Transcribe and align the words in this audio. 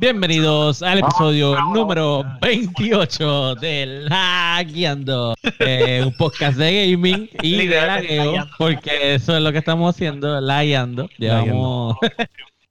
Bienvenidos 0.00 0.80
al 0.84 1.00
episodio 1.00 1.60
número 1.74 2.24
28 2.40 3.56
de 3.56 4.04
La 4.08 4.62
Guiando, 4.64 5.34
eh, 5.58 6.04
un 6.06 6.16
podcast 6.16 6.56
de 6.56 6.92
gaming 6.92 7.28
y 7.42 7.66
de 7.66 7.84
lagueo, 7.84 8.46
porque 8.58 9.16
eso 9.16 9.36
es 9.36 9.42
lo 9.42 9.50
que 9.50 9.58
estamos 9.58 9.92
haciendo, 9.92 10.40
La 10.40 10.62
Guiando. 10.62 11.08
Llevamos... 11.18 11.96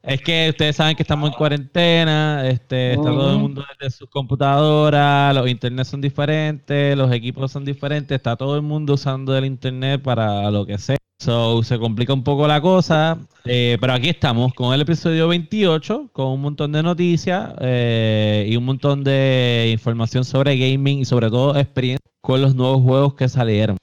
Es 0.04 0.22
que 0.22 0.52
ustedes 0.52 0.78
saben 0.78 0.96
que 0.96 1.04
estamos 1.04 1.32
en 1.32 1.36
cuarentena, 1.36 2.48
este, 2.48 2.92
está 2.92 3.04
todo 3.04 3.34
el 3.34 3.40
mundo 3.40 3.66
desde 3.78 3.98
sus 3.98 4.10
computadoras, 4.10 5.36
los 5.36 5.50
internet 5.50 5.86
son 5.86 6.00
diferentes, 6.00 6.96
los 6.96 7.12
equipos 7.12 7.52
son 7.52 7.66
diferentes, 7.66 8.16
está 8.16 8.38
todo 8.38 8.56
el 8.56 8.62
mundo 8.62 8.94
usando 8.94 9.36
el 9.36 9.44
internet 9.44 10.02
para 10.02 10.50
lo 10.50 10.66
que 10.66 10.78
sea. 10.78 10.98
So, 11.20 11.64
se 11.64 11.80
complica 11.80 12.14
un 12.14 12.24
poco 12.24 12.48
la 12.48 12.62
cosa, 12.62 13.18
eh, 13.44 13.78
pero 13.82 13.94
aquí 13.94 14.08
estamos 14.10 14.54
con 14.54 14.74
el 14.76 14.82
episodio 14.82 15.28
28, 15.28 16.10
con 16.14 16.28
un 16.28 16.42
montón 16.42 16.72
de 16.72 16.84
noticias 16.84 17.54
eh, 17.60 18.46
y 18.48 18.56
un 18.56 18.66
montón 18.66 19.04
de 19.04 19.72
información 19.74 20.24
sobre 20.24 20.58
gaming 20.58 21.00
y 21.00 21.06
sobre 21.06 21.30
todo 21.32 21.58
experiencia 21.58 22.06
con 22.22 22.42
los 22.42 22.54
nuevos 22.54 22.84
juegos 22.84 23.16
que 23.16 23.28
salieron. 23.30 23.78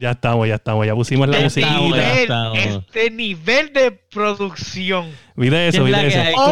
Ya 0.00 0.12
estamos, 0.12 0.46
ya 0.46 0.54
estamos, 0.54 0.86
ya 0.86 0.94
pusimos 0.94 1.28
la 1.28 1.38
Este 1.40 1.60
musiquita. 1.60 2.12
estamos. 2.20 2.58
este 2.58 3.10
nivel 3.10 3.72
de 3.72 3.90
producción. 3.90 5.10
Mira 5.38 5.66
eso, 5.66 5.84
¿Qué 5.84 5.90
es 5.90 5.96
mira 5.96 6.02
eso. 6.06 6.20
hay, 6.20 6.34
Oh, 6.36 6.50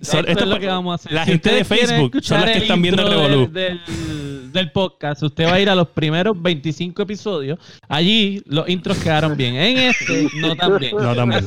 esto, 0.00 0.18
Esto 0.26 0.44
es 0.44 0.46
lo 0.46 0.58
que 0.60 0.66
vamos 0.66 0.92
a 0.92 0.94
hacer. 0.96 1.12
la 1.12 1.24
Si 1.24 1.30
gente 1.32 1.50
de 1.52 1.64
Facebook 1.64 2.18
son 2.22 2.40
las 2.40 2.50
que 2.50 2.58
están 2.58 2.82
viendo 2.82 3.02
el 3.02 3.08
revolú. 3.08 3.50
del, 3.52 3.80
del, 3.86 4.52
del 4.52 4.70
podcast, 4.72 5.22
usted 5.22 5.46
va 5.46 5.54
a 5.54 5.60
ir 5.60 5.68
a 5.70 5.74
los 5.74 5.88
primeros 5.88 6.40
25 6.40 7.02
episodios. 7.02 7.58
Allí 7.88 8.42
los 8.46 8.68
intros 8.68 8.98
quedaron 8.98 9.36
bien. 9.36 9.54
En 9.56 9.78
este, 9.78 10.28
no 10.40 10.54
tan 10.56 10.78
bien. 10.78 10.96
No, 10.96 11.14
también. 11.14 11.44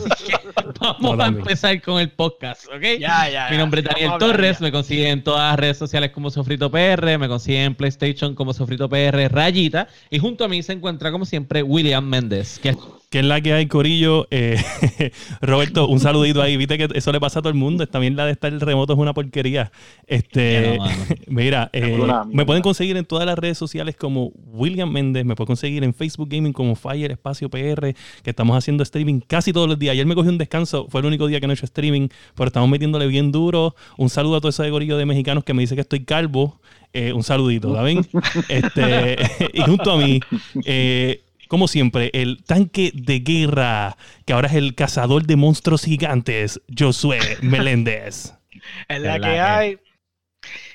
Vamos 0.80 1.18
No, 1.18 1.24
a 1.24 1.28
empezar 1.28 1.82
con 1.82 2.00
el 2.00 2.10
podcast, 2.10 2.66
¿ok? 2.68 3.00
Ya, 3.00 3.30
ya. 3.30 3.48
Mi 3.52 3.58
nombre 3.58 3.82
es 3.82 3.86
Daniel 3.88 4.08
Vamos 4.10 4.24
hablar 4.24 4.38
Torres, 4.38 4.60
ya. 4.60 4.64
me 4.66 4.72
consiguen 4.72 5.08
en 5.08 5.24
todas 5.24 5.52
las 5.52 5.60
redes 5.60 5.78
sociales 5.78 6.12
como 6.12 6.30
Sofrito 6.30 6.70
PR, 6.72 7.18
me 7.18 7.28
consiguen 7.28 7.62
en 7.64 7.76
PlayStation 7.76 8.36
como 8.36 8.54
Sofrito 8.54 8.90
PR 8.90 9.30
Rayita, 9.30 9.88
y 10.10 10.20
junto 10.20 10.44
a 10.44 10.48
mí 10.48 10.62
se 10.64 10.74
encuentra 10.74 11.12
como 11.12 11.26
siempre 11.26 11.64
William 11.64 12.06
Méndez, 12.06 12.60
que 12.60 12.76
¿Qué 13.10 13.20
es 13.20 13.26
la 13.26 13.40
que 13.40 13.54
hay, 13.54 13.68
Corillo? 13.68 14.28
Eh, 14.32 14.62
Roberto, 15.42 15.88
un 15.88 16.02
saludito 16.02 16.42
ahí. 16.42 16.58
Viste 16.58 16.78
que 16.78 16.90
eso 16.94 17.14
le 17.14 17.22
pasa 17.22 17.40
a 17.40 17.42
todo 17.42 17.50
el 17.50 17.56
mundo. 17.56 17.88
También 17.88 18.18
la 18.18 18.26
de 18.26 18.34
estar 18.34 18.52
remoto 18.52 18.92
es 18.92 19.00
una 19.00 19.14
porquería. 19.14 19.72
Este, 20.08 20.78
no, 20.78 20.86
mira, 21.28 21.70
eh, 21.72 22.06
me 22.34 22.46
pueden 22.46 22.62
conseguir 22.62 22.98
en 22.98 23.06
todas 23.06 23.26
las 23.26 23.40
redes 23.40 23.58
sociales 23.58 23.96
como 23.96 24.34
William 24.48 24.92
Méndez. 24.92 25.24
Me 25.24 25.36
pueden 25.36 25.48
conseguir 25.48 25.86
en 25.86 25.94
Facebook 25.94 26.28
Gaming 26.30 26.52
como 26.52 26.76
Fire 26.76 27.10
Espacio 27.10 27.50
PR, 27.50 27.94
que 28.24 28.30
estamos 28.30 28.58
haciendo 28.58 28.84
streaming 28.84 29.22
casi 29.26 29.54
todos 29.54 29.70
los 29.70 29.80
días. 29.80 29.94
Ayer 29.94 30.06
me 30.06 30.14
cogí 30.14 30.28
un 30.28 30.38
descanso, 30.38 30.88
fue 30.90 31.00
el 31.00 31.08
único 31.08 31.28
día 31.28 31.40
que 31.40 31.48
no 31.48 31.54
he 31.54 31.56
hecho 31.56 31.66
streaming, 31.66 32.10
pero 32.36 32.48
estamos 32.48 32.68
metiéndole 32.68 33.08
bien 33.08 33.32
duro. 33.32 33.74
Un 33.98 34.10
saludo 34.10 34.36
a 34.36 34.42
todo 34.42 34.50
ese 34.50 34.70
Corillo 34.70 34.98
de 34.98 35.06
mexicanos 35.06 35.46
que 35.46 35.54
me 35.54 35.62
dice 35.62 35.76
que 35.76 35.82
estoy 35.82 36.04
calvo. 36.04 36.60
Eh, 36.94 37.14
un 37.14 37.24
saludito, 37.24 37.74
¿saben? 37.74 38.06
Este, 38.50 39.18
y 39.54 39.62
junto 39.62 39.92
a 39.92 39.98
mí, 39.98 40.20
eh, 40.66 41.22
como 41.48 41.68
siempre, 41.68 42.12
el 42.14 42.44
tanque 42.44 42.92
de 42.94 43.20
guerra, 43.20 43.98
que 44.26 44.34
ahora 44.34 44.48
es 44.48 44.56
el 44.56 44.76
cazador 44.76 45.26
de 45.26 45.36
monstruos 45.36 45.84
gigantes, 45.84 46.62
Josué 46.78 47.20
Meléndez. 47.42 48.34
Es 48.90 49.02
la 49.02 49.20
que 49.20 49.40
hay. 49.40 49.80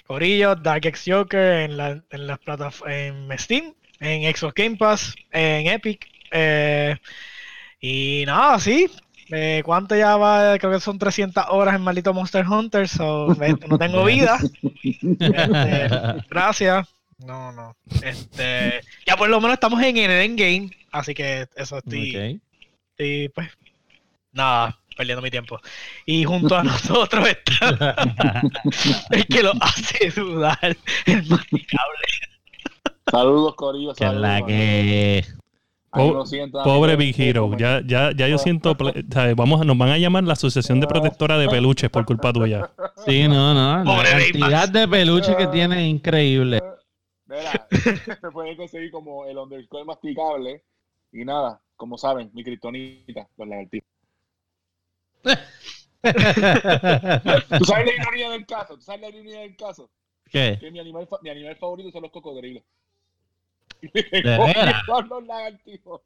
Corillo, 0.07 0.55
Dark 0.55 0.87
X 0.87 1.05
Joker 1.07 1.61
en, 1.63 1.77
la, 1.77 2.03
en 2.11 2.27
las 2.27 2.39
plataformas 2.39 2.97
en 2.97 3.39
Steam, 3.39 3.75
en 4.01 4.35
Xbox 4.35 4.55
Game 4.55 4.77
Pass, 4.77 5.15
en 5.33 5.67
Epic. 5.67 6.07
eh, 6.31 6.97
y 7.81 8.23
nada, 8.27 8.59
sí. 8.61 8.89
Eh, 9.31 9.63
¿Cuánto 9.65 9.97
ya 9.97 10.17
va? 10.17 10.59
Creo 10.59 10.73
que 10.73 10.81
son 10.81 10.99
300 10.99 11.47
horas 11.49 11.75
en 11.75 11.81
maldito 11.83 12.13
Monster 12.15 12.47
Hunter. 12.47 12.87
So, 12.87 13.35
no 13.69 13.79
tengo 13.79 14.05
vida. 14.07 14.39
Este, 14.83 15.89
gracias. 16.29 16.89
No, 17.19 17.53
no. 17.53 17.77
Este, 18.03 18.81
ya 19.07 19.17
por 19.17 19.29
lo 19.29 19.41
menos 19.41 19.55
estamos 19.55 19.83
en 19.83 19.97
el 19.97 20.11
endgame. 20.11 20.71
Así 20.91 21.15
que 21.15 21.47
eso 21.57 21.79
estoy. 21.79 22.17
Ok. 22.37 22.43
Y 22.99 23.29
pues, 23.31 23.49
nada, 24.33 24.79
perdiendo 24.97 25.23
mi 25.23 25.31
tiempo. 25.31 25.59
Y 26.07 26.25
junto 26.25 26.57
a 26.57 26.63
nosotros 26.65 27.27
está 27.29 28.03
el 29.11 29.27
que 29.27 29.43
lo 29.43 29.53
hace 29.61 30.11
dudar, 30.11 30.77
el 31.07 31.27
masticable. 31.27 32.07
Saludos, 33.11 33.55
Corillo. 33.57 33.95
Saludos. 33.95 34.21
la 34.23 34.47
que... 34.47 35.25
Po- 35.91 36.13
nos 36.15 36.31
sientan, 36.31 36.65
Pobre 36.65 36.97
Big 36.97 37.21
Hero, 37.21 37.51
ya, 37.59 37.83
ya, 37.85 38.13
ya 38.17 38.27
yo 38.27 38.39
siento, 38.39 38.75
¿sabes? 39.13 39.37
Vamos, 39.37 39.61
a- 39.61 39.65
nos 39.65 39.77
van 39.77 39.91
a 39.91 39.99
llamar 39.99 40.25
la 40.25 40.33
Asociación 40.33 40.81
de 40.81 40.87
Protectora 40.87 41.37
de 41.37 41.49
Peluches 41.49 41.91
por 41.91 42.07
culpa 42.07 42.33
tuya. 42.33 42.71
Sí, 43.05 43.29
no, 43.29 43.53
no. 43.53 43.79
La 43.79 43.85
Pobre 43.85 44.11
cantidad 44.11 44.41
Baymax. 44.49 44.73
de 44.73 44.89
peluche 44.89 45.37
que 45.37 45.47
tiene 45.49 45.85
es 45.85 45.91
increíble. 45.91 46.63
Mira, 47.33 47.67
me 48.23 48.31
pueden 48.31 48.57
conseguir 48.57 48.91
como 48.91 49.25
el 49.25 49.39
underscore 49.39 49.85
masticable. 49.85 50.63
Y 51.13 51.25
nada, 51.25 51.61
como 51.77 51.97
saben, 51.97 52.31
mi 52.35 52.45
kriptonita, 52.45 53.27
los 53.37 53.49
lagartijos. 53.49 53.89
¿Tú 56.03 57.65
sabes 57.65 57.87
la 57.87 58.03
ironía 58.03 58.31
del 58.31 58.45
caso? 58.45 58.77
¿Tú 58.77 58.83
sabes 58.83 59.01
la 59.01 59.09
ironía 59.09 59.41
del 59.41 59.57
caso? 59.57 59.91
¿Qué? 60.31 60.59
Que 60.61 60.71
mi 60.71 60.81
animal, 60.81 61.09
mi 61.23 61.31
animal 61.31 61.57
favorito 61.57 61.91
son 61.91 62.03
los 62.03 62.13
cocodrilos. 62.13 62.63
¿De 63.81 64.23
los 65.09 65.27
lagartijos. 65.27 66.03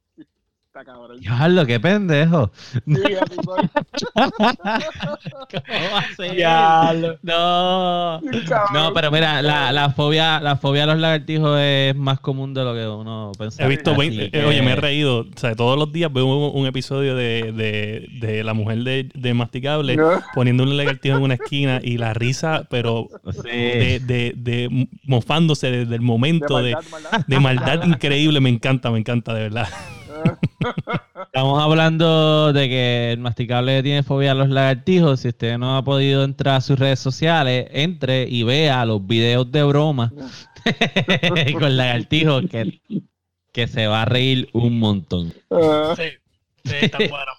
Está 0.78 0.92
cabrón. 0.92 1.18
Diablo, 1.20 1.64
qué 1.64 1.80
pendejo. 1.80 2.50
Sí, 2.54 3.02
así 3.18 3.36
soy. 3.42 3.68
¿Cómo 4.36 5.90
va 5.90 5.98
a 6.00 6.14
ser? 6.14 6.34
Diablo. 6.36 7.16
No. 7.22 8.20
Cabrón. 8.46 8.74
No, 8.74 8.92
pero 8.92 9.10
mira, 9.10 9.40
la, 9.40 9.72
la 9.72 9.88
fobia, 9.90 10.38
la 10.40 10.56
fobia 10.56 10.82
a 10.84 10.86
los 10.86 10.98
lagartijos 10.98 11.58
es 11.62 11.96
más 11.96 12.20
común 12.20 12.52
de 12.52 12.62
lo 12.62 12.74
que 12.74 12.86
uno 12.86 13.32
pensa. 13.38 13.64
He 13.64 13.68
visto, 13.68 13.92
Así 13.92 14.00
20 14.00 14.38
eh, 14.38 14.44
oye, 14.44 14.60
me 14.60 14.72
he 14.72 14.76
reído. 14.76 15.20
O 15.20 15.26
sea, 15.36 15.54
todos 15.54 15.78
los 15.78 15.90
días 15.92 16.12
veo 16.12 16.26
un, 16.26 16.60
un 16.60 16.66
episodio 16.66 17.14
de, 17.16 17.52
de, 17.52 18.08
de 18.20 18.44
la 18.44 18.52
mujer 18.52 18.78
de, 18.84 19.08
de 19.14 19.32
Masticable 19.32 19.96
No. 19.96 20.20
poniendo 20.34 20.62
un 20.64 20.76
lagartijo 20.76 21.16
en 21.16 21.22
una 21.22 21.34
esquina 21.34 21.80
y 21.82 21.96
la 21.96 22.12
risa, 22.12 22.66
pero 22.68 23.08
Sí. 23.32 23.48
de, 23.48 24.00
de, 24.04 24.34
de 24.36 24.88
mofándose 25.04 25.70
desde 25.70 25.94
el 25.94 26.02
momento 26.02 26.58
de, 26.58 26.74
maldad, 26.74 26.90
maldad. 26.90 27.24
de 27.26 27.40
maldad 27.40 27.84
increíble. 27.86 28.40
Me 28.40 28.50
encanta, 28.50 28.90
me 28.90 28.98
encanta, 28.98 29.32
de 29.32 29.40
verdad. 29.40 29.68
Estamos 31.26 31.62
hablando 31.62 32.52
de 32.52 32.68
que 32.68 33.12
el 33.12 33.18
masticable 33.18 33.82
tiene 33.82 34.02
fobia 34.02 34.32
a 34.32 34.34
los 34.34 34.48
lagartijos. 34.48 35.20
Si 35.20 35.28
usted 35.28 35.58
no 35.58 35.76
ha 35.76 35.84
podido 35.84 36.24
entrar 36.24 36.56
a 36.56 36.60
sus 36.60 36.78
redes 36.78 36.98
sociales, 36.98 37.68
entre 37.70 38.28
y 38.28 38.42
vea 38.42 38.84
los 38.84 39.06
videos 39.06 39.50
de 39.50 39.62
broma 39.64 40.12
con 41.58 41.76
lagartijos 41.76 42.44
que, 42.50 42.80
que 43.52 43.66
se 43.66 43.86
va 43.86 44.02
a 44.02 44.04
reír 44.06 44.48
un 44.52 44.78
montón. 44.78 45.32
Ah, 45.50 45.94
Sí, 45.96 46.04
sí, 46.64 46.74
está 46.80 46.98
bueno. 46.98 47.32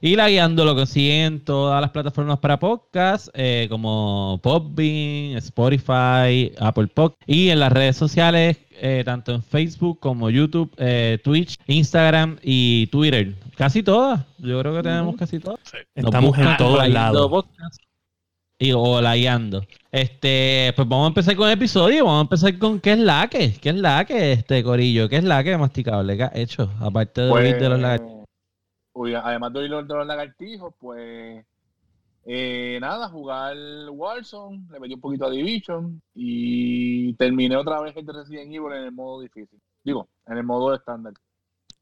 Y 0.00 0.14
la 0.14 0.28
guiando 0.28 0.64
lo 0.64 0.76
consiguen 0.76 1.34
en 1.34 1.40
todas 1.44 1.80
las 1.80 1.90
plataformas 1.90 2.38
para 2.38 2.58
podcast, 2.58 3.28
eh, 3.34 3.66
como 3.68 4.38
Podbean, 4.42 5.36
Spotify, 5.38 6.52
Apple 6.60 6.86
Podcast. 6.86 7.20
Y 7.26 7.50
en 7.50 7.58
las 7.58 7.72
redes 7.72 7.96
sociales, 7.96 8.58
eh, 8.80 9.02
tanto 9.04 9.34
en 9.34 9.42
Facebook 9.42 9.98
como 9.98 10.30
YouTube, 10.30 10.72
eh, 10.76 11.18
Twitch, 11.24 11.56
Instagram 11.66 12.38
y 12.42 12.86
Twitter. 12.88 13.34
Casi 13.56 13.82
todas. 13.82 14.24
Yo 14.38 14.60
creo 14.60 14.76
que 14.76 14.82
tenemos 14.84 15.16
casi 15.16 15.40
todas. 15.40 15.58
Sí. 15.64 15.78
Estamos 15.96 16.38
en 16.38 16.56
todos 16.56 16.88
lados. 16.88 17.44
Y 18.60 18.72
o 18.72 19.00
la 19.00 19.16
guiando. 19.16 19.64
Este, 19.90 20.72
pues 20.76 20.88
vamos 20.88 21.06
a 21.06 21.08
empezar 21.08 21.34
con 21.34 21.48
el 21.48 21.54
episodio. 21.54 22.04
Vamos 22.04 22.18
a 22.18 22.22
empezar 22.22 22.58
con 22.58 22.78
qué 22.78 22.92
es 22.92 22.98
la 22.98 23.26
que, 23.28 23.52
qué 23.54 23.70
es 23.70 23.76
la 23.76 24.04
que, 24.04 24.32
este 24.32 24.62
corillo, 24.62 25.08
qué 25.08 25.16
es 25.16 25.24
la 25.24 25.42
que 25.42 25.56
masticable 25.56 26.16
que 26.16 26.22
ha 26.24 26.32
hecho, 26.34 26.70
aparte 26.80 27.22
de 27.22 27.30
oír 27.30 27.58
de 27.58 27.68
los 27.68 27.80
lagartijos. 27.80 28.17
Uy, 28.98 29.14
además 29.14 29.52
de 29.52 29.68
los 29.68 29.86
de 29.86 29.94
los 29.94 30.06
lagartijos, 30.08 30.74
pues 30.80 31.44
eh, 32.24 32.78
nada, 32.80 33.08
jugar 33.08 33.56
Warzone, 33.90 34.66
le 34.72 34.80
metí 34.80 34.94
un 34.94 35.00
poquito 35.00 35.26
a 35.26 35.30
Division 35.30 36.02
y 36.14 37.14
terminé 37.14 37.56
otra 37.56 37.80
vez 37.80 37.96
el 37.96 38.04
de 38.04 38.12
Resident 38.12 38.52
Evil 38.52 38.72
en 38.72 38.82
el 38.86 38.92
modo 38.92 39.20
difícil. 39.20 39.60
Digo, 39.84 40.08
en 40.26 40.36
el 40.38 40.42
modo 40.42 40.74
estándar. 40.74 41.12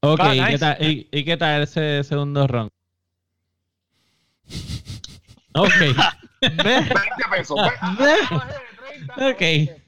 Ok, 0.02 0.20
Ah, 0.22 0.34
¿y, 0.34 0.40
nice. 0.40 0.52
qué 0.52 0.58
tal, 0.58 0.76
y, 0.84 1.08
y 1.10 1.24
qué 1.24 1.36
tal 1.38 1.62
ese 1.62 2.04
segundo 2.04 2.46
round? 2.46 2.70
Ok. 5.54 5.68
20 6.42 6.94
pesos. 7.30 7.56
ve- 7.56 7.76
ah, 7.80 7.96
bajé 8.30 8.52
de 8.52 9.06
30 9.06 9.14
a 9.14 9.30
Ok. 9.30 9.40
20. 9.40 9.82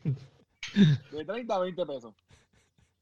De 1.13 1.25
30 1.27 1.55
a 1.55 1.59
20 1.59 1.85
pesos. 1.87 2.15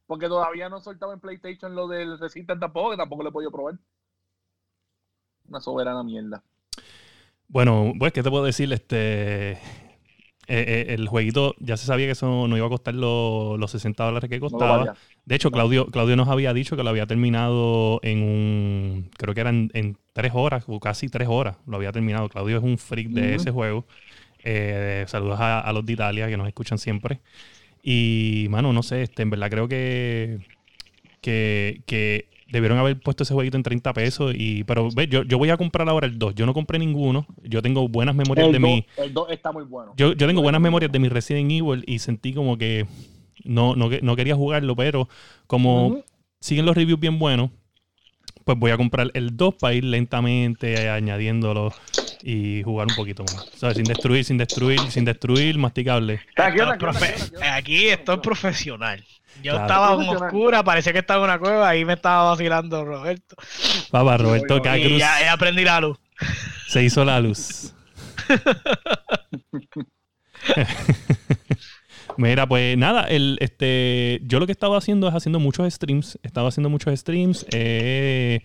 Porque 0.09 0.27
todavía 0.27 0.69
no 0.69 0.81
soltaba 0.81 1.13
en 1.15 1.21
PlayStation 1.21 1.77
lo 1.77 1.87
del 1.87 2.19
Resistance 2.19 2.59
tampoco, 2.61 2.91
que 2.91 2.97
tampoco 2.97 3.23
lo 3.23 3.29
he 3.29 3.33
podido 3.33 3.53
probar. 3.53 3.75
Una 5.49 5.61
soberana 5.61 6.03
mierda. 6.03 6.43
Bueno, 7.49 7.93
pues, 7.99 8.13
¿qué 8.13 8.23
te 8.23 8.31
puedo 8.31 8.45
decir? 8.45 8.73
Este. 8.73 9.53
Eh, 9.53 9.59
eh, 10.49 10.87
el 10.91 11.09
jueguito 11.09 11.57
ya 11.59 11.77
se 11.77 11.87
sabía 11.87 12.07
que 12.07 12.13
eso 12.13 12.47
no 12.47 12.57
iba 12.57 12.67
a 12.67 12.69
costar 12.69 12.95
lo- 12.95 13.57
los 13.59 13.69
60 13.73 14.05
dólares 14.05 14.31
que 14.31 14.39
costaba. 14.39 14.95
De 15.25 15.35
hecho, 15.35 15.51
Claudio, 15.51 15.87
Claudio 15.87 16.15
nos 16.15 16.29
había 16.29 16.53
dicho 16.55 16.77
que 16.77 16.85
lo 16.85 16.91
había 16.91 17.07
terminado 17.07 17.99
en 18.05 18.23
un. 18.23 19.11
Creo 19.19 19.35
que 19.35 19.41
eran 19.41 19.71
en 19.75 19.99
tres 20.13 20.33
horas, 20.35 20.65
o 20.69 20.79
casi 20.79 21.09
tres 21.09 21.27
horas. 21.29 21.57
Lo 21.67 21.77
había 21.77 21.91
terminado. 21.91 22.29
Claudio 22.29 22.59
es 22.59 22.63
un 22.63 22.79
freak 22.79 23.09
de 23.09 23.35
ese 23.35 23.51
juego. 23.51 23.87
Eh, 24.45 25.05
saludos 25.09 25.41
a, 25.41 25.59
a 25.61 25.73
los 25.73 25.85
de 25.85 25.95
Italia 25.95 26.29
que 26.29 26.37
nos 26.37 26.47
escuchan 26.47 26.79
siempre. 26.79 27.21
Y, 27.83 28.47
mano, 28.51 28.73
no 28.73 28.83
sé, 28.85 29.03
este, 29.03 29.23
en 29.23 29.31
verdad 29.31 29.51
creo 29.51 29.69
que. 29.69 30.41
Que, 31.21 31.83
que 31.87 32.29
debieron 32.49 32.79
haber 32.79 32.99
puesto 33.01 33.23
ese 33.25 33.35
jueguito 33.35 33.57
en 33.57 33.63
30 33.63 33.93
pesos. 33.93 34.33
Y, 34.37 34.65
pero, 34.65 34.89
ve, 34.95 35.09
yo, 35.09 35.23
yo 35.25 35.39
voy 35.39 35.51
a 35.51 35.57
comprar 35.57 35.89
ahora 35.89 36.07
el 36.07 36.19
2. 36.19 36.35
Yo 36.35 36.47
no 36.47 36.55
compré 36.55 36.79
ninguno. 36.79 37.27
Yo 37.43 37.63
tengo 37.63 37.89
buenas 37.89 38.15
memorias 38.15 38.47
de 38.53 38.59
mi. 38.61 38.87
2 38.97 39.07
el 39.07 39.15
2 39.15 39.31
está 39.31 39.53
muy 39.53 39.65
bueno. 39.65 39.95
Yo, 39.97 40.13
yo 40.13 40.27
tengo 40.27 40.43
buenas 40.43 40.61
memorias 40.61 40.91
de 40.93 40.99
mi 40.99 41.09
Resident 41.09 41.51
Evil 41.51 41.85
y 41.87 41.99
sentí 41.99 42.33
como 42.33 42.57
que 42.59 42.87
no, 43.45 43.75
no, 43.77 43.89
que- 43.91 44.01
no 44.03 44.17
quería 44.17 44.35
jugarlo, 44.37 44.75
pero 44.77 45.09
como 45.47 45.89
siguen 46.41 46.67
los 46.67 46.77
reviews 46.77 47.01
bien 47.01 47.19
buenos, 47.19 47.51
pues 48.45 48.57
voy 48.59 48.71
a 48.71 48.77
comprar 48.77 49.11
el 49.15 49.37
2 49.37 49.55
para 49.57 49.75
ir 49.75 49.83
lentamente 49.85 50.89
añadiéndolo 50.89 51.73
y 52.23 52.63
jugar 52.63 52.87
un 52.89 52.95
poquito 52.95 53.25
más. 53.25 53.49
O 53.55 53.57
sea, 53.59 53.75
sin 53.75 53.85
destruir, 53.85 54.25
sin 54.25 54.39
destruir, 54.39 54.81
sin 54.91 55.05
destruir, 55.05 55.59
masticable. 55.59 56.21
Aquí 57.53 57.89
esto 57.89 58.13
es 58.15 58.19
profesional. 58.21 59.05
Yo 59.43 59.53
Claro. 59.53 59.67
estaba 59.67 60.03
en 60.05 60.09
oscura, 60.17 60.63
parecía 60.65 60.93
que 60.93 61.01
estaba 61.01 61.21
en 61.21 61.25
una 61.31 61.39
cueva, 61.39 61.69
ahí 61.69 61.85
me 61.85 61.93
estaba 61.95 62.31
vacilando 62.31 62.85
Roberto. 62.85 63.37
Papá, 63.91 64.17
Roberto 64.17 64.59
Y 64.59 64.99
ya, 64.99 65.21
ya 65.21 65.33
aprendí 65.33 65.65
la 65.65 65.81
luz. 65.81 65.99
se 66.69 66.83
hizo 66.83 67.05
la 67.05 67.21
luz. 67.21 67.73
Mira, 72.19 72.49
pues 72.49 72.79
nada, 72.79 73.03
el, 73.05 73.37
este, 73.41 74.21
yo 74.25 74.41
lo 74.41 74.47
que 74.47 74.53
estaba 74.53 74.79
haciendo 74.79 75.07
es 75.09 75.15
haciendo 75.15 75.39
muchos 75.39 75.71
streams. 75.73 76.19
Estaba 76.23 76.49
haciendo 76.49 76.71
muchos 76.71 76.99
streams. 76.99 77.45
eh, 77.53 78.41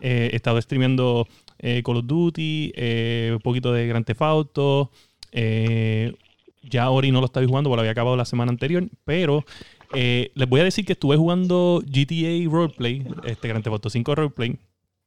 eh, 0.00 0.30
he 0.32 0.36
estado 0.36 0.60
streameando 0.62 1.26
eh, 1.58 1.82
Call 1.84 1.96
of 1.96 2.06
Duty, 2.06 2.72
eh, 2.76 3.30
un 3.32 3.40
poquito 3.40 3.72
de 3.72 3.88
Grand 3.88 4.04
Theft 4.06 4.22
Auto. 4.22 4.92
eh, 5.32 6.12
ya 6.62 6.90
Ori 6.90 7.10
no 7.10 7.20
lo 7.20 7.26
estaba 7.26 7.46
jugando 7.46 7.70
porque 7.70 7.76
lo 7.76 7.80
había 7.80 7.92
acabado 7.92 8.16
la 8.16 8.24
semana 8.26 8.50
anterior. 8.50 8.84
Pero 9.04 9.44
eh, 9.94 10.30
les 10.34 10.48
voy 10.48 10.60
a 10.60 10.64
decir 10.64 10.84
que 10.84 10.92
estuve 10.92 11.16
jugando 11.16 11.82
GTA 11.84 12.50
Roleplay, 12.50 13.06
este 13.24 13.48
Grand 13.48 13.62
Theft 13.64 13.72
Auto 13.72 13.90
5 13.90 14.14
Roleplay. 14.14 14.58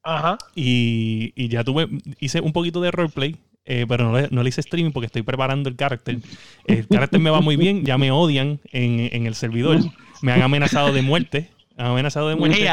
Ajá. 0.04 0.38
Y, 0.56 1.34
y 1.36 1.48
ya 1.48 1.64
tuve, 1.64 1.88
hice 2.20 2.42
un 2.42 2.54
poquito 2.54 2.82
de 2.82 2.92
roleplay, 2.92 3.38
eh, 3.66 3.86
pero 3.88 4.06
no 4.06 4.20
le, 4.20 4.28
no 4.32 4.42
le 4.42 4.50
hice 4.50 4.62
streaming 4.62 4.92
porque 4.92 5.06
estoy 5.06 5.22
preparando 5.22 5.70
el 5.70 5.76
carácter. 5.76 6.18
El 6.66 6.88
carácter 6.88 7.20
me 7.20 7.30
va 7.30 7.42
muy 7.42 7.56
bien, 7.56 7.86
ya 7.86 7.98
me 7.98 8.12
odian 8.12 8.60
en, 8.72 9.10
en 9.12 9.28
el 9.28 9.36
servidor. 9.36 9.80
Me 10.22 10.32
han 10.32 10.42
amenazado 10.42 10.92
de 10.92 11.02
muerte. 11.02 11.50
Me 11.78 11.84
han 11.84 11.92
amenazado 11.92 12.30
de 12.30 12.36
muerte. 12.36 12.68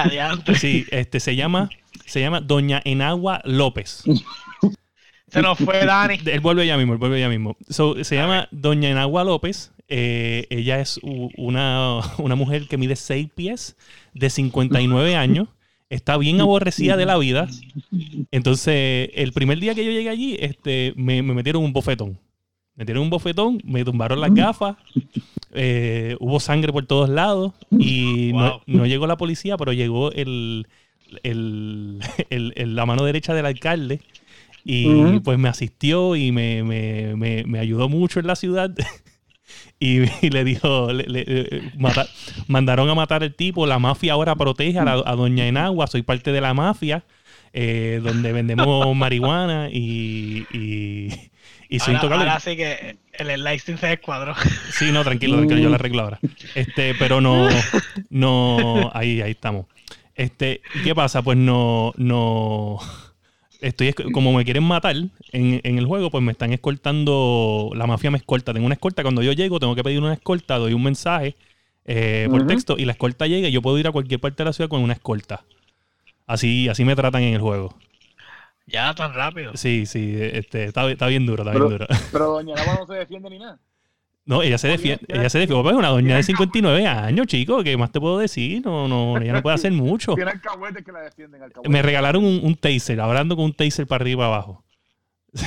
Sí, 0.58 0.87
este 0.90 1.20
se 1.20 1.37
llama, 1.37 1.69
se 2.06 2.20
llama 2.20 2.40
Doña 2.40 2.81
Enagua 2.84 3.43
López. 3.44 4.05
Se 5.28 5.43
nos 5.43 5.58
fue 5.58 5.84
Dani. 5.84 6.19
Él 6.25 6.40
vuelve 6.40 6.66
ya 6.66 6.78
mismo, 6.78 6.94
él 6.94 6.99
vuelve 6.99 7.20
ya 7.20 7.28
mismo. 7.28 7.56
So, 7.69 8.02
se 8.02 8.16
llama 8.16 8.49
Doña 8.50 8.88
Enagua 8.88 9.25
López. 9.25 9.72
Eh, 9.88 10.46
ella 10.50 10.81
es 10.81 11.00
una, 11.02 12.00
una 12.19 12.35
mujer 12.35 12.69
que 12.69 12.76
mide 12.76 12.96
6 12.96 13.29
pies, 13.35 13.76
de 14.14 14.31
59 14.31 15.17
años. 15.17 15.49
Está 15.90 16.19
bien 16.19 16.40
aborrecida 16.43 16.96
de 16.99 17.06
la 17.06 17.17
vida. 17.17 17.49
Entonces, 18.31 19.08
el 19.14 19.32
primer 19.32 19.58
día 19.58 19.75
que 19.75 19.85
yo 19.85 19.90
llegué 19.90 20.11
allí, 20.11 20.37
este, 20.38 20.93
me, 20.96 21.23
me 21.23 21.32
metieron 21.35 21.64
un 21.64 21.73
bofetón. 21.73 22.11
Me 22.75 22.82
metieron 22.82 23.05
un 23.05 23.11
bofetón, 23.11 23.61
me 23.64 23.85
tumbaron 23.85 24.20
las 24.20 24.32
gafas, 24.35 24.76
eh, 25.52 26.14
hubo 26.20 26.38
sangre 26.41 26.73
por 26.73 26.84
todos 26.87 27.08
lados 27.08 27.55
y 27.70 28.31
no, 28.34 28.50
Wow. 28.50 28.61
no 28.67 28.87
llegó 28.87 29.06
la 29.06 29.17
policía, 29.17 29.56
pero 29.56 29.73
llegó 29.73 30.12
el, 30.12 30.67
el- 31.23 31.99
el- 32.31 32.52
el- 32.56 32.75
la 32.76 32.87
mano 32.87 33.05
derecha 33.05 33.32
del 33.34 33.46
alcalde 33.46 34.00
y 34.64 35.19
pues 35.20 35.38
me 35.38 35.49
asistió 35.49 36.14
y 36.17 36.31
me, 36.32 36.62
me- 36.62 37.17
me- 37.17 37.44
me 37.44 37.58
ayudó 37.58 37.88
mucho 37.88 38.20
en 38.20 38.26
la 38.26 38.37
ciudad. 38.37 38.75
Y, 39.80 40.02
y 40.22 40.30
le 40.30 40.44
dijo, 40.44 40.92
le- 40.92 41.04
le- 41.06 41.25
eh, 41.26 41.70
mata- 41.78 42.08
mandaron 42.46 42.88
a 42.90 42.94
matar 42.94 43.22
al 43.22 43.34
tipo, 43.34 43.66
la 43.66 43.78
mafia 43.78 44.12
ahora 44.14 44.34
protege 44.34 44.78
a, 44.78 44.84
la- 44.84 45.02
a 45.04 45.14
Doña 45.14 45.46
Enagua, 45.46 45.86
soy 45.86 46.02
parte 46.02 46.32
de 46.32 46.40
la 46.40 46.52
mafia, 46.54 47.04
eh, 47.52 48.00
donde 48.02 48.32
vendemos 48.32 48.94
marihuana 48.96 49.69
y, 49.70 50.46
y, 50.52 51.08
y 51.69 51.78
soy 51.78 51.94
Ahora, 51.94 52.04
intocable. 52.06 52.28
ahora 52.28 52.40
sí 52.40 52.56
que 52.56 52.96
el 53.12 53.30
enlightening 53.30 53.78
se 53.78 53.86
descuadró. 53.88 54.34
Sí, 54.72 54.90
no, 54.92 55.02
tranquilo, 55.04 55.36
tranquilo, 55.36 55.60
yo 55.60 55.69
la 55.69 55.76
arreglo 55.76 56.02
ahora. 56.02 56.19
Este, 56.54 56.94
pero 56.94 57.20
no, 57.20 57.48
no, 58.10 58.90
ahí, 58.94 59.20
ahí 59.20 59.32
estamos. 59.32 59.66
Este, 60.14 60.60
¿qué 60.82 60.94
pasa? 60.94 61.22
Pues 61.22 61.38
no, 61.38 61.92
no, 61.96 62.78
estoy, 63.60 63.93
como 63.93 64.32
me 64.32 64.44
quieren 64.44 64.64
matar 64.64 64.96
en, 64.96 65.60
en 65.64 65.78
el 65.78 65.87
juego, 65.87 66.10
pues 66.10 66.22
me 66.22 66.32
están 66.32 66.52
escoltando, 66.52 67.70
la 67.75 67.87
mafia 67.87 68.10
me 68.10 68.19
escolta. 68.19 68.52
Tengo 68.52 68.66
una 68.66 68.75
escolta, 68.75 69.02
cuando 69.02 69.22
yo 69.22 69.32
llego 69.32 69.58
tengo 69.60 69.75
que 69.75 69.82
pedir 69.84 69.99
una 70.00 70.12
escolta, 70.14 70.58
doy 70.58 70.72
un 70.72 70.82
mensaje 70.82 71.37
eh, 71.84 72.28
por 72.31 72.46
texto 72.46 72.76
y 72.78 72.84
la 72.84 72.93
escolta 72.93 73.26
llega 73.26 73.49
y 73.49 73.52
yo 73.52 73.62
puedo 73.62 73.78
ir 73.78 73.87
a 73.87 73.93
cualquier 73.93 74.20
parte 74.20 74.43
de 74.43 74.46
la 74.46 74.52
ciudad 74.52 74.69
con 74.69 74.82
una 74.82 74.93
escolta. 74.93 75.44
Así, 76.26 76.69
así 76.69 76.84
me 76.84 76.94
tratan 76.94 77.22
en 77.22 77.34
el 77.34 77.40
juego. 77.40 77.75
Ya 78.66 78.94
tan 78.94 79.14
rápido. 79.14 79.56
Sí, 79.56 79.87
sí, 79.87 80.14
este, 80.19 80.64
está, 80.64 80.90
está 80.90 81.06
bien 81.06 81.25
duro, 81.25 81.43
está 81.43 81.52
bien 81.52 81.64
Pero- 81.69 81.87
duro. 81.87 82.00
Pero 82.12 82.26
Doña 82.32 82.55
no 82.66 82.87
se 82.87 82.94
defiende 82.94 83.31
ni 83.31 83.38
nada. 83.38 83.58
No, 84.28 84.42
ella 84.42 84.58
se 84.58 84.69
defiende, 84.69 85.04
ella 85.08 85.30
se 85.30 85.38
defiende. 85.38 85.62
Pues, 85.62 85.75
una 85.75 85.88
doña 85.88 86.16
de 86.16 86.22
59 86.22 86.86
años, 86.86 87.26
chico, 87.26 87.64
¿qué 87.64 87.78
más 87.78 87.90
te 87.90 87.98
puedo 87.98 88.19
decir? 88.19 88.60
No, 88.62 88.86
no, 88.86 89.16
ella 89.16 89.32
no 89.32 89.40
puede 89.42 89.54
hacer 89.54 89.72
mucho. 89.72 90.14
Tiene 90.14 90.32
alcahuetes 90.32 90.84
que 90.84 90.92
la 90.92 91.00
defienden. 91.00 91.42
alcahuetes. 91.42 91.72
Me 91.72 91.80
regalaron 91.80 92.22
un, 92.26 92.38
un 92.42 92.54
taser, 92.54 93.00
hablando 93.00 93.36
con 93.36 93.46
un 93.46 93.54
taser 93.54 93.86
para 93.86 94.02
arriba 94.02 94.25
y 94.25 94.28
para 94.28 94.34
abajo. 94.34 94.64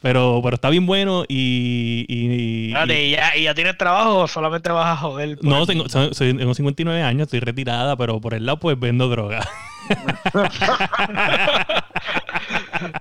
pero, 0.00 0.40
pero 0.44 0.54
está 0.54 0.70
bien 0.70 0.86
bueno 0.86 1.24
y. 1.28 2.04
y- 2.08 2.26
y- 2.32 2.68
Espérate, 2.68 3.04
¿y 3.06 3.10
ya, 3.10 3.36
¿y 3.36 3.42
ya 3.42 3.54
tienes 3.54 3.76
trabajo 3.76 4.18
o 4.20 4.28
solamente 4.28 4.70
vas 4.70 4.86
a 4.86 4.96
joder? 4.96 5.38
no, 5.42 5.66
tengo, 5.66 5.88
soy, 5.88 6.14
soy- 6.14 6.36
tengo 6.36 6.54
59 6.54 7.02
años, 7.02 7.22
estoy 7.26 7.40
retirada, 7.40 7.96
pero 7.96 8.20
por 8.20 8.32
el 8.34 8.46
lado 8.46 8.60
pues 8.60 8.78
vendo 8.78 9.08
droga. 9.08 9.44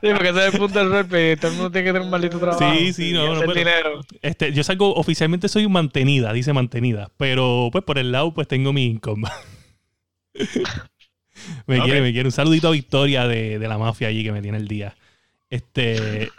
Sí, 0.02 0.10
porque 0.14 0.30
ese 0.30 0.48
es 0.48 0.54
el 0.54 0.60
punto 0.60 0.80
del 0.80 0.92
rap. 0.92 1.10
Todo 1.10 1.52
el 1.52 1.58
mundo 1.58 1.72
tiene 1.72 1.86
que 1.86 1.94
tener 1.94 2.02
un 2.02 2.10
maldito 2.10 2.40
trabajo. 2.40 2.74
Sí, 2.76 2.94
sí, 2.94 3.14
no, 3.14 3.26
y 3.26 3.34
no, 3.34 3.40
pero- 3.42 3.54
dinero. 3.54 4.02
Este, 4.22 4.52
yo 4.54 4.64
salgo, 4.64 4.94
oficialmente 4.96 5.48
soy 5.50 5.68
mantenida, 5.68 6.34
dice 6.34 6.54
mantenida, 6.54 7.10
pero 7.18 7.70
pues 7.72 7.84
por 7.84 7.98
el 7.98 8.12
lado 8.12 8.34
pues 8.34 8.48
tengo 8.48 8.74
mi 8.74 8.86
income. 8.86 9.28
me 11.68 11.80
quiere, 11.82 12.02
me 12.02 12.12
quiere. 12.12 12.28
Un 12.28 12.32
saludito 12.32 12.68
a 12.68 12.72
Victoria 12.72 13.28
de, 13.28 13.60
de 13.60 13.68
la 13.68 13.78
mafia 13.78 14.08
allí 14.08 14.24
que 14.24 14.32
me 14.32 14.42
tiene 14.42 14.58
el 14.58 14.68
día. 14.68 14.96
Este, 15.50 16.30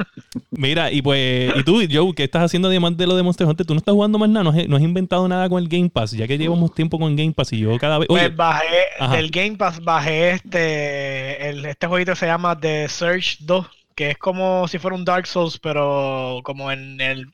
mira, 0.50 0.90
y 0.90 1.00
pues, 1.00 1.52
y 1.56 1.62
tú, 1.62 1.80
Joe, 1.90 2.12
¿qué 2.14 2.25
estás 2.25 2.42
haciendo 2.42 2.68
además 2.68 2.96
de 2.96 3.06
lo 3.06 3.16
de 3.16 3.22
Monster 3.22 3.46
Hunter? 3.46 3.64
Tú 3.64 3.75
no 3.75 3.78
estás 3.78 3.94
jugando 3.94 4.18
más 4.18 4.28
nada, 4.28 4.44
no 4.44 4.50
has, 4.50 4.68
no 4.68 4.76
has 4.76 4.82
inventado 4.82 5.26
nada 5.28 5.48
con 5.48 5.62
el 5.62 5.68
Game 5.68 5.88
Pass, 5.88 6.10
ya 6.10 6.26
que 6.26 6.36
llevamos 6.36 6.75
tiempo 6.75 6.98
con 6.98 7.14
Game 7.14 7.32
Pass 7.32 7.52
y 7.52 7.60
yo 7.60 7.78
cada 7.78 7.98
vez. 7.98 8.08
Oye, 8.10 8.22
Pues 8.25 8.36
bajé, 8.36 8.66
Ajá. 8.98 9.16
del 9.16 9.30
Game 9.30 9.56
Pass 9.56 9.82
bajé 9.82 10.32
este, 10.32 11.48
el, 11.48 11.64
este 11.64 11.86
jueguito 11.86 12.12
que 12.12 12.16
se 12.16 12.26
llama 12.26 12.58
The 12.58 12.88
Search 12.88 13.38
2, 13.40 13.66
que 13.94 14.10
es 14.10 14.18
como 14.18 14.66
si 14.68 14.78
fuera 14.78 14.96
un 14.96 15.04
Dark 15.04 15.26
Souls, 15.26 15.58
pero 15.58 16.40
como 16.42 16.70
en 16.72 17.00
el 17.00 17.26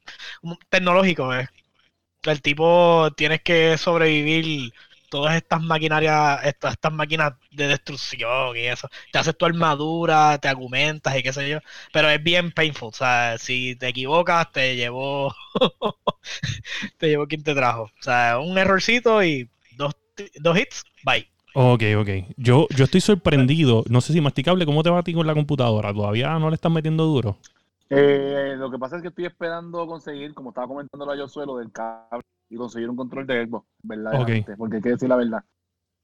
tecnológico. 0.69 1.35
¿eh? 1.35 1.49
El 2.25 2.43
tipo 2.43 3.09
tienes 3.17 3.41
que 3.43 3.77
sobrevivir 3.79 4.73
todas 5.13 5.37
estas 5.37 5.63
maquinarias, 5.63 6.41
estas, 6.43 6.73
estas 6.73 6.91
máquinas 6.91 7.35
de 7.51 7.67
destrucción 7.69 8.57
y 8.57 8.61
eso. 8.61 8.89
Te 9.13 9.19
haces 9.19 9.37
tu 9.37 9.45
armadura, 9.45 10.39
te 10.39 10.49
argumentas 10.49 11.15
y 11.19 11.23
qué 11.23 11.35
sé 11.35 11.51
yo. 11.51 11.59
Pero 11.93 12.09
es 12.09 12.23
bien 12.23 12.51
painful. 12.51 12.89
O 12.89 12.93
sea, 12.93 13.37
si 13.37 13.77
te 13.77 13.89
equivocas, 13.89 14.51
te 14.53 14.75
llevó. 14.75 15.35
te 16.97 17.09
llevó 17.09 17.27
quien 17.27 17.43
te 17.43 17.55
trajo. 17.55 17.83
O 17.83 18.03
sea, 18.03 18.39
un 18.39 18.57
errorcito 18.57 19.23
y 19.23 19.51
dos, 19.77 19.95
dos 20.41 20.59
hits, 20.59 20.83
bye. 21.05 21.29
ok, 21.53 21.83
ok. 21.99 22.09
Yo, 22.39 22.67
yo 22.75 22.85
estoy 22.85 23.03
sorprendido. 23.03 23.85
No 23.91 24.01
sé 24.01 24.15
si 24.15 24.23
masticable, 24.23 24.65
¿cómo 24.65 24.83
te 24.83 24.89
va 24.89 25.01
a 25.01 25.03
ti 25.03 25.13
con 25.13 25.27
la 25.27 25.35
computadora? 25.35 25.93
¿Todavía 25.93 26.39
no 26.39 26.49
le 26.49 26.55
están 26.55 26.73
metiendo 26.73 27.05
duro? 27.05 27.37
Eh, 27.91 28.55
lo 28.57 28.71
que 28.71 28.79
pasa 28.79 28.97
es 28.97 29.03
que 29.03 29.09
estoy 29.09 29.27
esperando 29.27 29.87
conseguir, 29.87 30.35
como 30.35 30.51
estaba 30.51 30.67
comentando 30.69 31.15
yo 31.15 31.29
suelo 31.29 31.57
del 31.59 31.71
cable 31.73 32.23
y 32.49 32.57
conseguir 32.57 32.89
un 32.89 32.97
control 32.97 33.27
de 33.27 33.47
Xbox, 33.47 33.67
verdaderamente, 33.83 34.57
porque 34.57 34.77
hay 34.77 34.83
que 34.83 34.89
decir 34.91 35.09
la 35.09 35.17
verdad. 35.17 35.43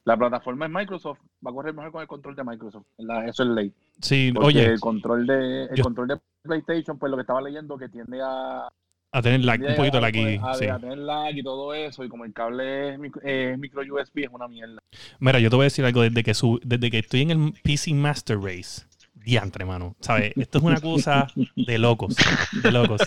La 0.04 0.16
plataforma 0.16 0.66
es 0.66 0.73
Microsoft, 0.73 1.18
va 1.47 1.50
a 1.50 1.54
correr 1.54 1.75
mejor 1.75 1.92
con 1.92 2.00
el 2.02 2.08
control 2.08 2.35
de 2.35 2.44
Microsoft, 2.44 2.87
¿verdad? 2.99 3.28
eso 3.28 3.42
es 3.42 3.49
ley. 3.50 3.73
Sí, 4.00 4.30
Porque 4.32 4.47
oye, 4.49 4.64
el 4.66 4.80
control 4.80 5.26
de 5.26 5.64
el 5.64 5.75
yo- 5.76 5.85
control 5.85 6.08
de 6.08 6.18
PlayStation, 6.42 6.99
pues 6.99 7.11
lo 7.11 7.16
que 7.16 7.23
estaba 7.23 7.42
leyendo 7.42 7.76
que 7.76 7.88
tiende 7.90 8.20
a, 8.23 8.68
A 9.12 9.23
tener 9.23 9.44
lag, 9.44 9.61
un 9.61 9.76
poquito 9.76 10.00
lag 10.00 10.14
y, 10.16 10.37
a, 10.42 10.54
sí. 10.54 10.66
a 10.66 10.78
tener 10.78 10.99
lag 10.99 11.37
y 11.37 11.42
todo 11.42 11.75
eso, 11.75 12.04
y 12.04 12.08
como 12.08 12.25
el 12.25 12.32
cable 12.32 12.94
es 12.94 12.99
micro, 12.99 13.20
es 13.23 13.58
micro 13.58 13.82
USB, 13.82 14.20
es 14.25 14.30
una 14.30 14.49
mierda. 14.49 14.78
Mira, 15.20 15.40
yo 15.40 15.50
te 15.50 15.56
voy 15.56 15.64
a 15.64 15.66
decir 15.73 15.85
algo 15.85 16.00
desde 16.02 16.23
que 16.23 16.32
su- 16.32 16.61
desde 16.64 16.90
que 16.90 16.99
estoy 17.00 17.23
en 17.23 17.30
el 17.30 17.52
PC 17.62 17.92
Master 17.92 18.38
Race. 18.40 18.87
Diantre, 19.28 19.66
mano. 19.66 19.94
¿Sabes? 20.00 20.32
Esto 20.37 20.56
es 20.58 20.64
una 20.64 20.80
cosa 20.80 21.26
de 21.54 21.76
locos. 21.78 22.16
De 22.62 22.73
locos. 22.73 23.02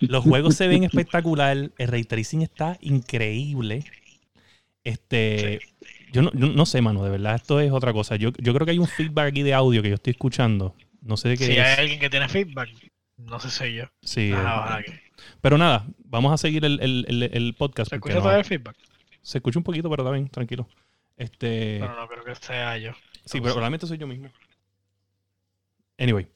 Los 0.00 0.22
juegos 0.22 0.54
se 0.54 0.68
ven 0.68 0.84
espectacular. 0.84 1.56
El 1.76 1.88
ray 1.88 2.04
tracing 2.04 2.42
está 2.42 2.76
increíble. 2.80 3.82
Este. 4.84 5.58
Yo 6.12 6.22
no, 6.22 6.30
yo 6.34 6.46
no 6.46 6.66
sé, 6.66 6.80
mano. 6.80 7.02
De 7.02 7.10
verdad, 7.10 7.34
esto 7.34 7.58
es 7.60 7.72
otra 7.72 7.92
cosa. 7.92 8.14
Yo, 8.16 8.30
yo 8.38 8.54
creo 8.54 8.64
que 8.64 8.70
hay 8.72 8.78
un 8.78 8.86
feedback 8.86 9.28
aquí 9.30 9.42
de 9.42 9.54
audio 9.54 9.82
que 9.82 9.88
yo 9.88 9.96
estoy 9.96 10.12
escuchando. 10.12 10.74
No 11.02 11.16
sé 11.16 11.30
de 11.30 11.36
qué 11.36 11.46
Si 11.46 11.52
es. 11.52 11.58
hay 11.58 11.80
alguien 11.80 11.98
que 12.00 12.10
tiene 12.10 12.28
feedback, 12.28 12.68
no 13.16 13.40
sé 13.40 13.50
si 13.50 13.74
yo. 13.74 13.84
Sí, 14.02 14.32
Pero 15.40 15.58
nada, 15.58 15.84
vamos 16.04 16.32
a 16.32 16.36
seguir 16.36 16.64
el, 16.64 16.78
el- 16.80 17.04
el- 17.08 17.22
el 17.32 17.54
podcast. 17.54 17.90
¿Se 17.90 17.96
escucha 17.96 18.14
no- 18.14 18.20
todavía 18.22 18.40
el 18.40 18.44
feedback? 18.44 18.76
se 19.22 19.38
escucha 19.38 19.58
un 19.58 19.64
poquito, 19.64 19.90
pero 19.90 20.04
está 20.04 20.12
bien, 20.12 20.28
tranquilo. 20.28 20.68
Este. 21.16 21.78
Pero 21.80 21.96
no 21.96 22.06
creo 22.06 22.22
que 22.24 22.34
sea 22.36 22.78
yo. 22.78 22.92
Sí, 23.24 23.40
pero 23.40 23.54
probablemente 23.54 23.86
soy 23.88 23.98
yo 23.98 24.06
mismo. 24.06 24.30
Anyway. 25.98 26.26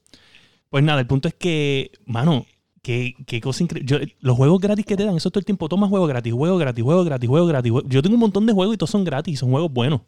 Pues 0.68 0.84
nada, 0.84 1.00
el 1.00 1.06
punto 1.06 1.26
es 1.28 1.34
que, 1.34 1.90
mano, 2.06 2.46
qué, 2.82 3.14
qué 3.26 3.40
cosa 3.40 3.62
increíble. 3.64 4.14
Los 4.20 4.36
juegos 4.36 4.60
gratis 4.60 4.86
que 4.86 4.96
te 4.96 5.04
dan, 5.04 5.16
eso 5.16 5.30
todo 5.30 5.40
el 5.40 5.44
tiempo. 5.44 5.68
Toma 5.68 5.88
juegos 5.88 6.08
gratis, 6.08 6.32
juegos 6.32 6.60
gratis, 6.60 6.84
juegos 6.84 7.04
gratis, 7.06 7.28
juegos 7.28 7.48
gratis. 7.48 7.72
jue- 7.72 7.84
Yo 7.88 8.02
tengo 8.02 8.14
un 8.14 8.20
montón 8.20 8.46
de 8.46 8.52
juegos 8.52 8.74
y 8.74 8.78
todos 8.78 8.90
son 8.90 9.02
gratis, 9.04 9.38
son 9.40 9.50
juegos 9.50 9.72
buenos. 9.72 10.02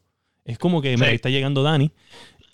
Es 0.44 0.58
como 0.58 0.80
que, 0.80 0.90
mira, 0.94 1.06
Sí. 1.06 1.10
ahí 1.10 1.16
está 1.16 1.30
llegando 1.30 1.62
Dani. 1.62 1.90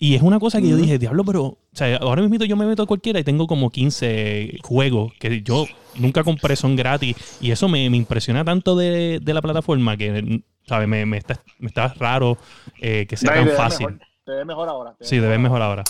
Y 0.01 0.15
es 0.15 0.21
una 0.21 0.39
cosa 0.39 0.61
que 0.61 0.69
yo 0.69 0.77
dije, 0.77 0.97
diablo, 0.97 1.25
pero, 1.25 1.43
o 1.43 1.57
sea, 1.73 1.97
ahora 1.97 2.21
mismo 2.21 2.37
yo 2.45 2.55
me 2.55 2.65
meto 2.65 2.83
a 2.83 2.85
cualquiera 2.85 3.19
y 3.19 3.23
tengo 3.25 3.47
como 3.47 3.69
15 3.69 4.57
juegos 4.63 5.11
que 5.19 5.41
yo 5.41 5.65
nunca 5.97 6.23
compré, 6.23 6.55
son 6.55 6.75
gratis. 6.77 7.15
Y 7.41 7.51
eso 7.51 7.67
me, 7.67 7.89
me 7.89 7.97
impresiona 7.97 8.45
tanto 8.45 8.77
de, 8.77 9.19
de 9.21 9.33
la 9.33 9.41
plataforma 9.41 9.97
que, 9.97 10.41
¿sabes? 10.65 10.87
Me, 10.87 11.05
me 11.05 11.17
está, 11.17 11.39
me 11.59 11.67
está 11.67 11.89
raro 11.95 12.37
eh, 12.79 13.05
que 13.09 13.17
sea 13.17 13.31
No, 13.31 13.35
y 13.35 13.39
tan 13.39 13.43
te 13.45 13.49
ves 13.51 13.57
fácil. 13.57 13.85
mejor, 13.87 14.07
te 14.25 14.31
ves 14.31 14.45
mejor 14.45 14.69
ahora. 14.69 14.95
te 14.97 15.05
Sí, 15.05 15.15
ves 15.17 15.23
debes 15.23 15.39
mejor 15.39 15.61
ahora. 15.61 15.83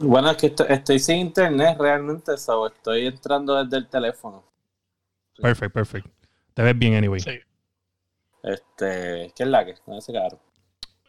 Bueno, 0.00 0.30
es 0.30 0.36
que 0.38 0.46
esto- 0.46 0.66
estoy 0.66 0.98
sin 0.98 1.16
internet 1.18 1.76
realmente, 1.78 2.36
so, 2.38 2.66
estoy 2.66 3.06
entrando 3.06 3.62
desde 3.62 3.76
el 3.76 3.86
teléfono. 3.88 4.42
Perfect, 5.40 5.72
perfect. 5.74 6.06
Te 6.54 6.62
ves 6.62 6.78
bien, 6.78 6.94
anyway. 6.94 7.20
Sí. 7.20 7.38
Este, 8.42 9.32
¿qué 9.36 9.42
es 9.42 9.48
la 9.48 9.64
que? 9.64 9.74
No 9.86 9.98
ese 9.98 10.12
caro. 10.12 10.40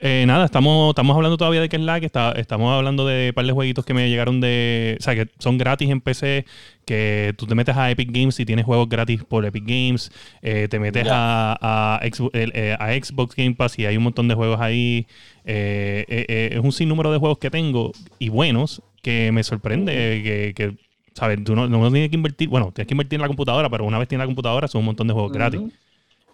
Eh, 0.03 0.25
nada, 0.25 0.45
estamos, 0.45 0.89
estamos 0.89 1.15
hablando 1.15 1.37
todavía 1.37 1.61
de 1.61 1.69
que 1.69 1.75
es 1.75 1.81
la 1.83 1.99
que 1.99 2.07
está, 2.07 2.31
estamos 2.31 2.73
hablando 2.75 3.05
de 3.05 3.27
un 3.29 3.33
par 3.35 3.45
de 3.45 3.51
jueguitos 3.51 3.85
que 3.85 3.93
me 3.93 4.09
llegaron 4.09 4.41
de. 4.41 4.97
O 4.99 5.03
sea, 5.03 5.13
que 5.13 5.27
son 5.37 5.59
gratis 5.59 5.89
en 5.91 6.01
PC. 6.01 6.45
Que 6.85 7.35
tú 7.37 7.45
te 7.45 7.53
metes 7.53 7.77
a 7.77 7.91
Epic 7.91 8.09
Games 8.11 8.39
y 8.39 8.45
tienes 8.45 8.65
juegos 8.65 8.89
gratis 8.89 9.23
por 9.23 9.45
Epic 9.45 9.63
Games. 9.63 10.11
eh, 10.41 10.67
te 10.71 10.79
metes 10.79 11.05
a, 11.11 11.99
eh, 12.33 12.75
a 12.79 12.87
Xbox 12.93 13.35
Game 13.35 13.53
Pass 13.53 13.77
y 13.77 13.85
hay 13.85 13.95
un 13.95 14.03
montón 14.03 14.27
de 14.27 14.33
juegos 14.33 14.59
ahí. 14.59 15.05
Eh, 15.45 16.49
es 16.51 16.59
un 16.59 16.71
sinnúmero 16.71 17.11
de 17.11 17.19
juegos 17.19 17.37
que 17.37 17.51
tengo 17.51 17.91
y 18.17 18.29
buenos 18.29 18.81
que 19.03 19.31
me 19.31 19.43
sorprende 19.43 19.93
que. 20.23 20.53
que 20.55 20.75
¿Sabes? 21.13 21.43
Tú 21.43 21.55
no, 21.55 21.67
no 21.67 21.91
tienes 21.91 22.09
que 22.09 22.15
invertir. 22.15 22.47
Bueno, 22.49 22.71
tienes 22.73 22.87
que 22.87 22.93
invertir 22.95 23.17
en 23.17 23.21
la 23.21 23.27
computadora, 23.27 23.69
pero 23.69 23.85
una 23.85 23.99
vez 23.99 24.07
tienes 24.07 24.23
la 24.23 24.27
computadora 24.27 24.67
son 24.67 24.79
un 24.79 24.85
montón 24.85 25.07
de 25.07 25.13
juegos 25.13 25.31
gratis. 25.31 25.61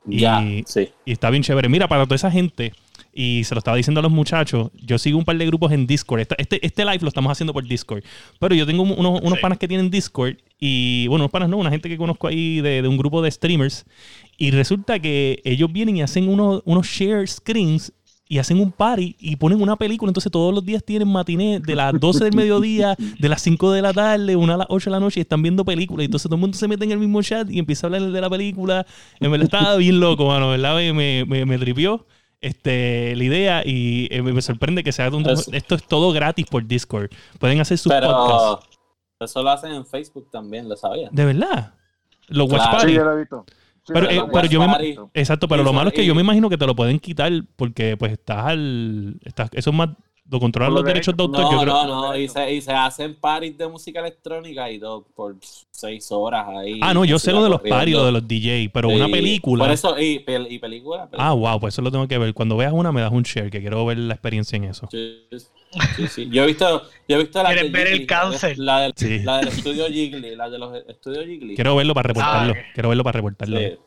Y- 0.08 0.20
Ya, 0.20 0.40
sí. 0.66 0.90
Y 1.04 1.12
está 1.12 1.30
bien 1.30 1.44
chévere. 1.44 1.68
Mira, 1.68 1.88
para 1.90 2.06
toda 2.06 2.16
esa 2.16 2.32
gente, 2.32 2.72
y 3.20 3.44
se 3.46 3.56
lo 3.56 3.60
estaba 3.60 3.76
diciendo 3.76 4.00
a 4.00 4.04
los 4.04 4.12
muchachos, 4.12 4.70
yo 4.76 5.00
sigo 5.00 5.18
un 5.18 5.26
par 5.26 5.36
de 5.40 5.46
grupos 5.48 5.72
en 5.72 5.88
Discord. 5.88 6.20
Este, 6.38 6.64
este 6.64 6.86
live 6.86 7.00
lo 7.02 7.08
estamos 7.08 7.32
haciendo 7.32 7.52
por 7.52 7.68
Discord. 7.68 8.04
Pero 8.40 8.54
yo 8.54 8.68
tengo 8.68 8.84
unos, 8.84 9.22
unos 9.22 9.34
Sí. 9.34 9.42
panas 9.42 9.58
que 9.58 9.68
tienen 9.68 9.90
Discord. 9.90 10.36
Y 10.60 11.08
bueno, 11.08 11.24
unos 11.24 11.32
panas 11.32 11.50
no, 11.50 11.58
una 11.58 11.72
gente 11.72 11.90
que 11.90 11.98
conozco 11.98 12.28
ahí 12.28 12.62
de, 12.62 12.84
de 12.84 12.88
un 12.88 12.96
grupo 12.96 13.24
de 13.24 13.32
streamers. 13.32 13.86
Y 14.38 14.52
resulta 14.52 15.00
que 15.00 15.42
ellos 15.46 15.74
vienen 15.74 15.98
y 15.98 16.04
hacen 16.04 16.30
unos, 16.30 16.62
unos 16.66 16.86
share 16.86 17.28
screens 17.28 17.92
y 18.30 18.38
hacen 18.40 18.60
un 18.60 18.72
party 18.72 19.16
y 19.20 19.36
ponen 19.38 19.62
una 19.64 19.78
película. 19.78 20.12
Entonces 20.12 20.32
todos 20.32 20.54
los 20.54 20.64
días 20.64 20.84
tienen 20.84 21.08
matiné 21.08 21.60
de 21.60 21.76
las 21.76 22.00
12 22.00 22.24
del 22.26 22.36
mediodía, 22.36 22.96
de 23.18 23.30
las 23.30 23.42
5 23.42 23.72
de 23.72 23.82
la 23.82 23.94
tarde, 23.94 24.36
una 24.36 24.54
a 24.54 24.58
las 24.58 24.68
8 24.70 24.90
de 24.90 24.92
la 24.92 25.00
noche 25.00 25.20
y 25.20 25.22
están 25.22 25.42
viendo 25.42 25.66
películas. 25.66 26.04
Y 26.04 26.06
entonces 26.06 26.26
todo 26.30 26.36
el 26.36 26.42
mundo 26.42 26.56
se 26.56 26.68
mete 26.68 26.86
en 26.86 26.92
el 26.92 27.00
mismo 27.00 27.20
chat 27.24 27.50
y 27.50 27.58
empieza 27.58 27.88
a 27.88 27.90
hablar 27.90 28.12
de 28.12 28.22
la 28.22 28.30
película. 28.30 28.86
En 29.20 29.32
verdad 29.32 29.46
estaba 29.46 29.76
bien 29.78 30.00
loco, 30.00 30.28
mano. 30.28 30.50
¿Verdad? 30.50 30.76
Me, 30.94 31.26
me, 31.26 31.46
me 31.48 31.58
tripió 31.58 32.06
este, 32.42 33.16
la 33.16 33.24
idea 33.24 33.62
y 33.66 34.08
eh, 34.12 34.22
me 34.22 34.42
sorprende 34.42 34.84
que 34.84 34.92
sea 34.92 35.10
un- 35.10 35.28
Eso. 35.30 35.52
esto 35.54 35.76
es 35.76 35.84
todo 35.84 36.12
gratis 36.12 36.46
por 36.46 36.66
Discord. 36.66 37.10
Pueden 37.40 37.60
hacer 37.60 37.78
sus 37.78 37.92
Pero 37.92 38.08
podcasts. 38.08 38.78
eso 39.20 39.44
lo 39.44 39.50
hacen 39.50 39.72
en 39.74 39.86
Facebook 39.86 40.30
también, 40.32 40.68
lo 40.70 40.76
sabía. 40.76 41.10
De 41.12 41.26
verdad. 41.26 41.74
Los 42.28 42.50
Watch 42.52 42.62
Claro. 42.62 42.78
Party. 42.78 42.88
Sí, 42.92 42.96
yo 42.98 43.04
lo 43.04 43.14
he 43.14 43.18
visto. 43.20 43.46
Sí, 43.84 43.94
Pero, 43.94 44.10
eh, 44.10 44.22
pero 44.34 44.48
yo 44.48 44.60
me 44.60 44.66
ima- 44.68 45.10
Exacto, 45.14 45.48
pero 45.48 45.64
lo 45.64 45.72
malo 45.72 45.90
es 45.90 45.96
que 45.96 46.06
yo 46.06 46.14
me 46.14 46.22
imagino 46.22 46.50
que 46.50 46.58
te 46.58 46.66
lo 46.68 46.76
pueden 46.76 47.00
quitar 47.00 47.32
porque 47.56 47.96
pues 47.98 48.12
estás 48.12 48.46
al... 48.48 49.18
Estás, 49.24 49.50
eso 49.54 49.70
es 49.70 49.76
más... 49.76 49.90
Lo 50.30 50.40
controlan 50.42 50.74
los 50.74 50.84
derechos 50.84 51.16
de 51.16 51.24
autor. 51.24 51.44
yo 51.44 51.52
No, 51.52 51.62
creo. 51.62 51.74
no, 51.86 52.02
no, 52.08 52.18
y 52.18 52.28
se, 52.28 52.54
y 52.54 52.60
se 52.62 52.74
hacen 52.74 53.16
parties 53.16 53.58
de 53.58 53.68
música 53.68 54.02
electrónica 54.02 54.70
y 54.70 54.78
todo 54.78 55.06
por 55.16 55.36
seis 55.72 56.08
horas 56.12 56.46
ahí. 56.50 56.80
Ah, 56.84 56.94
no, 56.94 57.06
yo 57.06 57.18
sé 57.18 57.32
lo 57.32 57.42
de 57.44 57.50
los 57.50 57.62
parties, 57.62 57.96
lo 57.96 58.06
de 58.06 58.12
los 58.12 58.28
DJ, 58.28 58.70
pero 58.74 58.90
una 58.90 59.08
película... 59.08 59.64
Por 59.64 59.74
eso, 59.74 59.98
y, 59.98 60.20
pel- 60.26 60.48
y 60.50 60.60
película. 60.60 61.08
Ah, 61.18 61.32
wow, 61.34 61.60
pues 61.62 61.74
eso 61.76 61.82
lo 61.82 61.92
tengo 61.92 62.08
que 62.08 62.18
ver. 62.18 62.34
Cuando 62.34 62.58
veas 62.58 62.74
una 62.74 62.92
me 62.92 63.00
das 63.02 63.12
un 63.14 63.24
share, 63.24 63.50
que 63.50 63.62
quiero 63.62 63.86
ver 63.86 63.98
la 64.00 64.14
experiencia 64.16 64.58
en 64.58 64.66
eso. 64.66 64.90
Sí, 64.92 65.28
sí, 65.96 66.08
sí. 66.08 66.30
Yo 66.30 66.44
he 66.44 66.48
visto, 66.48 66.84
yo 67.08 67.16
he 67.16 67.20
visto 67.20 67.42
la 67.42 67.50
¿Quieres 67.54 67.72
ver 67.72 67.88
el 67.88 68.06
cáncer? 68.06 68.58
La 68.60 68.80
del, 68.82 68.94
Sí. 68.98 69.20
la 69.20 69.38
del 69.38 69.48
estudio 69.48 69.88
Jiggly, 69.88 70.36
la 70.36 70.50
de 70.50 70.58
los 70.60 70.76
estudios 70.90 71.26
Jiggly. 71.26 71.56
Quiero 71.56 71.76
verlo 71.76 71.94
para 71.94 72.08
reportarlo. 72.08 72.52
ok. 72.52 72.60
Quiero 72.74 72.90
verlo 72.90 73.04
para 73.06 73.18
reportarlo. 73.18 73.60
Sí. 73.60 73.78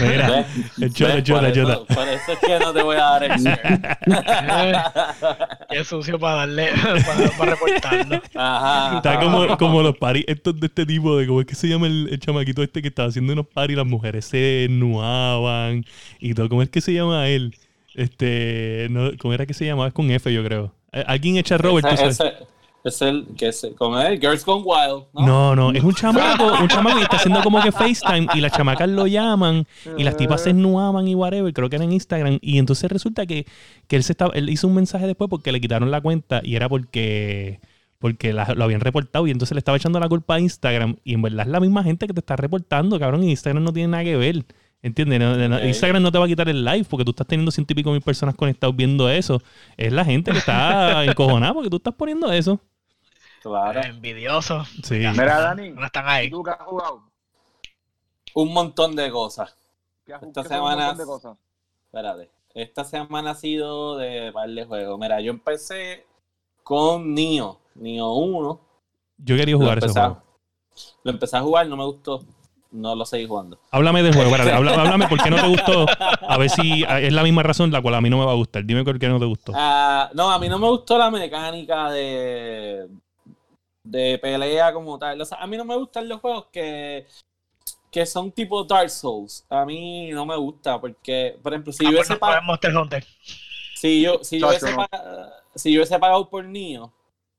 Mira. 0.00 0.46
Chota, 0.92 1.14
¿Ves? 1.14 1.24
chota, 1.24 1.40
por, 1.42 1.52
chota. 1.52 1.72
eso, 1.72 1.86
por 1.86 2.08
eso 2.08 2.32
es 2.32 2.38
que 2.38 2.58
no 2.58 2.72
te 2.72 2.82
voy 2.82 2.96
a 2.96 3.00
dar 3.00 3.24
el. 3.24 3.32
Qué 5.70 5.84
sucio 5.84 6.18
para 6.18 6.36
darle, 6.36 6.68
para, 7.04 7.30
para 7.36 7.50
reportarlo. 7.52 8.22
Ajá. 8.34 8.96
Está 8.96 9.20
como, 9.20 9.56
como 9.56 9.82
los 9.82 9.96
paris 9.96 10.24
estos 10.26 10.58
de 10.58 10.66
este 10.66 10.86
tipo 10.86 11.16
de 11.16 11.26
cómo 11.26 11.40
es 11.40 11.46
que 11.46 11.54
se 11.54 11.68
llama 11.68 11.86
el, 11.86 12.08
el 12.10 12.18
chamaquito 12.18 12.62
este 12.62 12.82
que 12.82 12.88
estaba 12.88 13.08
haciendo 13.08 13.32
unos 13.32 13.46
paris 13.46 13.76
las 13.76 13.86
mujeres 13.86 14.24
se 14.24 14.66
nuaban 14.70 15.84
y 16.20 16.34
todo. 16.34 16.48
¿Cómo 16.48 16.62
es 16.62 16.70
que 16.70 16.80
se 16.80 16.92
llama 16.92 17.28
él? 17.28 17.54
Este, 17.94 18.88
no, 18.90 19.10
¿cómo 19.18 19.32
era 19.34 19.46
que 19.46 19.54
se 19.54 19.64
llamaba? 19.64 19.88
Es 19.88 19.94
con 19.94 20.10
F, 20.10 20.32
yo 20.32 20.44
creo. 20.44 20.72
Eh, 20.92 21.04
Alguien 21.06 21.36
echa 21.38 21.56
Robert, 21.58 21.86
tú 21.88 21.94
Ese- 21.94 22.12
sabes. 22.12 22.20
ese- 22.20 22.55
es 22.88 23.02
el 23.02 23.26
que 23.36 23.52
se, 23.52 23.72
como 23.74 23.98
es, 24.00 24.20
Girls 24.20 24.44
Gone 24.44 24.62
Wild. 24.64 25.04
¿no? 25.14 25.26
No, 25.26 25.56
no, 25.56 25.70
es 25.72 25.82
un 25.82 25.94
chamaco, 25.94 26.52
un 26.60 26.68
chamaco 26.68 26.96
que 26.98 27.02
está 27.04 27.16
haciendo 27.16 27.42
como 27.42 27.60
que 27.62 27.72
FaceTime 27.72 28.26
y 28.34 28.40
las 28.40 28.52
chamacas 28.52 28.88
lo 28.88 29.06
llaman 29.06 29.66
y 29.96 30.04
las 30.04 30.16
tipas 30.16 30.42
se 30.42 30.52
nuaban 30.52 31.06
y 31.08 31.14
whatever, 31.14 31.52
creo 31.52 31.68
que 31.68 31.76
era 31.76 31.84
en 31.84 31.92
Instagram. 31.92 32.38
Y 32.40 32.58
entonces 32.58 32.90
resulta 32.90 33.26
que, 33.26 33.46
que 33.86 33.96
él 33.96 34.02
se 34.04 34.12
estaba, 34.12 34.32
él 34.34 34.48
hizo 34.50 34.66
un 34.68 34.74
mensaje 34.74 35.06
después 35.06 35.28
porque 35.30 35.52
le 35.52 35.60
quitaron 35.60 35.90
la 35.90 36.00
cuenta 36.00 36.40
y 36.44 36.56
era 36.56 36.68
porque, 36.68 37.60
porque 37.98 38.32
la- 38.32 38.54
lo 38.54 38.64
habían 38.64 38.80
reportado 38.80 39.26
y 39.26 39.30
entonces 39.30 39.54
le 39.54 39.58
estaba 39.58 39.76
echando 39.76 39.98
la 40.00 40.08
culpa 40.08 40.34
a 40.36 40.40
Instagram. 40.40 40.96
Y 41.04 41.14
en 41.14 41.22
verdad 41.22 41.46
es 41.46 41.52
la 41.52 41.60
misma 41.60 41.82
gente 41.82 42.06
que 42.06 42.12
te 42.14 42.20
está 42.20 42.36
reportando, 42.36 42.98
cabrón, 42.98 43.24
y 43.24 43.30
Instagram 43.30 43.62
no 43.64 43.72
tiene 43.72 43.88
nada 43.88 44.04
que 44.04 44.16
ver. 44.16 44.44
¿Entiendes? 44.82 45.20
Instagram 45.66 46.00
no 46.02 46.12
te 46.12 46.18
va 46.18 46.26
a 46.26 46.28
quitar 46.28 46.48
el 46.48 46.64
live 46.64 46.84
porque 46.88 47.04
tú 47.04 47.10
estás 47.10 47.26
teniendo 47.26 47.50
ciento 47.50 47.72
y 47.72 47.76
pico 47.76 47.90
mil 47.90 48.02
personas 48.02 48.36
conectados 48.36 48.76
viendo 48.76 49.10
eso. 49.10 49.42
Es 49.76 49.92
la 49.92 50.04
gente 50.04 50.30
que 50.30 50.38
está 50.38 51.04
encojonada 51.04 51.54
porque 51.54 51.70
tú 51.70 51.76
estás 51.78 51.94
poniendo 51.94 52.30
eso. 52.30 52.60
Claro. 53.48 53.80
Envidioso. 53.82 54.64
Sí. 54.82 54.94
Mira, 54.96 55.40
Dani, 55.40 55.70
No 55.70 55.86
están 55.86 56.06
¿y 56.06 56.08
ahí. 56.10 56.30
tú 56.30 56.42
qué 56.42 56.50
has 56.50 56.58
jugado? 56.62 57.02
Un 58.34 58.52
montón 58.52 58.94
de 58.96 59.10
cosas. 59.10 59.56
¿Qué 60.04 60.12
has 60.14 60.22
Esta 60.22 60.42
qué 60.42 60.48
un 60.48 60.54
semana- 60.54 60.92
de 60.94 61.04
cosas? 61.04 61.36
Espérate. 61.86 62.30
Esta 62.54 62.84
semana 62.84 63.30
ha 63.32 63.34
sido 63.34 63.96
de 63.98 64.32
par 64.32 64.48
de 64.48 64.64
juegos. 64.64 64.98
Mira, 64.98 65.20
yo 65.20 65.30
empecé 65.30 66.06
con 66.62 67.14
Nio. 67.14 67.58
Nio 67.74 68.12
1. 68.12 68.60
Yo 69.18 69.36
quería 69.36 69.56
jugar 69.56 69.78
ese 69.78 69.88
juego. 69.88 70.22
lo 71.04 71.10
empecé 71.10 71.36
a 71.36 71.40
jugar, 71.40 71.66
no 71.68 71.76
me 71.76 71.84
gustó. 71.84 72.22
No 72.72 72.94
lo 72.94 73.06
seguí 73.06 73.26
jugando. 73.26 73.58
Háblame 73.70 74.02
del 74.02 74.12
juego, 74.12 74.28
espérate, 74.30 74.52
habla- 74.54 74.72
háblame 74.82 75.08
por 75.08 75.22
qué 75.22 75.30
no 75.30 75.36
te 75.36 75.48
gustó. 75.48 75.86
A 76.28 76.36
ver 76.36 76.50
si 76.50 76.82
es 76.82 77.12
la 77.12 77.22
misma 77.22 77.42
razón 77.42 77.70
la 77.70 77.80
cual 77.80 77.94
a 77.94 78.00
mí 78.02 78.10
no 78.10 78.18
me 78.18 78.26
va 78.26 78.32
a 78.32 78.36
gustar. 78.36 78.64
Dime 78.64 78.84
por 78.84 78.98
qué 78.98 79.08
no 79.08 79.18
te 79.18 79.24
gustó. 79.24 79.52
Ah, 79.54 80.10
no, 80.14 80.30
a 80.30 80.38
mí 80.38 80.48
no 80.48 80.58
me 80.58 80.68
gustó 80.68 80.98
la 80.98 81.10
mecánica 81.10 81.90
de, 81.90 82.86
de 83.90 84.18
pelea 84.18 84.72
como 84.72 84.98
tal. 84.98 85.20
O 85.20 85.24
sea, 85.24 85.38
a 85.38 85.46
mí 85.46 85.56
no 85.56 85.64
me 85.64 85.76
gustan 85.76 86.08
los 86.08 86.20
juegos 86.20 86.46
que, 86.52 87.06
que 87.90 88.06
son 88.06 88.32
tipo 88.32 88.64
Dark 88.64 88.90
Souls. 88.90 89.44
A 89.48 89.64
mí 89.64 90.10
no 90.10 90.26
me 90.26 90.36
gusta 90.36 90.80
porque, 90.80 91.38
por 91.42 91.52
ejemplo, 91.52 91.72
si 91.72 91.84
Ah, 91.86 91.90
yo 91.90 91.96
pues 91.96 92.08
hubiese 92.08 92.12
no 92.14 92.18
pagado... 92.20 92.40
juegas 92.42 92.46
Monster 92.46 92.76
Hunter. 92.76 93.04
Si 93.74 94.02
yo, 94.02 94.24
si 94.24 94.38
yo, 94.40 94.48
hubiese, 94.48 94.74
si 95.54 95.72
yo 95.72 95.80
hubiese 95.80 95.98
pagado 95.98 96.28
por 96.28 96.44
Nio, 96.44 96.92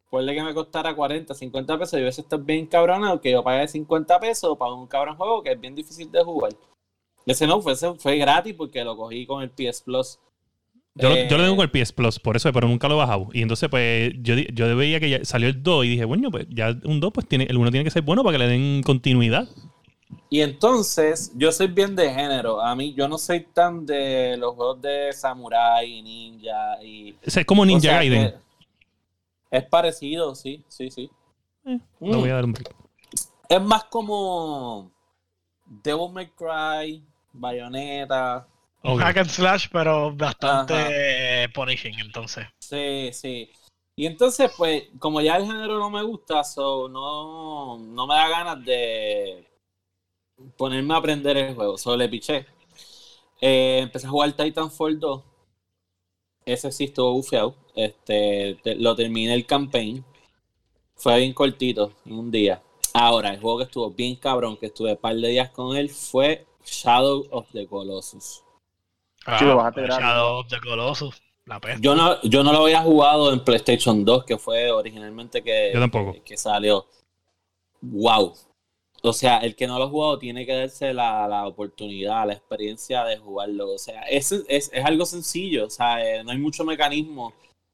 ponle 0.09 0.33
que 0.35 0.43
me 0.43 0.53
costara 0.53 0.95
40, 0.95 1.33
50 1.33 1.77
pesos, 1.79 1.93
yo 1.93 1.99
hubiese 2.03 2.21
estado 2.21 2.43
bien 2.43 2.65
cabronado 2.67 3.19
que 3.19 3.31
yo 3.31 3.43
pagué 3.43 3.67
50 3.67 4.19
pesos 4.19 4.57
para 4.57 4.73
un 4.73 4.87
cabrón 4.87 5.17
juego 5.17 5.41
que 5.43 5.51
es 5.51 5.59
bien 5.59 5.75
difícil 5.75 6.11
de 6.11 6.23
jugar. 6.23 6.53
Ese 7.25 7.45
no, 7.45 7.61
fue, 7.61 7.73
ese 7.73 7.93
fue 7.95 8.17
gratis 8.17 8.53
porque 8.53 8.83
lo 8.83 8.95
cogí 8.95 9.25
con 9.25 9.41
el 9.43 9.49
PS 9.49 9.81
Plus. 9.81 10.19
Yo, 10.99 11.09
lo, 11.09 11.15
Eh, 11.15 11.27
yo 11.29 11.37
lo 11.37 11.43
tengo 11.43 11.55
con 11.55 11.69
el 11.71 11.71
PS 11.71 11.93
Plus, 11.93 12.19
por 12.19 12.35
eso, 12.35 12.51
pero 12.51 12.67
nunca 12.67 12.87
lo 12.87 12.95
he 12.95 12.97
bajado. 12.97 13.29
Y 13.33 13.41
entonces, 13.41 13.69
pues, 13.69 14.13
yo, 14.21 14.35
yo 14.35 14.75
veía 14.75 14.99
que 14.99 15.09
ya 15.09 15.25
salió 15.25 15.47
el 15.47 15.61
2 15.61 15.85
y 15.85 15.89
dije, 15.89 16.05
bueno, 16.05 16.31
pues 16.31 16.47
ya 16.49 16.75
un 16.83 16.99
2, 16.99 17.11
pues 17.13 17.27
tiene, 17.27 17.45
el 17.49 17.57
1 17.57 17.71
tiene 17.71 17.83
que 17.83 17.91
ser 17.91 18.01
bueno 18.01 18.23
para 18.23 18.37
que 18.37 18.43
le 18.43 18.49
den 18.49 18.83
continuidad. 18.83 19.47
Y 20.29 20.41
entonces, 20.41 21.31
yo 21.35 21.51
soy 21.51 21.67
bien 21.67 21.95
de 21.95 22.13
género. 22.13 22.61
A 22.61 22.75
mí, 22.75 22.93
yo 22.93 23.07
no 23.07 23.17
soy 23.17 23.45
tan 23.53 23.85
de 23.85 24.37
los 24.37 24.55
juegos 24.55 24.81
de 24.81 25.11
samurai, 25.13 26.01
ninja 26.01 26.81
y. 26.83 27.15
Es 27.21 27.37
como 27.45 27.65
Ninja 27.65 27.93
Gaiden. 27.93 28.35
Es 29.49 29.63
parecido, 29.63 30.35
sí, 30.35 30.63
sí, 30.67 30.89
sí. 30.91 31.09
Eh, 31.65 31.79
Mm. 31.99 32.11
Lo 32.11 32.19
voy 32.19 32.29
a 32.29 32.35
dar 32.35 32.45
un 32.45 32.53
break. 32.53 32.73
Es 33.49 33.61
más 33.61 33.83
como 33.85 34.91
Devil 35.65 36.11
May 36.13 36.29
Cry, 36.29 37.03
Bayonetta. 37.33 38.47
Ok. 38.83 39.01
Hack 39.01 39.17
and 39.17 39.29
slash, 39.29 39.67
pero 39.71 40.15
bastante 40.15 40.73
Ajá. 41.43 41.53
punishing, 41.53 41.99
entonces. 41.99 42.45
Sí, 42.59 43.09
sí. 43.13 43.49
Y 43.95 44.05
entonces, 44.05 44.51
pues, 44.55 44.83
como 44.99 45.21
ya 45.21 45.37
el 45.37 45.45
género 45.45 45.79
no 45.79 45.89
me 45.89 46.03
gusta, 46.03 46.43
so 46.43 46.87
no, 46.87 47.77
no 47.79 48.07
me 48.07 48.13
da 48.15 48.29
ganas 48.29 48.63
de 48.63 49.47
ponerme 50.57 50.93
a 50.93 50.97
aprender 50.97 51.37
el 51.37 51.55
juego. 51.55 51.77
Solo 51.77 51.97
le 51.97 52.09
piché. 52.09 52.45
Eh, 53.41 53.79
empecé 53.83 54.07
a 54.07 54.09
jugar 54.09 54.33
Titanfall 54.33 54.99
2. 54.99 55.23
Ese 56.45 56.71
sí 56.71 56.85
estuvo 56.85 57.13
bufeado. 57.13 57.55
Este, 57.75 58.57
te- 58.63 58.75
lo 58.75 58.95
terminé 58.95 59.33
el 59.33 59.45
campaign. 59.45 60.03
Fue 60.95 61.17
bien 61.19 61.33
cortito, 61.33 61.93
en 62.05 62.13
un 62.13 62.31
día. 62.31 62.61
Ahora, 62.93 63.29
el 63.31 63.39
juego 63.39 63.59
que 63.59 63.63
estuvo 63.65 63.91
bien 63.91 64.15
cabrón, 64.15 64.57
que 64.57 64.67
estuve 64.67 64.91
un 64.93 64.97
par 64.97 65.15
de 65.15 65.27
días 65.29 65.49
con 65.51 65.75
él, 65.77 65.89
fue 65.89 66.45
Shadow 66.65 67.27
of 67.31 67.47
the 67.51 67.67
Colossus. 67.67 68.43
Sí, 69.39 69.45
lo 69.45 69.57
bajaste 69.57 69.81
gratis. 69.81 70.05
Shadow 70.05 70.39
of 70.39 70.47
the 70.47 70.59
Colossus. 70.59 71.21
La 71.45 71.59
peste. 71.61 71.81
Yo 71.81 71.95
no, 71.95 72.21
yo 72.23 72.43
no 72.43 72.51
lo 72.51 72.63
había 72.63 72.81
jugado 72.81 73.31
en 73.31 73.43
PlayStation 73.43 74.03
2, 74.03 74.25
que 74.25 74.37
fue 74.37 74.69
originalmente 74.71 75.41
que, 75.43 75.71
Yo 75.73 75.79
tampoco. 75.79 76.13
que, 76.13 76.21
que 76.21 76.37
salió. 76.37 76.85
Wow. 77.81 78.33
O 79.03 79.13
sea, 79.13 79.37
el 79.39 79.55
que 79.55 79.67
no 79.67 79.77
lo 79.77 79.85
ha 79.85 79.89
jugado 79.89 80.17
tiene 80.19 80.45
que 80.45 80.53
darse 80.55 80.93
la, 80.93 81.27
la 81.27 81.47
oportunidad, 81.47 82.25
la 82.27 82.33
experiencia 82.33 83.03
de 83.05 83.17
jugarlo. 83.17 83.69
O 83.71 83.77
sea, 83.77 84.01
es, 84.03 84.31
es, 84.31 84.69
es 84.73 84.85
algo 84.85 85.05
sencillo. 85.05 85.67
O 85.67 85.69
sea, 85.69 86.03
eh, 86.03 86.23
no 86.23 86.31
hay 86.31 86.37
mucho 86.37 86.65
mecanismo. 86.65 87.33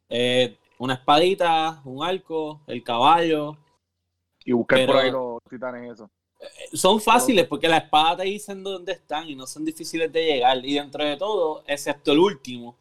Eh, 0.09 0.57
una 0.77 0.95
espadita, 0.95 1.81
un 1.85 2.03
arco, 2.03 2.61
el 2.67 2.83
caballo. 2.83 3.57
Y 4.45 4.51
buscar 4.51 4.79
Pero- 4.79 4.93
por 4.93 5.01
ahí 5.01 5.11
los 5.11 5.39
titanes 5.49 5.93
eso. 5.93 6.09
Son 6.73 6.99
fáciles 6.99 7.47
porque 7.47 7.67
la 7.67 7.77
espada 7.77 8.17
te 8.17 8.23
dicen 8.23 8.63
dónde 8.63 8.93
están 8.93 9.29
y 9.29 9.35
no 9.35 9.47
son 9.47 9.65
difíciles 9.65 10.11
de 10.11 10.25
llegar. 10.25 10.65
Y 10.65 10.75
dentro 10.75 11.03
de 11.03 11.17
todo, 11.17 11.63
excepto 11.67 12.11
el 12.11 12.19
último, 12.19 12.75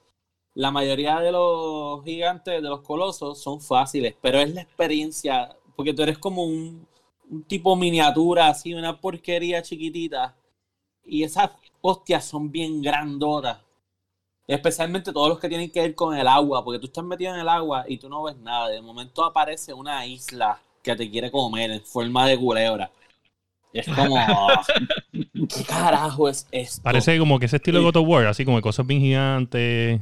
la 0.55 0.71
mayoría 0.71 1.21
de 1.21 1.33
los 1.33 2.05
gigantes, 2.05 2.63
de 2.63 2.69
los 2.69 2.81
colosos, 2.81 3.41
son 3.43 3.61
fáciles, 3.61 4.15
pero 4.21 4.39
es 4.41 4.53
la 4.55 4.63
experiencia, 4.63 5.57
porque 5.77 5.95
tú 5.95 6.03
eres 6.03 6.19
como 6.19 6.45
un, 6.45 6.87
un 7.31 7.43
tipo 7.45 7.75
miniatura, 7.77 8.49
así, 8.49 8.75
una 8.75 9.01
porquería 9.01 9.63
chiquitita. 9.63 10.37
Y 11.05 11.25
esas 11.25 11.51
hostias 11.81 12.25
son 12.25 12.51
bien 12.51 12.83
grandotas. 12.83 13.59
Especialmente 14.47 15.13
todos 15.13 15.29
los 15.29 15.39
que 15.39 15.49
tienen 15.49 15.71
que 15.71 15.81
ver 15.81 15.95
con 15.95 16.17
el 16.17 16.27
agua, 16.29 16.65
porque 16.65 16.79
tú 16.79 16.87
estás 16.87 17.05
metido 17.05 17.35
en 17.35 17.41
el 17.41 17.49
agua 17.49 17.85
y 17.89 17.97
tú 17.99 18.09
no 18.09 18.23
ves 18.25 18.37
nada. 18.37 18.69
De 18.69 18.83
momento 18.83 19.25
aparece 19.25 19.73
una 19.73 20.05
isla 20.07 20.61
que 20.83 20.97
te 20.97 21.11
quiere 21.11 21.31
comer 21.31 21.71
en 21.71 21.83
forma 21.83 22.27
de 22.27 22.39
culebra. 22.39 22.91
Es 23.73 23.87
como, 23.89 24.17
¿qué 25.13 25.65
carajo 25.67 26.29
es 26.29 26.47
esto? 26.53 26.83
Parece 26.83 27.19
como 27.19 27.39
que 27.39 27.47
ese 27.47 27.57
estilo 27.57 27.79
de 27.79 27.85
God 27.85 27.97
of 27.97 28.09
War, 28.09 28.27
así 28.27 28.45
como 28.45 28.59
de 28.59 28.63
cosas 28.63 28.87
bien 28.87 29.01
gigantes. 29.01 30.01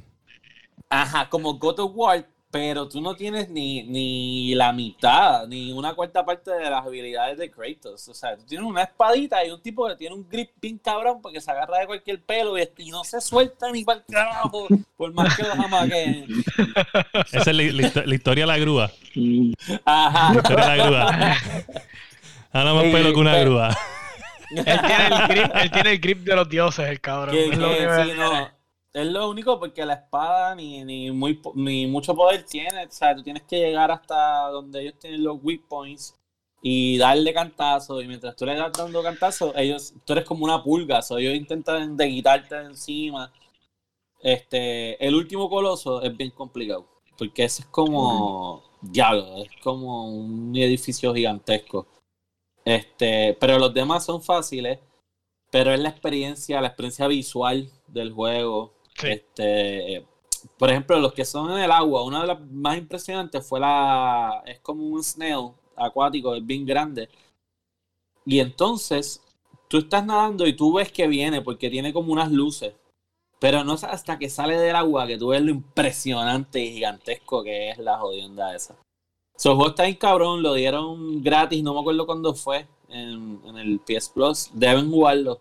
Ajá, 0.88 1.28
como 1.28 1.54
God 1.54 1.78
of 1.80 1.92
War, 1.94 2.26
pero 2.50 2.88
tú 2.88 3.00
no 3.00 3.14
tienes 3.14 3.48
ni, 3.48 3.84
ni 3.84 4.56
la 4.56 4.72
mitad, 4.72 5.46
ni 5.46 5.70
una 5.70 5.94
cuarta 5.94 6.24
parte 6.24 6.50
de 6.50 6.68
las 6.68 6.84
habilidades 6.84 7.38
de 7.38 7.48
Kratos. 7.48 8.08
O 8.08 8.14
sea, 8.14 8.36
tú 8.36 8.42
tienes 8.44 8.66
una 8.66 8.82
espadita 8.82 9.44
y 9.46 9.50
un 9.52 9.62
tipo 9.62 9.86
que 9.86 9.94
tiene 9.94 10.16
un 10.16 10.28
grip 10.28 10.50
bien 10.60 10.78
cabrón 10.78 11.20
porque 11.22 11.40
se 11.40 11.48
agarra 11.52 11.78
de 11.78 11.86
cualquier 11.86 12.20
pelo 12.20 12.58
y, 12.58 12.68
y 12.78 12.90
no 12.90 13.04
se 13.04 13.20
suelta 13.20 13.70
ni 13.70 13.84
para 13.84 14.00
el 14.00 14.04
carajo, 14.12 14.66
por 14.96 15.12
más 15.14 15.36
que 15.36 15.44
los 15.44 15.56
amaguen. 15.60 16.26
Esa 17.32 17.38
es 17.38 17.46
la, 17.46 17.52
la 17.52 17.62
histo- 17.88 18.04
la 18.04 18.14
historia 18.16 18.42
de 18.42 18.48
la 18.48 18.58
grúa. 18.58 18.90
Ajá. 19.84 20.32
La 20.34 20.40
historia 20.40 20.66
de 20.70 20.76
la 20.76 20.84
grúa. 20.86 21.36
Ahora 22.52 22.74
más 22.74 22.84
pelo 22.84 23.12
que 23.12 23.18
una 23.20 23.32
pero- 23.32 23.50
grúa. 23.50 23.76
Él 24.50 24.64
tiene, 24.64 25.06
el 25.06 25.28
grip, 25.28 25.50
él 25.54 25.70
tiene 25.70 25.90
el 25.92 25.98
grip 26.00 26.18
de 26.24 26.34
los 26.34 26.48
dioses, 26.48 26.88
el 26.88 27.00
cabrón. 27.00 27.32
Que- 27.36 27.50
Es 27.50 27.56
lo 27.56 27.68
que 27.70 27.76
que 27.78 27.86
me- 27.86 28.04
sí, 28.04 28.10
no, 28.18 28.48
es 28.92 29.06
lo 29.06 29.30
único 29.30 29.60
porque 29.60 29.86
la 29.86 29.94
espada 29.94 30.56
ni, 30.56 30.84
ni, 30.84 31.12
muy, 31.12 31.40
ni 31.54 31.86
mucho 31.86 32.16
poder 32.16 32.42
tiene. 32.44 32.84
O 32.84 32.90
sea, 32.90 33.14
tú 33.14 33.22
tienes 33.22 33.44
que 33.44 33.58
llegar 33.60 33.92
hasta 33.92 34.48
donde 34.48 34.82
ellos 34.82 34.94
tienen 34.98 35.22
los 35.22 35.38
weak 35.40 35.68
points 35.68 36.16
y 36.60 36.98
darle 36.98 37.32
cantazo. 37.32 38.02
Y 38.02 38.08
mientras 38.08 38.34
tú 38.34 38.44
le 38.44 38.56
das 38.56 38.72
dando 38.72 39.00
cantazo, 39.04 39.52
ellos, 39.56 39.94
tú 40.04 40.14
eres 40.14 40.24
como 40.24 40.44
una 40.44 40.60
pulga. 40.64 41.00
So, 41.00 41.18
ellos 41.18 41.34
intentan 41.36 41.96
de 41.96 42.08
quitarte 42.08 42.56
de 42.56 42.64
encima. 42.64 43.32
Este, 44.20 45.02
el 45.06 45.14
último 45.14 45.48
coloso 45.48 46.02
es 46.02 46.16
bien 46.16 46.30
complicado. 46.32 46.88
Porque 47.16 47.44
ese 47.44 47.62
es 47.62 47.68
como. 47.68 48.64
Diablo, 48.82 49.44
es 49.44 49.50
como 49.62 50.10
un 50.12 50.56
edificio 50.56 51.14
gigantesco. 51.14 51.86
Este, 52.70 53.36
pero 53.40 53.58
los 53.58 53.74
demás 53.74 54.04
son 54.04 54.22
fáciles. 54.22 54.78
Pero 55.50 55.72
es 55.72 55.80
la 55.80 55.88
experiencia, 55.88 56.60
la 56.60 56.68
experiencia 56.68 57.08
visual 57.08 57.70
del 57.88 58.12
juego. 58.12 58.74
Sí. 58.94 59.08
Este, 59.08 60.06
por 60.56 60.70
ejemplo, 60.70 60.98
los 61.00 61.12
que 61.12 61.24
son 61.24 61.50
en 61.52 61.58
el 61.58 61.70
agua, 61.72 62.04
una 62.04 62.20
de 62.20 62.28
las 62.28 62.40
más 62.40 62.78
impresionantes 62.78 63.46
fue 63.46 63.58
la. 63.60 64.42
Es 64.46 64.60
como 64.60 64.84
un 64.84 65.02
snail 65.02 65.52
acuático, 65.76 66.34
es 66.36 66.46
bien 66.46 66.64
grande. 66.64 67.08
Y 68.24 68.38
entonces, 68.38 69.22
tú 69.68 69.78
estás 69.78 70.04
nadando 70.06 70.46
y 70.46 70.54
tú 70.54 70.74
ves 70.74 70.92
que 70.92 71.08
viene 71.08 71.42
porque 71.42 71.70
tiene 71.70 71.92
como 71.92 72.12
unas 72.12 72.30
luces. 72.30 72.74
Pero 73.40 73.64
no 73.64 73.74
es 73.74 73.84
hasta 73.84 74.18
que 74.18 74.28
sale 74.28 74.58
del 74.58 74.76
agua 74.76 75.06
que 75.06 75.18
tú 75.18 75.28
ves 75.28 75.42
lo 75.42 75.50
impresionante 75.50 76.60
y 76.60 76.74
gigantesco 76.74 77.42
que 77.42 77.70
es 77.70 77.78
la 77.78 77.98
jodienda 77.98 78.54
esa. 78.54 78.76
So, 79.40 79.52
el 79.52 79.56
juego 79.56 79.70
está 79.70 79.84
bien 79.84 79.96
cabrón, 79.96 80.42
lo 80.42 80.52
dieron 80.52 81.22
gratis, 81.22 81.62
no 81.62 81.72
me 81.72 81.80
acuerdo 81.80 82.04
cuándo 82.04 82.34
fue, 82.34 82.66
en, 82.90 83.40
en 83.46 83.56
el 83.56 83.80
PS 83.80 84.10
Plus. 84.10 84.50
Deben 84.52 84.90
jugarlo. 84.90 85.40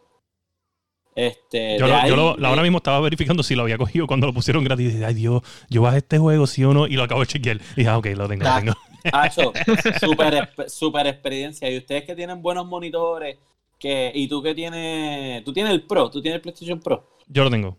Este, 1.15 1.77
Yo, 1.77 1.85
lo- 1.87 1.95
ahí- 1.97 2.09
yo 2.09 2.15
lo- 2.15 2.35
de- 2.35 2.47
ahora 2.47 2.61
mismo 2.61 2.77
estaba 2.77 3.01
verificando 3.01 3.43
si 3.43 3.55
lo 3.55 3.63
había 3.63 3.77
cogido 3.77 4.07
cuando 4.07 4.25
lo 4.27 4.33
pusieron 4.33 4.63
gratis. 4.63 4.85
Y 4.85 4.91
dije, 4.93 5.05
ay 5.05 5.13
Dios, 5.15 5.41
yo 5.69 5.81
bajé 5.81 5.97
este 5.97 6.17
juego, 6.17 6.47
sí 6.47 6.63
o 6.63 6.73
no, 6.73 6.87
y 6.87 6.93
lo 6.93 7.03
acabo 7.03 7.19
de 7.19 7.27
chequear. 7.27 7.57
Y 7.57 7.75
dije, 7.81 7.89
ah, 7.89 7.97
ok, 7.97 8.05
lo 8.15 8.27
tengo, 8.29 8.43
lo 8.45 8.49
Ah. 8.49 8.59
tengo. 8.61 8.73
Hacho, 9.11 9.51
super, 9.99 10.49
super 10.69 11.07
experiencia. 11.07 11.69
Y 11.69 11.77
ustedes 11.77 12.05
que 12.05 12.15
tienen 12.15 12.41
buenos 12.41 12.65
monitores, 12.67 13.37
que, 13.77 14.13
y 14.15 14.29
tú 14.29 14.41
que 14.41 14.55
tienes, 14.55 15.43
tú 15.43 15.51
tienes 15.51 15.73
el 15.73 15.81
Pro, 15.83 16.09
tú 16.09 16.21
tienes 16.21 16.35
el 16.37 16.41
PlayStation 16.41 16.79
Pro. 16.79 17.05
Yo 17.27 17.43
lo 17.43 17.49
tengo. 17.49 17.75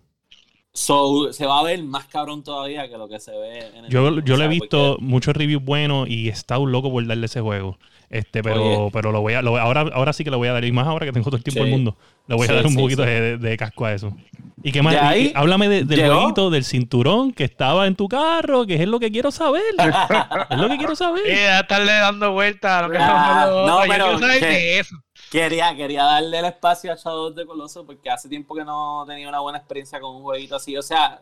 So, 0.80 1.30
se 1.32 1.44
va 1.44 1.60
a 1.60 1.62
ver 1.62 1.82
más 1.84 2.06
cabrón 2.06 2.42
todavía 2.42 2.88
que 2.88 2.96
lo 2.96 3.06
que 3.06 3.20
se 3.20 3.32
ve 3.32 3.58
en 3.76 3.84
el 3.84 3.90
Yo, 3.90 4.00
juego, 4.00 4.20
yo 4.24 4.36
le 4.38 4.46
he 4.46 4.48
visto 4.48 4.92
Porque- 4.96 5.04
muchos 5.04 5.36
reviews 5.36 5.62
buenos 5.62 6.08
y 6.08 6.28
he 6.28 6.32
estado 6.32 6.64
loco 6.64 6.90
por 6.90 7.06
darle 7.06 7.26
ese 7.26 7.42
juego. 7.42 7.76
Este, 8.08 8.42
pero, 8.42 8.64
Oye. 8.84 8.90
pero 8.92 9.12
lo 9.12 9.20
voy 9.20 9.34
a, 9.34 9.42
lo- 9.42 9.58
ahora, 9.58 9.82
ahora 9.92 10.12
sí 10.14 10.24
que 10.24 10.30
le 10.30 10.36
voy 10.38 10.48
a 10.48 10.52
dar, 10.54 10.64
y 10.64 10.72
más 10.72 10.86
ahora 10.86 11.04
que 11.06 11.12
tengo 11.12 11.26
todo 11.26 11.36
el 11.36 11.44
tiempo 11.44 11.58
Sí. 11.60 11.64
del 11.64 11.70
mundo, 11.70 11.96
le 12.26 12.34
voy 12.34 12.48
a 12.48 12.52
dar 12.54 12.64
un 12.66 12.72
sí, 12.72 12.78
poquito 12.78 13.04
sí. 13.04 13.08
De, 13.10 13.36
de 13.36 13.56
casco 13.58 13.84
a 13.84 13.92
eso. 13.92 14.16
¿Y 14.64 14.72
qué 14.72 14.82
más? 14.82 14.94
De 14.94 15.00
Y- 15.00 15.02
ahí 15.04 15.26
y 15.26 15.32
háblame 15.36 15.68
de- 15.68 15.84
del 15.84 15.98
llegó. 16.00 16.14
jueguito, 16.16 16.48
del 16.50 16.64
cinturón 16.64 17.32
que 17.32 17.44
estaba 17.44 17.86
en 17.86 17.94
tu 17.94 18.08
carro, 18.08 18.66
que 18.66 18.82
es 18.82 18.88
lo 18.88 18.98
que 18.98 19.12
quiero 19.12 19.30
saber. 19.30 19.62
es 20.50 20.58
lo 20.58 20.68
que 20.68 20.76
quiero 20.78 20.94
Y 20.94 20.96
saber. 20.96 21.22
a 21.50 21.60
estarle 21.60 21.92
dando 21.92 22.32
vueltas 22.32 22.72
a 22.72 22.86
lo 22.86 22.90
que 22.90 22.98
Ah, 22.98 23.46
los 23.48 23.66
no, 23.68 23.76
otros. 23.76 23.86
Yo 23.86 23.92
pero 23.92 24.04
quiero 24.06 24.18
saber 24.18 24.40
¿qué? 24.40 24.46
de 24.46 24.78
eso. 24.80 24.96
Quería, 25.30 25.74
quería 25.76 26.02
darle 26.02 26.40
el 26.40 26.44
espacio 26.46 26.92
a 26.92 26.96
Shadow 26.96 27.28
of 27.28 27.36
the 27.36 27.46
Colossus 27.46 27.84
porque 27.86 28.10
hace 28.10 28.28
tiempo 28.28 28.54
que 28.54 28.64
no 28.64 29.04
tenía 29.06 29.28
una 29.28 29.40
buena 29.40 29.58
experiencia 29.58 30.00
con 30.00 30.16
un 30.16 30.22
jueguito 30.22 30.56
así. 30.56 30.76
O 30.76 30.82
sea, 30.82 31.20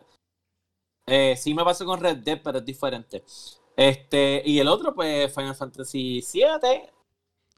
eh, 1.05 1.35
sí 1.37 1.53
me 1.53 1.63
pasó 1.63 1.85
con 1.85 1.99
Red 1.99 2.17
Dead, 2.17 2.41
pero 2.43 2.57
es 2.57 2.65
diferente. 2.65 3.23
Este, 3.75 4.41
y 4.45 4.59
el 4.59 4.67
otro, 4.67 4.95
pues, 4.95 5.33
Final 5.33 5.55
Fantasy 5.55 6.21
VII 6.33 6.89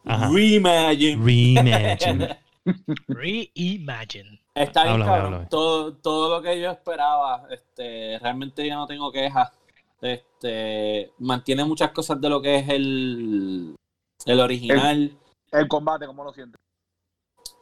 Ajá. 0.06 0.30
Reimagine. 0.30 1.24
Reimagine. 1.24 2.40
Reimagine. 3.08 4.42
Está 4.54 4.84
bien, 4.84 4.94
Háblame, 4.94 5.12
cabrón. 5.12 5.26
háblame. 5.26 5.46
Todo, 5.50 5.96
todo 5.96 6.36
lo 6.38 6.42
que 6.42 6.60
yo 6.60 6.70
esperaba, 6.72 7.48
este, 7.50 8.20
realmente 8.20 8.68
yo 8.68 8.76
no 8.76 8.88
tengo 8.88 9.12
quejas. 9.12 9.52
Este, 10.02 11.12
mantiene 11.20 11.64
muchas 11.64 11.92
cosas 11.92 12.20
de 12.20 12.30
lo 12.30 12.42
que 12.42 12.56
es 12.58 12.70
el, 12.70 13.76
el 14.26 14.40
original. 14.40 14.98
El 14.98 15.18
combate, 15.68 16.06
¿cómo 16.08 16.24
lo 16.24 16.34
sientes? 16.34 16.60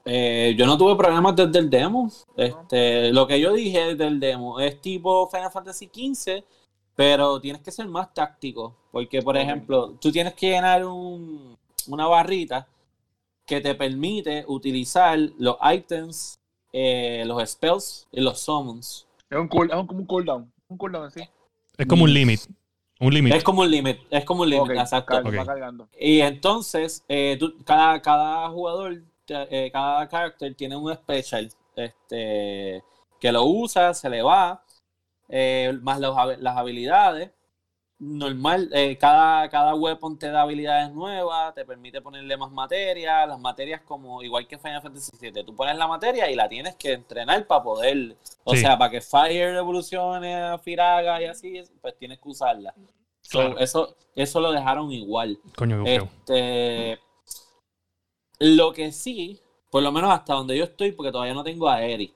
Eh, 0.05 0.55
yo 0.57 0.65
no 0.65 0.77
tuve 0.77 0.95
problemas 0.95 1.35
desde 1.35 1.59
el 1.59 1.69
demo. 1.69 2.09
Este, 2.35 3.11
lo 3.11 3.27
que 3.27 3.39
yo 3.39 3.53
dije 3.53 3.95
del 3.95 4.19
demo 4.19 4.59
es 4.59 4.79
tipo 4.81 5.27
Final 5.29 5.51
Fantasy 5.51 5.89
XV, 5.93 6.43
pero 6.95 7.39
tienes 7.39 7.61
que 7.61 7.71
ser 7.71 7.87
más 7.87 8.13
táctico. 8.13 8.75
Porque, 8.91 9.21
por 9.21 9.37
ejemplo, 9.37 9.91
tú 10.01 10.11
tienes 10.11 10.33
que 10.33 10.49
llenar 10.51 10.85
un- 10.85 11.57
una 11.87 12.07
barrita 12.07 12.67
que 13.45 13.61
te 13.61 13.75
permite 13.75 14.45
utilizar 14.47 15.17
los 15.37 15.57
items, 15.61 16.39
eh, 16.71 17.23
los 17.25 17.47
spells 17.49 18.07
y 18.11 18.21
los 18.21 18.39
summons. 18.39 19.07
Es, 19.29 19.37
un 19.37 19.47
cool, 19.47 19.69
es 19.69 19.75
un- 19.75 19.87
como 19.87 19.99
un 19.99 20.05
cooldown. 20.05 20.51
Un 20.69 20.77
cooldown, 20.77 21.11
sí. 21.11 21.21
Es 21.77 21.87
como 21.87 22.03
un 22.03 22.13
limit. 22.13 22.41
Un 22.99 23.13
limit. 23.13 23.33
Es 23.33 23.43
como 23.43 23.61
un 23.61 23.71
limit, 23.71 23.99
es 24.09 24.25
como 24.25 24.41
un 24.43 24.49
limit, 24.49 24.71
Ok, 24.71 24.77
exacto. 24.77 25.13
car- 25.13 25.25
Ok. 25.27 25.37
va 25.37 25.45
cargando. 25.45 25.87
Y 25.97 26.19
entonces, 26.19 27.03
eh, 27.07 27.37
tú- 27.39 27.55
cada, 27.65 28.01
cada 28.01 28.49
jugador, 28.49 29.01
eh, 29.27 29.69
cada 29.71 30.07
character 30.09 30.53
tiene 30.55 30.75
un 30.75 30.93
special 30.93 31.49
este, 31.75 32.83
que 33.21 33.31
lo 33.31 33.45
usa, 33.45 33.93
se 33.93 34.09
le 34.09 34.21
va, 34.21 34.63
eh, 35.29 35.77
más 35.81 35.99
los 36.01 36.13
las 36.39 36.57
habilidades. 36.57 37.31
Normal, 38.01 38.69
eh, 38.73 38.97
cada, 38.97 39.49
cada 39.49 39.75
weapon 39.75 40.17
te 40.17 40.29
da 40.31 40.43
habilidades 40.43 40.89
nuevas, 40.93 41.53
te 41.53 41.65
permite 41.65 42.01
ponerle 42.01 42.37
más 42.37 42.49
materia. 42.49 43.25
Las 43.27 43.37
materias, 43.39 43.81
como 43.81 44.23
igual 44.23 44.47
que 44.47 44.57
Final 44.57 44.81
Fantasy 44.81 45.11
VII, 45.19 45.43
tú 45.43 45.53
pones 45.53 45.75
la 45.75 45.85
materia 45.85 46.31
y 46.31 46.35
la 46.35 46.47
tienes 46.47 46.75
que 46.77 46.93
entrenar 46.93 47.45
para 47.45 47.61
poder. 47.61 48.15
O 48.45 48.53
Sí. 48.55 48.61
sea, 48.61 48.77
para 48.77 48.89
que 48.91 49.01
Fire 49.01 49.53
evolucione 49.57 50.33
a 50.33 50.57
Firaga 50.57 51.21
y 51.21 51.25
así, 51.25 51.61
pues 51.81 51.97
tienes 51.97 52.19
que 52.19 52.29
usarla. 52.29 52.73
So, 53.21 53.39
Claro. 53.39 53.57
eso, 53.59 53.95
eso 54.15 54.39
lo 54.39 54.53
dejaron 54.53 54.93
igual. 54.93 55.37
Coño, 55.57 55.83
feo. 55.83 56.03
Este, 56.05 56.99
lo 58.39 58.71
que 58.71 58.93
sí, 58.93 59.41
por 59.69 59.83
lo 59.83 59.91
menos 59.91 60.09
hasta 60.11 60.35
donde 60.35 60.57
yo 60.57 60.63
estoy, 60.63 60.93
porque 60.93 61.11
todavía 61.11 61.33
no 61.33 61.43
tengo 61.43 61.67
a 61.67 61.83
Eri. 61.83 62.13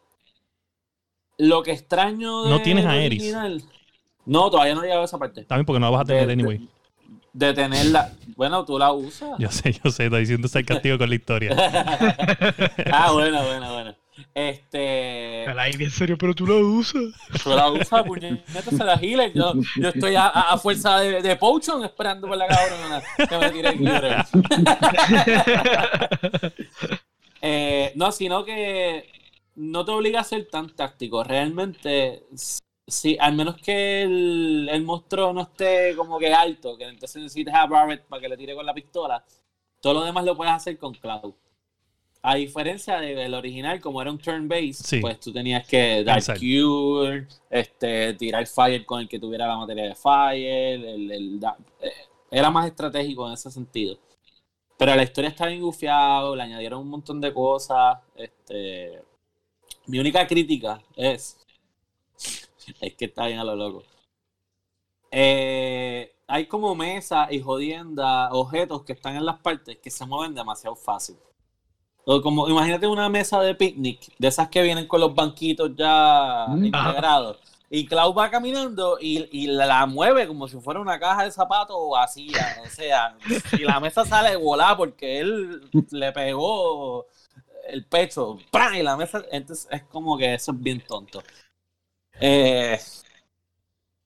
Lo 1.37 1.61
que 1.61 1.71
extraño 1.71 2.43
de 2.43 2.49
No 2.51 2.61
tienes 2.61 2.85
a 2.85 2.95
Eris. 2.95 3.19
original- 3.21 3.61
No, 4.25 4.49
todavía 4.49 4.73
no 4.75 4.81
he 4.81 4.85
llegado 4.85 5.01
a 5.01 5.05
esa 5.05 5.17
parte. 5.17 5.43
También 5.45 5.65
porque 5.65 5.79
no 5.79 5.87
la 5.87 5.91
vas 5.91 6.01
a 6.01 6.05
tener 6.05 6.27
de- 6.27 6.33
anyway. 6.33 6.67
De 7.33 7.53
tenerla. 7.53 8.11
Bueno, 8.35 8.63
tú 8.63 8.77
la 8.77 8.91
usas. 8.91 9.31
Yo 9.39 9.49
sé, 9.49 9.73
yo 9.83 9.89
sé, 9.91 10.05
está 10.05 10.17
diciendo 10.17 10.47
sarcástico 10.47 10.97
con 10.99 11.09
la 11.09 11.15
historia. 11.15 11.55
ah, 12.91 13.11
bueno, 13.11 13.43
bueno, 13.43 13.73
bueno. 13.73 13.95
Este. 14.35 15.43
El 15.45 15.57
aire, 15.59 15.85
en 15.85 15.89
serio, 15.91 16.15
pero 16.19 16.35
tú 16.35 16.45
lo 16.45 16.59
usas. 16.59 17.01
Tú 17.43 17.49
la 17.49 17.69
usas, 17.71 18.03
puñeta, 18.03 18.61
se 18.69 18.83
la 18.83 18.93
healer. 19.01 19.33
Yo, 19.33 19.53
yo 19.77 19.89
estoy 19.89 20.13
a, 20.15 20.27
a- 20.27 20.53
a 20.53 20.57
fuerza 20.59 20.99
de, 20.99 21.21
de 21.23 21.35
potion 21.35 21.83
esperando 21.83 22.27
por 22.27 22.37
la 22.37 22.45
cabrona 22.47 23.01
que 23.27 23.37
me 23.37 23.49
tire 23.49 23.69
el. 23.69 23.83
Eh, 27.45 27.91
no, 27.95 28.09
sino 28.13 28.45
que 28.45 29.09
no 29.55 29.83
te 29.83 29.91
obliga 29.91 30.21
a 30.21 30.23
ser 30.23 30.47
tan 30.49 30.69
táctico. 30.69 31.25
Realmente, 31.25 32.23
sí, 32.87 33.17
al 33.19 33.33
menos 33.35 33.57
que 33.57 34.03
el, 34.03 34.69
el 34.71 34.83
monstruo 34.83 35.33
no 35.33 35.41
esté 35.43 35.95
como 35.95 36.19
que 36.19 36.33
alto, 36.33 36.77
que 36.77 36.85
entonces 36.85 37.21
necesites 37.21 37.53
a 37.53 37.65
Barrett 37.65 38.03
para 38.05 38.21
que 38.21 38.29
le 38.29 38.37
tire 38.37 38.55
con 38.55 38.65
la 38.65 38.73
pistola, 38.73 39.23
todo 39.79 39.95
lo 39.95 40.03
demás 40.03 40.25
lo 40.25 40.35
puedes 40.35 40.53
hacer 40.53 40.77
con 40.77 40.93
Cloud. 40.93 41.33
A 42.25 42.35
diferencia 42.35 43.01
del 43.01 43.33
original, 43.33 43.81
como 43.81 44.01
era 44.01 44.09
un 44.09 44.17
turn-based, 44.17 44.85
Sí. 44.85 44.99
pues 45.01 45.19
tú 45.19 45.33
tenías 45.33 45.67
que 45.67 46.03
dar 46.05 46.19
Exacto. 46.19 46.39
cure, 46.41 47.27
este, 47.49 48.13
tirar 48.13 48.47
fire 48.47 48.85
con 48.85 49.01
el 49.01 49.09
que 49.09 49.19
tuviera 49.19 49.45
la 49.45 49.57
materia 49.57 49.83
de 49.89 49.95
fire, 49.95 50.85
el- 50.85 51.11
el 51.11 51.39
eh, 51.81 51.91
era 52.31 52.49
más 52.49 52.65
estratégico 52.67 53.27
en 53.27 53.33
ese 53.33 53.51
sentido. 53.51 53.97
Pero 54.77 54.95
la 54.95 55.03
historia 55.03 55.29
está 55.29 55.47
bien 55.47 55.61
gufiado, 55.61 56.35
le 56.35 56.43
añadieron 56.43 56.79
un 56.81 56.89
montón 56.89 57.19
de 57.21 57.33
cosas. 57.33 57.99
Este, 58.15 59.01
mi 59.87 59.99
única 59.99 60.25
crítica 60.25 60.81
es. 60.95 61.37
Es 62.81 62.95
que 62.95 63.05
está 63.05 63.27
bien 63.27 63.39
a 63.39 63.43
lo 63.43 63.55
loco. 63.55 63.83
Eh, 65.11 66.15
hay 66.27 66.47
como 66.47 66.73
mesas 66.75 67.31
y 67.31 67.39
jodiendas, 67.39 68.29
objetos 68.31 68.83
que 68.83 68.93
están 68.93 69.15
en 69.15 69.25
las 69.25 69.39
partes 69.39 69.77
que 69.77 69.91
se 69.91 70.05
mueven 70.05 70.33
demasiado 70.33 70.75
fácil. 70.75 71.17
O 72.05 72.21
como, 72.21 72.49
imagínate 72.49 72.87
una 72.87 73.07
mesa 73.09 73.39
de 73.41 73.55
picnic, 73.55 74.11
de 74.17 74.27
esas 74.27 74.49
que 74.49 74.61
vienen 74.61 74.87
con 74.87 74.99
los 74.99 75.13
banquitos 75.15 75.71
ya 75.75 76.47
Mm. 76.49 76.65
integrados. 76.65 77.37
Y 77.69 77.85
Cloud 77.87 78.15
va 78.15 78.29
caminando 78.29 78.97
y, 79.01 79.27
y 79.31 79.47
la, 79.47 79.85
mueve 79.87 80.27
como 80.27 80.47
si 80.47 80.59
fuera 80.59 80.79
una 80.79 80.99
caja 80.99 81.23
de 81.23 81.31
zapatos 81.31 81.75
vacía. 81.91 82.57
O 82.63 82.69
sea, 82.69 83.17
y 83.53 83.63
la 83.63 83.79
mesa 83.79 84.05
sale 84.05 84.35
volada 84.35 84.77
porque 84.77 85.19
él 85.19 85.61
le 85.91 86.11
pegó 86.11 87.07
el 87.67 87.85
pecho. 87.85 88.37
¡pram! 88.51 88.75
Y 88.75 88.83
la 88.83 88.95
mesa. 88.95 89.23
Entonces 89.31 89.67
es 89.71 89.83
como 89.83 90.17
que 90.17 90.35
eso 90.35 90.51
es 90.51 90.59
bien 90.61 90.81
tonto. 90.85 91.23
Eh, 92.19 92.79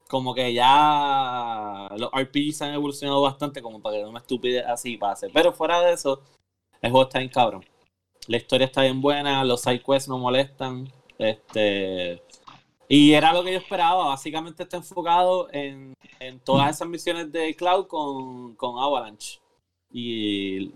como 0.07 0.33
que 0.33 0.53
ya 0.53 1.89
los 1.97 2.09
RPGs 2.11 2.61
han 2.61 2.73
evolucionado 2.73 3.21
bastante 3.21 3.61
como 3.61 3.81
para 3.81 3.97
que 3.97 4.05
una 4.05 4.19
estupidez 4.19 4.65
así 4.65 4.97
pase. 4.97 5.29
Pero 5.33 5.53
fuera 5.53 5.81
de 5.81 5.93
eso, 5.93 6.21
el 6.81 6.91
juego 6.91 7.07
está 7.07 7.19
bien 7.19 7.31
cabrón. 7.31 7.65
La 8.27 8.37
historia 8.37 8.65
está 8.65 8.81
bien 8.81 9.01
buena, 9.01 9.43
los 9.43 9.61
side 9.61 9.83
quests 9.83 10.07
no 10.09 10.17
molestan. 10.17 10.91
Este. 11.17 12.21
Y 12.89 13.13
era 13.13 13.33
lo 13.33 13.43
que 13.43 13.53
yo 13.53 13.57
esperaba. 13.59 14.07
Básicamente 14.07 14.63
está 14.63 14.77
enfocado 14.77 15.49
en, 15.51 15.93
en 16.19 16.39
todas 16.39 16.75
esas 16.75 16.87
misiones 16.87 17.31
de 17.31 17.55
Cloud 17.55 17.87
con, 17.87 18.55
con 18.55 18.79
Avalanche. 18.79 19.39
Y. 19.91 20.71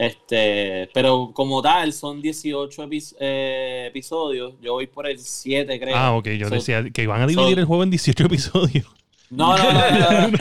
Este. 0.00 0.88
Pero 0.94 1.30
como 1.34 1.60
tal, 1.60 1.92
son 1.92 2.22
18 2.22 2.84
epi- 2.88 3.14
eh, 3.20 3.84
episodios. 3.90 4.54
Yo 4.62 4.72
voy 4.72 4.86
por 4.86 5.06
el 5.06 5.18
7, 5.18 5.78
creo. 5.78 5.94
Ah, 5.94 6.16
ok, 6.16 6.26
yo 6.38 6.48
So- 6.48 6.54
decía 6.54 6.82
que 6.90 7.02
iban 7.02 7.20
a 7.20 7.26
dividir 7.26 7.54
so- 7.54 7.60
el 7.60 7.66
juego 7.66 7.82
en 7.82 7.90
18 7.90 8.24
episodios. 8.26 8.86
No, 9.28 9.56
no, 9.58 9.72
no, 9.72 9.80
no, 9.80 9.90
no. 10.00 10.28
no, 10.30 10.38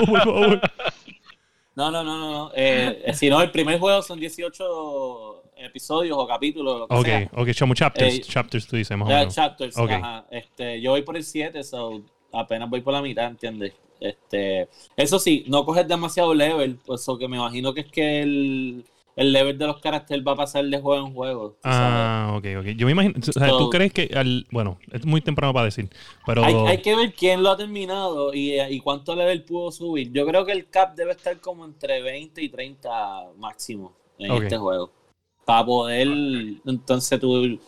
no, 0.00 0.06
por 0.06 0.20
favor. 0.22 0.60
No, 1.76 1.90
no, 1.90 2.02
no, 2.02 2.18
no. 2.18 2.30
no. 2.32 2.52
Eh, 2.56 3.12
si 3.14 3.28
no, 3.28 3.40
el 3.42 3.50
primer 3.50 3.78
juego 3.78 4.00
son 4.02 4.18
18 4.18 5.42
episodios 5.58 6.16
o 6.18 6.26
capítulos, 6.26 6.80
lo 6.80 6.88
que 6.88 6.94
Ok, 6.94 7.04
sea. 7.06 7.30
ok, 7.36 7.48
como 7.58 7.74
chapters, 7.74 8.14
Eh, 8.16 8.20
chapters 8.22 8.66
tú 8.66 8.76
dices, 8.76 8.96
más 8.96 9.06
o 9.06 9.10
menos. 9.12 9.34
chapters, 9.34 9.76
Ok. 9.76 9.90
ajá. 9.90 10.24
Este, 10.30 10.80
yo 10.80 10.92
voy 10.92 11.02
por 11.02 11.16
el 11.16 11.24
7, 11.24 11.62
so 11.62 12.00
apenas 12.32 12.68
voy 12.70 12.80
por 12.80 12.92
la 12.94 13.02
mitad, 13.02 13.26
¿entiendes? 13.26 13.74
Este, 14.00 14.68
eso 14.96 15.18
sí, 15.18 15.44
no 15.48 15.64
coges 15.64 15.86
demasiado 15.88 16.34
level, 16.34 16.78
pues 16.84 17.00
eso 17.02 17.18
que 17.18 17.28
me 17.28 17.36
imagino 17.36 17.74
que 17.74 17.80
es 17.80 17.88
que 17.88 18.22
el, 18.22 18.84
el 19.16 19.32
level 19.32 19.58
de 19.58 19.66
los 19.66 19.80
caracteres 19.80 20.24
va 20.26 20.32
a 20.32 20.36
pasar 20.36 20.64
de 20.64 20.80
juego 20.80 21.06
en 21.06 21.12
juego. 21.14 21.56
tú 21.62 21.72
sabes. 21.72 22.04
Ah, 22.04 22.34
ok, 22.36 22.44
ok. 22.60 22.66
Yo 22.76 22.86
me 22.86 22.92
imagino, 22.92 23.14
o 23.18 23.32
sea, 23.32 23.48
¿tú 23.48 23.68
crees 23.70 23.92
que 23.92 24.10
al, 24.14 24.46
bueno, 24.52 24.78
es 24.92 25.04
muy 25.04 25.20
temprano 25.20 25.52
para 25.52 25.64
decir, 25.66 25.90
pero 26.24 26.44
Hay, 26.44 26.54
hay 26.66 26.80
que 26.82 26.94
ver 26.94 27.12
quién 27.14 27.42
lo 27.42 27.50
ha 27.50 27.56
terminado 27.56 28.32
y, 28.32 28.60
y 28.60 28.80
cuánto 28.80 29.16
level 29.16 29.42
pudo 29.44 29.72
subir. 29.72 30.12
Yo 30.12 30.24
creo 30.26 30.44
que 30.46 30.52
el 30.52 30.68
cap 30.70 30.94
debe 30.94 31.12
estar 31.12 31.40
como 31.40 31.64
entre 31.64 32.00
20 32.02 32.40
y 32.42 32.48
30 32.48 33.32
máximo 33.38 33.92
en 34.18 34.32
este 34.44 34.56
juego. 34.56 34.92
Para 35.44 35.64
poder, 35.64 36.06
entonces 36.66 37.18
tú... 37.18 37.44
eh, 37.44 37.58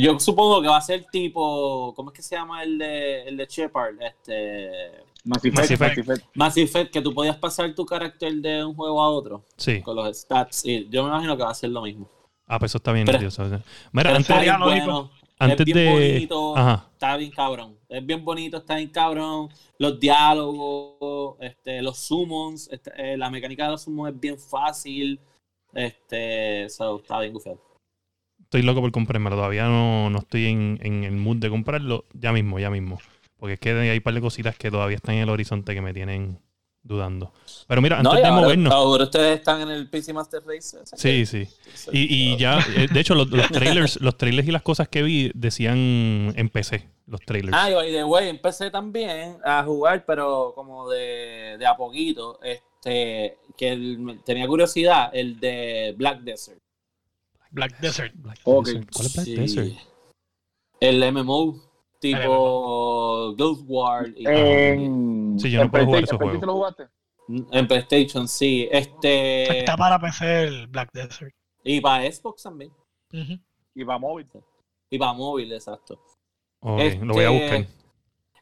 Yo 0.00 0.18
supongo 0.18 0.60
que 0.60 0.68
va 0.68 0.78
a 0.78 0.80
ser 0.82 1.04
tipo, 1.10 1.92
¿cómo 1.94 2.10
es 2.10 2.16
que 2.16 2.22
se 2.22 2.34
llama 2.36 2.62
el 2.62 2.78
de, 2.78 3.22
el 3.22 3.36
de 3.36 3.46
Shepard? 3.46 3.94
Este, 4.02 5.04
Mass 5.26 5.42
Mass 5.52 5.70
Effect. 5.70 5.80
Mass 5.80 5.98
Effect. 5.98 6.26
Mass 6.34 6.56
Effect, 6.56 6.92
que 6.92 7.02
tú 7.02 7.12
podías 7.12 7.36
pasar 7.36 7.74
tu 7.74 7.84
carácter 7.84 8.32
de 8.36 8.64
un 8.64 8.74
juego 8.74 9.02
a 9.02 9.08
otro 9.10 9.44
sí. 9.56 9.82
con 9.82 9.96
los 9.96 10.16
stats. 10.16 10.64
Y 10.64 10.88
yo 10.88 11.02
me 11.02 11.08
imagino 11.10 11.36
que 11.36 11.42
va 11.42 11.50
a 11.50 11.54
ser 11.54 11.70
lo 11.70 11.82
mismo. 11.82 12.08
Ah, 12.46 12.58
pues 12.58 12.70
eso 12.70 12.78
está 12.78 12.92
bien 12.92 13.04
Pero- 13.06 13.18
nervioso. 13.18 13.42
Mira, 13.44 13.60
Pero 13.92 14.08
antes, 14.10 14.20
está 14.30 14.40
bien 14.40 14.52
Sería 14.54 14.58
lógico. 14.58 14.84
bueno. 14.86 15.10
antes 15.38 15.60
es 15.60 15.64
bien 15.66 15.78
de. 15.78 15.92
bonito. 16.12 16.56
Ajá. 16.56 16.88
está 16.92 17.16
bien 17.16 17.30
cabrón. 17.32 17.76
Es 17.88 18.06
bien 18.06 18.24
bonito, 18.24 18.56
está 18.58 18.76
bien 18.76 18.88
cabrón. 18.90 19.48
Los 19.78 19.98
diálogos, 19.98 21.36
este, 21.40 21.82
los 21.82 21.98
summons, 21.98 22.68
este, 22.70 22.92
eh, 22.96 23.16
la 23.16 23.28
mecánica 23.30 23.64
de 23.64 23.70
los 23.72 23.82
summons 23.82 24.14
es 24.14 24.20
bien 24.20 24.38
fácil. 24.38 25.20
Este, 25.74 26.68
so, 26.70 26.98
está 27.00 27.20
bien 27.20 27.32
gufado. 27.32 27.60
Estoy 28.42 28.62
loco 28.62 28.80
por 28.80 28.92
comprármelo. 28.92 29.34
Todavía 29.34 29.64
no, 29.64 30.08
no 30.08 30.18
estoy 30.18 30.46
en, 30.46 30.78
en 30.82 31.02
el 31.04 31.16
mood 31.16 31.36
de 31.38 31.50
comprarlo. 31.50 32.04
Ya 32.14 32.32
mismo, 32.32 32.58
ya 32.60 32.70
mismo. 32.70 32.98
Porque 33.38 33.54
es 33.54 33.60
que 33.60 33.70
hay 33.70 33.96
un 33.98 34.02
par 34.02 34.14
de 34.14 34.20
cositas 34.20 34.56
que 34.56 34.70
todavía 34.70 34.96
están 34.96 35.14
en 35.16 35.22
el 35.22 35.28
horizonte 35.30 35.74
que 35.74 35.80
me 35.82 35.92
tienen 35.92 36.38
dudando. 36.82 37.32
Pero 37.66 37.82
mira, 37.82 37.98
antes 37.98 38.12
No, 38.12 38.18
de 38.18 38.24
ahora, 38.24 38.40
movernos. 38.40 38.72
ahora 38.72 39.04
ustedes 39.04 39.38
están 39.40 39.60
en 39.60 39.70
el 39.70 39.90
PC 39.90 40.12
Master 40.12 40.40
Race. 40.46 40.78
Sí, 40.96 40.96
que- 41.08 41.26
sí. 41.26 41.48
Y, 41.92 42.32
y 42.32 42.36
ya, 42.36 42.60
eh, 42.76 42.86
de 42.92 43.00
hecho, 43.00 43.14
los, 43.14 43.28
los 43.28 43.48
trailers, 43.50 44.00
los 44.00 44.16
trailers 44.16 44.46
y 44.48 44.52
las 44.52 44.62
cosas 44.62 44.88
que 44.88 45.02
vi 45.02 45.30
decían 45.34 46.32
en 46.36 46.48
PC, 46.48 46.88
los 47.06 47.20
trailers. 47.22 47.56
Ah, 47.58 47.70
y 47.70 47.90
the 47.92 48.04
way, 48.04 48.28
empecé 48.28 48.70
también 48.70 49.36
a 49.44 49.64
jugar, 49.64 50.04
pero 50.06 50.52
como 50.54 50.88
de, 50.88 51.56
de 51.58 51.66
a 51.66 51.76
poquito. 51.76 52.38
Este, 52.42 53.36
que 53.58 53.68
el- 53.72 54.20
tenía 54.24 54.46
curiosidad, 54.46 55.10
el 55.12 55.40
de 55.40 55.92
Black 55.98 56.20
Desert. 56.20 56.60
Black 57.50 57.80
Desert. 57.80 58.14
Black. 58.16 58.38
Desert. 58.44 58.88
¿Cuál 58.92 59.06
es 59.06 59.14
Black 59.14 59.26
Sí. 59.26 59.34
Desert? 59.34 59.72
El 60.78 61.02
MMO, 61.12 61.65
tipo 62.00 63.34
Ghost 63.36 63.62
War. 63.66 64.08
y- 64.16 64.26
En, 64.26 65.38
Sí, 65.38 65.50
yo 65.50 65.64
no 65.64 65.70
puedo 65.70 65.84
jugar 65.86 66.02
PlayStation- 66.02 66.04
esos 66.04 66.12
¿en 66.12 66.18
PlayStation 66.18 66.18
juegos. 66.18 66.46
lo 66.46 66.54
jugaste? 66.54 66.88
En 67.58 67.66
PlayStation, 67.68 68.28
sí. 68.28 68.68
Este. 68.70 69.58
Está 69.60 69.76
para 69.76 69.98
PC 69.98 70.44
el 70.44 70.66
Black 70.68 70.90
Desert. 70.92 71.34
Y 71.64 71.80
para 71.80 72.10
Xbox 72.10 72.42
también. 72.44 72.72
Y 73.74 73.82
va 73.82 73.98
móvil. 73.98 74.26
Y 74.90 74.98
para 74.98 75.12
móvil, 75.12 75.52
exacto. 75.52 76.00
Ok, 76.60 76.80
Este, 76.80 77.04
lo 77.04 77.14
voy 77.14 77.24
a 77.24 77.30
buscar. 77.30 77.66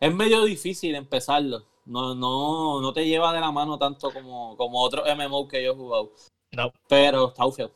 Es 0.00 0.14
medio 0.14 0.44
difícil 0.44 0.94
empezarlo. 0.94 1.62
No, 1.86 2.14
no, 2.14 2.80
no 2.80 2.92
te 2.92 3.06
lleva 3.06 3.32
de 3.32 3.40
la 3.40 3.50
mano 3.50 3.78
tanto 3.78 4.10
como, 4.12 4.56
como 4.56 4.80
otros 4.80 5.06
MMO 5.06 5.46
que 5.48 5.62
yo 5.64 5.72
he 5.72 5.74
jugado. 5.74 6.12
No. 6.52 6.70
Pero 6.88 7.28
está 7.28 7.50
feo. 7.52 7.70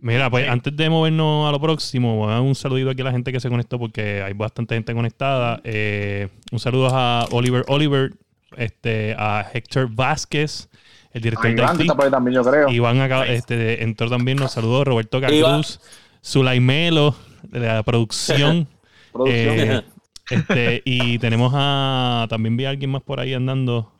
Mira, 0.00 0.28
pues 0.30 0.44
Sí. 0.44 0.50
antes 0.50 0.76
de 0.76 0.90
movernos 0.90 1.48
a 1.48 1.52
lo 1.52 1.60
próximo, 1.60 2.16
voy 2.16 2.28
a 2.30 2.34
dar 2.34 2.40
un 2.42 2.54
saludito 2.54 2.90
aquí 2.90 3.00
a 3.02 3.04
la 3.04 3.12
gente 3.12 3.32
que 3.32 3.40
se 3.40 3.48
conectó 3.48 3.78
porque 3.78 4.22
hay 4.22 4.32
bastante 4.34 4.74
gente 4.74 4.94
conectada. 4.94 5.60
Eh, 5.64 6.28
un 6.52 6.58
saludo 6.58 6.88
a 6.92 7.26
Oliver 7.30 7.64
Oliver, 7.68 8.12
este, 8.56 9.14
a 9.18 9.46
Héctor 9.52 9.88
Vázquez, 9.90 10.68
el 11.12 11.22
director 11.22 11.46
Ay, 11.46 11.54
de 11.54 11.62
Iván, 11.62 11.80
está 11.80 11.94
por 11.94 12.04
ahí 12.04 12.10
también, 12.10 12.34
yo 12.34 12.42
creo. 12.42 12.68
Iván 12.70 13.00
acá, 13.00 13.26
este, 13.26 13.82
entró 13.82 14.08
también, 14.10 14.36
nos 14.38 14.52
saludó 14.52 14.84
Roberto. 14.84 15.20
Cacruz, 15.20 15.80
Sulaimelo, 16.20 17.14
de 17.42 17.60
la 17.60 17.82
producción. 17.82 18.68
Producción. 19.12 19.58
eh, 19.58 19.82
este, 20.30 20.82
y 20.84 21.18
tenemos 21.18 21.52
a. 21.54 22.26
También 22.28 22.56
vi 22.56 22.64
a 22.64 22.70
alguien 22.70 22.90
más 22.90 23.02
por 23.02 23.20
ahí 23.20 23.32
andando. 23.34 23.92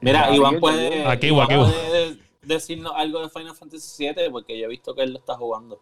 Mira, 0.00 0.34
Iván 0.34 0.60
puede. 0.60 1.06
Aquí, 1.06 1.28
Iván 1.28 1.50
aquí. 1.50 2.20
Decirnos 2.46 2.92
algo 2.96 3.20
de 3.22 3.28
Final 3.30 3.54
Fantasy 3.54 4.04
VII 4.08 4.30
porque 4.30 4.58
yo 4.58 4.66
he 4.66 4.68
visto 4.68 4.94
que 4.94 5.02
él 5.02 5.12
lo 5.12 5.18
está 5.18 5.34
jugando. 5.34 5.80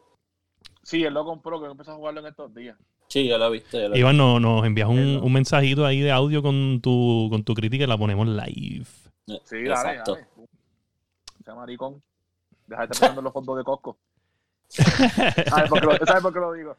Sí, 0.82 1.02
él 1.04 1.14
lo 1.14 1.24
compró, 1.24 1.60
que 1.60 1.66
empezó 1.68 1.92
a 1.92 1.96
jugarlo 1.96 2.20
en 2.20 2.26
estos 2.26 2.54
días. 2.54 2.76
Sí, 3.08 3.26
yo 3.28 3.38
lo 3.38 3.46
he 3.46 3.50
visto. 3.52 3.78
Lo. 3.88 3.96
Iván, 3.96 4.16
no- 4.16 4.40
nos 4.40 4.64
envías 4.66 4.88
un, 4.88 5.20
un 5.22 5.32
mensajito 5.32 5.86
ahí 5.86 6.00
de 6.00 6.10
audio 6.10 6.42
con 6.42 6.80
tu, 6.80 7.28
con 7.30 7.44
tu 7.44 7.54
crítica 7.54 7.84
y 7.84 7.86
la 7.86 7.96
ponemos 7.98 8.26
live. 8.26 8.86
Sí, 9.44 9.62
dale, 9.64 9.68
Exacto. 9.70 10.14
dale. 10.14 10.26
Sea 11.44 11.54
maricón. 11.54 12.02
Deja 12.66 12.86
de 12.86 12.92
estar 12.92 12.98
pensando 13.08 13.20
en 13.20 13.24
los 13.24 13.32
fondos 13.32 13.56
de 13.58 13.64
Costco. 13.64 13.98
¿Sabes 14.68 15.68
por 15.68 15.80
qué 15.80 15.86
lo, 15.86 15.96
¿sabes 16.06 16.22
por 16.22 16.32
qué 16.32 16.40
lo 16.40 16.52
digo? 16.52 16.76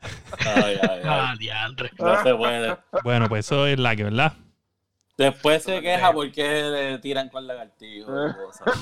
Ay, 0.00 0.62
ay, 0.82 0.88
ay. 0.90 1.00
Ah, 1.04 1.34
diantre. 1.38 1.90
No 1.98 2.22
se 2.22 2.34
puede. 2.34 2.76
Bueno, 3.02 3.28
pues 3.28 3.46
eso 3.46 3.66
es 3.66 3.78
la 3.78 3.96
que, 3.96 4.04
¿verdad? 4.04 4.32
Después 5.18 5.64
se 5.64 5.82
queja 5.82 6.12
porque 6.12 6.62
le 6.62 6.98
tiran 7.00 7.28
con 7.28 7.44
lagartijo 7.44 8.08
y 8.08 8.32
cosas. 8.34 8.78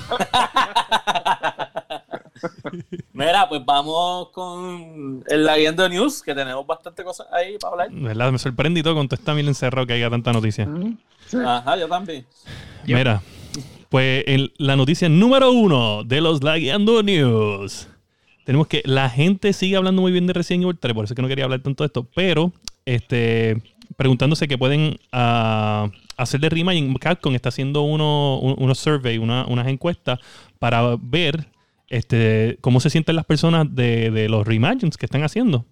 Mira, 3.13 3.49
pues 3.49 3.65
vamos 3.65 4.29
con 4.29 5.23
el 5.27 5.43
Laguiendo 5.43 5.89
News, 5.89 6.21
que 6.21 6.35
tenemos 6.35 6.67
bastante 6.67 7.03
cosas 7.03 7.25
ahí 7.33 7.57
para 7.57 7.71
hablar. 7.71 7.89
¿Verdad? 7.91 8.31
Me 8.31 8.37
sorprendí 8.37 8.83
todo 8.83 8.93
con 8.93 9.07
todo 9.07 9.19
esta 9.19 9.33
mil 9.33 9.47
encerrado 9.47 9.87
que 9.87 9.93
haya 9.93 10.11
tanta 10.11 10.31
noticia. 10.31 10.69
Ajá, 11.43 11.75
yo 11.75 11.87
también. 11.87 12.23
Mira, 12.85 13.23
pues 13.89 14.23
en 14.27 14.51
la 14.57 14.75
noticia 14.75 15.09
número 15.09 15.51
uno 15.51 16.03
de 16.03 16.21
los 16.21 16.43
Lagueando 16.43 17.01
News. 17.01 17.87
Tenemos 18.43 18.67
que 18.67 18.83
la 18.85 19.09
gente 19.09 19.53
sigue 19.53 19.75
hablando 19.75 20.03
muy 20.03 20.11
bien 20.11 20.27
de 20.27 20.33
Resident 20.33 20.65
Evil 20.65 20.77
3, 20.79 20.93
por 20.93 21.05
eso 21.05 21.13
es 21.13 21.15
que 21.15 21.21
no 21.23 21.27
quería 21.27 21.45
hablar 21.45 21.61
tanto 21.61 21.83
de 21.83 21.87
esto, 21.87 22.07
pero 22.13 22.53
este, 22.85 23.61
preguntándose 23.97 24.47
que 24.47 24.59
pueden 24.59 24.99
ah, 25.11 25.89
hacer 26.17 26.39
de 26.39 26.49
Reimagine. 26.49 26.93
Capcom 26.99 27.33
está 27.35 27.49
haciendo 27.49 27.81
uno, 27.83 28.39
un- 28.39 28.55
unos 28.57 28.79
survey, 28.79 29.17
una- 29.17 29.45
unas 29.47 29.67
encuestas 29.67 30.19
para 30.59 30.97
ver 30.99 31.47
este, 31.89 32.57
cómo 32.61 32.79
se 32.81 32.89
sienten 32.89 33.15
las 33.15 33.25
personas 33.25 33.73
de, 33.73 34.11
de 34.11 34.27
los 34.27 34.45
reimagines 34.45 34.97
que 34.97 35.05
están 35.05 35.23
haciendo. 35.23 35.65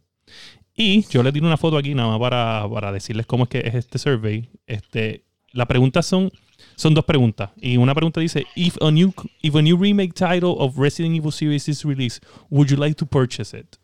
Y 0.75 1.05
yo 1.09 1.23
les 1.23 1.33
tiro 1.33 1.45
una 1.45 1.57
foto 1.57 1.77
aquí 1.77 1.93
nada 1.95 2.09
más 2.09 2.19
para, 2.19 2.67
para 2.71 2.91
decirles 2.91 3.25
cómo 3.25 3.43
es 3.43 3.49
que 3.49 3.59
es 3.59 3.75
este 3.75 3.97
survey. 3.97 4.49
Este, 4.67 5.23
las 5.51 5.67
preguntas 5.67 6.05
son, 6.05 6.31
son 6.75 6.93
dos 6.93 7.05
preguntas. 7.05 7.51
Y 7.61 7.77
una 7.77 7.93
pregunta 7.95 8.19
dice, 8.21 8.45
if 8.55 8.77
a, 8.81 8.91
new, 8.91 9.13
if 9.41 9.55
a 9.55 9.61
new 9.61 9.77
remake 9.77 10.13
title 10.13 10.55
of 10.57 10.77
Resident 10.77 11.15
Evil 11.15 11.31
series 11.31 11.67
is 11.69 11.83
released, 11.83 12.23
would 12.49 12.67
you 12.69 12.77
like 12.77 12.95
to 12.95 13.05
purchase 13.05 13.57
it? 13.57 13.75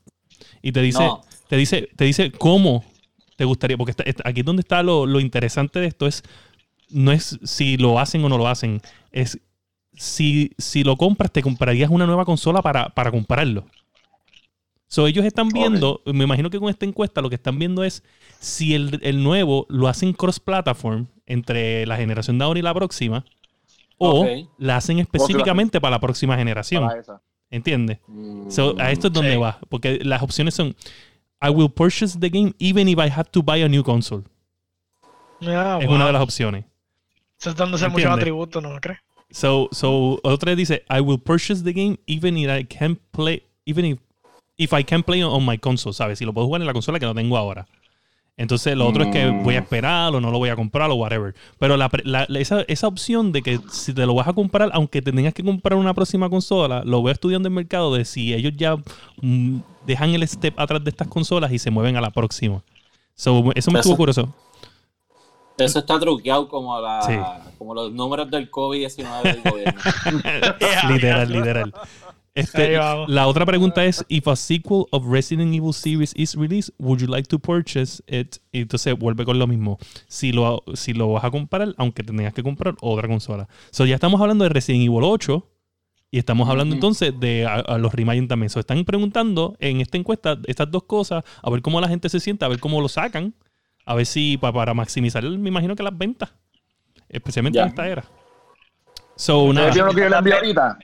Y 0.62 0.71
te 0.71 0.82
dice, 0.82 1.00
No. 1.04 1.21
te 1.50 1.56
dice, 1.58 1.89
te 1.95 2.06
dice 2.06 2.32
cómo 2.32 2.84
te 3.38 3.45
gustaría, 3.45 3.78
porque 3.78 3.91
está- 3.91 4.04
está- 4.04 4.28
aquí 4.28 4.41
es 4.41 4.45
donde 4.45 4.62
está 4.62 4.84
lo, 4.84 5.06
lo 5.06 5.19
interesante 5.19 5.80
de 5.80 5.88
esto, 5.88 6.08
es 6.08 6.24
no 6.91 7.12
es 7.12 7.39
si 7.43 7.77
lo 7.77 7.99
hacen 7.99 8.23
o 8.23 8.30
no 8.30 8.38
lo 8.38 8.47
hacen, 8.47 8.82
es 9.12 9.39
si, 9.93 10.51
si 10.58 10.84
lo 10.84 10.95
compras, 10.97 11.32
te 11.32 11.41
comprarías 11.41 11.89
una 11.89 12.06
nueva 12.06 12.25
consola 12.25 12.62
para, 12.62 12.89
para 12.89 13.12
comprarlo. 13.12 13.65
So, 14.88 15.08
ellos 15.08 15.23
están 15.25 15.47
viendo, 15.49 16.01
me 16.06 16.25
imagino 16.25 16.49
que 16.49 16.60
con 16.60 16.69
esta 16.69 16.86
encuesta 16.86 17.21
lo 17.21 17.30
que 17.30 17.36
están 17.36 17.58
viendo 17.58 17.84
es 17.84 18.04
si 18.39 18.75
el, 18.75 18.99
el 19.04 19.23
nuevo 19.23 19.65
lo 19.69 19.88
hacen 19.88 20.12
cross-platform 20.12 21.08
entre 21.25 21.86
la 21.86 21.95
generación 21.95 22.38
de 22.38 22.43
ahora 22.43 22.60
y 22.60 22.63
la 22.63 22.73
próxima, 22.73 23.23
o 23.97 24.27
la 24.58 24.75
hacen 24.77 24.99
específicamente 24.99 25.80
para 25.80 25.91
la 25.91 25.99
próxima 26.01 26.36
generación. 26.36 26.89
¿Entiendes? 27.49 27.99
Mm, 28.08 28.49
So, 28.49 28.75
a 28.80 28.91
esto 28.91 29.08
es 29.08 29.13
donde 29.13 29.34
Sí. 29.34 29.38
va. 29.38 29.60
Porque 29.69 29.99
las 30.04 30.21
opciones 30.23 30.56
son: 30.56 30.75
I 31.41 31.49
will 31.49 31.69
purchase 31.69 32.17
the 32.19 32.30
game 32.30 32.54
even 32.60 32.89
if 32.89 32.97
I 32.97 33.10
have 33.10 33.30
to 33.32 33.41
buy 33.43 33.62
a 33.62 33.69
new 33.69 33.84
console. 33.84 34.23
Ah, 35.41 35.77
Es 35.82 35.88
wow. 35.88 35.95
una 35.95 36.08
de 36.08 36.13
las 36.13 36.21
opciones. 36.21 36.65
Eso 37.41 37.49
es 37.49 37.56
dándose 37.56 37.86
muchos 37.86 37.97
¿Entiendes? 38.04 38.19
atributos, 38.21 38.62
¿no 38.63 38.80
crees? 38.80 38.99
So, 39.32 39.67
so 39.71 40.19
otra 40.23 40.56
dice: 40.56 40.84
I 40.89 40.99
will 41.01 41.19
purchase 41.19 41.63
the 41.63 41.73
game 41.73 41.97
even 42.06 42.38
if 42.38 42.49
I 42.49 42.63
can 42.65 42.97
play, 43.12 43.41
even 43.65 43.86
if, 43.86 43.99
if 44.58 44.73
I 44.73 44.84
can 44.84 45.01
play 45.01 45.23
on 45.23 45.43
my 45.45 45.58
console, 45.58 45.93
¿sabes? 45.93 46.19
Si 46.19 46.25
lo 46.25 46.34
puedo 46.34 46.45
jugar 46.47 46.62
en 46.62 46.67
la 46.67 46.73
consola 46.73 46.99
que 46.99 47.06
no 47.06 47.15
tengo 47.15 47.36
ahora. 47.38 47.65
Entonces, 48.38 48.75
lo 48.75 48.88
otro 48.88 49.04
es 49.04 49.10
que 49.12 49.30
voy 49.30 49.56
a 49.56 49.60
esperar 49.60 50.13
o 50.15 50.19
no 50.21 50.32
lo 50.32 50.38
voy 50.39 50.49
a 50.49 50.56
comprar 50.56 50.89
o 50.89 50.95
whatever. 50.95 51.36
Pero 51.60 51.77
la 51.77 51.89
la- 52.04 52.25
la- 52.27 52.39
esa, 52.39 52.62
esa 52.63 52.88
opción 52.88 53.32
de 53.32 53.41
que 53.41 53.60
si 53.69 53.93
te 53.93 54.06
lo 54.06 54.15
vas 54.15 54.27
a 54.27 54.34
comprar, 54.34 54.69
aunque 54.73 55.01
te 55.01 55.12
tengas 55.12 55.34
que 55.34 55.43
comprar 55.43 55.77
una 55.77 55.93
próxima 55.93 56.30
consola, 56.30 56.82
lo 56.86 57.01
voy 57.01 57.12
estudiando 57.12 57.47
en 57.47 57.54
el 57.54 57.56
mercado 57.58 57.93
de 57.93 58.04
si 58.06 58.34
ellos 58.34 58.54
ya 58.56 58.77
mm, 59.21 59.58
dejan 59.86 60.12
el 60.13 60.27
step 60.27 60.60
atrás 60.60 60.84
de 60.84 60.89
estas 60.89 61.08
consolas 61.08 61.51
y 61.51 61.60
se 61.60 61.71
mueven 61.71 61.97
a 61.97 62.01
la 62.01 62.10
próxima. 62.12 62.63
So, 63.15 63.51
eso 63.56 63.69
me 63.71 63.80
estuvo 63.80 63.97
curioso. 63.97 64.34
Eso 65.62 65.80
está 65.80 66.00
truqueado 66.00 66.47
como, 66.47 66.80
la, 66.80 67.02
Sí. 67.02 67.13
como 67.58 67.74
los 67.74 67.91
números 67.91 68.30
del 68.30 68.50
COVID-19 68.52 69.21
del 69.24 69.41
gobierno. 69.41 69.82
literal, 70.89 71.32
literal. 71.32 71.74
Este, 72.34 72.78
la 73.08 73.28
otra 73.28 73.45
pregunta 73.45 73.84
es: 73.84 74.06
If 74.08 74.28
a 74.28 74.36
sequel 74.38 74.86
of 74.91 75.06
Resident 75.06 75.54
Evil 75.54 75.74
series 75.74 76.13
is 76.15 76.36
released, 76.36 76.74
would 76.80 77.00
you 77.00 77.08
like 77.08 77.28
to 77.28 77.38
purchase 77.39 78.02
it? 78.08 78.38
Y 78.54 78.62
entonces 78.62 78.97
vuelve 78.97 79.26
con 79.26 79.38
lo 79.38 79.47
mismo. 79.47 79.78
Si 80.08 80.32
lo, 80.32 80.63
si 80.74 80.93
lo 80.93 81.12
vas 81.12 81.26
a 81.26 81.32
comprar, 81.32 81.74
aunque 81.78 82.04
tendrías 82.04 82.34
que 82.34 82.41
comprar 82.41 82.76
otra 82.82 83.08
consola. 83.10 83.50
So, 83.71 83.86
ya 83.86 83.95
estamos 83.95 84.21
hablando 84.21 84.45
de 84.45 84.50
Resident 84.50 84.86
Evil 84.86 85.04
8 85.04 85.45
y 86.10 86.19
estamos 86.19 86.47
hablando 86.50 86.74
entonces 86.74 87.13
de 87.19 87.45
a, 87.45 87.56
a 87.56 87.78
los 87.78 87.93
Remain 87.93 88.30
también. 88.30 88.50
So, 88.50 88.62
están 88.62 88.84
preguntando 88.86 89.58
en 89.60 89.82
esta 89.82 89.97
encuesta 89.97 90.39
estas 90.47 90.71
dos 90.71 90.84
cosas, 90.84 91.26
a 91.41 91.50
ver 91.50 91.62
cómo 91.62 91.82
la 91.82 91.89
gente 91.89 92.08
se 92.08 92.21
siente, 92.21 92.45
a 92.45 92.47
ver 92.47 92.60
cómo 92.62 92.80
lo 92.80 92.88
sacan, 92.88 93.34
a 93.86 93.96
ver 93.96 94.06
si 94.06 94.38
pa- 94.38 94.52
para 94.54 94.74
maximizar, 94.74 95.24
me 95.24 95.50
imagino 95.50 95.76
que 95.76 95.84
las 95.84 95.98
ventas, 95.98 96.34
especialmente 97.10 97.58
Ya. 97.58 97.63
en 97.63 97.70
esta 97.70 97.88
era. 97.88 98.04
So, 99.15 99.44
¿Ustedes 99.44 99.74
vieron 99.74 99.89
lo 99.89 99.96
que 99.96 100.02
yo 100.02 100.10
le 100.10 100.17
envié 100.17 100.34
ahorita? 100.34 100.78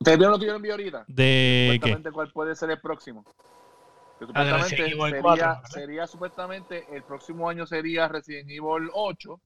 ¿Ustedes 0.00 0.18
vieron 0.18 0.32
lo 0.32 0.38
que 0.38 0.46
yo 0.46 0.52
le 0.52 0.56
envié 0.56 0.70
ahorita? 0.72 1.04
de 1.06 1.68
qué? 1.72 1.74
Supuestamente, 1.74 2.12
¿cuál 2.12 2.32
puede 2.32 2.54
ser 2.56 2.70
el 2.70 2.80
próximo? 2.80 3.24
Que 4.18 4.26
Ah, 4.32 4.64
supuestamente 4.66 4.76
Evil 4.82 5.00
sería, 5.00 5.20
4, 5.22 5.36
¿verdad? 5.46 5.62
sería 5.70 6.06
supuestamente 6.06 6.96
el 6.96 7.02
próximo 7.02 7.48
año 7.48 7.66
sería 7.66 8.08
Resident 8.08 8.48
Evil 8.50 8.88
8 8.94 9.40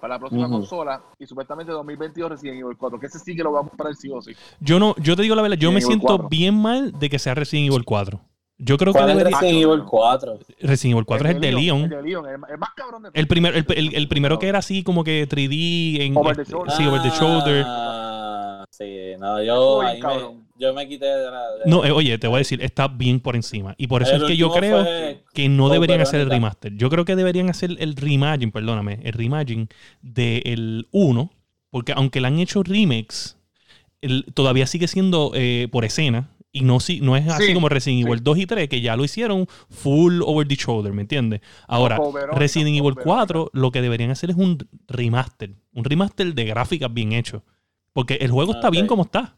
para 0.00 0.14
la 0.14 0.18
próxima 0.20 0.46
Ujú. 0.46 0.58
consola 0.58 1.02
y 1.18 1.26
supuestamente 1.26 1.72
2022 1.72 2.30
Resident 2.30 2.60
Evil 2.60 2.76
4, 2.76 2.98
que 3.00 3.06
ese 3.06 3.18
sí 3.18 3.34
que 3.36 3.42
lo 3.42 3.52
va 3.52 3.60
a 3.60 3.64
comprar 3.64 3.94
sí 3.94 4.10
o 4.12 4.20
sí. 4.20 4.32
Yo 4.60 4.78
no, 4.78 4.94
yo 4.98 5.16
te 5.16 5.22
digo 5.22 5.34
la 5.34 5.42
verdad, 5.42 5.56
yo 5.56 5.70
me 5.70 5.76
Resident 5.76 5.92
Evil 6.02 6.06
siento 6.08 6.22
4. 6.24 6.28
bien 6.28 6.54
mal 6.60 6.92
de 6.98 7.08
que 7.10 7.18
sea 7.18 7.34
Resident 7.34 7.72
Evil 7.72 7.84
4. 7.84 8.20
Yo 8.60 8.76
creo 8.76 8.92
que 8.92 8.98
¿Cuál 8.98 9.10
es 9.10 9.16
debería. 9.18 9.38
Resident 9.40 9.62
Evil 9.64 9.84
4? 9.84 10.38
Resident 10.60 10.92
Evil 10.94 11.04
4 11.04 11.28
es 11.28 11.34
el 11.36 11.40
de 11.40 11.48
El 11.50 11.54
Leon. 11.56 11.88
de 11.88 12.02
Leon, 12.02 12.26
el, 12.26 12.32
el 12.50 12.58
más 12.58 12.70
cabrón 12.74 13.04
de. 13.04 13.10
El, 13.14 13.28
primer, 13.28 13.54
el, 13.56 13.64
el- 13.68 13.94
el 13.94 14.08
primero 14.08 14.38
que 14.40 14.48
era 14.48 14.58
así 14.58 14.82
como 14.82 15.04
que 15.04 15.28
3D 15.28 16.00
en 16.00 16.16
Over 16.16 16.34
the 16.36 16.42
este, 16.42 16.52
shoulder. 16.54 16.74
sí, 16.76 16.86
over 16.86 17.02
the 17.02 17.10
shoulder. 17.10 17.64
Ah, 17.66 18.64
sí, 18.70 19.12
no, 19.20 19.40
yo, 19.42 19.78
Uy, 19.78 19.86
ahí 19.86 20.02
me, 20.02 20.08
yo 20.58 20.74
me 20.74 20.88
quité 20.88 21.06
de 21.06 21.30
la... 21.30 21.40
de- 21.52 21.70
No, 21.70 21.84
eh, 21.84 21.92
oye, 21.92 22.18
te 22.18 22.26
voy 22.26 22.36
a 22.36 22.38
decir, 22.38 22.60
está 22.62 22.88
bien 22.88 23.20
por 23.20 23.36
encima. 23.36 23.76
Y 23.78 23.86
por 23.86 24.02
eso 24.02 24.16
El 24.16 24.22
es 24.22 24.28
que 24.28 24.36
yo 24.36 24.50
creo 24.52 24.82
fue 24.82 25.22
que 25.34 25.48
no 25.48 25.64
con 25.64 25.72
deberían 25.74 26.00
hacer 26.00 26.20
el 26.20 26.28
remaster. 26.28 26.74
Yo 26.76 26.90
creo 26.90 27.04
que 27.04 27.14
deberían 27.14 27.48
hacer 27.50 27.76
el 27.78 27.94
reimagine, 27.94 28.50
perdóname, 28.50 28.98
el 29.04 29.12
reimagine 29.12 29.68
del 30.02 30.88
1, 30.90 31.30
porque 31.70 31.92
aunque 31.92 32.20
le 32.20 32.26
han 32.26 32.38
hecho 32.40 32.64
remakes, 32.64 33.36
el- 34.00 34.24
todavía 34.34 34.66
sigue 34.66 34.88
siendo 34.88 35.30
eh, 35.34 35.68
por 35.70 35.84
escena. 35.84 36.28
Y 36.50 36.62
no, 36.62 36.80
si, 36.80 37.00
no 37.00 37.14
es 37.16 37.28
así 37.28 37.48
Sí, 37.48 37.54
como 37.54 37.68
Resident 37.68 38.06
Evil 38.06 38.18
sí. 38.18 38.24
2 38.24 38.38
y 38.38 38.46
3, 38.46 38.68
que 38.68 38.80
ya 38.80 38.96
lo 38.96 39.04
hicieron 39.04 39.46
full 39.68 40.22
over 40.24 40.48
the 40.48 40.54
shoulder, 40.56 40.92
¿me 40.94 41.02
entiendes? 41.02 41.40
Ahora, 41.66 41.98
Resident 42.32 42.68
Evil 42.70 42.94
Verónica. 42.94 43.02
4, 43.04 43.50
lo 43.52 43.70
que 43.70 43.82
deberían 43.82 44.10
hacer 44.10 44.30
es 44.30 44.36
un 44.36 44.58
remaster. 44.88 45.54
Un 45.74 45.84
remaster 45.84 46.34
de 46.34 46.44
gráficas 46.46 46.92
bien 46.92 47.12
hecho. 47.12 47.44
Porque 47.92 48.14
el 48.20 48.30
juego 48.30 48.52
está 48.52 48.70
bien 48.70 48.86
como 48.86 49.02
está. 49.02 49.36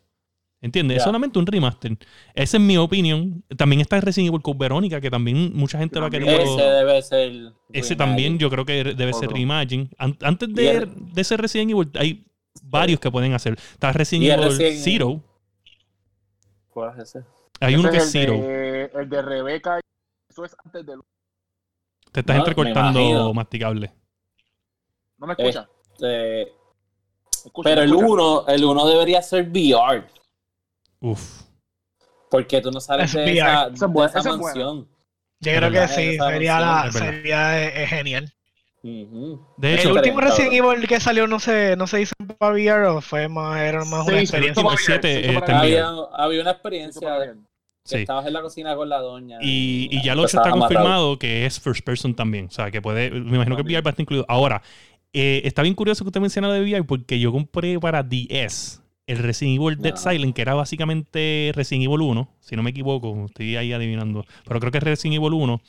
¿Entiendes? 0.63 0.99
Es 0.99 1.05
solamente 1.05 1.39
un 1.39 1.47
remaster. 1.47 1.97
Esa 2.35 2.59
es 2.59 2.63
mi 2.63 2.77
opinión. 2.77 3.43
También 3.57 3.81
está 3.81 3.99
Resident 4.01 4.29
Evil 4.29 4.43
con 4.43 4.59
Verónica, 4.59 5.01
que 5.01 5.11
también 5.11 5.53
mucha 5.55 5.79
gente 5.79 5.99
lo 5.99 6.07
ha 6.07 6.11
querido. 6.11 6.31
Ese 6.39 6.63
debe 6.63 7.03
ser... 7.03 7.31
Ese 7.33 7.55
Reimagine. 7.73 7.97
también 7.97 8.39
yo 8.39 8.51
creo 8.51 8.65
que 8.67 8.85
debe 8.85 9.13
ser 9.15 9.31
reimagine. 9.31 9.89
An- 9.99 10.19
antes 10.23 10.49
Y 10.51 10.53
de, 10.53 10.71
el- 10.77 10.91
de 11.15 11.21
ese 11.23 11.37
Resident 11.39 11.71
Evil 11.71 11.89
hay 11.95 12.25
varios 12.63 13.01
que 13.01 13.11
pueden 13.11 13.33
hacer. 13.33 13.55
Está 13.73 13.93
Resident 13.93 14.27
Evil 14.33 14.45
Resident- 14.51 14.77
Zero. 14.85 15.25
¿Cuál 16.71 16.93
es 16.99 17.03
ese? 17.09 17.25
Hay 17.61 17.75
Ese 17.75 17.81
uno 17.81 17.91
que 17.91 17.97
es 17.99 18.05
el 18.05 18.11
Zero. 18.11 18.33
de, 18.35 18.85
el 18.95 19.09
de 19.09 19.23
Rebeca. 19.23 19.81
Eso 20.29 20.45
es 20.45 20.57
antes 20.65 20.87
del. 20.87 21.01
Te 22.13 22.21
estás 22.21 22.37
No, 22.37 22.43
me 22.45 22.49
entrecortando 22.49 23.35
masticable. 23.35 23.93
¿No 25.19 25.27
me 25.27 25.35
escucha? 25.35 25.69
Este, 25.93 26.43
Escucha, 27.45 27.71
pero 27.71 27.83
el 27.83 27.91
escucha. 27.91 28.07
1 28.07 28.49
el 28.49 28.65
uno 28.65 28.87
debería 28.87 29.23
ser 29.23 29.49
VR. 29.49 30.07
Uf. 31.01 31.43
Porque 32.31 32.61
tú 32.61 32.71
no 32.71 32.81
sales 32.81 33.13
de 33.13 33.25
Es 33.25 33.31
esa, 33.39 33.67
Esa 33.67 33.87
es 33.87 33.93
de 34.15 34.19
esa 34.21 34.37
mansión. 34.37 34.89
Yo 35.41 35.53
creo 35.57 35.71
que 35.71 35.89
sí, 35.89 36.19
sería, 36.19 36.61
la, 36.61 36.93
sería 36.93 37.63
eh, 37.67 37.87
De 38.83 39.75
El 39.75 39.79
hecho, 39.79 39.89
Súper 39.89 40.03
último 40.05 40.21
Resident. 40.21 40.53
Evil 40.55 40.89
que 40.89 41.01
salió 41.01 41.27
no 41.27 41.39
se, 41.39 41.77
no 41.77 41.87
se 41.87 42.01
hizo 42.01 42.15
para 42.39 42.55
VR 42.55 42.87
o 42.87 43.01
fue 43.01 43.29
más, 43.29 43.61
era 43.61 43.85
más 43.85 44.07
Sí, 44.07 44.13
una 44.13 44.21
experiencia. 44.23 44.95
el 45.03 45.05
eh. 45.05 45.41
Había, 45.49 45.89
había 46.15 46.41
una 46.41 46.51
experiencia 46.53 47.19
que 47.21 47.35
sí. 47.85 47.97
estabas 47.99 48.27
en 48.27 48.33
la 48.33 48.41
cocina 48.43 48.75
con 48.75 48.89
la 48.89 49.01
doña. 49.01 49.39
Y, 49.43 49.89
y 49.91 50.03
ya 50.03 50.15
el 50.15 50.21
8 50.21 50.39
empezabas 50.39 50.47
está 50.47 50.59
confirmado 50.59 51.19
que 51.19 51.45
es 51.45 51.61
first 51.61 51.85
person 51.85 52.15
también. 52.15 52.47
O 52.47 52.51
sea, 52.51 52.71
que 52.71 52.81
puede. 52.81 53.11
Me 53.11 53.37
imagino 53.37 53.57
que 53.57 53.63
el 53.63 53.67
VR 53.69 53.83
va 53.83 53.89
a 53.89 53.91
estar 53.91 54.01
incluido. 54.03 54.25
Ahora, 54.29 54.63
eh, 55.13 55.43
está 55.45 55.63
bien 55.63 55.75
curioso 55.75 56.03
que 56.05 56.09
usted 56.09 56.21
menciona 56.21 56.51
de 56.53 56.61
VR 56.61 56.85
porque 56.85 57.21
yo 57.21 57.33
compré 57.33 57.79
para 57.79 58.03
DS 58.03 58.81
el 59.11 59.19
Resident 59.19 59.61
Evil 59.61 59.77
Dead 59.77 59.95
Ajá. 59.95 60.13
Silent, 60.13 60.35
que 60.35 60.43
era 60.43 60.55
básicamente 60.55 61.51
Resident 61.55 61.85
Evil 61.85 62.03
1, 62.03 62.29
si 62.41 62.55
no 62.55 62.63
me 62.63 62.71
equivoco, 62.71 63.27
estoy 63.27 63.57
ahí 63.57 63.73
adivinando, 63.73 64.25
pero 64.47 64.61
creo 64.61 64.71
que 64.71 64.79
es 64.79 64.85
Resident 64.85 65.17
Evil 65.17 65.35
1. 65.35 65.61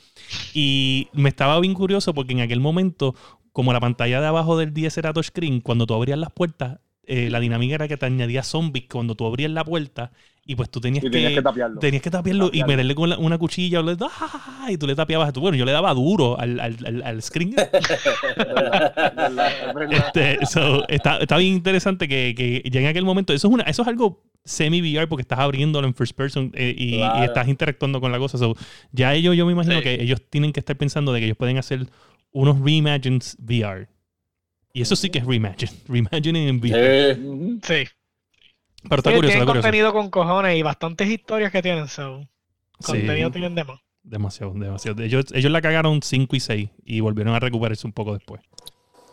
Y 0.54 1.08
me 1.12 1.28
estaba 1.28 1.58
bien 1.58 1.74
curioso 1.74 2.14
porque 2.14 2.32
en 2.32 2.40
aquel 2.40 2.60
momento, 2.60 3.16
como 3.52 3.72
la 3.72 3.80
pantalla 3.80 4.20
de 4.20 4.28
abajo 4.28 4.56
del 4.56 4.72
DS 4.72 4.98
era 4.98 5.12
touchscreen, 5.12 5.60
cuando 5.60 5.86
tú 5.86 5.94
abrías 5.94 6.18
las 6.18 6.30
puertas, 6.30 6.78
eh, 7.04 7.30
la 7.30 7.40
dinámica 7.40 7.74
era 7.74 7.88
que 7.88 7.96
te 7.96 8.06
añadía 8.06 8.44
zombies 8.44 8.84
cuando 8.88 9.16
tú 9.16 9.26
abrías 9.26 9.50
la 9.50 9.64
puerta 9.64 10.12
y 10.44 10.56
pues 10.56 10.68
tú 10.70 10.80
tenías, 10.80 11.04
Y 11.04 11.10
tenías 11.10 11.32
que 11.34 11.42
tapearlo. 11.42 11.78
Tenías 11.78 12.02
que 12.02 12.10
tapearlo 12.10 12.46
y 12.46 12.48
Tapearlo. 12.60 12.66
meterle 12.72 12.94
con 12.96 13.10
la- 13.10 13.18
una 13.18 13.38
cuchilla 13.38 13.78
o 13.80 13.82
le- 13.84 13.96
¡ah! 14.00 14.66
y 14.70 14.76
tú 14.76 14.86
le 14.88 14.94
tapeabas 14.96 15.28
a 15.28 15.32
tu. 15.32 15.40
Bueno, 15.40 15.56
yo 15.56 15.64
le 15.64 15.72
daba 15.72 15.94
duro 15.94 16.38
al, 16.38 16.58
al, 16.58 16.76
al, 16.84 17.02
al 17.02 17.22
screen. 17.22 17.54
Es 17.56 18.36
verdad, 18.36 18.94
es 18.96 19.14
verdad, 19.16 19.52
es 19.68 19.74
verdad. 19.74 20.06
Este, 20.14 20.46
so, 20.46 20.86
está, 20.88 21.18
está 21.18 21.36
bien 21.36 21.54
interesante 21.54 22.08
que, 22.08 22.34
que 22.36 22.62
ya 22.70 22.80
en 22.80 22.86
aquel 22.86 23.04
momento. 23.04 23.32
Eso 23.32 23.48
es, 23.48 23.54
una, 23.54 23.62
eso 23.64 23.82
es 23.82 23.88
algo 23.88 24.24
semi-VR 24.44 25.06
porque 25.08 25.22
estás 25.22 25.38
abriéndolo 25.38 25.86
en 25.86 25.94
first 25.94 26.16
person 26.16 26.50
eh, 26.54 26.74
y, 26.76 26.96
Claro. 26.98 27.20
y 27.20 27.24
estás 27.26 27.48
interactuando 27.48 28.00
con 28.00 28.10
la 28.10 28.18
cosa. 28.18 28.38
So, 28.38 28.54
ya 28.90 29.14
ellos, 29.14 29.36
yo 29.36 29.46
me 29.46 29.52
imagino 29.52 29.76
Sí. 29.76 29.82
que 29.82 29.94
ellos 30.02 30.20
tienen 30.28 30.52
que 30.52 30.60
estar 30.60 30.76
pensando 30.76 31.12
de 31.12 31.20
que 31.20 31.26
ellos 31.26 31.36
pueden 31.38 31.58
hacer 31.58 31.86
unos 32.32 32.58
reimagines 32.60 33.36
VR. 33.40 33.86
Y 34.74 34.82
eso 34.82 34.96
sí 34.96 35.10
que 35.10 35.18
es 35.20 35.24
reimagine. 35.26 35.70
Reimagining 35.88 36.48
en 36.48 36.56
VR. 36.58 37.14
Sí. 37.14 37.20
Ujú. 37.20 37.60
Sí. 37.62 37.74
Pero 38.88 38.96
está 38.96 39.10
Sí, 39.10 39.16
curioso, 39.16 39.20
tienen 39.20 39.42
está 39.42 39.46
curioso. 39.46 39.62
contenido 39.62 39.92
con 39.92 40.10
cojones 40.10 40.56
y 40.56 40.62
bastantes 40.62 41.08
historias 41.08 41.52
que 41.52 41.62
tienen. 41.62 41.88
So. 41.88 42.20
Sí. 42.80 42.86
Contenido 42.86 43.30
tienen 43.30 43.54
de 43.54 43.64
más. 43.64 43.80
Demasiado, 44.02 44.52
demasiado. 44.54 45.00
Ellos, 45.02 45.26
ellos 45.32 45.52
la 45.52 45.60
cagaron 45.62 46.02
5 46.02 46.34
y 46.36 46.40
6 46.40 46.70
y 46.84 47.00
volvieron 47.00 47.34
a 47.34 47.38
recuperarse 47.40 47.86
un 47.86 47.92
poco 47.92 48.14
después. 48.14 48.42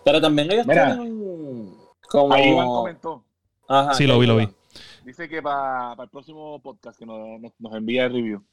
Pero 0.04 0.20
también 0.20 0.52
ellos 0.52 0.66
Mira. 0.66 0.96
tienen 0.96 1.76
como... 2.10 2.34
Ahí 2.34 2.50
Iván 2.50 2.66
comentó. 2.66 3.24
Ajá, 3.68 3.94
Sí, 3.94 4.08
lo 4.08 4.18
vi, 4.18 4.26
lo 4.26 4.38
vi. 4.38 4.50
Dice 5.06 5.30
que 5.30 5.42
para 5.42 5.96
el 6.02 6.10
próximo 6.10 6.60
podcast 6.62 6.98
que 6.98 7.06
nos, 7.06 7.40
nos, 7.40 7.52
nos 7.60 7.76
envía 7.76 8.06
el 8.06 8.14
review. 8.14 8.44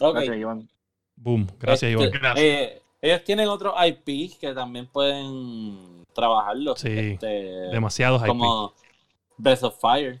Ok. 0.00 0.14
Gracias, 0.14 0.36
Iván. 0.36 0.68
Boom. 1.16 1.46
Gracias, 1.60 1.92
Este, 1.92 2.04
Iván. 2.04 2.20
Gracias. 2.20 2.44
eh, 2.44 2.82
ellos 3.02 3.24
tienen 3.24 3.48
otros 3.48 3.74
IP 3.86 4.38
que 4.40 4.52
también 4.52 4.86
pueden 4.88 6.04
trabajarlo. 6.12 6.74
Sí, 6.76 6.88
Este, 6.88 7.26
Demasiados 7.70 8.22
IP. 8.22 8.28
como 8.28 8.74
Breath 9.36 9.62
of 9.62 9.78
Fire. 9.80 10.20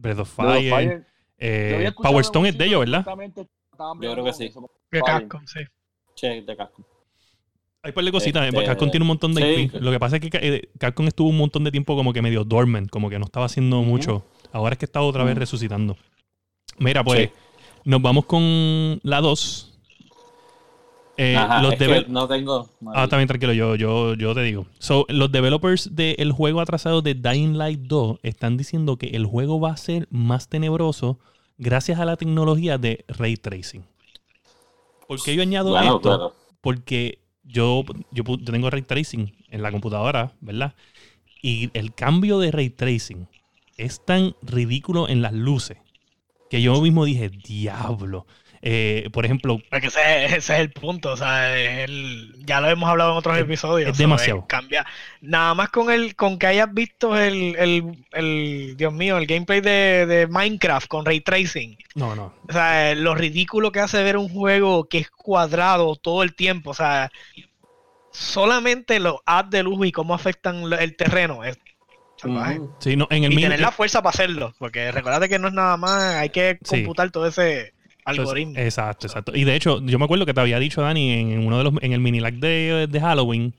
Breath 0.00 0.18
of 0.20 0.30
Fire. 0.30 0.70
Fire, 0.70 1.06
eh, 1.38 1.92
Power 2.02 2.20
Stone 2.22 2.48
es 2.48 2.58
de 2.58 2.66
ellos, 2.66 2.80
¿verdad? 2.80 3.04
Yo 4.00 4.12
creo 4.12 4.24
que 4.24 4.32
sí. 4.32 4.50
De. 4.90 5.00
Capcom, 5.00 5.46
sí. 5.46 5.60
Che, 6.14 6.42
de 6.42 6.56
casco. 6.56 6.84
Hay 7.82 7.90
un 7.90 7.94
par 7.94 8.04
de 8.04 8.12
cositas. 8.12 8.46
Este, 8.46 8.64
Capcom 8.64 8.90
tiene 8.90 9.04
un 9.04 9.08
montón 9.08 9.34
de 9.34 9.42
sí. 9.42 9.60
IP. 9.62 9.74
Lo 9.80 9.90
que 9.90 9.98
pasa 9.98 10.16
es 10.16 10.22
que 10.22 10.30
eh, 10.32 10.68
Capcom 10.78 11.06
estuvo 11.06 11.28
un 11.28 11.38
montón 11.38 11.64
de 11.64 11.70
tiempo 11.70 11.96
como 11.96 12.12
que 12.12 12.20
medio 12.20 12.44
dormant, 12.44 12.90
como 12.90 13.08
que 13.08 13.18
no 13.18 13.24
estaba 13.24 13.46
haciendo 13.46 13.82
mucho. 13.82 14.26
Ahora 14.52 14.72
es 14.74 14.78
que 14.78 14.84
está 14.84 15.00
otra 15.00 15.24
vez 15.24 15.36
resucitando. 15.38 15.96
Mira, 16.78 17.02
pues 17.04 17.28
Sí. 17.28 17.32
nos 17.84 18.02
vamos 18.02 18.26
con 18.26 19.00
la 19.02 19.20
2. 19.20 19.69
Eh, 21.22 21.36
Ajá, 21.36 21.60
los 21.60 21.74
es 21.74 21.78
que 21.78 22.06
no 22.08 22.26
tengo. 22.26 22.70
Ah, 22.94 23.06
también 23.06 23.28
tranquilo, 23.28 23.52
yo, 23.52 23.74
yo, 23.74 24.14
yo 24.14 24.34
te 24.34 24.40
digo. 24.40 24.64
So, 24.78 25.04
los 25.10 25.30
developers 25.30 25.94
del 25.94 26.32
juego 26.32 26.62
atrasado 26.62 27.02
de 27.02 27.12
Dying 27.12 27.58
Light 27.58 27.80
2 27.80 28.20
están 28.22 28.56
diciendo 28.56 28.96
que 28.96 29.08
el 29.08 29.26
juego 29.26 29.60
va 29.60 29.72
a 29.72 29.76
ser 29.76 30.08
más 30.10 30.48
tenebroso 30.48 31.18
gracias 31.58 32.00
a 32.00 32.06
la 32.06 32.16
tecnología 32.16 32.78
de 32.78 33.04
ray 33.06 33.36
tracing. 33.36 33.84
¿Por 35.06 35.22
qué 35.22 35.36
yo 35.36 35.42
añado 35.42 35.72
Bueno, 35.72 35.96
esto? 35.96 36.34
Porque 36.62 37.18
yo, 37.44 37.84
yo, 38.12 38.24
yo 38.24 38.52
tengo 38.52 38.70
ray 38.70 38.80
tracing 38.80 39.30
en 39.50 39.60
la 39.60 39.70
computadora, 39.72 40.32
¿verdad? 40.40 40.74
Y 41.42 41.68
el 41.74 41.92
cambio 41.92 42.38
de 42.38 42.50
ray 42.50 42.70
tracing 42.70 43.28
es 43.76 44.02
tan 44.02 44.34
ridículo 44.40 45.06
en 45.06 45.20
las 45.20 45.34
luces 45.34 45.76
que 46.48 46.60
yo 46.60 46.80
mismo 46.80 47.04
dije, 47.04 47.28
diablo. 47.28 48.26
Eh, 48.62 49.08
por 49.12 49.24
ejemplo, 49.24 49.58
Porque 49.70 49.86
ese, 49.86 50.26
ese 50.26 50.36
es 50.36 50.50
el 50.50 50.70
punto, 50.70 51.12
o 51.12 51.16
sea, 51.16 51.58
el- 51.58 52.34
ya 52.44 52.60
lo 52.60 52.68
hemos 52.68 52.90
hablado 52.90 53.12
en 53.12 53.16
otros 53.16 53.36
Es- 53.38 53.44
episodios. 53.44 53.90
es 53.92 53.96
demasiado. 53.98 54.44
cambia. 54.46 54.84
Nada 55.22 55.54
más 55.54 55.70
con 55.70 55.90
el, 55.90 56.14
con 56.14 56.38
que 56.38 56.46
hayas 56.46 56.72
visto 56.74 57.16
el, 57.16 57.56
el, 57.56 58.04
el- 58.12 58.74
Dios 58.76 58.92
mío, 58.92 59.16
el 59.16 59.26
gameplay 59.26 59.62
de, 59.62 60.04
de 60.06 60.26
Minecraft 60.26 60.88
con 60.88 61.06
Ray 61.06 61.20
Tracing. 61.22 61.78
no, 61.94 62.14
no. 62.14 62.34
O 62.48 62.52
sea, 62.52 62.94
lo 62.94 63.14
ridículo 63.14 63.72
que 63.72 63.80
hace 63.80 64.02
ver 64.02 64.18
un 64.18 64.28
juego 64.28 64.84
que 64.88 64.98
es 64.98 65.10
cuadrado 65.10 65.96
todo 65.96 66.22
el 66.22 66.34
tiempo. 66.34 66.70
O 66.70 66.74
sea, 66.74 67.10
solamente 68.12 69.00
los 69.00 69.16
ads 69.24 69.50
de 69.50 69.62
luz 69.62 69.86
y 69.86 69.92
cómo 69.92 70.14
afectan 70.14 70.70
el 70.78 70.96
terreno 70.96 71.44
es. 71.44 71.58
Sí, 72.80 72.96
no, 72.96 73.06
en 73.10 73.24
el 73.24 73.32
Y 73.32 73.36
tener 73.40 73.60
la 73.60 73.72
fuerza 73.72 74.02
para 74.02 74.10
hacerlo. 74.10 74.52
Porque 74.58 74.92
recuerda 74.92 75.26
que 75.28 75.38
no 75.38 75.48
es 75.48 75.54
nada 75.54 75.78
más, 75.78 76.16
hay 76.16 76.28
que 76.28 76.58
Sí. 76.62 76.76
computar 76.82 77.10
todo 77.10 77.26
ese 77.26 77.72
Entonces, 78.06 78.18
algoritmo. 78.20 78.54
exacto, 78.58 79.06
exacto. 79.06 79.36
Y 79.36 79.44
de 79.44 79.54
hecho, 79.56 79.80
yo 79.84 79.98
me 79.98 80.04
acuerdo 80.04 80.26
que 80.26 80.34
te 80.34 80.40
había 80.40 80.58
dicho, 80.58 80.82
Dani, 80.82 81.10
en 81.12 81.46
uno 81.46 81.58
de 81.58 81.64
los, 81.64 81.74
en 81.82 81.92
el 81.92 82.00
mini 82.00 82.20
lag 82.20 82.34
de, 82.34 82.86
de 82.90 83.00
Halloween, 83.00 83.54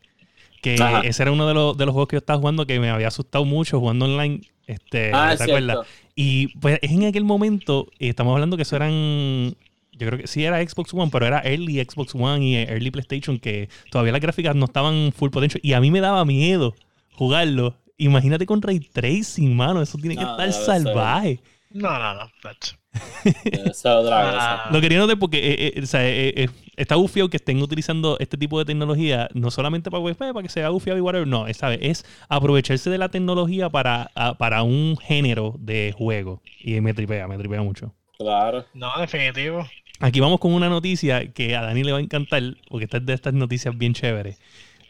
que 0.61 0.75
Ajá. 0.75 1.01
ese 1.01 1.23
era 1.23 1.31
uno 1.31 1.47
de 1.47 1.53
los, 1.53 1.77
de 1.77 1.85
los 1.85 1.93
juegos 1.93 2.07
que 2.09 2.15
yo 2.15 2.19
estaba 2.19 2.39
jugando 2.39 2.65
que 2.67 2.79
me 2.79 2.89
había 2.89 3.07
asustado 3.07 3.45
mucho 3.45 3.79
jugando 3.79 4.05
online. 4.05 4.41
Este, 4.67 5.11
Ah, 5.13 5.29
¿te 5.29 5.35
es 5.35 5.41
acuerdas? 5.41 5.77
cierto. 5.87 6.11
Y 6.15 6.47
pues 6.59 6.79
es 6.81 6.91
en 6.91 7.05
aquel 7.05 7.23
momento, 7.23 7.87
estamos 7.99 8.33
hablando 8.33 8.57
que 8.57 8.63
eso 8.63 8.75
eran. 8.75 9.55
Yo 9.93 10.07
creo 10.07 10.19
que 10.19 10.27
sí 10.27 10.43
era 10.43 10.61
Xbox 10.67 10.93
One, 10.93 11.09
pero 11.11 11.25
era 11.27 11.41
early 11.43 11.83
Xbox 11.83 12.15
One 12.15 12.43
y 12.45 12.55
early 12.55 12.89
PlayStation, 12.91 13.37
que 13.39 13.69
todavía 13.91 14.11
las 14.11 14.21
gráficas 14.21 14.55
no 14.55 14.65
estaban 14.65 15.11
full 15.15 15.29
potential. 15.29 15.59
Y 15.63 15.73
a 15.73 15.79
mí 15.81 15.91
me 15.91 15.99
daba 15.99 16.25
miedo 16.25 16.73
jugarlo. 17.13 17.75
Imagínate 17.97 18.45
con 18.45 18.61
ray 18.61 18.79
tracing, 18.79 19.55
mano. 19.55 19.81
Eso 19.81 19.97
tiene 19.97 20.15
que 20.15 20.23
No, 20.23 20.31
estar 20.31 20.51
salvaje. 20.53 21.39
No, 21.71 21.91
no, 21.99 22.13
no. 22.15 22.29
that's- 22.41 22.75
Otra 23.23 24.01
cosa. 24.03 24.63
Ah, 24.65 24.69
Lo 24.71 24.81
quería 24.81 24.99
notar 24.99 25.17
porque 25.17 25.37
eh, 25.37 25.73
eh, 25.75 25.81
o 25.81 25.85
sea, 25.85 26.07
eh, 26.07 26.33
eh, 26.35 26.49
está 26.75 26.95
bufiado 26.95 27.29
que 27.29 27.37
estén 27.37 27.61
utilizando 27.61 28.17
este 28.19 28.37
tipo 28.37 28.59
de 28.59 28.65
tecnología, 28.65 29.29
no 29.33 29.51
solamente 29.51 29.89
para, 29.91 30.01
pues, 30.01 30.15
para 30.17 30.41
que 30.41 30.49
sea 30.49 30.69
bufiado 30.69 30.97
y 30.97 31.01
whatever, 31.01 31.27
no, 31.27 31.45
¿sabes? 31.53 31.79
es 31.81 32.05
aprovecharse 32.29 32.89
de 32.89 32.97
la 32.97 33.09
tecnología 33.09 33.69
para, 33.69 34.11
a- 34.15 34.37
para 34.37 34.63
un 34.63 34.97
género 34.97 35.55
de 35.59 35.93
juego. 35.97 36.41
Y 36.59 36.79
me 36.81 36.93
tripea, 36.93 37.27
me 37.27 37.37
tripea 37.37 37.61
mucho. 37.61 37.93
Claro. 38.17 38.65
No, 38.73 38.89
definitivo. 38.99 39.67
Aquí 39.99 40.19
vamos 40.19 40.39
con 40.39 40.53
una 40.53 40.67
noticia 40.69 41.31
que 41.31 41.55
a 41.55 41.61
Dani 41.61 41.83
le 41.83 41.91
va 41.91 41.99
a 41.99 42.01
encantar, 42.01 42.41
porque 42.69 42.85
esta 42.85 42.97
es 42.97 43.05
de 43.05 43.13
estas 43.13 43.33
noticias 43.33 43.77
bien 43.77 43.93
chéveres. 43.93 44.39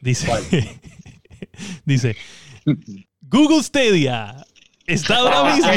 Dice, 0.01 0.27
dice, 1.85 2.15
Google 3.21 3.61
Stadia 3.63 4.45
está 4.85 5.17
ahora 5.17 5.55
mismo, 5.55 5.71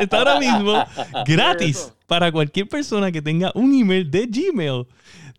está 0.00 0.18
ahora 0.18 0.38
mismo 0.40 0.84
gratis 1.24 1.92
para 2.06 2.30
cualquier 2.30 2.68
persona 2.68 3.10
que 3.12 3.22
tenga 3.22 3.52
un 3.54 3.74
email 3.74 4.10
de 4.10 4.26
Gmail. 4.26 4.86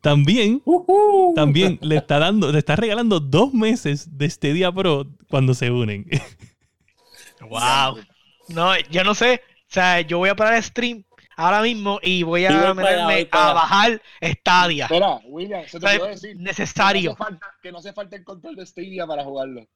También, 0.02 0.62
también 1.36 1.80
le 1.82 1.98
está 1.98 2.20
dando, 2.20 2.52
le 2.52 2.60
está 2.60 2.76
regalando 2.76 3.20
dos 3.20 3.54
meses 3.54 4.18
de 4.18 4.30
Stadia 4.30 4.72
Pro 4.72 5.08
cuando 5.30 5.54
se 5.54 5.72
unen. 5.72 6.06
Wow. 7.42 8.00
No, 8.50 8.78
yo 8.90 9.04
no 9.04 9.14
sé. 9.16 9.42
O 9.70 9.74
sea, 9.74 10.02
yo 10.02 10.18
voy 10.20 10.30
a 10.30 10.36
parar 10.36 10.56
el 10.56 10.64
stream 10.64 11.04
ahora 11.36 11.62
mismo 11.62 12.00
y 12.02 12.24
voy 12.24 12.46
a 12.46 12.50
voy 12.50 12.58
para 12.58 12.70
allá, 12.70 12.74
meterme 12.74 13.14
voy 13.16 13.26
para 13.26 13.50
a 13.50 13.54
bajar 13.54 14.02
Stadia. 14.22 14.86
Espera, 14.86 15.20
William, 15.26 15.64
se 15.68 15.80
te 15.80 15.86
O 15.86 15.90
sea, 15.90 16.00
puedo 16.00 16.12
decir. 16.12 16.38
necesario. 16.38 17.16
Que 17.16 17.20
no, 17.20 17.26
hace 17.26 17.32
falta, 17.32 17.56
que 17.62 17.72
no 17.72 17.78
hace 17.78 17.94
falta 17.94 18.16
el 18.16 18.24
control 18.24 18.56
de 18.56 18.66
Stadia 18.66 19.06
para 19.06 19.24
jugarlo. 19.24 19.68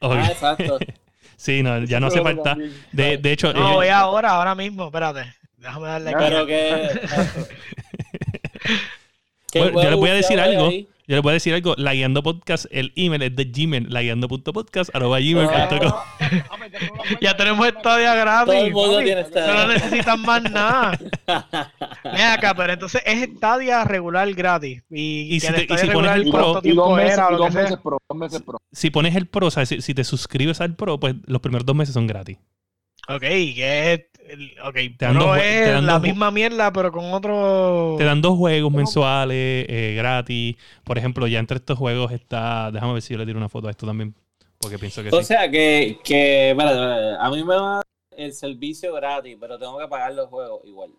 Ah, 0.00 0.28
exacto. 0.30 0.78
Sí, 1.36 1.62
no, 1.62 1.82
ya 1.84 2.00
no 2.00 2.06
hace 2.06 2.22
falta. 2.22 2.56
De, 2.92 3.18
de 3.18 3.32
hecho, 3.32 3.52
No, 3.52 3.70
eh, 3.70 3.74
voy 3.74 3.88
ahora, 3.88 4.30
ahora 4.30 4.54
mismo. 4.54 4.86
Espérate. 4.86 5.24
Déjame 5.56 5.88
darle 5.88 6.10
aquí. 6.10 6.24
Pero 6.28 6.46
que. 6.46 7.00
¿Qué 9.52 9.60
Bueno, 9.72 9.82
yo 9.82 9.90
les 9.90 9.98
voy 9.98 10.10
a 10.10 10.14
decir 10.14 10.36
que 10.36 10.42
algo. 10.42 10.68
ahí? 10.68 10.88
Yo 11.08 11.14
les 11.14 11.22
voy 11.22 11.30
a 11.30 11.34
decir 11.34 11.54
algo. 11.54 11.74
La 11.78 11.94
Guiando 11.94 12.20
Podcast, 12.22 12.66
el 12.70 12.92
email 12.96 13.22
es 13.22 13.36
de 13.36 13.44
Gmail, 13.44 13.86
laguiando.podcast, 13.90 14.92
arroba 14.92 15.20
gmail.com. 15.20 15.92
Ah. 15.92 16.04
Pues 16.18 17.16
ya 17.20 17.36
tenemos 17.36 17.68
Stadia 17.68 18.14
gratis. 18.16 18.52
Todo 18.54 18.64
el 18.66 18.72
mundo 18.72 18.92
papi. 18.94 19.04
tiene 19.04 19.24
No 19.46 19.68
necesitan 19.68 20.22
más 20.22 20.42
nada. 20.50 20.98
Mira 22.04 22.32
acá, 22.34 22.54
pero 22.54 22.72
entonces 22.72 23.02
es 23.06 23.28
Stadia 23.36 23.84
regular 23.84 24.32
gratis. 24.34 24.82
Y, 24.90 25.36
Y 25.36 25.40
si 25.40 25.52
te- 25.52 25.62
y 25.62 25.64
Stadia 25.66 25.84
si 25.84 25.90
pones 25.90 26.10
regular, 26.10 26.18
el 26.18 26.30
Pro, 26.30 26.30
¿cuánto 26.32 26.52
dos, 26.54 26.58
y 26.58 26.62
tiempo 26.62 26.82
dos 26.88 26.96
meses, 26.96 27.12
era 27.12 27.28
o 27.28 27.30
y 27.30 27.32
lo 27.32 27.38
dos 27.38 27.46
que 27.46 27.52
sea? 27.52 27.62
meses 27.62 27.78
pro, 27.82 27.98
dos 28.08 28.18
meses 28.18 28.42
pro. 28.42 28.58
Si 28.72 28.90
pones 28.90 29.14
el 29.14 29.26
Pro, 29.28 29.46
o 29.46 29.50
sea, 29.52 29.64
si, 29.64 29.80
si 29.80 29.94
te 29.94 30.02
suscribes 30.02 30.60
al 30.60 30.74
Pro, 30.74 30.98
pues 30.98 31.14
los 31.26 31.40
primeros 31.40 31.64
dos 31.64 31.76
meses 31.76 31.94
son 31.94 32.08
gratis. 32.08 32.38
Ok, 33.08 33.20
que 33.20 34.10
ok, 34.64 34.74
Te 34.74 35.04
dan 35.06 35.14
Pro 35.14 35.24
dos 35.26 35.36
jue- 35.36 35.40
te 35.42 35.64
es 35.64 35.72
dan 35.72 35.86
la 35.86 35.92
dos 35.94 36.02
misma 36.02 36.30
mierda, 36.30 36.72
pero 36.72 36.92
con 36.92 37.12
otro. 37.12 37.94
Te 37.98 38.04
dan 38.04 38.20
dos 38.20 38.36
juegos 38.36 38.72
mensuales 38.72 39.66
eh, 39.68 39.94
gratis. 39.96 40.56
Por 40.84 40.98
ejemplo, 40.98 41.26
ya 41.26 41.38
entre 41.38 41.56
estos 41.58 41.78
juegos 41.78 42.12
está. 42.12 42.70
Déjame 42.70 42.94
ver 42.94 43.02
si 43.02 43.14
yo 43.14 43.18
le 43.18 43.26
tiro 43.26 43.38
una 43.38 43.48
foto 43.48 43.68
a 43.68 43.70
esto 43.70 43.86
también. 43.86 44.14
Porque 44.58 44.78
pienso 44.78 45.02
que 45.02 45.10
O 45.10 45.18
sí. 45.20 45.24
sea 45.26 45.50
que, 45.50 45.98
que 46.02 46.50
espérate, 46.50 47.16
a 47.20 47.30
mí 47.30 47.44
me 47.44 47.54
va 47.56 47.82
el 48.16 48.32
servicio 48.32 48.92
gratis, 48.94 49.36
pero 49.38 49.58
tengo 49.58 49.78
que 49.78 49.86
pagar 49.88 50.14
los 50.14 50.28
juegos 50.28 50.60
igual. 50.64 50.90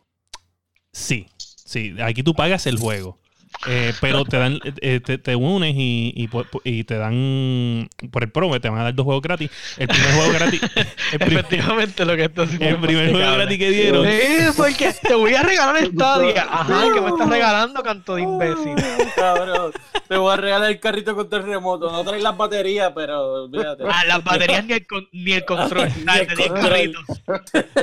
Sí, 0.92 1.28
sí. 1.38 1.96
Aquí 2.02 2.24
tú 2.24 2.34
pagas 2.34 2.66
el 2.68 2.78
juego. 2.78 3.18
Eh, 3.66 3.94
pero 4.02 4.24
te 4.26 4.38
dan, 4.38 4.60
eh, 4.82 5.00
te, 5.00 5.18
te 5.18 5.36
unes 5.36 5.74
y, 5.76 6.14
y, 6.16 6.30
y 6.64 6.84
te 6.84 6.98
dan 6.98 7.90
por 8.12 8.24
el 8.24 8.30
promo, 8.32 8.60
te 8.60 8.70
van 8.70 8.80
a 8.80 8.84
dar 8.84 8.94
dos 8.96 9.06
juegos 9.06 9.22
gratis. 9.24 9.50
El 9.78 9.88
primer 9.88 10.12
juego 10.14 10.34
gratis, 10.34 10.62
el, 11.14 11.20
prim- 11.20 11.38
Efectivamente, 11.40 12.06
lo 12.06 12.16
que 12.16 12.24
está 12.26 12.44
haciendo. 12.44 12.66
el 12.68 12.78
primer 12.78 13.12
juego 13.12 13.34
gratis 13.34 13.58
que 13.58 13.70
dieron. 13.72 14.06
Sí, 14.06 14.20
porque 14.56 14.94
te 15.02 15.16
voy 15.16 15.34
a 15.34 15.44
regalar 15.44 15.86
Stadia. 15.86 16.48
Ajá, 16.50 16.84
que 16.94 17.02
me 17.02 17.08
estás 17.10 17.30
regalando, 17.30 17.84
canto 17.84 18.16
de 18.16 18.22
imbécil. 18.24 18.76
Cabrón, 19.16 19.72
te 20.08 20.18
voy 20.18 20.34
a 20.34 20.38
regalar 20.38 20.70
el 20.70 20.80
carrito 20.80 21.16
con 21.16 21.30
terremoto. 21.30 21.92
No 21.92 22.04
traes 22.04 22.22
las 22.24 22.38
baterías, 22.38 22.92
pero 22.94 23.46
olvídate. 23.46 23.84
Ah, 23.90 24.04
las 24.06 24.24
baterías 24.24 24.66
ni 24.66 24.74
el, 24.74 24.86
con- 24.88 25.08
ni 25.12 25.32
el 25.34 25.46
control. 25.46 25.90
Ni 26.06 26.14
el 26.20 26.28
el 26.30 26.48
control. 26.50 26.94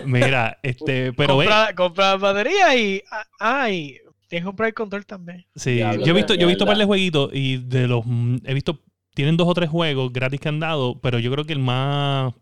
Mira, 0.04 0.58
este, 0.62 1.12
pero 1.12 1.36
ve, 1.36 1.46
compra, 1.46 1.74
compra 1.74 2.10
las 2.12 2.20
baterías 2.20 2.74
y. 2.76 3.02
ah, 3.10 3.24
Ay, 3.38 3.98
tienes 4.28 4.42
que 4.44 4.46
comprar 4.46 4.68
el 4.68 4.74
control 4.74 5.06
también. 5.06 5.46
sí, 5.54 5.70
Diablo, 5.72 6.02
yo 6.02 6.12
he 6.12 6.14
visto, 6.14 6.34
yo 6.34 6.46
he 6.46 6.48
visto 6.48 6.64
de 6.64 6.66
par 6.66 6.76
de 6.78 6.84
jueguitos 6.84 7.30
y 7.32 7.58
de 7.58 7.86
los 7.88 8.04
mm, 8.06 8.38
he 8.44 8.54
visto, 8.54 8.80
tienen 9.14 9.36
dos 9.36 9.48
o 9.48 9.54
tres 9.54 9.70
juegos 9.70 10.12
gratis 10.12 10.40
que 10.40 10.48
han 10.48 10.60
dado, 10.60 11.00
pero 11.00 11.18
yo 11.18 11.30
creo 11.32 11.44
que 11.44 11.52
el 11.52 11.58
más 11.60 12.34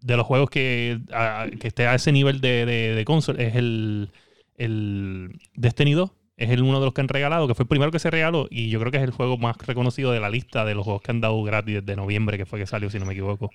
de 0.00 0.16
los 0.16 0.26
juegos 0.26 0.50
que, 0.50 1.00
a- 1.12 1.46
que 1.60 1.68
esté 1.68 1.86
a 1.86 1.94
ese 1.94 2.12
nivel 2.12 2.40
de, 2.40 2.64
de, 2.66 2.94
de 2.94 3.04
console 3.04 3.46
es 3.48 3.54
el, 3.56 4.10
el 4.56 5.38
Destiny 5.54 5.92
2. 5.92 6.12
Es 6.36 6.48
el 6.50 6.62
uno 6.62 6.78
de 6.80 6.86
los 6.86 6.94
que 6.94 7.02
han 7.02 7.08
regalado, 7.08 7.46
que 7.46 7.54
fue 7.54 7.64
el 7.64 7.68
primero 7.68 7.90
que 7.92 7.98
se 7.98 8.10
regaló, 8.10 8.46
y 8.50 8.70
yo 8.70 8.80
creo 8.80 8.90
que 8.90 8.96
es 8.96 9.02
el 9.04 9.10
juego 9.10 9.36
más 9.36 9.58
reconocido 9.58 10.10
de 10.12 10.20
la 10.20 10.30
lista 10.30 10.64
de 10.64 10.74
los 10.74 10.84
juegos 10.84 11.02
que 11.02 11.10
han 11.10 11.20
dado 11.20 11.42
gratis 11.42 11.76
desde 11.84 11.96
noviembre, 11.96 12.38
que 12.38 12.46
fue 12.46 12.58
que 12.58 12.66
salió, 12.66 12.88
si 12.88 12.98
no 12.98 13.04
me 13.04 13.12
equivoco. 13.12 13.50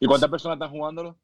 ¿Y 0.00 0.06
cuántas 0.06 0.30
personas 0.30 0.56
están 0.56 0.70
jugándolo? 0.70 1.18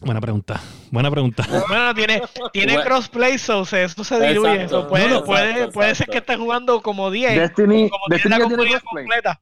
Buena 0.00 0.20
pregunta, 0.20 0.60
buena 0.90 1.10
pregunta. 1.10 1.46
Bueno, 1.68 1.94
tiene, 1.94 2.22
tiene 2.52 2.74
Bueno. 2.74 2.88
crossplay, 2.88 3.38
so 3.38 3.64
se- 3.64 3.84
eso 3.84 4.04
se 4.04 4.20
diluye. 4.20 4.54
Exacto. 4.62 4.88
Puede, 4.88 5.08
No, 5.08 5.14
no. 5.20 5.24
puede, 5.24 5.50
Exacto, 5.50 5.72
puede 5.72 5.94
ser 5.94 6.06
que 6.08 6.18
estés 6.18 6.36
jugando 6.36 6.82
como 6.82 7.10
10. 7.10 7.34
Destiny, 7.34 7.88
como 7.88 8.04
Destiny 8.08 8.34
tiene 8.36 8.70
la 8.72 8.80
completa. 8.80 9.40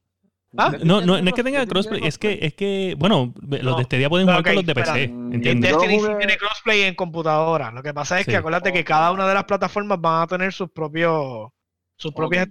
¿Ah? 0.57 0.73
No, 0.85 1.01
no, 1.01 1.21
no 1.21 1.29
es 1.29 1.35
que 1.35 1.43
tenga 1.43 1.67
crossplay, 1.67 2.01
es 2.07 2.17
que, 2.17 2.39
es 2.41 2.55
que, 2.55 2.95
bueno, 2.97 3.35
los 3.43 3.63
No. 3.65 3.77
de 3.77 3.83
Stadia 3.85 4.09
pueden 4.09 4.29
Pero 4.29 4.39
jugar 4.39 4.55
con 4.55 4.55
los 4.55 4.67
de 4.67 4.75
PC. 4.77 5.09
Mm, 5.09 5.33
¿entiendes? 5.35 5.73
Destiny 5.73 5.99
sí 6.01 6.07
tiene 6.19 6.37
crossplay 6.37 6.83
en 6.83 6.95
computadora. 6.95 7.73
Lo 7.73 7.83
que 7.83 7.93
pasa 7.93 8.21
es 8.21 8.25
Sí. 8.25 8.31
que 8.31 8.37
acuérdate 8.37 8.73
que 8.73 8.85
cada 8.85 9.11
una 9.11 9.27
de 9.27 9.35
las 9.35 9.45
plataformas 9.45 10.01
van 10.01 10.23
a 10.23 10.27
tener 10.29 10.53
sus 10.53 10.71
propios 10.71 11.49
sus 11.97 12.13
propios 12.13 12.47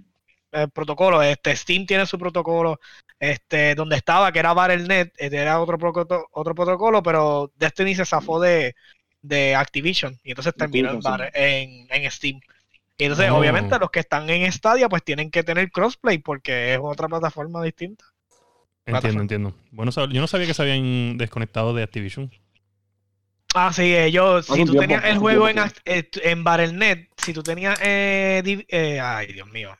eh, 0.52 0.68
protocolos. 0.72 1.24
Este 1.24 1.56
Steam 1.56 1.86
tiene 1.86 2.04
su 2.04 2.18
protocolo. 2.18 2.78
Este, 3.30 3.74
donde 3.74 3.96
estaba, 3.96 4.30
que 4.32 4.38
era 4.38 4.52
Battle.net, 4.52 5.12
este 5.16 5.36
era 5.36 5.60
otro, 5.60 5.78
procoto- 5.78 6.26
otro 6.32 6.54
protocolo, 6.54 7.02
pero 7.02 7.50
Destiny 7.56 7.94
se 7.94 8.04
zafó 8.04 8.40
de, 8.40 8.74
de 9.22 9.54
Activision 9.54 10.18
y 10.22 10.30
entonces 10.30 10.54
terminó 10.54 10.90
en, 10.92 11.00
en, 11.34 11.86
en 11.90 12.10
Steam. 12.10 12.40
Y 12.98 13.04
entonces, 13.04 13.30
Oh. 13.30 13.38
obviamente, 13.38 13.78
los 13.78 13.90
que 13.90 14.00
están 14.00 14.28
en 14.30 14.50
Stadia, 14.52 14.88
pues 14.88 15.02
tienen 15.02 15.30
que 15.30 15.42
tener 15.42 15.70
crossplay 15.70 16.18
porque 16.18 16.74
es 16.74 16.80
otra 16.82 17.08
plataforma 17.08 17.62
distinta. 17.62 18.04
Entiendo, 18.86 19.00
plataforma. 19.00 19.20
entiendo. 19.22 19.54
Bueno, 19.72 19.90
yo 19.92 20.20
no 20.20 20.26
sabía 20.26 20.46
que 20.46 20.54
se 20.54 20.62
habían 20.62 21.16
desconectado 21.16 21.72
de 21.74 21.82
Activision. 21.82 22.30
Ah, 23.54 23.72
sí, 23.72 23.94
ellos, 23.96 24.46
si 24.46 24.52
tú 24.64 24.72
tiempo, 24.72 24.80
tenías 24.80 25.04
el 25.04 25.18
juego 25.18 25.48
en, 25.48 25.54
tiempo, 25.54 25.74
eh, 25.84 26.08
en 26.24 26.42
Battle.net, 26.44 27.08
si 27.16 27.32
tú 27.32 27.42
tenías, 27.42 27.78
eh, 27.82 28.42
eh, 28.68 29.00
ay, 29.00 29.32
Dios 29.32 29.48
mío, 29.48 29.70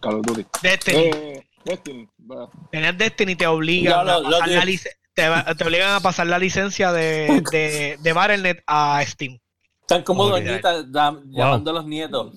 Call 0.00 0.14
of 0.16 0.26
Duty. 0.26 0.44
Destiny, 0.60 0.98
Eh, 1.14 1.46
Destiny. 1.64 2.08
va. 2.30 2.48
tenías 2.70 2.96
Destiny, 2.96 3.36
te 3.36 3.46
obligan, 3.46 3.92
Ya 3.92 4.00
a 4.00 4.04
pasar 4.22 4.48
la 4.48 4.60
que- 4.60 4.66
lic- 4.66 4.96
te, 5.14 5.64
obligan 5.64 5.94
a 5.94 6.00
pasar 6.00 6.26
la 6.26 6.38
licencia 6.38 6.92
de, 6.92 7.42
de, 7.52 7.98
de 8.00 8.12
Battle.net 8.12 8.58
a 8.66 9.02
Steam. 9.06 9.38
Están 9.82 10.02
como 10.04 10.22
Ok. 10.22 10.30
doñitas 10.30 10.86
llamando 11.30 11.70
a 11.72 11.74
los 11.74 11.84
nietos. 11.86 12.32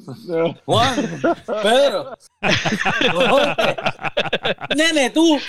Juan, 0.66 1.22
Pedro. 1.62 2.18
Nene, 4.76 5.10
tú. 5.12 5.40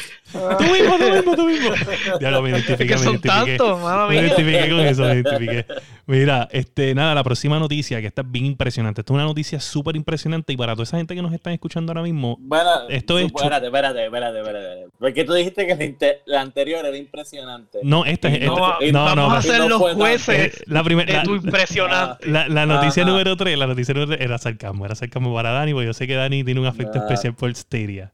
Tú 0.58 0.64
mismo, 0.64 0.96
tú 0.98 1.04
mismo, 1.14 1.36
tú 1.36 1.46
mismo. 1.46 1.70
Ya 2.20 2.30
lo 2.30 2.42
me 2.42 2.50
Es 2.50 2.56
identifiqué, 2.56 2.96
me 2.96 3.02
identifiqué. 3.02 3.28
tantos, 3.56 3.80
mano 3.82 4.08
Me 4.08 4.14
mía. 4.14 4.22
identifiqué 4.22 4.68
con 4.70 4.80
eso, 4.80 5.02
me 5.04 5.12
identifiqué. 5.14 5.66
Mira, 6.06 6.48
este, 6.52 6.94
nada, 6.94 7.14
la 7.14 7.24
próxima 7.24 7.58
noticia, 7.58 8.00
que 8.00 8.06
está 8.08 8.22
bien 8.22 8.44
impresionante. 8.46 9.00
Esta 9.00 9.12
es 9.12 9.14
una 9.14 9.24
noticia 9.24 9.58
súper 9.60 9.96
impresionante 9.96 10.52
y 10.52 10.56
para 10.56 10.72
toda 10.74 10.82
esa 10.82 10.96
gente 10.98 11.14
que 11.14 11.22
nos 11.22 11.32
está 11.32 11.52
escuchando 11.52 11.92
ahora 11.92 12.02
mismo, 12.02 12.36
Bueno, 12.40 12.88
Esto 12.90 13.18
es 13.18 13.26
Espérate, 13.26 13.66
espérate, 13.66 14.04
espérate, 14.04 14.38
espérate. 14.40 14.86
Porque 14.98 15.24
tú 15.24 15.32
dijiste 15.32 15.66
que 15.66 16.20
la, 16.26 16.40
anterior 16.42 16.84
era 16.84 16.96
impresionante. 16.96 17.78
no, 17.82 18.04
esta 18.04 18.28
es. 18.28 18.44
No, 18.46 18.78
esta- 18.80 18.92
no, 18.92 19.04
Vamos 19.04 19.16
no, 19.16 19.32
a 19.32 19.42
ser 19.42 19.58
no 19.60 19.68
los 19.68 19.80
jueces 19.94 20.58
Eh, 20.58 20.64
la 20.66 20.82
primera. 20.84 21.20
de 21.20 21.24
tu 21.24 21.34
impresionante. 21.36 22.28
La, 22.28 22.48
la 22.48 22.66
noticia 22.66 23.02
Ajá. 23.02 23.10
número 23.12 23.36
3, 23.36 23.56
la 23.56 23.66
noticia 23.66 23.94
número 23.94 24.12
3 24.16 24.20
era 24.26 24.36
sarcasmo, 24.38 24.84
era 24.84 24.94
sarcasmo 24.94 25.32
para 25.34 25.52
Dani, 25.52 25.72
porque 25.72 25.86
yo 25.86 25.92
sé 25.94 26.06
que 26.06 26.14
Dani 26.14 26.44
tiene 26.44 26.60
un 26.60 26.66
afecto 26.66 26.98
especial 26.98 27.34
por 27.34 27.54
Stadia. 27.54 28.12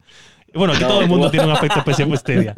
Bueno, 0.54 0.72
aquí 0.72 0.82
No, 0.82 0.88
todo 0.88 1.02
el 1.02 1.08
mundo 1.08 1.30
tiene 1.30 1.46
un 1.46 1.52
afecto 1.52 1.78
especial 1.80 2.08
por 2.08 2.18
Stadia. 2.18 2.54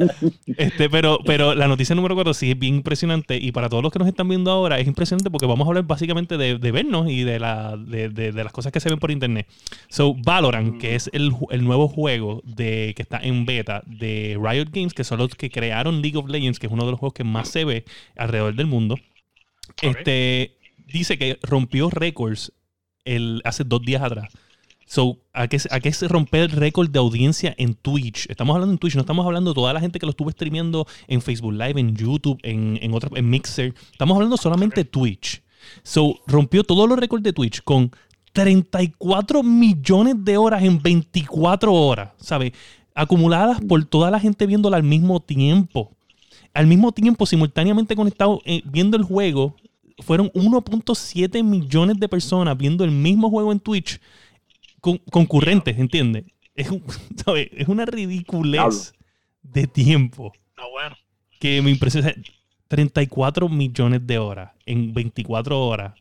Este, 0.57 0.89
pero, 0.89 1.19
pero 1.27 1.55
la 1.55 1.69
noticia 1.69 1.95
número 1.95 2.15
4 2.15 2.33
sí 2.35 2.51
es 2.51 2.59
bien 2.59 2.77
impresionante 2.77 3.37
y 3.37 3.53
para 3.53 3.69
todos 3.69 3.83
los 3.83 3.93
que 3.93 3.99
nos 3.99 4.09
están 4.09 4.29
viendo 4.29 4.51
ahora 4.51 4.79
es 4.79 4.87
impresionante 4.87 5.31
porque 5.31 5.47
vamos 5.47 5.67
a 5.67 5.69
hablar 5.69 5.85
básicamente 5.85 6.37
de, 6.39 6.59
de 6.59 6.73
vernos 6.73 7.11
y 7.11 7.23
de, 7.25 7.39
la, 7.39 7.77
de, 7.77 8.09
de- 8.09 8.33
de 8.33 8.45
las 8.45 8.53
cosas 8.53 8.73
que 8.73 8.81
se 8.81 8.89
ven 8.89 8.99
por 8.99 9.11
internet. 9.11 9.47
So, 9.89 10.15
Valorant, 10.15 10.81
que 10.81 10.95
es 10.95 11.11
el, 11.13 11.33
el 11.51 11.65
nuevo 11.65 11.89
juego 11.89 12.41
de, 12.45 12.93
que 12.97 13.03
está 13.03 13.19
en 13.23 13.45
beta 13.47 13.83
de 13.87 14.39
Riot 14.43 14.69
Games, 14.73 14.95
que 14.95 15.05
son 15.05 15.19
los 15.19 15.29
que 15.35 15.51
crearon 15.51 16.01
League 16.03 16.17
of 16.19 16.29
Legends, 16.29 16.59
que 16.59 16.67
es 16.69 16.73
uno 16.73 16.85
de 16.85 16.93
los 16.93 17.01
juegos 17.01 17.15
que 17.15 17.25
más 17.25 17.49
se 17.49 17.65
ve 17.65 17.85
alrededor 18.17 18.55
del 18.55 18.67
mundo. 18.67 18.97
Este 19.81 20.57
dice 20.87 21.19
que 21.19 21.39
rompió 21.43 21.91
récords 21.91 22.53
el, 23.05 23.41
hace 23.45 23.65
dos 23.65 23.83
días 23.83 24.03
atrás. 24.03 24.33
So, 24.93 25.17
¿a 25.33 25.49
qué, 25.49 25.57
¿a 25.71 25.81
qué 25.81 25.91
se 25.91 26.07
rompe 26.07 26.43
el 26.43 26.51
récord 26.51 26.91
de 26.91 26.99
audiencia 26.99 27.55
en 27.57 27.73
Twitch? 27.73 28.27
Estamos 28.29 28.53
hablando 28.55 28.75
en 28.75 28.79
Twitch, 28.79 28.95
no 28.95 29.01
estamos 29.01 29.25
hablando 29.25 29.53
de 29.53 29.55
toda 29.55 29.73
la 29.73 29.81
gente 29.81 29.99
que 29.99 30.05
lo 30.05 30.11
estuvo 30.11 30.31
streameando 30.31 30.87
en 31.09 31.23
Facebook 31.23 31.55
Live, 31.55 31.81
en 31.81 31.97
YouTube, 31.97 32.39
en, 32.43 32.79
en, 32.83 32.93
otro- 32.93 33.17
en 33.17 33.31
Mixer. 33.31 33.73
Estamos 33.91 34.15
hablando 34.17 34.37
solamente 34.37 34.83
de 34.83 34.85
Twitch. 34.85 35.43
So, 35.83 36.21
rompió 36.27 36.63
todos 36.63 36.87
los 36.87 36.99
récords 36.99 37.23
de 37.25 37.33
Twitch 37.33 37.63
con 37.63 37.91
34 38.35 39.43
millones 39.43 40.17
de 40.19 40.37
horas 40.37 40.63
en 40.63 40.83
24 40.83 41.73
horas, 41.73 42.11
¿sabes? 42.19 42.53
Acumuladas 42.95 43.63
por 43.63 43.83
toda 43.87 44.11
la 44.11 44.21
gente 44.21 44.45
viéndola 44.45 44.77
al 44.77 44.83
mismo 44.83 45.21
tiempo. 45.21 45.91
Al 46.53 46.67
mismo 46.67 46.93
tiempo, 46.93 47.25
simultáneamente 47.25 47.97
conectado 47.97 48.43
eh, 48.45 48.61
viendo 48.67 48.99
el 48.99 49.05
juego, 49.05 49.57
fueron 50.01 50.31
1.7 50.35 51.43
millones 51.43 51.99
de 51.99 52.11
personas 52.11 52.59
viendo 52.59 52.85
el 52.85 52.91
mismo 52.91 53.31
juego 53.31 53.53
en 53.53 53.59
Twitch 53.59 53.99
con- 54.83 54.99
concurrentes, 55.11 55.79
¿entiendes? 55.79 56.25
Es, 56.55 56.71
un- 56.71 56.85
¿sabes? 57.25 57.49
es 57.53 57.69
una 57.69 57.87
ridiculez 57.87 58.93
de 59.43 59.67
tiempo 59.67 60.33
No, 60.59 60.69
bueno. 60.71 60.95
que 61.41 61.63
me 61.63 61.71
impresiona. 61.71 62.13
34 62.69 63.49
millones 63.51 64.07
de 64.07 64.19
horas 64.19 64.53
en 64.67 64.93
24 64.95 65.59
horas 65.67 65.95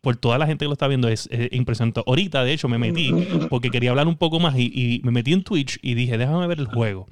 por 0.00 0.16
toda 0.16 0.38
la 0.38 0.46
gente 0.46 0.64
que 0.64 0.68
lo 0.68 0.72
está 0.72 0.88
viendo 0.88 1.08
es, 1.08 1.28
es 1.30 1.48
impresionante. 1.52 2.02
Ahorita, 2.06 2.44
de 2.44 2.52
hecho, 2.54 2.68
me 2.68 2.78
metí 2.78 3.10
porque 3.50 3.68
quería 3.70 3.90
hablar 3.90 4.06
un 4.08 4.16
poco 4.16 4.38
más 4.40 4.56
y, 4.58 4.70
y 4.72 5.00
me 5.04 5.10
metí 5.10 5.32
en 5.32 5.42
Twitch 5.42 5.78
y 5.82 5.94
dije, 5.94 6.16
déjame 6.16 6.46
ver 6.46 6.60
el 6.60 6.66
juego. 6.66 7.08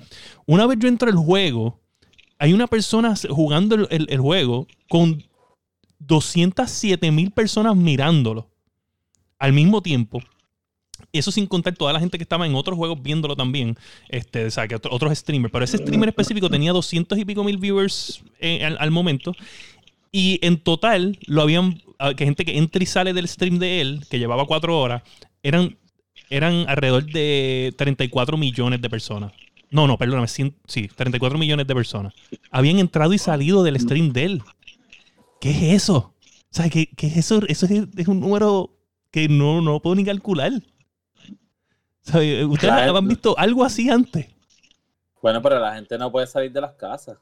Una 0.46 0.66
vez 0.66 0.78
yo 0.80 0.88
entro 0.88 1.10
al 1.10 1.16
juego, 1.16 1.80
hay 2.38 2.52
una 2.54 2.66
persona 2.68 3.14
jugando 3.28 3.74
el, 3.74 3.86
el- 3.90 4.06
el 4.08 4.20
juego 4.20 4.66
con 4.88 5.22
207 5.98 7.10
mil 7.10 7.30
personas 7.32 7.76
mirándolo 7.76 8.50
al 9.38 9.52
mismo 9.52 9.82
tiempo. 9.82 10.20
Eso 11.18 11.30
sin 11.30 11.46
contar 11.46 11.74
toda 11.74 11.92
la 11.92 12.00
gente 12.00 12.18
que 12.18 12.22
estaba 12.24 12.46
en 12.46 12.54
otros 12.54 12.76
juegos 12.76 13.02
viéndolo 13.02 13.36
también. 13.36 13.76
Este, 14.08 14.46
o 14.46 14.50
sea, 14.50 14.66
que 14.68 14.74
otro- 14.76 14.92
otros 14.92 15.16
streamers. 15.18 15.52
Pero 15.52 15.64
ese 15.64 15.78
streamer 15.78 16.08
específico 16.10 16.48
tenía 16.50 16.72
200 16.72 17.18
y 17.18 17.24
pico 17.24 17.42
mil 17.44 17.56
viewers 17.58 18.22
eh, 18.40 18.64
al, 18.64 18.90
momento. 18.90 19.34
Y 20.12 20.38
en 20.42 20.58
total, 20.58 21.18
lo 21.26 21.42
habían. 21.42 21.82
ah, 21.98 22.14
Que 22.14 22.24
gente 22.24 22.44
que 22.44 22.56
entra 22.56 22.82
y 22.82 22.86
sale 22.86 23.12
del 23.12 23.28
stream 23.28 23.58
de 23.58 23.80
él, 23.80 24.04
que 24.10 24.18
llevaba 24.18 24.46
cuatro 24.46 24.78
horas, 24.78 25.02
eran, 25.42 25.76
eran 26.30 26.64
alrededor 26.68 27.04
de 27.06 27.74
34 27.76 28.36
millones 28.36 28.80
de 28.82 28.88
personas. 28.90 29.32
No, 29.70 29.86
no, 29.86 29.98
perdóname, 29.98 30.28
cien- 30.28 30.54
sí, 30.66 30.88
34 30.94 31.38
millones 31.38 31.66
de 31.66 31.74
personas. 31.74 32.14
Habían 32.50 32.78
entrado 32.78 33.12
y 33.12 33.18
salido 33.18 33.62
del 33.64 33.78
stream 33.80 34.12
de 34.12 34.24
él. 34.24 34.42
¿Qué 35.40 35.50
es 35.50 35.62
eso? 35.84 36.14
O 36.50 36.54
sea, 36.56 36.70
¿qué, 36.70 36.86
qué 36.96 37.08
es 37.08 37.16
eso? 37.18 37.40
Eso 37.48 37.66
es, 37.66 37.84
es 37.96 38.08
un 38.08 38.20
número 38.20 38.70
que 39.10 39.28
no, 39.28 39.60
no 39.60 39.80
puedo 39.82 39.96
ni 39.96 40.04
calcular. 40.04 40.52
¿Sabe? 42.06 42.44
¿Ustedes 42.44 42.72
Claro. 42.72 42.96
han 42.96 43.08
visto 43.08 43.34
algo 43.38 43.64
así 43.64 43.90
antes? 43.90 44.26
Bueno, 45.20 45.42
pero 45.42 45.58
la 45.58 45.74
gente 45.74 45.98
no 45.98 46.10
puede 46.12 46.26
salir 46.26 46.52
de 46.52 46.60
las 46.60 46.72
casas. 46.74 47.18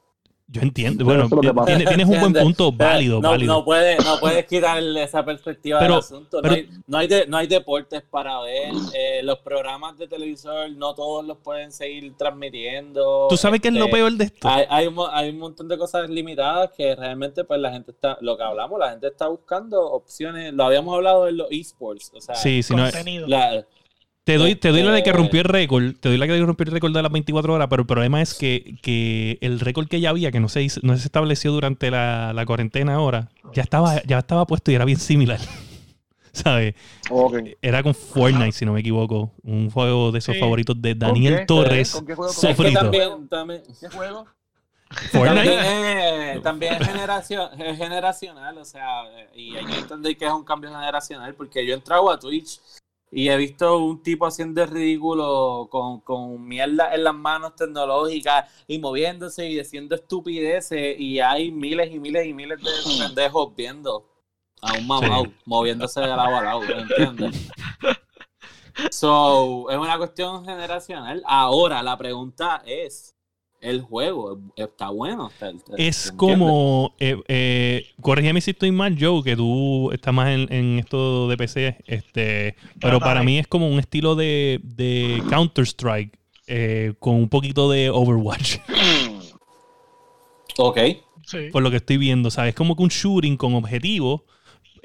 Yo 0.47 0.61
entiendo. 0.61 1.03
Bueno, 1.03 1.23
es 1.23 1.29
pasa. 1.53 1.65
tienes, 1.65 1.87
tienes 1.87 2.07
un 2.07 2.19
buen 2.19 2.33
punto 2.33 2.71
válido, 2.71 3.19
no, 3.19 3.31
válido. 3.31 3.51
No, 3.51 3.65
puedes, 3.65 4.05
no 4.05 4.19
puedes 4.19 4.45
quitarle 4.45 5.01
esa 5.01 5.25
perspectiva 5.25 5.79
Pero- 5.79 5.93
del 5.95 5.99
asunto. 6.03 6.39
pero- 6.39 6.53
no, 6.53 6.59
hay, 6.59 6.69
no, 6.85 6.97
hay 6.99 7.07
de- 7.07 7.25
no 7.25 7.37
hay 7.37 7.47
deportes 7.47 8.03
para 8.03 8.39
ver. 8.41 8.71
eh, 8.93 9.21
los 9.23 9.39
programas 9.39 9.97
de 9.97 10.07
televisor 10.07 10.69
no 10.69 10.93
todos 10.93 11.25
los 11.25 11.39
pueden 11.39 11.71
seguir 11.71 12.15
transmitiendo. 12.15 13.25
¿Tú 13.27 13.37
sabes 13.37 13.59
qué 13.59 13.69
es 13.69 13.73
lo 13.73 13.85
Este, 13.85 13.91
peor 13.97 14.11
de 14.11 14.23
esto? 14.25 14.47
Hay, 14.47 14.65
hay, 14.69 14.85
un, 14.85 14.95
hay 15.11 15.29
un 15.31 15.39
montón 15.39 15.67
de 15.67 15.79
cosas 15.79 16.07
limitadas 16.11 16.69
que 16.77 16.95
realmente 16.95 17.43
pues 17.43 17.59
la 17.59 17.71
gente 17.71 17.89
está, 17.89 18.19
lo 18.21 18.37
que 18.37 18.43
hablamos, 18.43 18.79
la 18.79 18.91
gente 18.91 19.07
está 19.07 19.27
buscando 19.27 19.81
opciones, 19.81 20.53
lo 20.53 20.65
habíamos 20.65 20.93
hablado 20.93 21.27
en 21.27 21.37
los 21.37 21.47
esports, 21.49 22.11
o 22.13 22.21
sea, 22.21 22.35
Sí, 22.35 22.61
sí, 22.61 22.75
no, 22.75 22.83
Contenido. 22.83 23.27
la- 23.27 23.65
Te 24.25 24.37
doy, 24.39 24.55
te 24.55 24.69
doy 24.69 24.81
la 24.81 24.91
de 24.91 25.03
que 25.03 25.11
Este- 25.11 25.19
rompió 25.21 25.41
el 25.41 25.45
récord, 25.47 25.93
te 25.99 26.09
doy 26.09 26.17
la 26.17 26.25
que 26.25 26.37
rompió 26.41 26.65
el 26.65 26.71
récord 26.71 26.91
de 26.93 27.01
las 27.03 27.11
24 27.11 27.53
horas, 27.53 27.67
pero 27.69 27.81
el 27.83 27.87
problema 27.87 28.21
es 28.23 28.33
que, 28.33 28.75
que 28.81 29.37
el 29.41 29.59
récord 29.59 29.87
que 29.87 29.99
ya 30.01 30.09
había, 30.09 30.31
que 30.31 30.39
no 30.39 30.49
se, 30.49 30.63
hizo- 30.63 30.79
no 30.83 30.97
se 30.97 31.05
estableció 31.05 31.51
durante 31.51 31.91
la, 31.91 32.33
la 32.33 32.43
cuarentena 32.45 32.95
ahora, 32.95 33.29
ya 33.53 33.61
estaba, 33.61 34.01
ya 34.03 34.17
estaba 34.17 34.47
puesto 34.47 34.71
y 34.71 34.75
era 34.75 34.83
bien 34.83 34.97
similar. 34.99 35.39
¿Sabes? 36.31 36.73
Era 37.61 37.83
con 37.83 37.93
Fortnite, 37.93 38.51
si 38.51 38.65
no 38.65 38.73
me 38.73 38.79
equivoco. 38.81 39.31
Un 39.43 39.69
juego 39.69 40.11
de 40.11 40.19
esos 40.19 40.33
Sí. 40.33 40.39
favoritos 40.41 40.81
de 40.81 40.89
¿Con 40.91 40.99
Daniel 40.99 41.35
qué? 41.37 41.45
Torres. 41.45 41.91
¿Con 41.91 42.05
qué 42.07 42.15
juego? 42.15 42.33
¿Con 42.33 42.49
es 42.49 42.55
que 42.55 42.61
Sofrito. 42.63 42.79
también, 42.81 43.27
también, 43.29 43.61
¿Qué 43.79 43.87
juego? 43.89 44.25
Fortnite. 45.11 45.45
también 45.45 45.59
es, 46.35 46.41
también 46.41 46.73
es 46.73 46.87
generación, 46.87 47.61
es 47.61 47.77
generacional, 47.77 48.57
o 48.57 48.65
sea, 48.65 49.03
y 49.35 49.55
hay 49.55 49.65
que 49.65 49.77
entender 49.77 50.17
que 50.17 50.25
es 50.25 50.31
un 50.31 50.43
cambio 50.43 50.71
generacional, 50.71 51.33
porque 51.35 51.65
yo 51.65 51.73
he 51.73 51.77
entrado 51.77 52.09
a 52.09 52.19
Twitch 52.19 52.59
y 53.11 53.29
he 53.29 53.37
visto 53.37 53.77
un 53.77 54.03
tipo 54.03 54.25
haciendo 54.25 54.63
el 54.63 54.69
ridículo 54.69 55.67
con, 55.71 56.01
con 56.01 56.45
mierda 56.45 56.93
en 56.93 57.03
las 57.03 57.15
manos 57.15 57.55
tecnológicas 57.55 58.51
y 58.67 58.79
moviéndose 58.79 59.49
y 59.49 59.57
diciendo 59.57 59.95
estupideces 59.95 60.99
y 60.99 61.19
hay 61.19 61.51
miles 61.51 61.93
y 61.93 61.99
miles 61.99 62.25
y 62.25 62.33
miles 62.33 62.59
de 62.61 62.69
pendejos 63.07 63.55
viendo 63.55 64.05
a 64.61 64.73
un 64.73 64.87
mamau 64.87 65.25
moviéndose 65.45 66.01
de 66.01 66.07
lado 66.07 66.35
a 66.35 66.43
lado, 66.43 66.61
¿me 66.61 66.81
entiendes? 66.81 67.49
So, 68.91 69.69
es 69.69 69.77
una 69.77 69.97
cuestión 69.97 70.43
generacional. 70.43 71.23
Ahora, 71.25 71.81
la 71.81 71.97
pregunta 71.97 72.61
es, 72.65 73.14
el 73.65 73.81
juego 73.81 74.39
está 74.55 74.89
bueno. 74.89 75.29
Está- 75.29 75.49
está- 75.49 75.73
Es 75.77 76.09
¿entiendes? 76.09 76.11
como, 76.39 76.93
eh, 76.99 77.17
eh, 77.27 77.87
corrígeme 78.01 78.39
si 78.41 78.51
estoy 78.51 78.71
mal, 78.71 78.95
Joe, 78.99 79.23
que 79.23 79.35
tú 79.35 79.91
estás 79.91 80.13
más 80.13 80.29
en, 80.29 80.51
en 80.53 80.79
esto 80.79 81.27
de 81.27 81.37
PC, 81.37 81.77
este, 81.85 82.55
pero 82.79 82.99
para 82.99 83.23
mí 83.23 83.39
es 83.39 83.47
como 83.47 83.67
un 83.67 83.79
estilo 83.79 84.15
de, 84.15 84.59
de 84.63 85.21
Counter-Strike 85.29 86.17
eh, 86.47 86.93
con 86.99 87.15
un 87.15 87.27
poquito 87.29 87.69
de 87.69 87.89
Overwatch, 87.89 88.57
Ok. 90.57 90.77
Sí. 91.25 91.49
por 91.51 91.63
lo 91.63 91.71
que 91.71 91.77
estoy 91.77 91.97
viendo, 91.97 92.29
¿sabes? 92.29 92.49
Es 92.49 92.55
como 92.55 92.75
que 92.75 92.83
un 92.83 92.89
shooting 92.89 93.35
con 93.35 93.55
objetivo, 93.55 94.25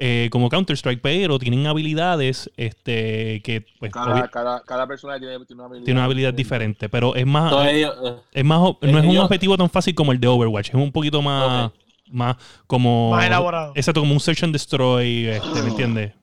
eh, 0.03 0.29
como 0.31 0.49
Counter-Strike, 0.49 0.99
pero 0.99 1.37
tienen 1.37 1.67
habilidades 1.67 2.49
este, 2.57 3.39
que 3.43 3.63
pues, 3.79 3.91
Cada, 3.91 4.27
cada, 4.29 4.61
cada 4.63 4.87
persona 4.87 5.19
tiene, 5.19 5.37
tiene 5.45 5.61
una 5.61 5.65
habilidad. 5.65 5.85
tiene 5.85 5.99
una 5.99 6.05
habilidad 6.05 6.33
diferente, 6.33 6.89
pero 6.89 7.13
es 7.15 7.25
más, 7.27 7.53
ellos, 7.67 7.95
eh, 8.03 8.15
es 8.33 8.43
más, 8.43 8.59
no 8.59 8.77
es 8.81 8.89
un 8.95 9.05
ellos- 9.11 9.23
objetivo 9.25 9.55
tan 9.57 9.69
fácil 9.69 9.93
como 9.93 10.11
el 10.11 10.19
de 10.19 10.27
Overwatch, 10.27 10.69
es 10.69 10.73
un 10.73 10.91
poquito 10.91 11.21
más, 11.21 11.71
más 12.09 12.35
como... 12.65 13.11
Más 13.11 13.25
elaborado. 13.27 13.73
Exacto, 13.75 13.99
como 14.01 14.13
un 14.13 14.19
search 14.19 14.43
and 14.43 14.53
destroy, 14.53 15.27
este, 15.27 15.61
¿me 15.61 15.69
entiendes? 15.69 16.13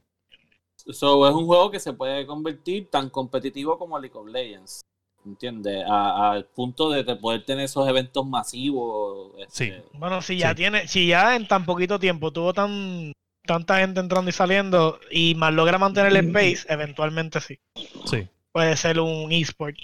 so, 0.91 1.29
es 1.29 1.35
un 1.35 1.47
juego 1.47 1.71
que 1.71 1.79
se 1.79 1.93
puede 1.93 2.27
convertir 2.27 2.89
tan 2.91 3.11
competitivo 3.11 3.79
como 3.79 3.99
League 3.99 4.17
of 4.19 4.27
Legends. 4.27 4.81
¿Entiendes? 5.27 5.85
Al 5.89 6.47
punto 6.47 6.89
de 6.91 7.05
te 7.05 7.15
poder 7.17 7.45
tener 7.45 7.67
esos 7.67 7.87
eventos 7.89 8.27
masivos. 8.27 9.33
este, 9.39 9.65
Sí. 9.67 9.73
Bueno, 9.99 10.23
si 10.23 10.39
ya 10.39 10.51
Sí. 10.51 10.55
tiene, 10.57 10.89
si 10.89 11.07
ya 11.07 11.37
en 11.37 11.47
tan 11.47 11.65
poquito 11.67 11.99
tiempo 11.99 12.33
tuvo 12.33 12.55
tan 12.55 13.13
tanta 13.49 13.79
gente 13.81 13.99
entrando 13.99 14.29
y 14.31 14.33
saliendo 14.33 15.01
y 15.11 15.35
más 15.35 15.53
logra 15.53 15.79
mantener 15.79 16.13
el 16.15 16.29
space, 16.29 16.73
eventualmente 16.73 17.41
sí. 17.41 17.59
Sí. 18.05 18.29
Puede 18.53 18.77
ser 18.77 19.01
un 19.01 19.33
esport. 19.33 19.77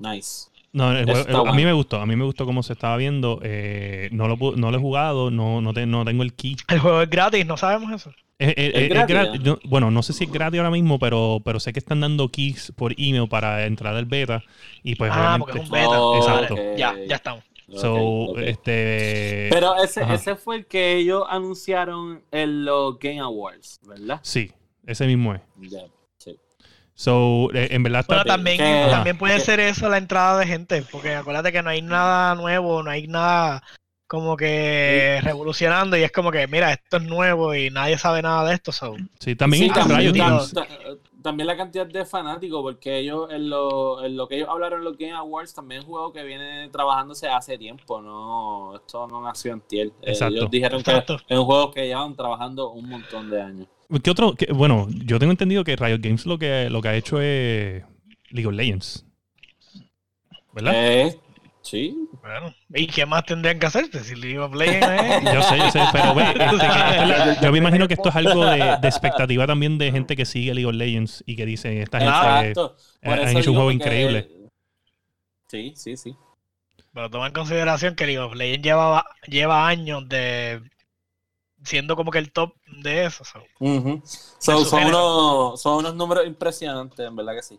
Nice. 0.00 0.48
No, 0.72 0.90
el 0.92 1.08
Eso 1.08 1.24
juego- 1.24 1.38
está 1.44 1.50
a 1.50 1.54
mí 1.54 1.64
me 1.64 1.72
gustó, 1.72 2.00
a 2.00 2.06
mí 2.06 2.16
me 2.16 2.24
gustó 2.24 2.44
cómo 2.44 2.62
se 2.62 2.72
estaba 2.72 2.96
viendo. 2.96 3.40
eh, 3.42 4.08
no, 4.12 4.26
lo, 4.28 4.36
no 4.56 4.70
lo 4.70 4.76
he 4.76 4.80
jugado, 4.80 5.30
no, 5.30 5.60
no, 5.60 5.72
te- 5.72 5.86
no 5.86 6.04
tengo 6.04 6.22
el 6.22 6.34
key. 6.34 6.56
El 6.68 6.80
juego 6.80 7.00
es 7.02 7.08
gratis, 7.10 7.46
no 7.46 7.56
sabemos 7.56 7.92
eso. 7.92 8.12
Es, 8.38 8.88
gratis, 8.90 9.16
¿eh? 9.16 9.38
yo- 9.42 9.58
bueno, 9.64 9.90
no 9.90 10.02
sé 10.02 10.12
si 10.12 10.24
es 10.24 10.30
gratis 10.32 10.58
ahora 10.58 10.70
mismo, 10.70 10.98
pero, 10.98 11.40
pero 11.44 11.58
sé 11.60 11.72
que 11.72 11.78
están 11.78 12.00
dando 12.00 12.28
keys 12.28 12.72
por 12.76 12.92
email 12.98 13.26
para 13.28 13.64
entrar 13.64 13.94
al 13.96 14.04
beta. 14.04 14.42
Y 14.82 14.94
pues 14.96 15.10
Ah, 15.14 15.36
porque 15.38 15.58
es 15.60 15.64
un 15.64 15.70
beta. 15.70 15.88
Oh, 16.00 16.16
Exacto. 16.18 16.56
Ya, 16.76 16.94
ya 17.08 17.16
estamos. 17.16 17.42
So, 17.74 18.38
este. 18.38 19.48
Pero 19.50 19.82
ese, 19.82 20.02
Ajá. 20.02 20.14
ese 20.14 20.36
fue 20.36 20.56
el 20.56 20.66
que 20.66 20.96
ellos 20.96 21.24
anunciaron 21.28 22.22
en 22.30 22.64
los 22.64 22.98
Game 22.98 23.20
Awards, 23.20 23.80
¿verdad? 23.82 24.20
Sí, 24.22 24.52
ese 24.86 25.06
mismo 25.06 25.34
es. 25.34 25.40
Sí. 26.18 26.38
So, 26.94 27.50
eh, 27.54 27.68
en 27.72 27.82
verdad 27.82 28.02
está. 28.02 28.14
Bueno, 28.14 28.28
también, 28.28 28.58
también 28.90 29.18
puede 29.18 29.40
ser 29.40 29.58
eso 29.58 29.88
la 29.88 29.98
entrada 29.98 30.38
de 30.38 30.46
gente, 30.46 30.82
porque 30.90 31.14
acuérdate 31.14 31.50
que 31.50 31.62
no 31.62 31.70
hay 31.70 31.82
nada 31.82 32.36
nuevo, 32.36 32.82
no 32.84 32.90
hay 32.90 33.08
nada 33.08 33.62
como 34.06 34.36
que 34.36 35.18
revolucionando 35.22 35.96
y 35.96 36.04
es 36.04 36.12
como 36.12 36.30
que, 36.30 36.46
mira, 36.46 36.72
esto 36.72 36.98
es 36.98 37.02
nuevo 37.02 37.54
y 37.54 37.70
nadie 37.70 37.98
sabe 37.98 38.22
nada 38.22 38.48
de 38.48 38.54
esto, 38.54 38.70
so. 38.70 38.94
Sí, 39.18 39.34
también 39.34 39.64
Sí, 39.64 39.68
está 39.68 39.80
también, 39.80 40.14
Riot 40.14 40.24
Games. 40.24 40.54
Ta- 41.26 41.30
también 41.30 41.46
la 41.46 41.56
cantidad 41.56 41.86
de 41.86 42.04
fanáticos, 42.04 42.62
porque 42.62 42.98
ellos 42.98 43.28
en 43.30 43.50
lo, 43.50 44.04
en 44.04 44.16
lo 44.16 44.28
que 44.28 44.36
ellos 44.36 44.48
hablaron 44.48 44.78
en 44.80 44.84
los 44.84 44.96
Game 44.96 45.12
Awards 45.12 45.54
también 45.54 45.80
es 45.80 45.84
un 45.86 45.92
juego 45.92 46.12
que 46.12 46.22
viene 46.24 46.68
trabajándose 46.70 47.28
hace 47.28 47.58
tiempo, 47.58 48.00
no 48.00 48.76
esto 48.76 49.06
no 49.08 49.20
nació 49.22 49.52
en 49.52 49.60
tiel. 49.62 49.92
Exacto. 50.02 50.34
ellos 50.36 50.50
dijeron 50.50 50.80
Exacto. 50.80 51.18
que 51.26 51.34
es 51.34 51.38
un 51.40 51.46
juego 51.46 51.70
que 51.72 51.86
llevan 51.86 52.14
trabajando 52.14 52.70
un 52.70 52.88
montón 52.88 53.28
de 53.30 53.40
años. 53.42 53.66
¿Qué 54.02 54.10
otro? 54.10 54.34
qué- 54.34 54.52
bueno, 54.52 54.86
yo 55.04 55.18
tengo 55.18 55.30
entendido 55.32 55.62
que 55.64 55.76
Riot 55.76 55.98
Games 56.00 56.26
lo 56.26 56.38
que, 56.38 56.68
lo 56.70 56.80
que 56.82 56.88
ha 56.88 56.94
hecho 56.96 57.20
es 57.20 57.84
League 58.30 58.46
of 58.46 58.52
Legends. 58.54 59.04
¿Verdad? 60.52 60.72
Eh, 60.74 61.20
sí, 61.66 61.96
Bueno, 62.22 62.54
¿y 62.74 62.86
qué 62.86 63.04
más 63.06 63.24
tendrían 63.24 63.58
que 63.58 63.66
hacer? 63.66 63.86
Si 64.04 64.14
League 64.14 64.38
of 64.38 64.54
Legends 64.54 64.86
es- 64.86 65.22
Yo 65.34 65.42
sé, 65.42 65.58
yo 65.58 65.70
sé, 65.70 65.80
pero 65.92 66.14
ve, 66.14 66.24
este, 66.30 67.40
yo 67.44 67.52
me 67.52 67.58
imagino 67.58 67.88
que 67.88 67.94
esto 67.94 68.08
es 68.08 68.16
algo 68.16 68.44
de, 68.46 68.76
de 68.80 68.88
expectativa 68.88 69.46
también 69.46 69.76
de 69.78 69.90
gente 69.90 70.14
que 70.16 70.24
sigue 70.24 70.54
League 70.54 70.66
of 70.68 70.74
Legends 70.74 71.22
y 71.26 71.36
que 71.36 71.44
dice, 71.46 71.82
esta 71.82 71.98
gente 71.98 72.54
han 73.02 73.36
hecho 73.36 73.50
un 73.50 73.56
juego 73.56 73.68
que- 73.68 73.74
increíble. 73.74 74.30
Sí, 75.48 75.72
sí, 75.76 75.96
sí. 75.96 76.16
Pero 76.92 77.10
toma 77.10 77.26
en 77.26 77.32
consideración 77.32 77.94
que 77.94 78.06
League 78.06 78.18
of 78.20 78.34
Legends 78.34 78.64
lleva, 78.64 79.04
lleva 79.28 79.68
años 79.68 80.08
de 80.08 80.62
siendo 81.62 81.96
como 81.96 82.10
que 82.10 82.18
el 82.18 82.32
top 82.32 82.54
de 82.82 83.06
eso. 83.06 83.24
so, 83.24 84.64
son, 84.64 84.84
unos, 84.84 85.60
son 85.60 85.78
unos 85.78 85.94
números 85.94 86.26
impresionantes, 86.26 87.06
en 87.06 87.16
verdad 87.16 87.34
que 87.34 87.42
sí. 87.42 87.58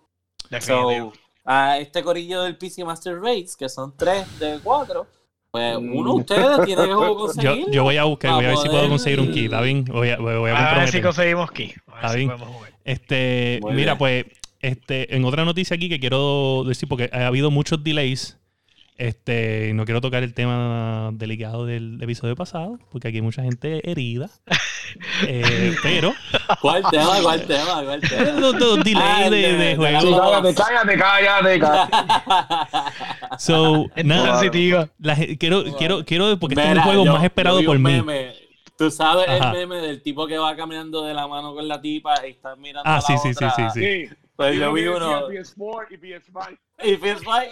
definitivo. 0.50 1.14
So, 1.14 1.20
a 1.50 1.78
este 1.80 2.04
corillo 2.04 2.44
del 2.44 2.58
PC 2.58 2.84
Master 2.84 3.20
Race, 3.22 3.52
que 3.58 3.70
son 3.70 3.94
tres 3.98 4.26
de 4.40 4.60
cuatro, 4.62 5.08
pues 5.50 5.80
Mm. 5.80 5.96
uno 5.98 6.14
de 6.16 6.20
ustedes 6.20 6.66
tiene 6.66 6.84
que 6.84 6.88
yo, 6.90 7.16
conseguir. 7.16 7.66
yo 7.72 7.84
voy 7.84 7.96
a 7.98 8.04
buscar, 8.04 8.34
voy 8.34 8.46
a 8.46 8.50
ver 8.50 8.58
si 8.58 8.68
puedo 8.70 8.90
conseguir 8.90 9.20
un 9.22 9.32
key, 9.32 9.46
¿está 9.46 9.62
bien? 9.62 9.86
Voy 9.86 10.10
a, 10.10 10.18
voy 10.18 10.52
a 10.52 10.72
a 10.76 10.80
ver 10.80 10.90
si 10.90 11.02
conseguimos 11.02 11.50
key. 11.52 11.74
A 12.02 12.12
ver 12.12 12.20
si 12.20 12.28
jugar. 12.28 12.72
Este, 12.84 13.60
Muy 13.62 13.74
mira, 13.74 13.94
bien. 13.94 13.98
pues, 13.98 14.26
este, 14.60 15.16
en 15.16 15.24
otra 15.26 15.46
noticia 15.46 15.76
aquí 15.76 15.88
que 15.90 16.00
quiero 16.00 16.64
decir, 16.68 16.88
porque 16.90 17.10
ha 17.14 17.28
habido 17.28 17.50
muchos 17.50 17.82
delays. 17.84 18.38
Este, 18.98 19.72
no 19.76 19.86
quiero 19.86 20.02
tocar 20.02 20.24
el 20.24 20.34
tema 20.34 21.12
delicado 21.14 21.66
del 21.68 22.02
episodio 22.02 22.36
pasado, 22.36 22.80
porque 22.92 23.10
aquí 23.10 23.18
hay 23.18 23.22
mucha 23.22 23.44
gente 23.44 23.90
herida. 23.90 24.30
Eh, 25.28 25.76
pero 25.84 26.14
¿Cuál 26.62 26.82
tema? 26.90 27.22
¿Cuál 27.22 27.46
tema? 27.46 27.84
¿Cuál 27.84 28.00
tema? 28.00 28.24
los, 28.40 28.54
los 28.56 28.80
Ah, 28.80 28.84
delays 28.86 29.26
el 29.26 29.32
de, 29.32 29.38
de- 29.38 29.54
de. 29.58 30.00
Sí, 30.00 30.08
cállate, 30.16 30.56
cállate, 30.56 30.98
cállate, 30.98 31.60
cállate. 31.60 31.98
So, 33.38 33.86
Es 33.98 34.06
nada, 34.06 34.40
sensitiva. 34.40 34.88
la 35.00 35.16
quiero, 35.38 35.66
quiero, 35.78 36.06
quiero, 36.06 36.40
porque 36.40 36.54
este 36.54 36.64
es 36.64 36.70
Mira, 36.70 36.82
un 36.84 36.88
juego 36.88 37.06
yo- 37.06 37.12
más 37.14 37.24
esperado 37.26 37.62
por 37.66 37.78
mí. 37.78 37.84
meme. 37.92 38.32
Tú 38.78 38.90
sabes 38.90 39.28
Ajá. 39.28 39.52
el 39.52 39.58
meme 39.68 39.86
del 39.86 40.02
tipo 40.02 40.26
que 40.26 40.38
va 40.38 40.56
caminando 40.56 41.04
de 41.04 41.14
la 41.14 41.28
mano 41.28 41.54
con 41.54 41.68
la 41.68 41.82
tipa 41.82 42.26
y 42.26 42.32
está 42.32 42.56
mirando 42.56 42.84
Ah, 42.90 42.94
a 42.94 42.96
la 42.96 43.02
sí, 43.02 43.14
sí, 43.22 43.34
sí, 43.34 43.44
otra. 43.44 43.70
sí, 43.72 43.80
sí. 43.82 44.08
Sí. 44.08 44.16
Pues 44.38 44.58
yo 44.58 44.72
vi 44.72 44.88
uno. 44.88 45.28
PS4 45.28 45.88
y 45.92 45.98
PS5. 45.98 46.58
Y 46.84 46.96
feels 46.98 47.26
like. 47.26 47.52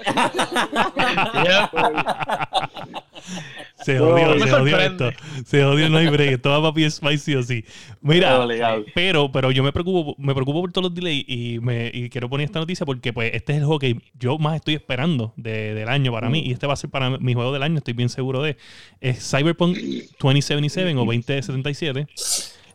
Se 3.83 3.95
No, 3.95 4.05
jodió, 4.11 4.27
me 4.35 4.39
se 4.39 4.49
jodió 4.51 4.77
sorprende. 4.77 5.07
esto. 5.09 5.23
Se 5.45 5.63
jodió, 5.63 5.89
no 5.89 5.97
hay 5.97 6.07
break. 6.07 6.31
Esto 6.33 6.49
va 6.49 6.61
para 6.61 6.73
PS5 6.85 7.17
sí 7.17 7.35
o 7.35 7.43
sí. 7.43 7.65
Mira, 8.01 8.45
pero, 8.93 9.31
pero 9.31 9.51
yo 9.51 9.63
me 9.63 9.71
preocupo, 9.71 10.15
me 10.19 10.33
preocupo 10.33 10.61
por 10.61 10.71
todos 10.71 10.89
los 10.89 10.95
delays 10.95 11.25
y, 11.27 11.59
me, 11.59 11.89
y 11.93 12.09
quiero 12.09 12.29
poner 12.29 12.45
esta 12.45 12.59
noticia 12.59 12.85
porque 12.85 13.13
pues 13.13 13.31
este 13.33 13.53
es 13.53 13.59
el 13.59 13.65
juego 13.65 13.79
que 13.79 13.99
yo 14.19 14.37
más 14.37 14.55
estoy 14.57 14.75
esperando 14.75 15.33
de- 15.37 15.73
del 15.73 15.89
año 15.89 16.11
para 16.11 16.29
mí 16.29 16.41
y 16.45 16.51
este 16.51 16.67
va 16.67 16.73
a 16.73 16.77
ser 16.77 16.89
para 16.89 17.09
mi 17.17 17.33
juego 17.33 17.51
del 17.51 17.63
año, 17.63 17.77
estoy 17.77 17.93
bien 17.95 18.09
seguro 18.09 18.41
de. 18.43 18.57
Es 19.01 19.27
Cyberpunk 19.29 19.77
2077 20.19 20.91
o 20.93 21.05
2077. 21.05 22.07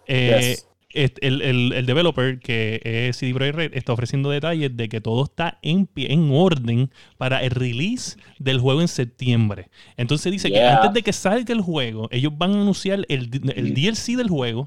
Eh, 0.07 0.41
Yes. 0.41 0.67
El, 0.93 1.43
el, 1.43 1.73
el 1.73 1.87
developer 1.87 2.41
que 2.41 2.81
es 2.85 3.17
CD 3.17 3.33
Projekt 3.33 3.57
Red 3.57 3.75
está 3.75 3.93
ofreciendo 3.93 4.31
detalles 4.31 4.77
de 4.77 4.89
que 4.89 5.01
todo 5.01 5.25
está 5.25 5.59
en 5.63 5.87
pie, 5.87 6.13
en 6.13 6.31
orden 6.33 6.91
para 7.17 7.43
el 7.43 7.51
release 7.51 8.17
del 8.39 8.59
juego 8.59 8.81
en 8.81 8.89
septiembre. 8.89 9.69
Entonces 9.97 10.33
dice 10.33 10.51
que 10.51 10.63
antes 10.63 10.93
de 10.93 11.03
que 11.03 11.13
salga 11.13 11.55
el 11.55 11.61
juego, 11.61 12.09
ellos 12.11 12.33
van 12.37 12.53
a 12.53 12.61
anunciar 12.61 13.05
el, 13.09 13.31
el 13.55 13.75
DLC 13.75 14.17
del 14.17 14.29
juego 14.29 14.67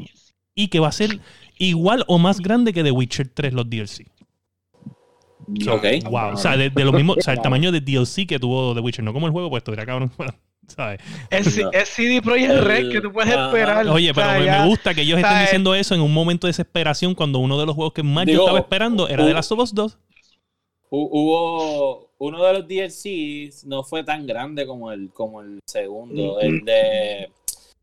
y 0.55 0.67
que 0.67 0.79
va 0.79 0.87
a 0.87 0.91
ser 0.91 1.19
igual 1.57 2.03
o 2.07 2.17
más 2.17 2.39
grande 2.39 2.73
que 2.73 2.83
The 2.83 2.91
Witcher 2.91 3.27
3 3.27 3.53
los 3.53 3.69
DLC. 3.69 4.07
Ok. 5.67 5.85
Wow, 6.09 6.33
o 6.33 6.37
sea, 6.37 6.55
de, 6.55 6.69
de 6.69 6.85
lo 6.85 6.93
mismo, 6.93 7.13
o 7.13 7.21
sea, 7.21 7.33
el 7.33 7.41
tamaño 7.41 7.71
de 7.71 7.81
DLC 7.81 8.25
que 8.25 8.39
tuvo 8.39 8.73
The 8.73 8.79
Witcher, 8.79 9.03
no 9.03 9.13
como 9.13 9.27
el 9.27 9.33
juego, 9.33 9.49
pues 9.49 9.61
estuviera 9.61 9.85
cabrón, 9.85 10.11
¿sabes? 10.67 10.99
Es, 11.29 11.57
No. 11.57 11.71
es 11.71 11.89
CD 11.89 12.21
Projekt 12.21 12.53
Red 12.63 12.91
que 12.91 13.01
tú 13.01 13.11
puedes 13.11 13.33
Ajá. 13.33 13.45
esperar. 13.47 13.87
Oye, 13.87 14.11
O 14.11 14.13
pero 14.13 14.27
sea, 14.43 14.61
me, 14.63 14.67
gusta 14.67 14.93
que 14.93 15.01
ellos 15.01 15.19
estén 15.19 15.39
diciendo 15.41 15.75
eso 15.75 15.95
en 15.95 16.01
un 16.01 16.13
momento 16.13 16.47
de 16.47 16.49
desesperación 16.49 17.13
cuando 17.15 17.39
uno 17.39 17.59
de 17.59 17.65
los 17.65 17.75
juegos 17.75 17.93
que 17.93 18.03
más 18.03 18.25
yo 18.25 18.31
Digo, 18.31 18.43
estaba 18.43 18.59
esperando 18.59 19.07
era 19.07 19.25
de 19.25 19.33
Last 19.33 19.51
of 19.51 19.59
Us 19.59 19.73
2. 19.73 19.97
Hu- 20.89 21.09
Hubo 21.11 22.09
uno 22.19 22.43
de 22.43 22.53
los 22.53 22.67
DLCs 22.67 23.65
no 23.65 23.83
fue 23.83 24.03
tan 24.03 24.25
grande 24.27 24.65
como 24.65 24.91
el 24.91 25.09
como 25.11 25.41
el 25.41 25.59
segundo, 25.67 26.39
el 26.39 26.63
de 26.63 27.29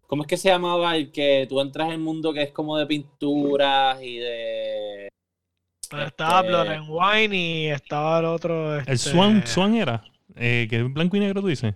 ¿cómo 0.06 0.22
es 0.22 0.28
que 0.28 0.36
se 0.36 0.48
llamaba 0.48 0.96
el 0.96 1.10
que 1.12 1.46
tú 1.48 1.60
entras 1.60 1.88
en 1.88 1.94
el 1.94 1.98
mundo 1.98 2.32
que 2.32 2.42
es 2.42 2.52
como 2.52 2.76
de 2.78 2.86
pinturas 2.86 4.00
y 4.02 4.16
de 4.18 5.08
Estaba 5.92 6.38
este- 6.40 6.48
Blood 6.48 6.68
and 6.68 6.86
Wine 6.88 7.36
y 7.36 7.66
estaba 7.66 8.20
el 8.20 8.24
otro. 8.26 8.74
El 8.76 8.80
este, 8.82 8.96
Swan, 9.10 9.44
Swan 9.46 9.74
era, 9.74 10.04
eh, 10.36 10.66
que 10.70 10.76
es 10.76 10.92
blanco 10.92 11.16
y 11.16 11.20
negro, 11.20 11.40
tú 11.40 11.48
dices. 11.48 11.74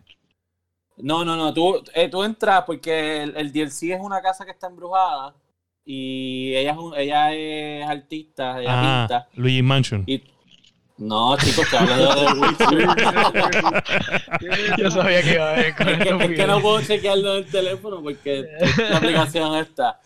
No, 0.97 1.25
no, 1.25 1.37
no, 1.37 1.53
tú, 1.53 1.83
eh, 1.95 2.09
tú 2.09 2.23
entras 2.23 2.63
porque 2.65 3.23
el, 3.25 3.37
el 3.37 3.53
DLC 3.53 3.91
es 3.95 4.01
una 4.01 4.21
casa 4.23 4.45
que 4.45 4.53
está 4.53 4.69
embrujada 4.69 5.35
y 5.85 6.55
ella 6.55 6.71
es, 6.73 6.77
un- 6.79 6.97
ella 6.97 7.33
es 7.33 7.87
artista, 7.87 8.61
ella 8.61 8.71
Ah, 8.73 9.07
pinta. 9.09 9.29
Luigi 9.35 9.63
Mansion. 9.63 10.05
Y... 10.07 10.23
No, 10.97 11.37
chicos, 11.39 11.69
que 11.69 11.77
hablo 11.77 12.15
de 12.15 12.33
Witcher. 12.41 12.89
Yo 14.79 14.91
sabía 14.93 15.23
que 15.23 15.33
iba 15.35 15.49
a 15.49 15.53
haber 15.55 15.75
con 15.75 15.89
Es 15.89 15.97
que, 15.99 16.09
esto. 16.11 16.21
es 16.21 16.31
que 16.37 16.47
no 16.47 16.61
puedo 16.61 16.81
chequearlo 16.83 17.33
en 17.33 17.45
el 17.45 17.51
teléfono 17.51 18.01
porque 18.01 18.47
la 18.89 18.99
aplicación 18.99 19.57
está. 19.57 20.01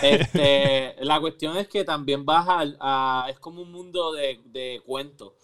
Este, 0.00 0.94
la 1.00 1.20
cuestión 1.20 1.56
es 1.58 1.68
que 1.68 1.84
también 1.84 2.24
vas 2.24 2.48
al- 2.48 2.78
a, 2.80 3.26
es 3.28 3.38
como 3.38 3.60
un 3.60 3.70
mundo 3.70 4.12
de, 4.14 4.40
de 4.46 4.80
cuentos. 4.86 5.34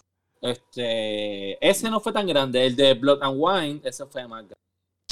Este, 0.41 1.63
ese 1.67 1.89
no 1.91 1.99
fue 1.99 2.11
tan 2.13 2.25
grande, 2.25 2.65
el 2.65 2.75
de 2.75 2.93
Blood 2.95 3.21
and 3.21 3.35
Wine, 3.37 3.81
ese 3.83 4.05
fue 4.07 4.27
más 4.27 4.39
grande. 4.39 4.55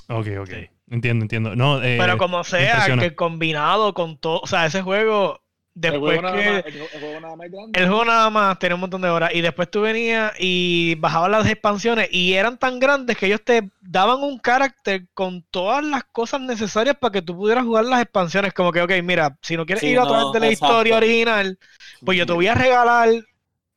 Ok, 0.09 0.27
ok. 0.39 0.49
Entiendo, 0.89 1.23
entiendo. 1.23 1.55
No, 1.55 1.83
eh, 1.83 1.97
Pero 1.99 2.17
como 2.17 2.43
sea, 2.43 2.85
que 2.97 3.15
combinado 3.15 3.93
con 3.93 4.17
todo. 4.17 4.39
O 4.41 4.47
sea, 4.47 4.65
ese 4.65 4.81
juego. 4.81 5.41
El 5.75 5.81
Después 5.81 6.19
juego, 6.19 6.21
nada 6.23 6.37
que. 6.41 6.49
más, 6.49 6.65
el, 6.65 6.75
el 6.75 6.99
juego 6.99 7.19
nada 7.19 7.35
más 7.35 7.51
grande. 7.51 7.79
El 7.79 7.87
juego 7.87 8.05
nada 8.05 8.29
más 8.31 8.57
tenía 8.57 8.73
un 8.75 8.81
montón 8.81 9.01
de 9.01 9.09
horas 9.09 9.29
y 9.35 9.41
después 9.41 9.69
tú 9.69 9.81
venías 9.81 10.33
y 10.39 10.95
bajabas 10.95 11.29
las 11.29 11.45
expansiones 11.47 12.07
y 12.11 12.33
eran 12.33 12.57
tan 12.57 12.79
grandes 12.79 13.15
que 13.15 13.27
ellos 13.27 13.43
te 13.43 13.69
daban 13.79 14.23
un 14.23 14.39
carácter 14.39 15.07
con 15.13 15.43
todas 15.43 15.83
las 15.83 16.03
cosas 16.05 16.41
necesarias 16.41 16.95
para 16.99 17.11
que 17.11 17.21
tú 17.21 17.35
pudieras 17.37 17.63
jugar 17.63 17.85
las 17.85 18.01
expansiones. 18.01 18.53
Como 18.53 18.71
que, 18.71 18.81
ok, 18.81 18.91
mira, 19.03 19.37
si 19.43 19.55
no 19.55 19.67
quieres 19.67 19.81
Sí, 19.81 19.89
ir 19.89 19.99
a 19.99 20.05
no, 20.05 20.07
través 20.07 20.31
de 20.33 20.39
la 20.39 20.47
exacto. 20.47 20.65
historia 20.65 20.97
original, 20.97 21.59
pues 22.03 22.17
yo 22.17 22.25
te 22.25 22.33
voy 22.33 22.47
a 22.47 22.55
regalar 22.55 23.09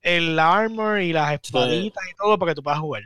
el 0.03 0.39
armor 0.39 1.01
y 1.01 1.13
las 1.13 1.33
espaditas 1.35 2.03
y 2.11 2.15
todo 2.17 2.39
para 2.39 2.53
que 2.53 2.57
tú 2.57 2.63
puedas 2.63 2.81
jugar. 2.81 3.03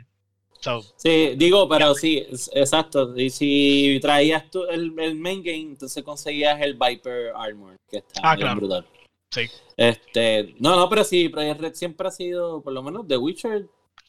So, 0.65 0.81
Sí, 0.95 1.33
digo, 1.37 1.69
pero 1.69 1.93
sí, 1.93 2.25
exacto. 2.53 3.15
Y 3.15 3.29
si 3.29 3.99
traías 4.01 4.49
tú 4.49 4.63
el, 4.65 4.93
el 4.99 5.15
main 5.15 5.43
game, 5.43 5.61
entonces 5.61 6.03
conseguías 6.03 6.59
el 6.59 6.73
Viper 6.73 7.33
Armor, 7.35 7.77
que 7.89 7.97
está 7.97 8.19
Ah, 8.23 8.35
claro. 8.35 8.55
brutal. 8.55 8.85
Sí. 9.31 9.41
Este, 9.77 10.55
no, 10.59 10.75
no, 10.75 10.89
pero 10.89 11.03
sí, 11.03 11.29
Project 11.29 11.61
Red 11.61 11.73
siempre 11.75 12.07
ha 12.07 12.11
sido, 12.11 12.61
por 12.61 12.73
lo 12.73 12.81
menos, 12.81 13.07
The 13.07 13.17
Witcher. 13.17 13.67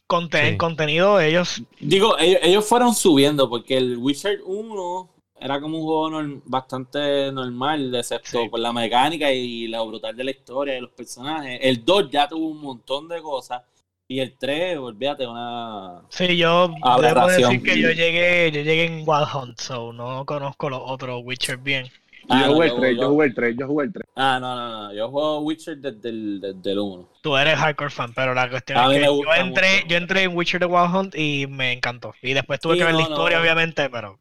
conten- 0.09 0.51
Sí. 0.51 0.57
contenido 0.57 1.17
de 1.17 1.29
ellos. 1.29 1.61
Digo, 1.79 2.17
ellos, 2.17 2.39
ellos 2.41 2.65
fueron 2.65 2.95
subiendo, 2.95 3.49
porque 3.49 3.77
el 3.77 3.97
Witcher 3.97 4.39
1 4.45 5.09
era 5.39 5.59
como 5.61 5.77
un 5.77 5.83
juego 5.83 6.09
norm- 6.09 6.41
bastante 6.45 7.31
normal, 7.31 7.93
excepto 7.93 8.41
Sí. 8.41 8.49
por 8.49 8.59
la 8.61 8.71
mecánica 8.73 9.31
y 9.31 9.67
lo 9.67 9.85
brutal 9.85 10.15
de 10.15 10.23
la 10.23 10.31
historia 10.31 10.77
y 10.77 10.81
los 10.81 10.91
personajes. 10.91 11.59
El 11.61 11.83
2 11.85 12.09
ya 12.09 12.27
tuvo 12.27 12.47
un 12.47 12.61
montón 12.61 13.07
de 13.09 13.21
cosas. 13.21 13.61
Y 14.09 14.21
el 14.21 14.37
3, 14.37 14.77
olvídate, 14.77 15.27
una. 15.27 16.01
Sí, 16.09 16.37
yo 16.37 16.69
debo 17.01 17.27
decir 17.27 17.61
que 17.61 17.81
yo 17.81 17.89
llegué, 17.91 18.51
yo 18.53 18.61
llegué 18.61 18.85
en 18.85 18.93
Wild 19.05 19.27
Hunt, 19.33 19.59
so 19.59 19.91
no 19.91 20.25
conozco 20.25 20.69
los 20.69 20.79
otros 20.85 21.21
Witcher 21.25 21.57
bien. 21.57 21.87
Ah, 22.29 22.41
yo 22.41 22.47
no, 22.47 22.53
jugué 22.53 22.67
el 22.67 22.71
yo- 22.73 22.79
3, 22.79 22.95
yo- 22.95 23.01
yo 23.01 23.09
jugué 23.09 23.25
el 23.27 23.35
3, 23.35 23.55
yo 23.59 23.67
jugué 23.67 23.85
el 23.85 23.93
3. 23.93 24.05
Ah, 24.15 24.37
no, 24.41 24.55
no, 24.55 24.69
no. 24.87 24.93
Yo 24.93 25.09
juego 25.09 25.39
Witcher 25.41 25.77
desde 25.77 26.09
el, 26.09 26.39
desde 26.41 26.71
el 26.71 26.79
1. 26.79 27.09
Tú 27.21 27.35
eres 27.37 27.55
hardcore 27.57 27.89
fan, 27.89 28.13
pero 28.13 28.33
la 28.33 28.49
cuestión 28.49 28.77
A 28.77 28.85
es 28.93 28.99
que 28.99 29.05
yo 29.05 29.33
entré, 29.35 29.75
mucho. 29.75 29.87
yo 29.87 29.97
entré 29.97 30.23
en 30.23 30.37
Witcher 30.37 30.59
The 30.61 30.65
Wild 30.67 30.95
Hunt 30.95 31.15
y 31.15 31.47
me 31.47 31.73
encantó. 31.73 32.13
Y 32.21 32.33
después 32.33 32.59
tuve 32.61 32.73
Sí, 32.73 32.79
que 32.79 32.85
ver 32.85 32.95
la 32.95 33.03
no. 33.03 33.09
historia, 33.09 33.41
obviamente, 33.41 33.89
pero. 33.89 34.19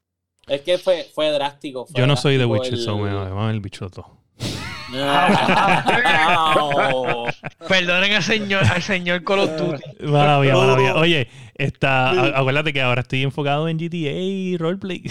Es 0.48 0.60
que 0.62 0.78
fue, 0.78 1.04
fue 1.14 1.30
drástico. 1.30 1.86
fue 1.86 2.00
yo 2.00 2.06
no 2.08 2.16
soy 2.16 2.36
de 2.38 2.44
Witcher, 2.44 2.74
el- 2.74 2.80
so 2.80 2.96
me 2.98 3.12
va 3.12 3.50
el 3.50 3.60
bicho 3.60 3.88
todo. 3.88 4.18
Perdonen 7.68 8.12
al 8.12 8.22
señor, 8.22 8.64
al 8.64 8.82
señor 8.82 9.24
Call 9.24 9.40
of 9.40 9.56
Duty. 9.56 9.82
Maravilla, 10.06 10.54
maravilla. 10.54 10.94
Oye, 10.96 11.28
está, 11.54 12.38
acuérdate 12.38 12.72
que 12.72 12.82
ahora 12.82 13.02
estoy 13.02 13.22
enfocado 13.22 13.68
en 13.68 13.78
GTA 13.78 14.12
y 14.12 14.56
roleplay. 14.56 15.02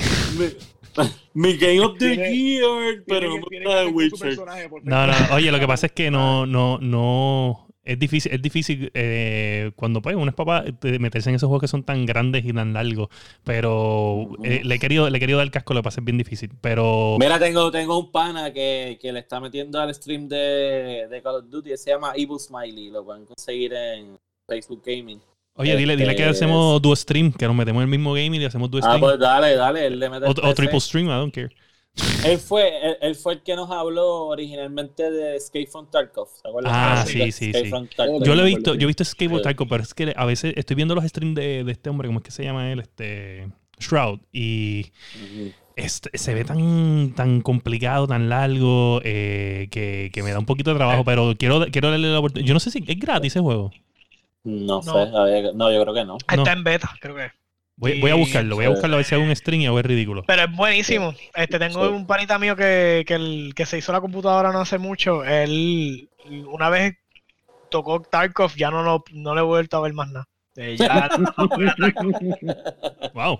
Mi, 1.33 1.57
Game 1.57 1.81
of 1.81 1.97
the 1.97 2.15
Year, 2.15 3.03
pero 3.05 3.37
no 3.37 3.75
de 3.75 3.87
Witcher. 3.87 4.29
personaje, 4.29 4.69
por 4.69 4.85
No, 4.85 5.07
no, 5.07 5.13
oye, 5.31 5.51
lo 5.51 5.59
que 5.59 5.67
pasa 5.67 5.87
es 5.87 5.91
que 5.91 6.09
no, 6.09 6.45
no, 6.45 6.77
no. 6.79 7.67
Es 7.85 7.99
difícil, 7.99 8.31
es 8.33 8.41
difícil 8.41 8.91
eh, 8.95 9.71
cuando 9.75 10.01
pues 10.01 10.15
uno 10.15 10.27
es 10.27 10.33
papá 10.33 10.65
meterse 10.99 11.29
en 11.29 11.35
esos 11.35 11.47
juegos 11.47 11.61
que 11.61 11.67
son 11.67 11.83
tan 11.83 12.05
grandes 12.05 12.43
y 12.43 12.51
tan 12.51 12.73
largos. 12.73 13.09
Pero 13.43 14.27
eh, 14.43 14.61
le 14.63 14.75
he 14.75 14.79
querido, 14.79 15.07
le 15.09 15.17
he 15.17 15.19
querido 15.19 15.37
dar 15.37 15.51
casco, 15.51 15.73
lo 15.75 15.81
que 15.81 15.83
pasa 15.83 16.01
es 16.01 16.05
bien 16.05 16.17
difícil. 16.17 16.49
Pero 16.61 17.17
Mira, 17.19 17.37
tengo, 17.39 17.69
tengo 17.71 17.99
un 17.99 18.11
pana 18.11 18.51
que, 18.51 18.97
que 18.99 19.13
le 19.13 19.19
está 19.19 19.39
metiendo 19.39 19.79
al 19.79 19.93
stream 19.93 20.27
de, 20.27 21.07
de 21.09 21.21
Call 21.21 21.35
of 21.35 21.49
Duty. 21.49 21.77
Se 21.77 21.91
llama 21.91 22.13
Evil 22.15 22.39
Smiley. 22.39 22.89
Lo 22.89 23.05
pueden 23.05 23.25
conseguir 23.25 23.73
en 23.73 24.17
Facebook 24.47 24.81
Gaming. 24.85 25.21
oye, 25.55 25.75
dile, 25.77 25.95
dile 25.95 26.15
que 26.15 26.23
este, 26.23 26.31
hacemos 26.43 26.81
duo 26.81 26.95
stream, 26.95 27.31
que 27.31 27.45
nos 27.45 27.55
metemos 27.55 27.81
en 27.81 27.83
el 27.83 27.89
mismo 27.97 28.13
game 28.13 28.35
y 28.37 28.45
hacemos 28.45 28.69
duo 28.71 28.79
Ah, 28.83 28.87
stream. 28.87 28.99
pues 29.01 29.19
dale, 29.19 29.55
dale. 29.55 29.85
Él 29.85 29.99
le 29.99 30.09
mete 30.09 30.25
o, 30.27 30.53
triple 30.53 30.79
stream, 30.79 31.05
I 31.07 31.11
don't 31.11 31.33
care. 31.33 31.49
Él 32.25 32.37
fue, 32.39 32.67
él, 32.85 32.97
él 33.01 33.15
fue 33.15 33.33
el 33.33 33.43
que 33.43 33.55
nos 33.55 33.69
habló 33.71 34.25
originalmente 34.27 35.09
de 35.11 35.35
Escape 35.37 35.67
from 35.67 35.89
Tarkov. 35.89 36.27
¿te 36.41 36.49
acuerdas? 36.49 36.71
Ah, 36.75 37.03
De 37.05 37.11
sí, 37.11 37.31
sí, 37.31 37.45
Escape 37.47 37.63
sí. 37.65 37.69
from 37.69 37.87
Tarkov. 37.95 38.23
Yo 38.23 38.35
lo 38.35 38.41
he 38.43 38.45
visto, 38.47 38.73
yo 38.75 38.83
he 38.83 38.87
visto 38.87 39.05
Skateboard 39.05 39.43
Sí. 39.43 39.49
Tycoon, 39.49 39.69
pero 39.69 39.83
es 39.83 39.93
que 39.93 40.13
a 40.15 40.25
veces 40.25 40.53
estoy 40.57 40.75
viendo 40.75 40.95
los 40.95 41.03
streams 41.05 41.35
de, 41.35 41.63
de 41.63 41.71
este 41.71 41.89
hombre, 41.89 42.07
¿cómo 42.07 42.19
es 42.19 42.23
que 42.25 42.31
se 42.31 42.43
llama 42.43 42.71
él? 42.71 42.79
Este 42.79 43.47
Shroud. 43.79 44.19
Y 44.33 44.91
este, 45.75 46.17
se 46.17 46.33
ve 46.33 46.43
tan, 46.45 47.13
tan 47.15 47.41
complicado, 47.41 48.07
tan 48.07 48.27
largo, 48.29 49.01
eh, 49.03 49.67
que, 49.71 50.09
que 50.13 50.23
me 50.23 50.31
da 50.31 50.39
un 50.39 50.45
poquito 50.45 50.71
de 50.71 50.77
trabajo, 50.77 51.03
pero 51.05 51.33
quiero, 51.37 51.65
quiero 51.71 51.91
darle 51.91 52.11
la 52.11 52.19
oportunidad. 52.19 52.47
Yo 52.47 52.53
no 52.53 52.59
sé 52.59 52.71
si 52.71 52.83
es 52.85 52.99
gratis 52.99 53.33
ese 53.33 53.39
juego. 53.41 53.71
No, 54.43 54.81
No. 54.81 54.81
sé, 54.83 55.51
no, 55.53 55.71
yo 55.71 55.81
creo 55.81 55.93
que 55.93 56.05
no. 56.05 56.17
Está 56.17 56.35
No. 56.35 56.45
en 56.51 56.63
beta, 56.63 56.89
creo 56.99 57.15
que. 57.15 57.29
Voy, 57.77 57.99
voy 57.99 58.11
a 58.11 58.15
buscarlo, 58.15 58.55
voy 58.55 58.65
a 58.65 58.67
sí. 58.69 58.73
buscarlo 58.73 58.95
a 58.95 58.97
ver 58.97 59.05
si 59.05 59.15
hago 59.15 59.23
un 59.25 59.35
stream 59.35 59.61
y 59.61 59.65
hago 59.67 59.77
el 59.79 59.83
ridículo. 59.83 60.23
Pero 60.25 60.43
es 60.43 60.51
buenísimo. 60.55 61.13
Este, 61.35 61.59
tengo 61.59 61.85
Sí. 61.87 61.93
un 61.93 62.07
panita 62.07 62.39
mío 62.39 62.55
que, 62.55 63.03
que, 63.05 63.15
el, 63.15 63.53
que 63.55 63.65
se 63.65 63.77
hizo 63.77 63.91
la 63.91 64.01
computadora 64.01 64.51
no 64.51 64.61
hace 64.61 64.77
mucho. 64.77 65.23
Él 65.25 66.09
una 66.47 66.69
vez 66.69 66.95
tocó 67.69 68.01
Tarkov, 68.01 68.55
ya 68.55 68.71
no, 68.71 68.81
lo, 68.83 69.03
no 69.11 69.35
le 69.35 69.41
he 69.41 69.43
vuelto 69.43 69.77
a 69.77 69.81
ver 69.81 69.93
más 69.93 70.09
nada. 70.09 70.27
Eh, 70.55 70.77
ya 70.77 71.09
no. 71.17 71.49
Wow. 73.13 73.39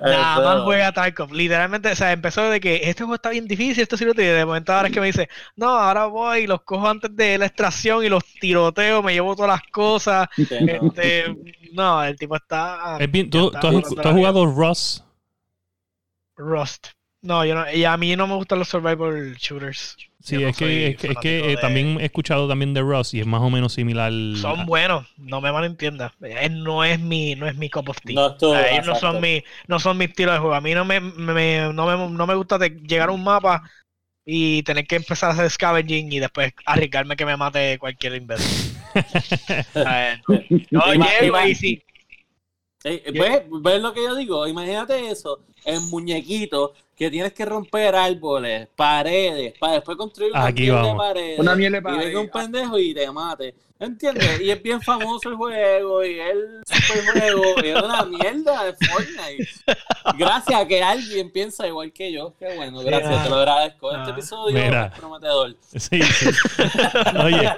Nada 0.00 0.40
más 0.40 0.64
juega 0.64 0.92
Tarkov. 0.92 1.32
Literalmente, 1.32 1.90
o 1.90 1.96
sea, 1.96 2.12
empezó 2.12 2.48
de 2.50 2.60
que 2.60 2.76
este 2.84 3.02
juego 3.02 3.14
está 3.14 3.30
bien 3.30 3.46
difícil, 3.46 3.82
esto 3.82 3.96
sí 3.96 4.04
lo 4.04 4.14
tiene. 4.14 4.32
De 4.32 4.44
momento 4.44 4.72
ahora 4.72 4.88
es 4.88 4.94
que 4.94 5.00
me 5.00 5.06
dice, 5.06 5.28
no, 5.54 5.68
ahora 5.68 6.06
voy 6.06 6.40
y 6.40 6.46
los 6.46 6.62
cojo 6.62 6.88
antes 6.88 7.14
de 7.14 7.38
la 7.38 7.46
extracción 7.46 8.04
y 8.04 8.08
los 8.08 8.24
tiroteo, 8.24 9.02
me 9.02 9.12
llevo 9.12 9.34
todas 9.34 9.50
las 9.60 9.70
cosas. 9.70 10.28
Sí. 10.36 10.46
Este, 10.50 11.36
no, 11.72 12.02
el 12.04 12.16
tipo 12.16 12.36
está 12.36 12.96
Es 12.98 13.10
bien, 13.10 13.30
¿tú, 13.30 13.50
Ya 13.52 13.60
tú 13.60 13.66
está, 13.66 13.78
has, 13.78 13.94
ya 13.96 14.02
tú 14.02 14.08
has 14.08 14.14
jugado 14.14 14.46
Rust? 14.46 15.04
Rust. 16.36 16.88
No, 17.22 17.44
yo 17.44 17.54
no, 17.54 17.70
y 17.70 17.84
a 17.84 17.96
mí 17.96 18.14
no 18.14 18.26
me 18.26 18.34
gustan 18.34 18.58
los 18.58 18.68
survival 18.68 19.34
shooters. 19.34 19.96
Sí, 20.22 20.36
no 20.36 20.48
es 20.48 20.56
que, 20.56 20.88
es 20.88 20.96
que, 20.96 21.06
es 21.08 21.18
que, 21.18 21.38
fanático 21.38 21.46
eh, 21.46 21.48
de- 21.56 21.56
también 21.56 22.00
he 22.00 22.04
escuchado 22.06 22.48
también 22.48 22.74
de 22.74 22.80
Rust 22.80 23.14
y 23.14 23.20
es 23.20 23.26
más 23.26 23.40
o 23.42 23.50
menos 23.50 23.72
similar. 23.74 24.12
Son 24.40 24.66
buenos, 24.66 25.06
no 25.18 25.40
me 25.40 25.52
malentiendas. 25.52 26.12
Eh, 26.22 26.48
No 26.50 26.82
es 26.84 26.98
mi, 26.98 27.34
no 27.36 27.46
es 27.46 27.56
mi 27.56 27.70
cup 27.70 27.88
of 27.90 27.98
tea. 28.00 28.14
No, 28.16 28.82
no 28.86 28.94
son 28.96 29.20
mi, 29.20 29.44
no 29.68 29.78
son 29.78 29.98
mi 29.98 30.06
estilo 30.06 30.32
de 30.32 30.38
juego. 30.38 30.54
A 30.54 30.60
mí 30.60 30.74
no 30.74 30.84
me, 30.84 31.00
me- 31.00 31.72
no 31.72 31.86
me, 31.86 32.16
no 32.16 32.26
me 32.26 32.34
gusta 32.34 32.58
de 32.58 32.70
llegar 32.70 33.08
a 33.10 33.12
un 33.12 33.22
mapa 33.22 33.70
y 34.24 34.62
tener 34.64 34.86
que 34.86 34.96
empezar 34.96 35.30
a 35.30 35.32
hacer 35.34 35.50
scavenging 35.50 36.12
y 36.12 36.18
después 36.20 36.52
arriesgarme 36.66 37.16
que 37.16 37.26
me 37.26 37.36
mate 37.36 37.78
cualquier 37.78 38.16
imbécil. 38.16 38.58
No, 40.70 40.92
Ima- 40.94 41.08
llego 41.20 41.40
y 41.46 41.54
sí. 41.54 41.82
Eh, 42.84 43.02
¿Ves, 43.12 43.42
¿Ves 43.62 43.82
lo 43.82 43.92
que 43.92 44.02
yo 44.02 44.14
digo? 44.14 44.46
Imagínate 44.46 45.10
eso. 45.10 45.44
En 45.66 45.82
muñequitos 45.90 46.70
que 46.96 47.10
tienes 47.10 47.34
que 47.34 47.44
romper 47.44 47.94
árboles, 47.94 48.68
paredes, 48.74 49.52
para 49.58 49.74
después 49.74 49.98
construir 49.98 50.32
una 50.32 50.46
Aquí 50.46 50.62
miel 50.62 50.82
de 50.82 50.94
paredes. 50.94 51.38
Una 51.38 51.54
miel 51.54 51.72
de 51.72 51.78
Y 51.78 51.98
venga 51.98 52.20
un 52.20 52.28
pendejo 52.30 52.78
y 52.78 52.94
te 52.94 53.10
mate. 53.10 53.54
¿Entiendes? 53.78 54.40
Y 54.40 54.50
es 54.50 54.62
bien 54.62 54.80
famoso 54.80 55.28
el 55.28 55.34
juego 55.34 56.02
y 56.02 56.18
el 56.18 56.62
superjuego 56.66 57.42
y 57.62 57.68
es 57.68 57.82
una 57.82 58.04
mierda 58.06 58.64
de 58.64 58.72
Fortnite. 58.72 59.48
Gracias 60.16 60.58
a 60.62 60.66
que 60.66 60.82
alguien 60.82 61.30
piensa 61.30 61.66
igual 61.66 61.92
que 61.92 62.10
yo. 62.10 62.32
Qué 62.38 62.56
bueno, 62.56 62.78
gracias, 62.80 63.24
te 63.24 63.28
lo 63.28 63.36
agradezco. 63.36 63.90
Este 63.94 64.08
Ah. 64.08 64.12
episodio 64.14 64.54
Mira. 64.64 64.86
es 64.94 64.98
prometedor. 64.98 65.56
Sí, 65.76 66.00
sí. 66.02 66.26
Oye, 67.22 67.50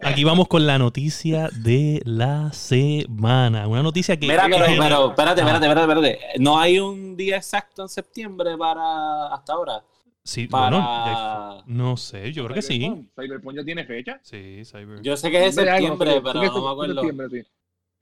aquí 0.00 0.24
vamos 0.24 0.48
con 0.48 0.66
la 0.66 0.78
noticia 0.78 1.48
de 1.52 2.02
la 2.04 2.52
semana. 2.52 3.68
Una 3.68 3.84
noticia 3.84 4.16
que. 4.18 4.26
Mira, 4.26 4.46
pero 4.50 4.64
espérate, 5.10 5.40
Ah. 5.40 5.44
espérate, 5.44 5.66
espérate, 5.66 5.80
espérate. 5.82 6.20
No 6.40 6.58
hay 6.58 6.80
un 6.80 7.01
día 7.16 7.36
exacto 7.36 7.82
en 7.82 7.88
septiembre 7.88 8.56
para 8.56 9.26
hasta 9.34 9.52
ahora. 9.52 9.82
Sí, 10.24 10.46
Para. 10.46 10.76
bueno, 10.76 11.58
ya- 11.58 11.64
no 11.66 11.96
sé, 11.96 12.32
yo 12.32 12.44
creo 12.44 12.54
que 12.54 12.62
sí. 12.62 13.08
Cyberpunk. 13.16 13.56
Ya 13.56 13.64
tiene 13.64 13.84
fecha. 13.84 14.20
Sí, 14.22 14.62
Cyber. 14.64 15.02
Yo 15.02 15.16
sé 15.16 15.30
que 15.30 15.46
es 15.46 15.56
de 15.56 15.68
algo, 15.68 15.88
septiembre, 15.96 16.20
pero 16.22 16.34
no 16.44 16.62
me 16.64 16.70
acuerdo. 16.70 16.94
septiembre, 17.02 17.26
sí. 17.30 17.48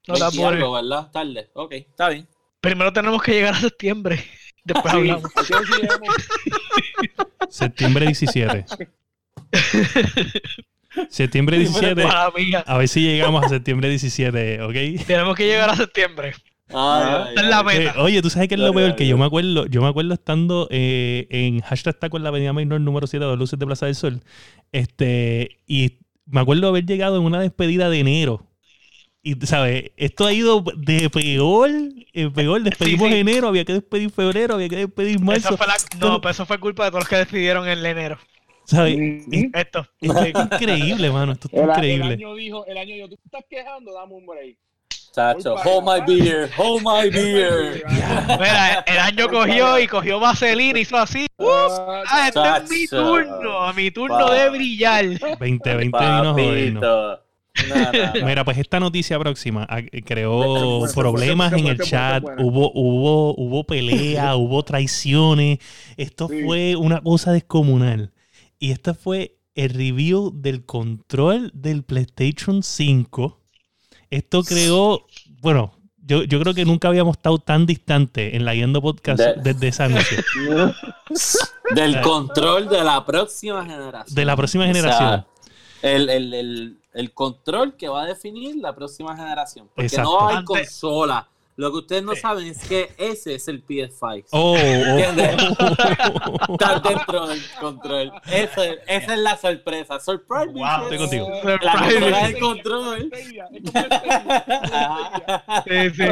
No 0.06 0.14
20 0.14 0.24
apures. 0.26 0.62
algo, 0.62 0.72
¿verdad? 0.72 1.10
Tarde. 1.10 1.50
Ok, 1.54 1.72
está 1.72 2.08
bien. 2.10 2.28
Primero 2.60 2.92
tenemos 2.92 3.22
que 3.22 3.32
llegar 3.32 3.54
a 3.54 3.60
septiembre. 3.60 4.22
Después 4.64 4.92
Sí, 4.92 4.98
hablamos. 4.98 5.32
Septiembre 7.48 8.06
17. 8.06 8.64
septiembre 11.08 11.58
17. 11.58 12.04
Mala 12.04 12.32
mía. 12.36 12.64
A 12.66 12.78
ver 12.78 12.88
si 12.88 13.00
llegamos 13.00 13.44
a 13.44 13.48
septiembre 13.48 13.88
17, 13.88 14.62
¿ok? 14.62 15.04
Tenemos 15.06 15.36
que 15.36 15.46
llegar 15.46 15.70
a 15.70 15.76
septiembre. 15.76 16.34
Ay, 16.72 17.34
es 17.36 17.44
la 17.44 17.58
ay, 17.60 17.64
ay. 17.68 17.76
Eh, 17.76 17.78
meta. 17.86 18.02
oye, 18.02 18.22
tú 18.22 18.30
sabes 18.30 18.48
que 18.48 18.54
es 18.54 18.60
lo 18.60 18.72
peor 18.72 18.94
que 18.96 19.06
yo 19.06 19.18
me 19.18 19.24
acuerdo, 19.24 19.66
yo 19.66 19.82
me 19.82 19.88
acuerdo 19.88 20.14
estando 20.14 20.68
eh, 20.70 21.26
en 21.30 21.60
hashtag 21.60 21.98
taco 21.98 22.16
en 22.16 22.22
la 22.22 22.28
avenida 22.30 22.52
Maynor 22.52 22.80
número 22.80 23.06
7 23.06 23.24
de 23.24 23.36
Luces 23.36 23.58
de 23.58 23.66
Plaza 23.66 23.86
del 23.86 23.94
Sol. 23.94 24.20
Este, 24.72 25.58
y 25.66 25.98
me 26.26 26.40
acuerdo 26.40 26.68
haber 26.68 26.86
llegado 26.86 27.16
en 27.16 27.24
una 27.24 27.40
despedida 27.40 27.90
de 27.90 27.98
enero. 28.00 28.46
Y, 29.22 29.34
¿sabes? 29.46 29.90
Esto 29.96 30.26
ha 30.26 30.32
ido 30.32 30.64
de 30.76 31.10
peor, 31.10 31.70
en 32.12 32.32
peor. 32.32 32.62
Despedimos 32.62 33.08
sí. 33.08 33.14
enero, 33.16 33.48
había 33.48 33.64
que 33.64 33.74
despedir 33.74 34.10
febrero, 34.10 34.54
había 34.54 34.68
que 34.68 34.76
despedir 34.76 35.20
marzo. 35.20 35.48
Eso 35.48 35.56
fue 35.58 35.66
la- 35.66 35.76
no, 35.98 36.20
pero 36.20 36.30
eso 36.30 36.46
fue 36.46 36.58
culpa 36.58 36.84
de 36.84 36.90
todos 36.90 37.02
los 37.02 37.08
que 37.08 37.16
decidieron 37.16 37.68
en 37.68 37.84
enero. 37.84 38.18
¿Sabes? 38.64 38.96
Esto. 39.52 39.86
Esto 40.00 40.22
es 40.22 40.32
increíble, 40.52 41.10
mano. 41.10 41.32
Esto 41.32 41.48
está 41.48 41.60
El, 41.60 41.68
el 41.68 41.74
increíble. 41.96 42.14
año 42.14 42.34
dijo, 42.34 42.64
el 42.66 42.78
año 42.78 42.94
dijo, 42.94 43.08
tú 43.08 43.18
estás 43.24 43.44
quejando, 43.50 43.92
dame 43.92 44.14
un 44.14 44.26
break. 44.26 44.56
Chacho, 45.12 45.56
hold 45.56 45.84
my 45.84 46.00
beer, 46.06 46.48
hold 46.56 46.82
my 46.82 47.10
beer. 47.10 47.82
Mira, 48.28 48.84
el 48.86 48.98
año 48.98 49.28
cogió 49.28 49.78
y 49.80 49.86
cogió 49.88 50.20
vaselina 50.20 50.78
y 50.78 50.82
hizo 50.82 50.96
así. 50.96 51.26
Ah, 51.40 52.02
Ah, 52.06 52.28
este 52.28 52.40
es 52.64 52.70
mi 52.70 52.86
turno, 52.86 53.72
mi 53.74 53.90
turno 53.90 54.18
Pa. 54.26 54.34
de 54.34 54.50
brillar. 54.50 55.04
2020 55.18 55.76
vino 56.34 56.80
no. 56.80 57.18
Mira, 58.24 58.44
pues 58.44 58.58
esta 58.58 58.78
noticia 58.78 59.18
próxima 59.18 59.66
ah, 59.68 59.80
creó 60.04 60.78
Bueno, 60.78 60.94
problemas 60.94 61.52
en 61.52 61.66
el 61.66 61.78
chat, 61.80 62.22
hubo, 62.38 62.70
hubo, 62.72 63.34
hubo 63.36 63.64
pelea, 63.64 64.36
hubo 64.36 64.62
traiciones. 64.62 65.58
Esto 65.96 66.28
Sí. 66.28 66.42
fue 66.44 66.76
una 66.76 67.00
cosa 67.00 67.32
descomunal. 67.32 68.12
Y 68.60 68.70
esta 68.70 68.94
fue 68.94 69.38
el 69.56 69.70
review 69.70 70.30
del 70.34 70.64
control 70.64 71.50
del 71.52 71.82
PlayStation 71.82 72.62
5. 72.62 73.39
Esto 74.10 74.42
creó, 74.42 75.06
bueno, 75.40 75.72
yo, 76.04 76.24
yo 76.24 76.40
creo 76.40 76.52
que 76.54 76.64
nunca 76.64 76.88
habíamos 76.88 77.16
estado 77.16 77.38
tan 77.38 77.66
distante 77.66 78.34
en 78.36 78.44
la 78.44 78.54
Yendo 78.54 78.82
Podcast 78.82 79.20
De- 79.20 79.34
desde 79.52 79.68
esa 79.68 79.84
anuncio. 79.84 80.18
Del 81.74 82.00
control 82.00 82.68
de 82.68 82.82
la 82.82 83.04
próxima 83.06 83.64
generación. 83.64 84.14
De 84.14 84.24
la 84.24 84.36
próxima 84.36 84.64
O 84.64 84.66
sea, 84.66 84.74
generación. 84.74 85.26
el, 85.82 86.10
el, 86.10 86.34
el, 86.34 86.78
el 86.94 87.12
control 87.14 87.76
que 87.76 87.88
va 87.88 88.02
a 88.02 88.06
definir 88.06 88.56
la 88.56 88.74
próxima 88.74 89.14
generación. 89.16 89.68
Porque 89.68 89.86
Exacto. 89.86 90.10
no 90.20 90.28
hay 90.28 90.44
consola. 90.44 91.28
Lo 91.60 91.70
que 91.72 91.76
ustedes 91.76 92.02
no 92.02 92.16
saben 92.16 92.46
es 92.46 92.56
que 92.66 92.90
ese 92.96 93.34
es 93.34 93.46
el 93.46 93.62
PS5. 93.66 94.24
Oh, 94.30 94.56
¿Entiendes? 94.56 95.36
oh. 95.58 96.52
Está 96.54 96.80
dentro 96.80 97.26
del 97.26 97.42
control. 97.60 98.10
Ese- 98.32 98.78
esa 98.86 99.12
es 99.14 99.18
la 99.20 99.36
sorpresa. 99.36 100.00
Surprise, 100.00 100.46
Wow, 100.54 100.82
estoy 100.84 100.96
contigo. 100.98 101.28
La 101.44 101.72
consola 101.72 102.22
del 102.22 102.34
Es 102.34 102.40
control. 102.40 103.10
Sí, 105.66 105.90
sí. 105.94 106.04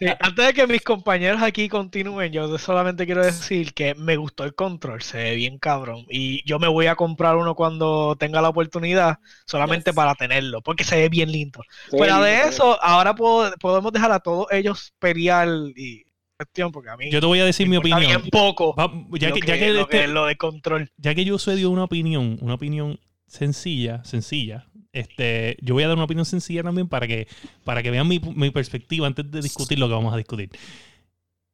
Sí, 0.00 0.06
Antes 0.18 0.46
de 0.46 0.52
que 0.54 0.66
mis 0.66 0.82
compañeros 0.82 1.42
aquí 1.42 1.68
continúen, 1.68 2.32
yo 2.32 2.58
solamente 2.58 3.06
quiero 3.06 3.24
decir 3.24 3.72
que 3.74 3.94
me 3.94 4.16
gustó 4.16 4.42
el 4.44 4.54
control, 4.54 5.00
se 5.02 5.18
ve 5.18 5.34
bien 5.36 5.58
cabrón. 5.58 6.04
Y 6.10 6.42
yo 6.48 6.58
me 6.58 6.66
voy 6.68 6.86
a 6.88 6.96
comprar 6.96 7.36
uno 7.36 7.54
cuando 7.54 8.16
tenga 8.18 8.42
la 8.42 8.48
oportunidad, 8.48 9.18
solamente 9.46 9.90
Yes. 9.90 9.96
para 9.96 10.14
tenerlo, 10.16 10.60
porque 10.60 10.82
se 10.84 10.96
ve 10.96 11.08
bien 11.08 11.30
lindo. 11.30 11.62
Fuera 11.90 12.20
de 12.20 12.42
eso, 12.48 12.82
ahora 12.82 13.14
puedo- 13.14 13.52
podemos 13.60 13.92
dejar 13.92 14.10
a 14.12 14.20
todos 14.20 14.46
ellos 14.50 14.71
pelear 14.98 15.48
y 15.76 16.02
cuestión, 16.36 16.72
porque 16.72 16.90
a 16.90 16.96
mí 16.96 17.10
Yo 17.10 17.20
te 17.20 17.26
voy 17.26 17.38
a 17.40 17.44
decir 17.44 17.68
mi 17.68 17.76
opinión. 17.76 18.00
bien 18.00 18.22
poco 18.30 18.74
Va- 18.74 18.92
ya, 19.18 19.28
lo 19.28 19.34
que, 19.36 19.46
ya, 19.46 19.58
que 19.58 19.72
lo, 19.72 19.80
este- 19.82 20.00
que- 20.02 20.08
lo 20.08 20.26
de 20.26 20.36
control. 20.36 20.90
ya 20.96 21.14
que 21.14 21.24
yo 21.24 21.38
soy 21.38 21.56
dio 21.56 21.70
una 21.70 21.84
opinión, 21.84 22.38
una 22.40 22.54
opinión 22.54 22.98
sencilla, 23.26 24.02
sencilla, 24.04 24.66
este, 24.92 25.56
yo 25.62 25.74
voy 25.74 25.84
a 25.84 25.88
dar 25.88 25.96
una 25.96 26.04
opinión 26.04 26.26
sencilla 26.26 26.62
también 26.62 26.88
para 26.88 27.06
que, 27.06 27.26
para 27.64 27.82
que 27.82 27.90
vean 27.90 28.06
mi, 28.08 28.18
mi 28.18 28.50
perspectiva 28.50 29.06
antes 29.06 29.30
de 29.30 29.40
discutir 29.40 29.78
lo 29.78 29.88
que 29.88 29.94
vamos 29.94 30.12
a 30.12 30.16
discutir. 30.16 30.50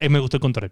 Eh, 0.01 0.09
me 0.09 0.19
gustó 0.19 0.39
el 0.39 0.41
control. 0.41 0.71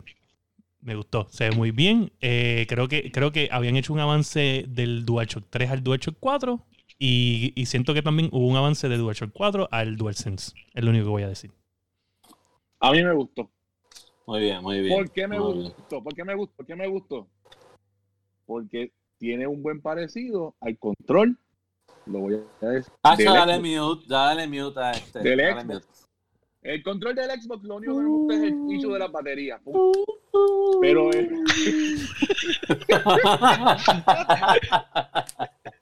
Me 0.80 0.94
gustó, 0.94 1.26
se 1.30 1.48
ve 1.48 1.56
muy 1.56 1.70
bien. 1.72 2.12
Eh, 2.20 2.64
creo, 2.68 2.86
que, 2.88 3.10
creo 3.10 3.32
que 3.32 3.48
habían 3.52 3.76
hecho 3.76 3.92
un 3.92 3.98
avance 4.00 4.64
del 4.68 5.04
DualShock 5.04 5.44
3 5.50 5.70
al 5.70 5.82
DualShock 5.82 6.16
4 6.20 6.64
y, 6.98 7.52
y 7.56 7.66
siento 7.66 7.92
que 7.92 8.02
también 8.02 8.28
hubo 8.32 8.46
un 8.46 8.56
avance 8.56 8.88
de 8.88 8.96
DualShock 8.96 9.30
4 9.32 9.68
al 9.72 9.96
DualSense. 9.96 10.52
Es 10.74 10.84
lo 10.84 10.90
único 10.90 11.06
que 11.06 11.10
voy 11.10 11.22
a 11.24 11.28
decir. 11.28 11.50
A 12.80 12.92
mí 12.92 13.02
me 13.02 13.14
gustó. 13.14 13.50
Muy 14.26 14.40
bien, 14.40 14.62
muy 14.62 14.80
bien. 14.80 14.96
¿Por 14.96 15.10
qué 15.10 15.26
me 15.26 15.38
gustó? 15.38 16.02
¿Por 16.02 16.14
qué 16.14 16.24
me 16.24 16.34
gustó? 16.34 16.56
¿Por 16.56 16.66
qué 16.66 16.76
me 16.76 16.88
gustó? 16.88 17.28
Porque 18.44 18.92
tiene 19.18 19.46
un 19.46 19.62
buen 19.62 19.80
parecido 19.80 20.56
al 20.60 20.76
control. 20.78 21.38
Lo 22.06 22.20
voy 22.20 22.42
a 22.60 22.66
decir. 22.66 22.92
Ah, 23.02 23.16
dale 23.18 23.58
mute, 23.58 24.04
dale 24.08 24.46
mute 24.46 24.80
a 24.80 24.92
este. 24.92 25.20
Del 25.20 25.38
dale 25.38 25.52
Xbox. 25.52 25.66
mute. 25.66 25.86
El 26.62 26.82
control 26.82 27.14
del 27.14 27.30
Xbox 27.40 27.62
lo 27.62 27.76
único 27.76 27.96
que 27.96 28.02
me 28.02 28.08
gusta 28.08 28.34
es 28.34 28.42
el 28.42 28.72
issue 28.72 28.92
de 28.92 28.98
la 28.98 29.06
batería. 29.06 29.60
Pero 30.80 31.10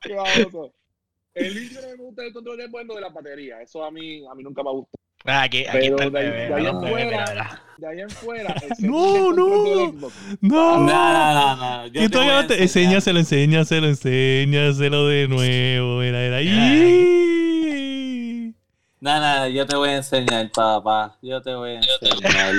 qué 0.01 0.15
baboso. 0.15 0.75
El 1.33 1.57
issue 1.57 1.81
que 1.81 1.87
me 1.87 1.95
gusta 1.97 2.23
del 2.23 2.35
control 2.35 2.61
es 2.61 2.71
bueno 2.71 2.95
de 2.95 3.01
la 3.01 3.09
batería. 3.09 3.63
Eso 3.63 3.83
a 3.83 3.91
mí, 3.91 4.27
a 4.27 4.35
mí 4.35 4.43
nunca 4.43 4.63
me 4.63 4.73
gustó. 4.73 4.99
Ah, 4.99 5.04
Aquí, 5.27 5.65
aquí 5.67 5.79
Pero 5.91 5.97
está 5.97 6.05
el 6.05 6.13
de 6.13 6.19
ahí- 6.19 6.25
bebé, 6.31 6.49
de 6.49 6.55
ahí 6.55 6.67
en 6.67 6.81
fuera-. 6.81 7.61
De 7.79 7.87
ahí 7.89 8.01
en 8.01 8.11
fuera, 8.11 8.55
No, 8.79 9.33
no. 9.33 9.93
No. 9.93 10.11
No, 10.41 10.79
no, 10.87 11.35
no, 11.35 11.57
no. 11.57 11.87
Yo 11.89 12.09
todavía 12.11 12.43
no 12.43 12.47
te- 12.47 12.63
enséñaselo, 12.63 13.19
enséñaselo, 13.19 13.87
enséñaselo 13.89 15.07
de 15.09 15.29
nuevo. 15.29 15.99
Mira. 16.01 16.41
¡Ih! 16.43 18.55
No, 19.01 19.21
no, 19.21 19.49
yo 19.49 19.67
te 19.67 19.77
voy 19.77 19.91
a 19.91 19.97
enseñar, 19.97 20.51
papá. 20.51 21.19
Yo 21.21 21.43
te 21.43 21.55
voy 21.55 21.73
a 21.73 21.81
enseñar. 21.81 22.55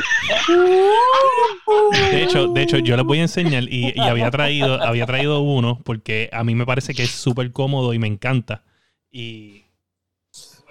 De 2.11 2.23
hecho, 2.23 2.47
de 2.47 2.61
hecho, 2.63 2.77
yo 2.79 2.95
les 2.97 3.05
voy 3.05 3.19
a 3.19 3.23
enseñar 3.23 3.63
y, 3.63 3.93
y 3.95 3.99
había 3.99 4.29
traído, 4.31 4.81
había 4.81 5.05
traído 5.05 5.41
uno 5.41 5.79
porque 5.83 6.29
a 6.31 6.43
mí 6.43 6.55
me 6.55 6.65
parece 6.65 6.93
que 6.93 7.03
es 7.03 7.11
súper 7.11 7.51
cómodo 7.51 7.93
y 7.93 7.99
me 7.99 8.07
encanta. 8.07 8.63
Y 9.11 9.64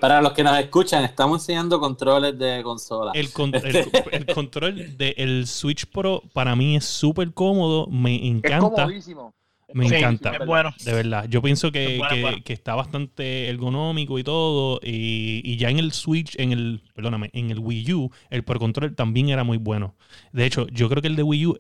Para 0.01 0.21
los 0.21 0.33
que 0.33 0.43
nos 0.43 0.59
escuchan, 0.59 1.05
estamos 1.05 1.43
enseñando 1.43 1.81
controles 1.81 2.39
de 2.39 2.63
consola. 2.63 3.13
el, 3.15 3.33
con- 3.33 3.55
el- 3.55 3.89
el 4.13 4.27
control 4.27 4.97
del 4.97 5.47
Switch 5.47 5.87
Pro 5.87 6.23
para 6.33 6.55
mí 6.57 6.77
es 6.77 6.85
súper 6.85 7.33
cómodo, 7.33 7.87
me 7.87 8.17
Es 8.17 8.23
encanta, 8.23 8.83
comodísimo. 8.85 9.35
Es 9.67 9.75
Me 9.75 9.89
Sí, 9.89 9.95
encanta. 9.95 10.31
es 10.37 10.47
bueno. 10.47 10.75
de 10.85 10.93
verdad. 10.93 11.27
Yo 11.29 11.41
pienso 11.41 11.73
que, 11.73 11.93
Es 11.95 11.99
bueno, 11.99 12.15
que- 12.15 12.21
bueno. 12.23 12.39
que 12.45 12.53
está 12.53 12.75
bastante 12.75 13.49
ergonómico 13.49 14.19
y 14.19 14.25
todo. 14.25 14.79
Y, 14.83 15.41
y 15.45 15.57
ya 15.57 15.71
en 15.71 15.79
el 15.79 15.93
Switch, 15.93 16.39
en 16.39 16.53
el, 16.53 16.83
perdóname, 16.95 17.31
en 17.33 17.51
el 17.51 17.59
Wii 17.61 17.93
U, 17.95 18.11
el 18.31 18.43
Pro 18.45 18.59
Control 18.59 18.95
también 18.95 19.31
era 19.31 19.43
muy 19.43 19.57
bueno. 19.57 19.95
De 20.33 20.45
hecho, 20.45 20.67
yo 20.69 20.89
creo 20.91 21.01
que 21.01 21.09
el 21.09 21.17
de 21.17 21.23
Wii 21.23 21.47
U 21.47 21.59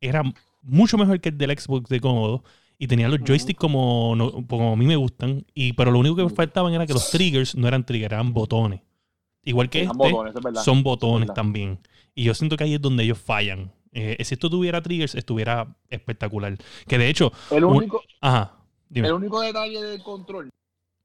era 0.00 0.22
mucho 0.62 0.98
mejor 0.98 1.20
que 1.20 1.28
el 1.28 1.38
del 1.38 1.56
Xbox 1.56 1.88
de 1.88 2.00
cómodo. 2.00 2.42
Y 2.78 2.86
tenía 2.86 3.08
los 3.08 3.18
joysticks 3.26 3.58
como, 3.58 4.14
no- 4.16 4.46
como 4.46 4.72
a 4.72 4.76
mí 4.76 4.86
me 4.86 4.96
gustan. 4.96 5.44
Y, 5.54 5.72
pero 5.72 5.90
lo 5.90 5.98
único 5.98 6.14
que 6.16 6.22
me 6.24 6.30
faltaban 6.30 6.72
era 6.72 6.86
que 6.86 6.92
los 6.92 7.10
triggers 7.10 7.56
no 7.56 7.66
eran 7.66 7.84
triggers, 7.84 8.12
eran 8.12 8.32
botones. 8.32 8.80
Igual 9.42 9.68
que 9.70 9.82
este, 9.82 9.96
botones, 9.96 10.34
es 10.56 10.62
son 10.64 10.82
botones 10.82 11.32
también. 11.34 11.80
Y 12.14 12.24
yo 12.24 12.34
siento 12.34 12.56
que 12.56 12.64
ahí 12.64 12.74
es 12.74 12.80
donde 12.80 13.02
ellos 13.04 13.18
fallan. 13.18 13.72
Eh, 13.92 14.22
si 14.24 14.34
esto 14.34 14.48
tuviera 14.50 14.80
triggers, 14.82 15.14
estuviera 15.14 15.76
espectacular. 15.88 16.56
Que 16.86 16.98
de 16.98 17.08
hecho, 17.08 17.32
El 17.50 17.64
un- 17.64 17.76
único, 17.78 18.02
ajá, 18.20 18.56
dime. 18.88 19.08
el 19.08 19.14
único 19.14 19.40
detalle 19.40 19.82
del 19.82 20.02
control 20.02 20.50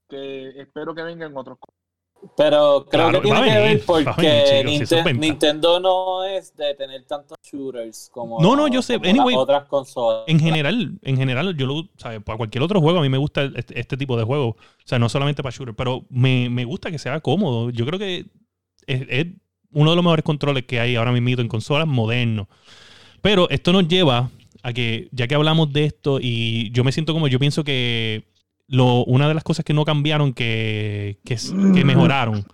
que 0.09 0.49
espero 0.61 0.93
que 0.93 1.01
venga 1.01 1.25
en 1.25 1.35
otros 1.35 1.57
Pero 2.35 2.85
creo 2.89 3.09
Claro, 3.09 3.21
que 3.21 3.27
tiene 3.27 3.43
que 3.43 3.59
ver 3.59 3.85
porque 3.85 4.63
venir, 4.63 4.87
si. 4.87 4.95
Nintendo 5.13 5.79
no 5.79 6.23
es 6.23 6.55
de 6.55 6.73
tener 6.75 7.03
tantos 7.05 7.37
shooters 7.43 8.09
como, 8.11 8.41
No, 8.41 8.55
no, 8.55 8.67
yo 8.67 8.81
sé. 8.81 8.95
Anyway, 8.95 9.35
las 9.35 9.43
otras 9.43 9.65
consolas. 9.65 10.23
En 10.27 10.39
general, 10.39 10.97
en 11.01 11.17
general, 11.17 11.55
yo 11.55 11.65
lo, 11.65 11.89
¿sabes? 11.97 12.21
Para 12.23 12.37
cualquier 12.37 12.63
otro 12.63 12.81
juego, 12.81 12.99
a 12.99 13.01
mí 13.01 13.09
me 13.09 13.17
gusta 13.17 13.43
este, 13.55 13.79
este 13.79 13.97
tipo 13.97 14.17
de 14.17 14.23
juego. 14.23 14.49
O 14.49 14.57
sea, 14.85 14.99
no 14.99 15.09
solamente 15.09 15.43
para 15.43 15.55
shooter, 15.55 15.75
pero 15.75 16.05
me, 16.09 16.49
me 16.49 16.65
gusta 16.65 16.89
que 16.91 16.97
sea 16.97 17.19
cómodo. 17.19 17.69
Yo 17.69 17.85
creo 17.85 17.99
que 17.99 18.25
es, 18.87 19.05
es 19.09 19.27
uno 19.71 19.89
de 19.89 19.95
los 19.95 20.03
mejores 20.03 20.23
controles 20.23 20.63
que 20.63 20.79
hay 20.79 20.95
ahora 20.95 21.11
mismo 21.11 21.41
en 21.41 21.47
consolas 21.47 21.87
modernos. 21.87 22.47
Pero 23.21 23.49
esto 23.49 23.71
nos 23.73 23.87
lleva 23.87 24.29
a 24.63 24.73
que, 24.73 25.09
ya 25.11 25.27
que 25.27 25.35
hablamos 25.35 25.71
de 25.73 25.85
esto, 25.85 26.19
y 26.21 26.71
yo 26.71 26.83
me 26.83 26.91
siento 26.91 27.13
como, 27.13 27.27
yo 27.27 27.39
pienso 27.39 27.63
que 27.63 28.32
lo, 28.67 29.03
una 29.05 29.27
de 29.27 29.33
las 29.33 29.43
cosas 29.43 29.65
que 29.65 29.73
no 29.73 29.85
cambiaron, 29.85 30.33
que, 30.33 31.19
que, 31.25 31.35
que 31.73 31.83
mejoraron, 31.83 32.45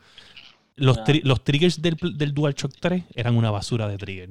los, 0.76 0.98
tri- 1.00 1.22
los 1.24 1.44
triggers 1.44 1.82
del, 1.82 1.98
del 2.18 2.34
DualShock 2.34 2.74
3 2.80 3.04
eran 3.16 3.36
una 3.36 3.52
basura 3.52 3.88
de 3.88 3.98
trigger. 3.98 4.30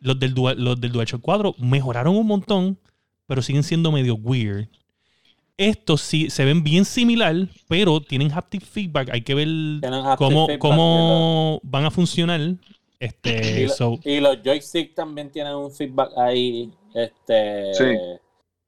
Los 0.00 0.18
del, 0.18 0.34
Dual, 0.34 0.62
los 0.62 0.80
del 0.80 0.92
DualShock 0.92 1.20
4 1.20 1.54
mejoraron 1.58 2.16
un 2.16 2.26
montón, 2.26 2.78
pero 3.26 3.42
siguen 3.42 3.62
siendo 3.62 3.92
medio 3.92 4.14
weird. 4.14 4.68
Estos 5.56 6.00
sí 6.00 6.30
se 6.30 6.44
ven 6.46 6.64
bien 6.64 6.84
similar, 6.86 7.36
pero 7.68 8.00
tienen 8.00 8.32
haptic 8.32 8.62
feedback. 8.64 9.10
Hay 9.10 9.20
que 9.20 9.34
ver 9.34 9.46
cómo, 10.16 10.46
feedback, 10.46 10.58
cómo 10.58 11.60
van 11.62 11.84
a 11.84 11.90
funcionar. 11.90 12.40
Este, 12.98 13.62
Y, 13.62 13.66
lo- 13.66 13.72
so- 13.74 14.00
y 14.04 14.20
los 14.20 14.38
joysticks 14.42 14.94
también 14.94 15.30
tienen 15.30 15.54
un 15.54 15.70
feedback 15.70 16.10
ahí, 16.16 16.70
este, 16.94 17.74
Sí. 17.74 17.84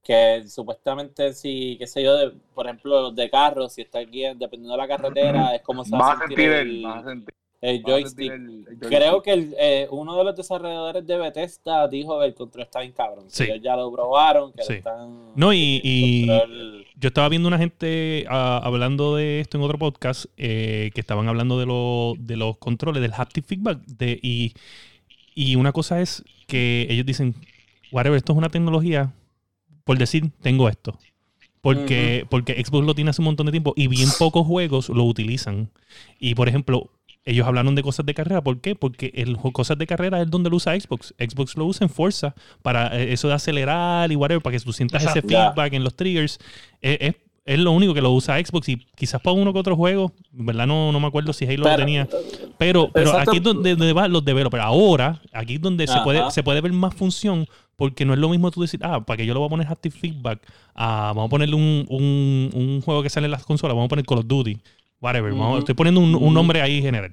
Que 0.03 0.43
supuestamente 0.49 1.33
si, 1.33 1.77
qué 1.79 1.87
sé 1.87 2.03
yo, 2.03 2.17
de- 2.17 2.33
por 2.55 2.67
ejemplo, 2.67 3.03
los 3.03 3.15
de 3.17 3.31
carro, 3.31 3.69
si 3.69 3.83
está 3.83 4.01
aquí, 4.01 4.23
dependiendo 4.37 4.73
de 4.73 4.79
la 4.79 4.89
carretera, 4.89 5.55
es 5.55 5.63
como 5.63 5.85
se 5.85 5.97
va 5.97 6.13
a 6.15 6.19
sentir 6.19 6.37
sentir 6.39 6.53
el, 6.53 6.85
el, 6.85 7.77
sentir, 7.77 7.83
joystick. 7.85 8.33
el- 8.33 8.41
el 8.41 8.65
joystick. 8.65 8.89
Creo 8.89 9.23
que 9.23 9.33
el, 9.33 9.55
eh, 9.59 9.87
uno 9.93 10.17
de 10.17 10.25
los 10.25 10.35
desarrolladores 10.35 11.07
de 11.07 11.17
Bethesda 11.19 11.87
dijo 11.87 12.19
que 12.19 12.27
el 12.27 12.35
control 12.35 12.65
está 12.65 12.81
bien 12.81 12.91
cabrón. 12.93 13.27
Sí. 13.29 13.45
Que 13.47 13.53
ellos 13.53 13.63
ya 13.65 13.77
lo 13.77 13.93
probaron, 13.93 14.53
que 14.53 14.63
Sí. 14.65 14.73
lo 14.73 14.79
están... 14.79 15.21
No, 15.37 15.53
y- 15.53 15.77
el 15.77 15.81
y- 15.85 16.27
control- 16.27 16.87
yo 16.97 17.09
estaba 17.09 17.29
viendo 17.29 17.47
una 17.49 17.59
gente 17.59 18.25
ah, 18.29 18.61
hablando 18.63 19.15
de 19.17 19.41
esto 19.41 19.57
en 19.59 19.63
otro 19.65 19.79
podcast 19.79 20.27
eh, 20.37 20.91
que 20.95 21.01
estaban 21.01 21.29
hablando 21.29 21.59
de, 21.61 21.67
lo- 21.67 22.15
de 22.19 22.37
los 22.37 22.57
controles, 22.59 23.03
del 23.03 23.13
haptic 23.17 23.45
feedback. 23.45 23.79
De, 23.87 24.19
y, 24.21 24.53
y 25.35 25.55
una 25.55 25.71
cosa 25.73 26.01
es 26.01 26.25
que 26.49 26.87
ellos 26.91 27.07
dicen, 27.07 27.35
whatever, 27.93 28.17
esto 28.17 28.33
es 28.33 28.39
una 28.39 28.49
tecnología, 28.51 29.13
por 29.85 29.99
decir, 29.99 30.31
tengo 30.41 30.69
esto. 30.69 30.99
Porque, 31.61 32.27
porque 32.29 32.63
Xbox 32.65 32.85
lo 32.85 32.95
tiene 32.95 33.11
hace 33.11 33.21
un 33.23 33.27
montón 33.27 33.47
de 33.47 33.53
tiempo 33.53 33.73
y 33.77 33.87
bien 33.87 34.09
pocos 34.19 34.45
juegos 34.47 34.89
lo 34.89 35.05
utilizan. 35.05 35.71
Y 36.19 36.35
por 36.35 36.49
ejemplo, 36.49 36.91
ellos 37.25 37.47
hablaron 37.47 37.77
de 37.77 37.85
cosas 37.85 38.05
de 38.05 38.15
carrera. 38.15 38.43
¿Por 38.43 38.61
qué? 38.61 38.75
Porque 38.75 39.13
el 39.15 39.37
cosas 39.53 39.79
de 39.79 39.87
carrera 39.87 40.21
es 40.21 40.29
donde 40.29 40.51
lo 40.51 40.57
usa 40.57 40.79
Xbox. 40.79 41.15
Xbox 41.19 41.57
lo 41.57 41.67
usa 41.67 41.85
en 41.85 41.91
Forza 41.91 42.35
para 42.63 42.99
eh, 43.01 43.13
eso 43.13 43.29
de 43.29 43.35
acelerar 43.35 44.11
y 44.11 44.17
whatever, 44.17 44.43
para 44.43 44.57
que 44.59 44.65
tú 44.65 44.73
sientas 44.73 45.03
ese 45.03 45.21
Exacto. 45.21 45.29
Feedback 45.29 45.73
en 45.75 45.85
los 45.85 45.95
triggers. 45.95 46.41
Es, 46.81 46.99
es- 47.01 47.15
es 47.45 47.59
lo 47.59 47.73
único 47.73 47.93
que 47.95 48.01
lo 48.01 48.13
usa 48.13 48.39
Xbox 48.45 48.69
y 48.69 48.77
quizás 48.95 49.21
para 49.21 49.35
uno 49.35 49.53
que 49.53 49.59
otro 49.59 49.75
juego, 49.77 50.13
en 50.37 50.47
verdad 50.47 50.67
no, 50.67 50.93
no 50.93 51.01
me 51.01 51.07
acuerdo 51.09 51.33
si 51.33 51.45
Halo 51.45 51.59
lo 51.59 51.65
Pero- 51.65 51.77
tenía. 51.77 52.09
Pero, 52.59 52.91
pero 52.93 53.07
Exacto. 53.11 53.31
aquí 53.33 53.39
es 53.39 53.43
donde, 53.43 53.71
donde 53.77 53.93
van 53.93 54.13
los 54.13 54.25
developers. 54.25 54.63
Ahora, 54.63 55.21
aquí 55.33 55.55
es 55.55 55.61
donde 55.61 55.87
se 55.87 55.99
puede, 56.03 56.31
se 56.31 56.43
puede 56.43 56.61
ver 56.61 56.73
más 56.73 56.95
función, 56.95 57.47
porque 57.77 58.05
no 58.05 58.13
es 58.15 58.21
lo 58.21 58.29
mismo 58.29 58.51
tú 58.53 58.61
decir, 58.63 58.79
ah, 58.85 59.05
para 59.05 59.17
que 59.17 59.27
yo 59.27 59.35
le 59.35 59.39
voy 59.41 59.47
a 59.47 59.51
poner 59.51 59.67
haptic 59.67 59.93
feedback, 59.93 60.41
ah, 60.75 61.13
vamos 61.17 61.27
a 61.27 61.31
ponerle 61.31 61.57
un, 61.57 61.85
un, 61.89 62.51
un 62.55 62.81
juego 62.83 63.03
que 63.03 63.11
sale 63.11 63.25
en 63.25 63.33
las 63.33 63.45
consolas, 63.45 63.75
vamos 63.75 63.87
a 63.87 63.89
poner 63.89 64.05
Call 64.05 64.19
of 64.19 64.27
Duty, 64.29 64.59
whatever. 65.01 65.33
vamos- 65.33 65.59
estoy 65.61 65.75
poniendo 65.75 66.01
un, 66.01 66.15
un 66.15 66.33
nombre 66.35 66.61
ahí 66.63 66.81
general. 66.81 67.13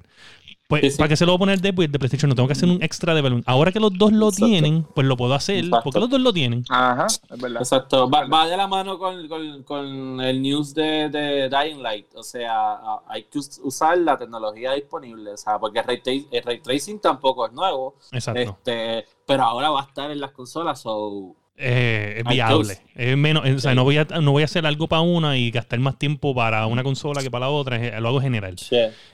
Pues, 0.70 0.80
Sí, 0.82 0.90
sí. 0.92 0.96
¿para 0.98 1.08
qué 1.08 1.16
se 1.16 1.26
lo 1.26 1.32
voy 1.32 1.36
a 1.36 1.38
poner 1.40 1.60
de, 1.60 1.72
de 1.72 1.98
PlayStation? 1.98 2.28
No 2.28 2.34
tengo 2.34 2.46
que 2.46 2.52
hacer 2.52 2.68
un 2.68 2.82
extra 2.82 3.12
development. 3.12 3.46
Ahora 3.46 3.72
que 3.72 3.80
los 3.80 3.92
dos 3.98 4.12
lo 4.12 4.28
Exacto. 4.28 4.46
tienen, 4.46 4.84
pues 4.94 5.06
lo 5.06 5.16
puedo 5.16 5.34
hacer, 5.34 5.56
Exacto. 5.64 5.82
porque 5.84 5.98
los 6.00 6.08
dos 6.08 6.20
lo 6.20 6.32
tienen. 6.32 6.64
Ajá, 6.70 7.06
es 7.06 7.20
verdad. 7.40 7.60
Exacto, 7.60 8.08
va, 8.08 8.46
de 8.46 8.56
la 8.56 8.66
mano 8.68 8.98
con, 8.98 9.26
con- 9.28 9.62
con 9.64 10.20
el 10.20 10.40
news 10.40 10.72
de, 10.72 11.08
de 11.10 11.48
Dying 11.50 11.82
Light, 11.82 12.06
o 12.14 12.22
sea, 12.22 12.78
hay 13.08 13.24
que 13.24 13.38
us- 13.40 13.60
usar 13.64 13.98
la 13.98 14.16
tecnología 14.16 14.72
disponible, 14.72 15.32
o 15.32 15.36
sea, 15.36 15.58
porque 15.58 15.80
el 15.80 15.84
ray, 15.86 16.00
tra- 16.02 16.26
el 16.30 16.42
ray 16.44 16.60
tracing 16.60 17.00
tampoco 17.00 17.46
es 17.46 17.52
nuevo, 17.52 17.96
Exacto. 18.12 18.40
este, 18.40 19.04
pero 19.26 19.42
ahora 19.42 19.70
va 19.70 19.80
a 19.80 19.84
estar 19.84 20.10
en 20.10 20.20
las 20.20 20.30
consolas, 20.30 20.80
so, 20.80 21.34
Eh, 21.62 22.14
es 22.18 22.24
viable. 22.24 22.78
Es 22.94 23.16
menos, 23.16 23.42
o 23.48 23.58
sea, 23.58 23.72
Sí. 23.72 23.76
no 23.76 23.84
voy, 23.84 23.98
a, 23.98 24.04
no 24.04 24.32
voy 24.32 24.42
a 24.42 24.46
hacer 24.46 24.64
algo 24.66 24.88
para 24.88 25.02
una 25.02 25.36
y 25.36 25.50
gastar 25.50 25.78
más 25.78 25.98
tiempo 25.98 26.34
para 26.34 26.66
una 26.66 26.82
consola 26.82 27.22
que 27.22 27.30
para 27.30 27.46
la 27.46 27.50
otra. 27.50 28.00
Lo 28.00 28.08
hago 28.08 28.20
general. 28.20 28.56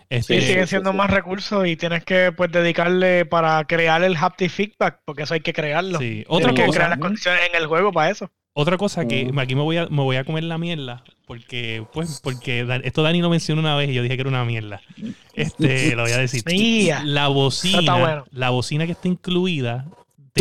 Este, 0.08 0.40
Sí, 0.40 0.46
sí, 0.54 0.66
siendo 0.66 0.92
sí. 0.92 0.96
más 0.96 1.10
recursos 1.10 1.66
y 1.66 1.76
tienes 1.76 2.04
que 2.04 2.30
pues 2.32 2.52
dedicarle 2.52 3.26
para 3.26 3.64
crear 3.64 4.02
el 4.04 4.16
haptic 4.16 4.50
feedback, 4.50 5.00
porque 5.04 5.24
eso 5.24 5.34
hay 5.34 5.40
que 5.40 5.52
crearlo. 5.52 5.98
sí. 5.98 6.24
Tienes 6.28 6.52
que 6.54 6.66
crear 6.70 6.90
las 6.90 6.98
condiciones 6.98 7.40
en 7.52 7.60
el 7.60 7.66
juego 7.66 7.92
para 7.92 8.10
eso. 8.10 8.30
otra 8.54 8.76
cosa 8.78 9.06
que 9.06 9.30
aquí 9.36 9.54
me 9.54 9.62
voy, 9.62 9.76
a, 9.78 9.86
me 9.88 10.02
voy 10.02 10.16
a 10.16 10.24
comer 10.24 10.44
la 10.44 10.58
mierda. 10.58 11.02
Porque, 11.26 11.84
pues, 11.92 12.20
porque 12.22 12.64
esto 12.84 13.02
Dani 13.02 13.20
lo 13.20 13.28
mencionó 13.28 13.60
una 13.60 13.74
vez 13.74 13.90
y 13.90 13.94
yo 13.94 14.02
dije 14.02 14.14
que 14.14 14.20
era 14.20 14.30
una 14.30 14.44
mierda. 14.44 14.80
Este, 15.34 15.96
lo 15.96 16.02
voy 16.04 16.12
a 16.12 16.18
decir. 16.18 16.42
La 17.04 17.26
bocina, 17.28 17.96
bueno. 17.98 18.24
la 18.30 18.50
bocina 18.50 18.86
que 18.86 18.92
está 18.92 19.08
incluida. 19.08 19.86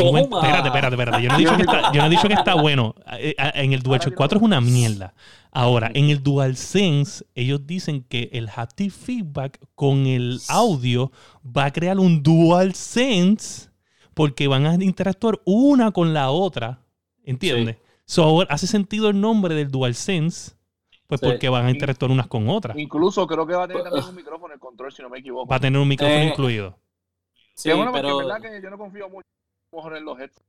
Tengo 0.03 0.17
en- 0.17 0.23
espérate, 0.33 0.67
espérate, 0.67 0.95
espérate. 0.95 1.23
Yo 1.23 1.29
no, 1.29 1.35
he 1.35 1.39
dicho 1.39 1.55
que 1.55 1.61
está, 1.63 1.91
yo 1.91 2.01
no 2.01 2.07
he 2.07 2.09
dicho 2.09 2.27
que 2.27 2.33
está 2.33 2.55
bueno. 2.55 2.95
Eh, 3.19 3.35
eh, 3.37 3.51
En 3.55 3.73
el 3.73 3.81
DualShock 3.81 4.13
4 4.13 4.37
es 4.37 4.43
una 4.43 4.61
mierda. 4.61 5.13
Ahora, 5.51 5.89
en 5.93 6.09
el 6.09 6.21
DualSense, 6.21 7.25
ellos 7.33 7.65
dicen 7.65 8.03
que 8.09 8.29
el 8.33 8.49
haptic 8.53 8.91
feedback 8.91 9.59
con 9.73 10.05
el 10.05 10.39
audio 10.49 11.11
va 11.45 11.65
a 11.65 11.71
crear 11.71 11.97
un 11.97 12.21
DualSense 12.21 13.69
porque 14.13 14.47
van 14.47 14.65
a 14.65 14.73
interactuar 14.75 15.39
una 15.45 15.91
con 15.91 16.13
la 16.13 16.29
otra. 16.31 16.79
¿Entiendes? 17.23 17.77
So, 18.05 18.23
ahora 18.23 18.53
hace 18.53 18.67
sentido 18.67 19.09
el 19.09 19.19
nombre 19.19 19.55
del 19.55 19.71
DualSense, 19.71 20.53
pues 21.07 21.19
Sí. 21.21 21.25
porque 21.25 21.49
van 21.49 21.65
a 21.65 21.71
interactuar 21.71 22.11
unas 22.11 22.27
con 22.27 22.47
otras. 22.49 22.77
Incluso 22.77 23.25
creo 23.25 23.47
que 23.47 23.53
va 23.55 23.63
a 23.63 23.67
tener 23.67 23.83
también 23.83 24.05
un 24.05 24.15
micrófono 24.15 24.53
el 24.53 24.59
control, 24.59 24.91
si 24.91 25.01
no 25.01 25.09
me 25.09 25.19
equivoco. 25.19 25.47
Va 25.47 25.55
a 25.55 25.59
tener 25.59 25.79
un 25.79 25.87
micrófono 25.87 26.19
Eh, 26.19 26.27
incluido. 26.27 26.77
Sí, 27.55 27.69
bueno, 27.69 27.85
porque 27.91 28.01
pero, 28.01 28.21
en 28.21 28.27
verdad 28.27 28.41
que 28.41 28.61
yo 28.61 28.69
no 28.69 28.77
confío 28.77 29.09
mucho 29.09 29.27
en 29.80 29.84
poner 29.84 30.01
los 30.01 30.19
headsets. 30.19 30.45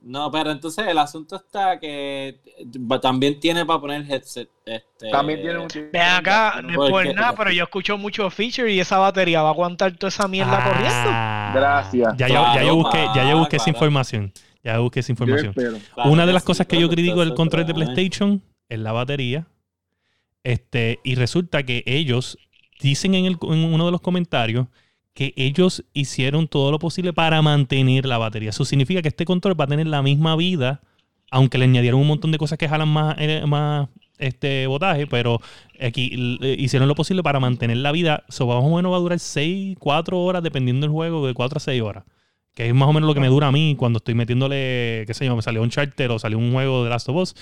no, 0.00 0.30
pero 0.32 0.50
entonces 0.50 0.86
el 0.88 0.98
asunto 0.98 1.36
está 1.36 1.78
que 1.78 2.40
eh, 2.58 2.66
también 3.00 3.38
tiene 3.38 3.64
para 3.64 3.80
poner 3.80 4.04
headset, 4.10 4.48
este, 4.66 5.10
También 5.10 5.40
tiene 5.42 5.58
un... 5.58 5.68
Ven 5.92 6.02
acá, 6.02 6.60
no 6.62 6.70
es 6.84 6.90
por 6.90 7.14
nada, 7.14 7.34
pero 7.36 7.50
yo 7.52 7.62
escucho 7.64 7.96
mucho 7.98 8.28
feature 8.30 8.72
y 8.72 8.80
esa 8.80 8.98
batería 8.98 9.42
va 9.42 9.48
a 9.48 9.52
aguantar 9.52 9.92
toda 9.96 10.08
esa 10.08 10.26
mierda 10.26 10.56
corriendo. 10.64 10.90
Ah, 10.92 11.52
Gracias. 11.54 12.16
Ya, 12.16 12.28
yo- 12.28 12.34
ya 12.54 12.62
yo 12.64 12.74
busqué, 12.76 13.06
ya 13.14 13.30
yo 13.30 13.38
busqué 13.38 13.56
esa 13.56 13.70
información. 13.70 14.32
Ya 14.64 14.78
busqué 14.78 15.00
esa 15.00 15.12
información. 15.12 15.52
Claro 15.54 15.78
Una 16.10 16.24
de 16.26 16.32
las 16.32 16.42
cosas 16.44 16.66
que 16.66 16.80
yo 16.80 16.88
critico 16.88 17.20
del 17.20 17.34
control 17.34 17.66
de 17.66 17.74
PlayStation 17.74 18.42
es 18.68 18.78
la 18.78 18.92
batería. 18.92 19.46
Este, 20.44 20.98
y 21.04 21.14
resulta 21.14 21.62
que 21.62 21.82
ellos 21.86 22.38
dicen 22.80 23.14
en, 23.14 23.26
el- 23.26 23.38
en 23.42 23.72
uno 23.72 23.86
de 23.86 23.92
los 23.92 24.00
comentarios 24.00 24.66
que 25.14 25.34
ellos 25.36 25.84
hicieron 25.92 26.48
todo 26.48 26.70
lo 26.70 26.78
posible 26.78 27.12
para 27.12 27.42
mantener 27.42 28.06
la 28.06 28.18
batería. 28.18 28.50
Eso 28.50 28.64
significa 28.64 29.02
que 29.02 29.08
este 29.08 29.24
control 29.24 29.60
va 29.60 29.64
a 29.64 29.68
tener 29.68 29.86
la 29.86 30.02
misma 30.02 30.36
vida, 30.36 30.80
aunque 31.30 31.58
le 31.58 31.64
añadieron 31.64 32.00
un 32.00 32.06
montón 32.06 32.32
de 32.32 32.38
cosas 32.38 32.58
que 32.58 32.68
jalan 32.68 32.88
más, 32.88 33.16
eh, 33.18 33.44
más 33.46 33.88
este 34.18 34.66
botaje, 34.66 35.06
pero 35.06 35.40
aquí 35.80 36.38
eh, 36.42 36.56
hicieron 36.58 36.88
lo 36.88 36.94
posible 36.94 37.22
para 37.22 37.40
mantener 37.40 37.78
la 37.78 37.92
vida. 37.92 38.24
So, 38.28 38.46
más 38.46 38.56
o 38.62 38.76
menos 38.76 38.92
va 38.92 38.96
a 38.96 39.00
durar 39.00 39.18
6, 39.18 39.76
4 39.78 40.20
horas, 40.20 40.42
dependiendo 40.42 40.86
del 40.86 40.92
juego, 40.92 41.26
de 41.26 41.34
4 41.34 41.56
a 41.58 41.60
6 41.60 41.82
horas. 41.82 42.04
Que 42.54 42.68
es 42.68 42.74
más 42.74 42.88
o 42.88 42.92
menos 42.92 43.08
lo 43.08 43.14
que 43.14 43.20
me 43.20 43.28
dura 43.28 43.48
a 43.48 43.52
mí 43.52 43.76
cuando 43.78 43.96
estoy 43.96 44.14
metiéndole, 44.14 45.04
qué 45.06 45.14
sé 45.14 45.24
yo, 45.24 45.34
me 45.34 45.42
salió 45.42 45.62
un 45.62 45.70
charter 45.70 46.10
o 46.10 46.18
salió 46.18 46.38
un 46.38 46.52
juego 46.52 46.84
de 46.84 46.90
Last 46.90 47.08
of 47.08 47.16
Us. 47.16 47.34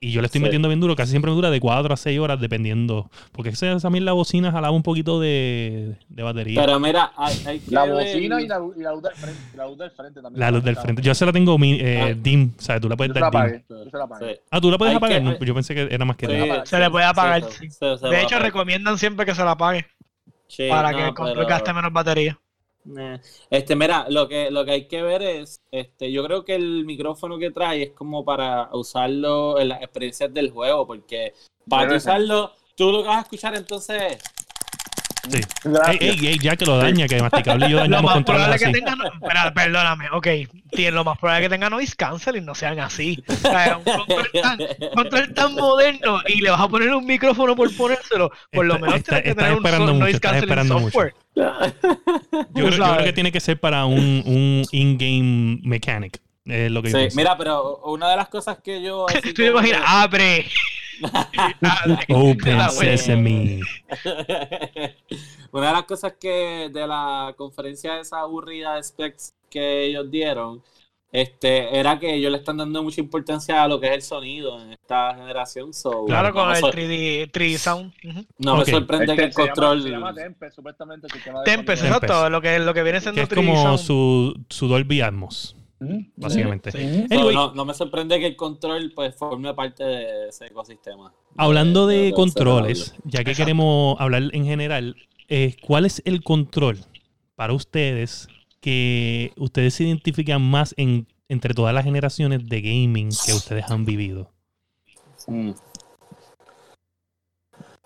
Y 0.00 0.12
yo 0.12 0.20
le 0.20 0.26
estoy 0.26 0.40
Sí. 0.40 0.42
metiendo 0.42 0.68
bien 0.68 0.80
duro, 0.80 0.94
casi 0.96 1.10
siempre 1.12 1.30
me 1.30 1.34
dura 1.34 1.50
de 1.50 1.60
4 1.60 1.94
a 1.94 1.96
6 1.96 2.18
horas, 2.18 2.38
dependiendo. 2.40 3.10
Porque 3.32 3.50
esa, 3.50 3.78
también 3.78 4.04
la 4.04 4.12
bocina 4.12 4.52
jalaba 4.52 4.74
un 4.76 4.82
poquito 4.82 5.18
de, 5.18 5.96
de 6.08 6.22
batería. 6.22 6.60
Pero 6.64 6.78
mira, 6.78 7.12
hay, 7.16 7.36
hay 7.46 7.58
que 7.60 7.70
La 7.70 7.84
ver- 7.86 7.94
bocina 7.94 8.42
y 8.42 8.46
la, 8.46 8.60
y 8.76 8.80
la 8.82 8.92
luz 8.92 9.02
del 9.02 9.14
frente. 9.14 9.40
La 9.56 9.66
luz 9.66 9.78
del 9.78 9.90
frente 9.92 10.20
también. 10.20 10.40
la 10.40 10.50
luz 10.50 10.62
del 10.64 10.76
frente. 10.76 11.00
Yo 11.02 11.14
se 11.14 11.24
la 11.24 11.32
tengo 11.32 11.56
mi, 11.58 11.74
eh, 11.80 12.00
Ah. 12.12 12.18
dim, 12.20 12.52
o 12.58 12.60
sea, 12.62 12.78
tú 12.80 12.88
la 12.88 12.94
Yo 12.94 12.96
puedes 12.98 13.12
se 13.14 13.20
la 13.20 13.30
dar 13.30 13.50
dim. 13.52 13.62
Yo 13.68 13.90
se 13.90 13.96
la 13.96 14.04
apagué. 14.04 14.34
Sí. 14.34 14.40
Ah, 14.50 14.60
tú 14.60 14.70
la 14.70 14.78
puedes 14.78 14.90
Hay 14.92 14.96
apagar. 14.98 15.18
que- 15.18 15.24
No, 15.24 15.38
yo 15.38 15.54
pensé 15.54 15.74
que 15.74 15.88
era 15.90 16.04
más 16.04 16.16
que 16.16 16.26
Sí, 16.26 16.32
nada. 16.32 16.66
Se 16.66 16.78
le 16.78 16.90
puede 16.90 17.04
apagar, 17.06 17.42
se- 17.44 17.70
se 17.70 17.86
De 17.86 17.94
hecho, 17.96 18.26
apagar. 18.36 18.42
recomiendan 18.42 18.98
siempre 18.98 19.24
que 19.24 19.34
se 19.34 19.42
la 19.42 19.52
apague 19.52 19.86
Sí, 20.48 20.68
para 20.68 20.92
no, 20.92 21.14
que 21.14 21.22
pero- 21.22 21.46
gaste 21.46 21.72
menos 21.72 21.92
batería. 21.92 22.38
Eh, 22.96 23.18
Este, 23.50 23.76
mira, 23.76 24.06
lo 24.10 24.28
que, 24.28 24.50
lo 24.50 24.64
que 24.64 24.72
hay 24.72 24.88
que 24.88 25.02
ver 25.02 25.22
es, 25.22 25.60
este, 25.70 26.12
yo 26.12 26.24
creo 26.24 26.44
que 26.44 26.54
el 26.54 26.84
micrófono 26.84 27.38
que 27.38 27.50
trae 27.50 27.82
es 27.82 27.90
como 27.92 28.24
para 28.24 28.68
usarlo 28.72 29.58
en 29.58 29.68
las 29.68 29.82
experiencias 29.82 30.32
del 30.34 30.50
juego, 30.50 30.86
porque 30.86 31.32
para 31.68 31.88
tú 31.88 31.94
usarlo, 31.96 32.52
tú 32.74 32.92
lo 32.92 33.02
que 33.02 33.08
vas 33.08 33.18
a 33.18 33.22
escuchar 33.22 33.56
entonces 33.56 34.18
Sí. 35.28 35.40
Ey, 35.90 35.98
ey, 36.00 36.26
ey, 36.26 36.38
ya 36.38 36.54
que 36.56 36.66
lo 36.66 36.76
daña, 36.78 37.06
que 37.08 37.20
Masticable 37.20 37.66
y 37.66 37.70
yo 37.70 37.76
Lo 37.76 37.82
dañamos 37.82 38.04
más 38.04 38.14
controles 38.14 38.42
probable 38.44 38.58
que 38.58 38.64
así. 38.64 38.72
tengan. 38.72 38.98
Espera, 39.22 39.54
perdóname, 39.54 40.04
ok. 40.12 40.26
Tiene 40.70 40.90
lo 40.92 41.04
más 41.04 41.18
probable 41.18 41.42
que 41.44 41.48
tengan 41.48 41.70
noise 41.70 41.94
canceling, 41.96 42.44
no 42.44 42.54
sean 42.54 42.78
así. 42.80 43.22
O 43.28 43.32
sea, 43.34 43.78
un 43.78 43.84
control 43.84 44.28
tan, 44.42 44.58
control 44.94 45.34
tan 45.34 45.54
moderno 45.54 46.20
y 46.28 46.40
le 46.40 46.50
vas 46.50 46.60
a 46.60 46.68
poner 46.68 46.90
un 46.94 47.06
micrófono 47.06 47.56
por 47.56 47.74
ponérselo, 47.76 48.30
por 48.52 48.66
lo 48.66 48.74
Está- 48.74 48.84
menos 48.86 49.00
está- 49.00 49.10
tienes 49.22 49.22
que 49.24 49.30
estás 49.30 49.44
tener 49.62 49.80
un 49.80 49.86
mucho, 49.86 49.98
noise 50.04 50.20
canceling 50.20 50.68
software. 50.68 51.14
Yo 51.34 52.66
creo, 52.66 52.70
yo 52.70 52.92
creo 52.94 53.04
que 53.04 53.12
tiene 53.12 53.32
que 53.32 53.40
ser 53.40 53.58
para 53.58 53.86
un, 53.86 54.22
un 54.26 54.62
in-game 54.72 55.58
mechanic. 55.62 56.20
Es 56.44 56.70
lo 56.70 56.82
que 56.82 56.90
yo 56.90 56.96
Sí, 56.98 57.02
pienso. 57.04 57.16
mira, 57.16 57.36
pero 57.38 57.78
una 57.86 58.10
de 58.10 58.16
las 58.16 58.28
cosas 58.28 58.58
que 58.62 58.82
yo. 58.82 59.06
así 59.08 59.20
Tú 59.32 59.42
te 59.42 59.46
imaginas, 59.46 59.80
que- 59.80 59.86
abre. 59.86 60.46
Open 62.08 62.56
bueno. 62.56 62.70
Sesame. 62.70 63.60
Una 65.52 65.68
de 65.68 65.72
las 65.72 65.84
cosas 65.84 66.14
que 66.20 66.70
de 66.72 66.86
la 66.86 67.34
conferencia 67.36 68.00
esa 68.00 68.20
aburrida 68.20 68.76
de 68.76 68.82
specs 68.82 69.34
que 69.50 69.84
ellos 69.84 70.10
dieron, 70.10 70.62
este, 71.12 71.78
era 71.78 71.98
que 72.00 72.12
ellos 72.14 72.32
le 72.32 72.38
están 72.38 72.56
dando 72.56 72.82
mucha 72.82 73.00
importancia 73.00 73.62
a 73.62 73.68
lo 73.68 73.78
que 73.78 73.86
es 73.86 73.92
el 73.92 74.02
sonido 74.02 74.60
en 74.60 74.72
esta 74.72 75.14
generación. 75.14 75.72
So, 75.72 76.06
Claro, 76.06 76.28
no 76.28 76.34
con 76.34 76.48
me 76.48 76.54
el 76.54 76.60
sor- 76.60 76.74
3D, 76.74 77.30
3D 77.30 77.58
Sound. 77.58 77.92
Ujú. 78.04 78.24
No 78.38 78.56
me 78.56 78.62
Ok. 78.62 78.68
sorprende 78.70 79.06
que 79.14 79.22
el 79.22 79.28
Este, 79.28 79.32
se 79.34 79.40
llama- 79.42 79.54
control. 79.54 79.82
Se 79.84 79.88
llama 79.90 80.14
Tempest, 80.14 80.56
supuestamente. 80.56 81.06
el 81.06 81.12
sistema 81.12 81.38
de 81.40 81.44
Tempest, 81.44 81.84
exacto, 81.84 82.28
lo 82.30 82.40
que, 82.40 82.58
lo 82.58 82.74
que 82.74 82.82
viene 82.82 83.00
siendo 83.00 83.16
Que 83.20 83.22
es 83.22 83.28
3D 83.28 83.46
como 83.46 83.62
Sound. 83.62 83.78
su, 83.78 84.44
su 84.50 84.66
Dolby 84.66 85.02
Atmos. 85.02 85.56
Básicamente. 86.16 86.70
Anyway, 87.10 87.34
no, 87.34 87.54
no 87.54 87.64
me 87.64 87.74
sorprende 87.74 88.18
que 88.18 88.26
el 88.26 88.36
control 88.36 88.92
pues 88.94 89.14
forme 89.16 89.52
parte 89.54 89.84
de 89.84 90.28
ese 90.28 90.46
ecosistema. 90.46 91.12
hablando 91.36 91.86
De- 91.86 91.96
de 91.96 92.02
de 92.06 92.12
controles, 92.12 92.94
ya 93.04 93.24
que 93.24 93.30
Exacto. 93.30 93.36
queremos 93.44 94.00
hablar 94.00 94.22
en 94.32 94.44
general, 94.44 94.96
eh, 95.28 95.56
¿cuál 95.62 95.84
es 95.84 96.02
el 96.04 96.22
control 96.22 96.78
para 97.34 97.52
ustedes 97.52 98.28
que 98.60 99.32
ustedes 99.36 99.74
se 99.74 99.84
identifican 99.84 100.40
más 100.42 100.74
en, 100.78 101.06
entre 101.28 101.52
todas 101.54 101.74
las 101.74 101.84
generaciones 101.84 102.46
de 102.46 102.60
gaming 102.62 103.10
que 103.26 103.32
ustedes 103.32 103.70
han 103.70 103.84
vivido? 103.84 104.30
Mm. 105.26 105.50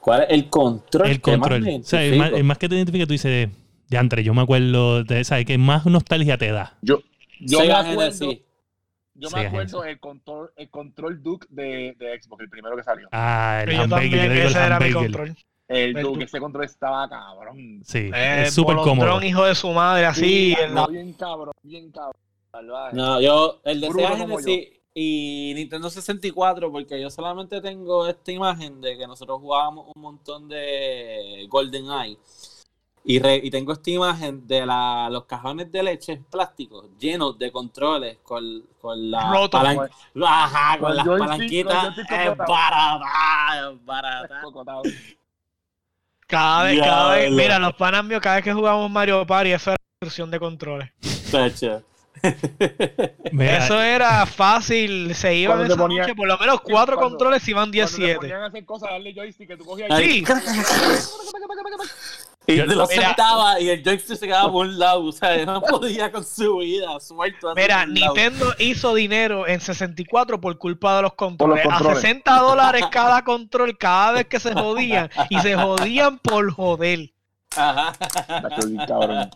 ¿Cuál 0.00 0.22
es 0.22 0.26
el 0.30 0.48
control? 0.48 1.08
El 1.08 1.20
que 1.20 1.36
más 1.36 1.48
control. 1.48 1.60
me 1.62 1.76
O 1.80 1.82
sea, 1.82 2.04
el 2.04 2.18
más, 2.18 2.32
el 2.32 2.44
más 2.44 2.58
que 2.58 2.68
te 2.68 2.76
identifica, 2.76 3.06
tú 3.06 3.12
dices, 3.12 3.48
ya 3.88 4.00
entre, 4.00 4.22
yo 4.22 4.32
me 4.34 4.42
acuerdo, 4.42 5.02
de, 5.04 5.24
¿sabes? 5.24 5.44
Que 5.44 5.58
más 5.58 5.84
nostalgia 5.86 6.38
te 6.38 6.50
da. 6.52 6.78
Yo, 6.82 7.00
yo 7.40 7.60
me 7.60 7.72
acuerdo, 7.72 8.00
Genesis. 8.00 8.40
yo 9.14 9.28
Sega 9.30 9.42
me 9.42 9.46
acuerdo 9.48 9.84
el 9.84 10.00
control, 10.00 10.52
el 10.56 10.70
control 10.70 11.22
Duke 11.22 11.46
de, 11.50 11.94
de 11.98 12.20
Xbox, 12.22 12.42
el 12.42 12.50
primero 12.50 12.76
que 12.76 12.82
salió. 12.82 13.08
Ah, 13.12 13.60
el 13.64 13.70
Yo 13.74 13.82
yo 13.82 13.88
también, 13.88 14.30
el 14.30 14.38
ese 14.38 14.58
era 14.58 14.78
mi 14.80 14.92
control. 14.92 15.36
El 15.68 15.96
El 15.96 16.02
Duke, 16.02 16.24
ese 16.24 16.40
control 16.40 16.64
estaba 16.64 17.08
cabrón. 17.08 17.82
Sí, 17.84 18.10
Eh, 18.14 18.44
es 18.46 18.54
súper 18.54 18.76
cómodo. 18.76 19.22
hijo 19.22 19.44
de 19.44 19.54
su 19.54 19.70
madre, 19.72 20.06
así. 20.06 20.56
la- 20.70 20.86
bien 20.86 21.12
cabrón, 21.12 21.52
bien 21.62 21.90
cabrón. 21.92 22.14
Salvaje. 22.50 22.96
No, 22.96 23.20
yo, 23.20 23.60
el 23.64 23.80
de 23.82 23.90
Sega 23.92 24.16
Genesis 24.16 24.68
y 24.94 25.52
Nintendo 25.54 25.90
64, 25.90 26.72
porque 26.72 26.98
yo 27.00 27.10
solamente 27.10 27.60
tengo 27.60 28.08
esta 28.08 28.32
imagen 28.32 28.80
de 28.80 28.96
que 28.96 29.06
nosotros 29.06 29.38
jugábamos 29.40 29.92
un 29.94 30.00
montón 30.02 30.48
de 30.48 31.46
Golden 31.50 31.84
Eye. 31.90 32.18
Y, 33.04 33.18
re- 33.20 33.40
y 33.42 33.50
tengo 33.50 33.72
esta 33.72 33.90
imagen 33.90 34.46
de 34.46 34.66
la, 34.66 35.08
los 35.10 35.24
cajones 35.24 35.72
de 35.72 35.82
leche 35.82 36.20
plásticos 36.30 36.86
llenos 36.98 37.38
de 37.38 37.50
controles 37.50 38.18
con, 38.22 38.62
con 38.80 39.10
la 39.10 39.32
Roto, 39.32 39.58
palan- 39.58 39.88
Ajá, 40.24 40.78
con 40.78 40.88
Con 40.88 40.96
las 40.96 41.06
joystick- 41.06 41.18
palanquitas. 41.18 41.84
Es 41.84 42.06
completado. 42.06 42.36
barata, 42.36 43.70
es 43.70 43.84
barata. 43.84 44.42
Cada 46.26 46.64
vez, 46.64 46.80
cada 46.80 47.14
vez. 47.14 47.30
Mira, 47.32 47.58
los 47.58 47.72
panas 47.74 48.04
míos, 48.04 48.20
cada 48.22 48.36
vez 48.36 48.44
que 48.44 48.52
jugamos 48.52 48.90
Mario 48.90 49.26
Party, 49.26 49.52
eso 49.52 49.70
era 49.70 49.76
instrucción 50.02 50.30
de 50.30 50.38
controles. 50.38 50.90
Tacho. 51.30 51.82
Mira, 53.32 53.58
Eso 53.64 53.80
era 53.82 54.24
fácil, 54.26 55.14
se 55.14 55.34
iban 55.34 55.64
esa 55.66 55.76
ponía- 55.76 56.02
noche, 56.02 56.14
por 56.14 56.26
lo 56.28 56.36
menos 56.38 56.60
cuatro 56.62 56.96
cuando- 56.96 57.16
controles 57.16 57.46
y 57.48 57.52
te 57.54 57.70
17. 57.70 58.16
ponían 58.16 58.42
a 58.42 58.46
hacer 58.46 58.64
cosas, 58.64 58.90
darle 58.90 59.12
joystick 59.14 59.48
que 59.48 59.56
tú 59.56 59.64
cogías. 59.64 59.88
Y 62.50 62.56
Yo- 62.56 62.66
te 62.66 62.74
lo 62.74 62.86
Mira. 62.86 63.08
sentaba 63.08 63.60
y 63.60 63.68
el 63.68 63.82
joystick 63.84 64.16
se 64.16 64.26
quedaba 64.26 64.50
por 64.50 64.64
un 64.66 64.78
lado, 64.78 65.04
o 65.04 65.12
sea, 65.12 65.44
no 65.44 65.60
podía 65.60 66.10
con 66.10 66.24
su 66.24 66.56
vida, 66.58 66.98
suelto. 66.98 67.52
Mira, 67.54 67.84
lado. 67.84 67.92
Nintendo 67.92 68.54
hizo 68.58 68.94
dinero 68.94 69.46
en 69.46 69.60
64 69.60 70.40
por 70.40 70.56
culpa 70.56 70.96
de 70.96 71.02
los 71.02 71.12
controles. 71.12 71.62
controles. 71.62 71.98
A 71.98 72.00
60 72.00 72.38
dólares 72.40 72.84
cada 72.90 73.22
control 73.22 73.76
cada 73.76 74.12
vez 74.12 74.26
que 74.28 74.40
se 74.40 74.54
jodían. 74.54 75.10
Y 75.28 75.38
se 75.40 75.56
jodían 75.56 76.18
por 76.20 76.50
joder. 76.50 77.10
Ajá. 77.56 77.92
Cabrón. 78.86 79.30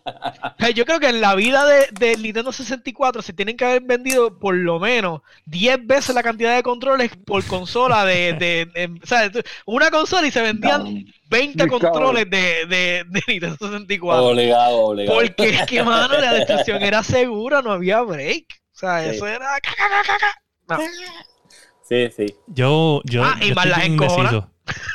Yo 0.74 0.84
creo 0.84 1.00
que 1.00 1.08
en 1.08 1.20
la 1.20 1.34
vida 1.34 1.64
de, 1.64 1.86
de 1.92 2.16
Nintendo 2.18 2.52
64 2.52 3.22
se 3.22 3.32
tienen 3.32 3.56
que 3.56 3.64
haber 3.64 3.82
vendido 3.82 4.38
por 4.38 4.54
lo 4.54 4.78
menos 4.78 5.22
10 5.46 5.86
veces 5.86 6.14
la 6.14 6.22
cantidad 6.22 6.54
de 6.54 6.62
controles 6.62 7.10
por 7.26 7.44
consola 7.46 8.04
de... 8.04 8.34
de- 8.34 8.66
de- 8.66 9.00
o 9.02 9.06
sea, 9.06 9.30
una 9.66 9.90
consola 9.90 10.26
y 10.26 10.30
se 10.30 10.42
vendían 10.42 10.82
Cabrón. 10.82 11.04
20 11.30 11.66
Muy 11.66 11.70
controles 11.80 12.30
de, 12.30 12.66
de, 12.66 13.04
de 13.08 13.22
Nintendo 13.26 13.56
64. 13.58 14.24
Obligado, 14.26 14.76
obligado. 14.78 15.18
Porque 15.18 15.48
es 15.48 15.66
que, 15.66 15.82
mano, 15.82 16.18
la 16.18 16.34
destrucción 16.34 16.82
era 16.82 17.02
segura, 17.02 17.62
no 17.62 17.72
había 17.72 18.02
break. 18.02 18.44
O 18.74 18.78
sea, 18.78 19.02
Sí. 19.04 19.16
eso 19.16 19.26
era... 19.26 19.58
No. 20.68 20.78
Sí, 21.88 22.08
sí. 22.16 22.26
yo, 22.46 23.02
yo, 23.04 23.24
Ah, 23.24 23.36
y 23.40 23.52
más 23.52 23.66
estoy 23.66 23.70
las 23.70 24.51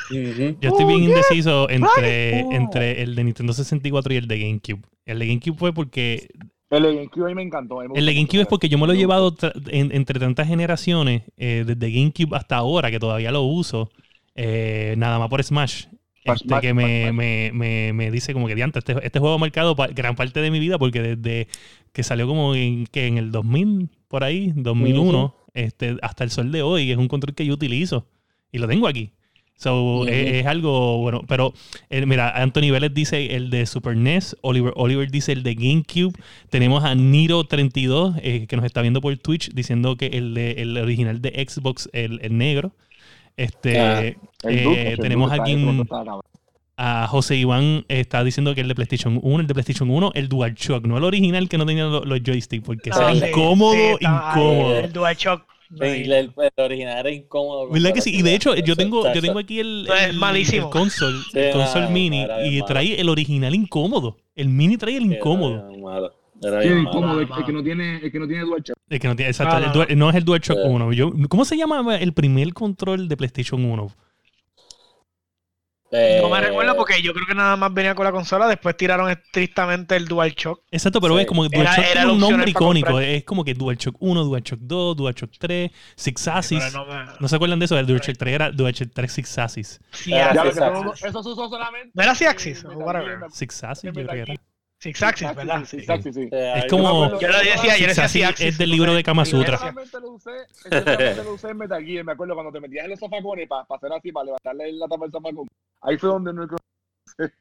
Yo 0.09 0.69
estoy 0.69 0.85
bien 0.85 1.03
indeciso 1.03 1.69
entre, 1.69 2.43
Oh. 2.43 2.51
entre 2.53 3.01
el 3.01 3.15
de 3.15 3.23
Nintendo 3.23 3.53
64 3.53 4.13
y 4.13 4.17
el 4.17 4.27
de 4.27 4.39
GameCube. 4.39 4.81
El 5.05 5.19
de 5.19 5.27
GameCube 5.27 5.57
fue 5.57 5.73
porque. 5.73 6.27
El 6.69 6.83
de 6.83 6.95
GameCube 6.95 7.23
a 7.25 7.27
mí 7.27 7.35
me 7.35 7.41
encantó. 7.43 7.77
me 7.77 7.97
El 7.99 8.05
de 8.05 8.13
GameCube 8.13 8.41
es 8.41 8.47
porque 8.47 8.69
yo 8.69 8.77
me 8.77 8.87
lo 8.87 8.93
he 8.93 8.97
llevado 8.97 9.35
en- 9.67 9.93
entre 9.95 10.19
tantas 10.19 10.47
generaciones, 10.47 11.23
eh, 11.37 11.63
desde 11.65 11.91
GameCube 11.91 12.35
hasta 12.35 12.57
ahora, 12.57 12.91
que 12.91 12.99
todavía 12.99 13.31
lo 13.31 13.43
uso, 13.43 13.89
eh, 14.35 14.95
nada 14.97 15.19
más 15.19 15.29
por 15.29 15.43
Smash. 15.43 15.85
Smash, 16.23 16.35
Este, 16.41 16.47
Smash, 16.49 16.61
que 16.61 16.73
me, 16.73 17.03
Smash. 17.03 17.13
me, 17.13 17.51
me, 17.53 17.93
me 17.93 18.11
dice 18.11 18.33
como 18.33 18.47
que 18.47 18.55
diante, 18.55 18.79
este, 18.79 18.95
este 19.01 19.19
juego 19.19 19.35
ha 19.35 19.37
marcado 19.37 19.75
pa- 19.77 19.87
gran 19.87 20.15
parte 20.15 20.41
de 20.41 20.51
mi 20.51 20.59
vida 20.59 20.77
porque 20.77 21.01
desde 21.01 21.47
que 21.93 22.03
salió 22.03 22.27
como 22.27 22.53
en, 22.53 22.85
que 22.87 23.07
en 23.07 23.17
el 23.17 23.31
2000, 23.31 23.89
por 24.09 24.25
ahí, 24.25 24.51
2001, 24.55 25.35
este, 25.53 25.95
hasta 26.01 26.25
el 26.25 26.31
sol 26.31 26.51
de 26.51 26.61
hoy, 26.63 26.91
es 26.91 26.97
un 26.97 27.07
control 27.07 27.33
que 27.33 27.45
yo 27.45 27.53
utilizo 27.53 28.07
y 28.51 28.57
lo 28.57 28.67
tengo 28.67 28.87
aquí. 28.89 29.11
So, 29.59 30.01
Ujú. 30.01 30.07
es, 30.07 30.33
es 30.35 30.45
algo 30.45 30.99
bueno, 30.99 31.21
pero 31.27 31.51
eh, 31.89 32.05
mira, 32.05 32.29
Anthony 32.29 32.69
Vélez 32.71 32.93
dice 32.93 33.35
el 33.35 33.49
de 33.49 33.65
Super 33.65 33.97
NES, 33.97 34.37
Oliver, 34.41 34.71
Oliver 34.75 35.09
dice 35.09 35.31
el 35.31 35.41
de 35.41 35.55
GameCube, 35.55 36.13
tenemos 36.51 36.83
a 36.83 36.93
Niro32 36.93 38.19
eh, 38.21 38.45
que 38.47 38.55
nos 38.55 38.65
está 38.65 38.81
viendo 38.83 39.01
por 39.01 39.17
Twitch 39.17 39.49
diciendo 39.53 39.95
que 39.97 40.07
el, 40.07 40.33
de, 40.35 40.51
el 40.51 40.77
original 40.77 41.21
de 41.21 41.45
Xbox, 41.49 41.89
el, 41.93 42.19
el 42.21 42.37
negro. 42.37 42.71
Este, 43.35 43.79
Ah, 43.79 44.01
El 44.01 44.15
eh, 44.59 44.63
Duke, 44.63 44.91
el 44.93 44.99
tenemos 44.99 45.31
Duke 45.31 45.51
está- 45.51 45.71
aquí 45.75 45.87
a 46.79 47.07
José 47.07 47.35
Iván 47.35 47.85
está 47.87 48.23
diciendo 48.23 48.53
que 48.53 48.61
el 48.61 48.67
de 48.67 48.75
PlayStation 48.75 49.19
1, 49.23 49.41
el 49.41 49.47
de 49.47 49.53
PlayStation 49.55 49.89
1, 49.89 50.11
el 50.13 50.29
DualShock, 50.29 50.85
no 50.85 50.97
el 50.99 51.03
original 51.03 51.49
que 51.49 51.57
no 51.57 51.65
tenía 51.65 51.85
lo- 51.85 52.05
los 52.05 52.19
joysticks, 52.23 52.63
porque 52.63 52.91
No, 52.91 52.97
era 53.09 53.15
sí, 53.15 53.25
incómodo, 53.29 53.73
sí, 53.73 53.79
estaba 53.99 54.33
ahí, 54.35 54.39
incómodo. 54.43 54.79
El 54.79 54.93
DualShock. 54.93 55.41
El, 55.79 56.11
el- 56.11 56.33
el 56.35 56.63
original 56.63 56.97
era 56.99 57.11
incómodo. 57.11 57.69
¿Verdad 57.69 57.93
que 57.93 58.01
sí? 58.01 58.15
Y 58.15 58.21
de 58.21 58.35
hecho, 58.35 58.55
yo 58.55 58.75
tengo, 58.75 59.11
yo 59.13 59.21
tengo 59.21 59.39
aquí 59.39 59.59
el, 59.59 59.87
el, 60.09 60.19
console, 60.69 61.17
Sí, 61.31 61.39
el 61.39 61.51
console 61.53 61.85
no, 61.85 61.91
mini, 61.91 62.23
y 62.23 62.25
malo. 62.27 62.65
trae 62.65 62.99
el 62.99 63.09
original 63.09 63.53
incómodo. 63.53 64.17
El 64.35 64.49
mini 64.49 64.77
trae 64.77 64.97
el 64.97 65.05
incómodo. 65.05 65.69
Era 66.41 66.61
Sí, 66.61 66.67
incómodo, 66.69 67.19
el, 67.19 67.27
que 67.45 67.51
no 67.51 67.63
tiene, 67.63 67.97
el 67.97 68.11
que 68.11 68.19
no 68.19 68.27
tiene 68.27 68.43
dual 68.43 68.61
shock. 68.61 68.77
El 68.89 68.99
que 68.99 69.07
no, 69.07 69.15
tiene, 69.15 69.31
exacto, 69.31 69.55
Ah, 69.55 69.85
el 69.89 69.97
no, 69.97 70.09
es 70.09 70.15
el 70.15 70.23
DualShock 70.23 70.57
Sí. 70.57 70.63
1. 70.69 70.93
Yo, 70.93 71.11
¿Cómo 71.29 71.45
se 71.45 71.57
llama 71.57 71.97
el 71.97 72.13
primer 72.13 72.53
control 72.53 73.07
de 73.09 73.17
PlayStation 73.17 73.65
1? 73.65 73.87
Eh, 75.91 76.19
No 76.21 76.29
me 76.29 76.41
recuerdo 76.41 76.75
porque 76.75 77.01
yo 77.01 77.13
creo 77.13 77.25
que 77.25 77.33
nada 77.33 77.55
más 77.55 77.73
venía 77.73 77.95
con 77.95 78.03
la 78.03 78.11
consola. 78.11 78.45
Después 78.47 78.75
tiraron 78.75 79.09
estrictamente 79.09 79.95
el 79.95 80.05
DualShock. 80.05 80.61
Exacto, 80.69 80.99
pero 80.99 81.15
Sí. 81.15 81.21
es 81.21 81.27
como 81.27 81.43
que 81.49 81.55
Era- 81.57 81.63
DualShock 81.71 81.83
era 81.85 81.91
tiene 81.93 82.07
la 82.07 82.13
un 82.13 82.19
nombre 82.19 82.49
icónico. 82.51 82.87
comprar. 82.87 83.09
Es 83.09 83.23
como 83.23 83.43
que 83.45 83.53
DualShock 83.53 83.95
1, 83.99 84.23
DualShock 84.25 84.59
2, 84.61 84.97
DualShock 84.97 85.31
3, 85.39 85.71
Six 85.95 86.27
Axis. 86.27 86.63
Pero 86.71 86.85
no 86.85 86.93
me- 86.93 87.11
¿No 87.19 87.27
se 87.27 87.35
acuerdan 87.35 87.59
de 87.59 87.65
eso? 87.65 87.77
El 87.79 87.85
DualShock 87.87 88.17
3 88.17 88.33
era 88.35 88.51
DualShock 88.51 88.89
3 88.93 89.11
Six 89.13 89.37
Axis. 89.37 89.79
Sí, 89.91 90.13
Era 90.13 90.33
Ya, 90.33 90.41
sí, 90.41 90.47
exacto. 90.49 90.93
eso, 90.93 91.07
eso 91.07 91.23
se 91.23 91.29
usó 91.29 91.49
solamente. 91.49 91.91
¿No 91.93 92.03
era 92.03 92.15
Six 92.15 92.29
Axis? 92.29 92.65
Six 93.31 93.63
Axis, 93.63 93.83
yo 93.83 93.93
creo 93.93 94.07
que 94.07 94.19
era. 94.19 94.33
Six 94.79 95.01
Axis, 95.01 95.35
¿verdad? 95.35 95.63
Sí, 95.65 95.79
sí, 95.79 96.29
eh, 96.31 96.53
Es 96.55 96.63
ahí- 96.63 96.69
como- 96.69 97.09
Yo 97.11 97.19
Yo 97.19 97.27
lo 97.29 97.37
decía, 97.39 97.77
yo 97.77 97.87
decía 97.87 98.03
Axis 98.05 98.11
Six 98.11 98.25
Axis. 98.27 98.45
es 98.47 98.57
del 98.59 98.69
libro 98.69 98.93
de 98.93 99.03
Kama 99.03 99.25
Sutra. 99.25 99.57
Solamente 99.57 99.99
lo 99.99 100.11
usé, 100.11 100.31
lo 101.23 101.33
usé 101.33 101.49
en 101.49 101.57
Metal 101.57 101.83
Gear. 101.83 102.05
Me 102.05 102.11
acuerdo 102.11 102.35
cuando 102.35 102.51
te 102.51 102.59
metías 102.59 102.83
en 102.85 102.91
los 102.91 102.99
sofacones 102.99 103.47
para 103.47 103.65
hacer 103.67 103.91
así, 103.91 104.11
para 104.11 104.25
levantarle 104.25 104.71
la 104.73 104.87
tapa 104.87 105.05
del 105.05 105.11
zafacón. 105.11 105.47
Ahí 105.81 105.97
fue 105.97 106.09
donde 106.09 106.31
no 106.33 106.47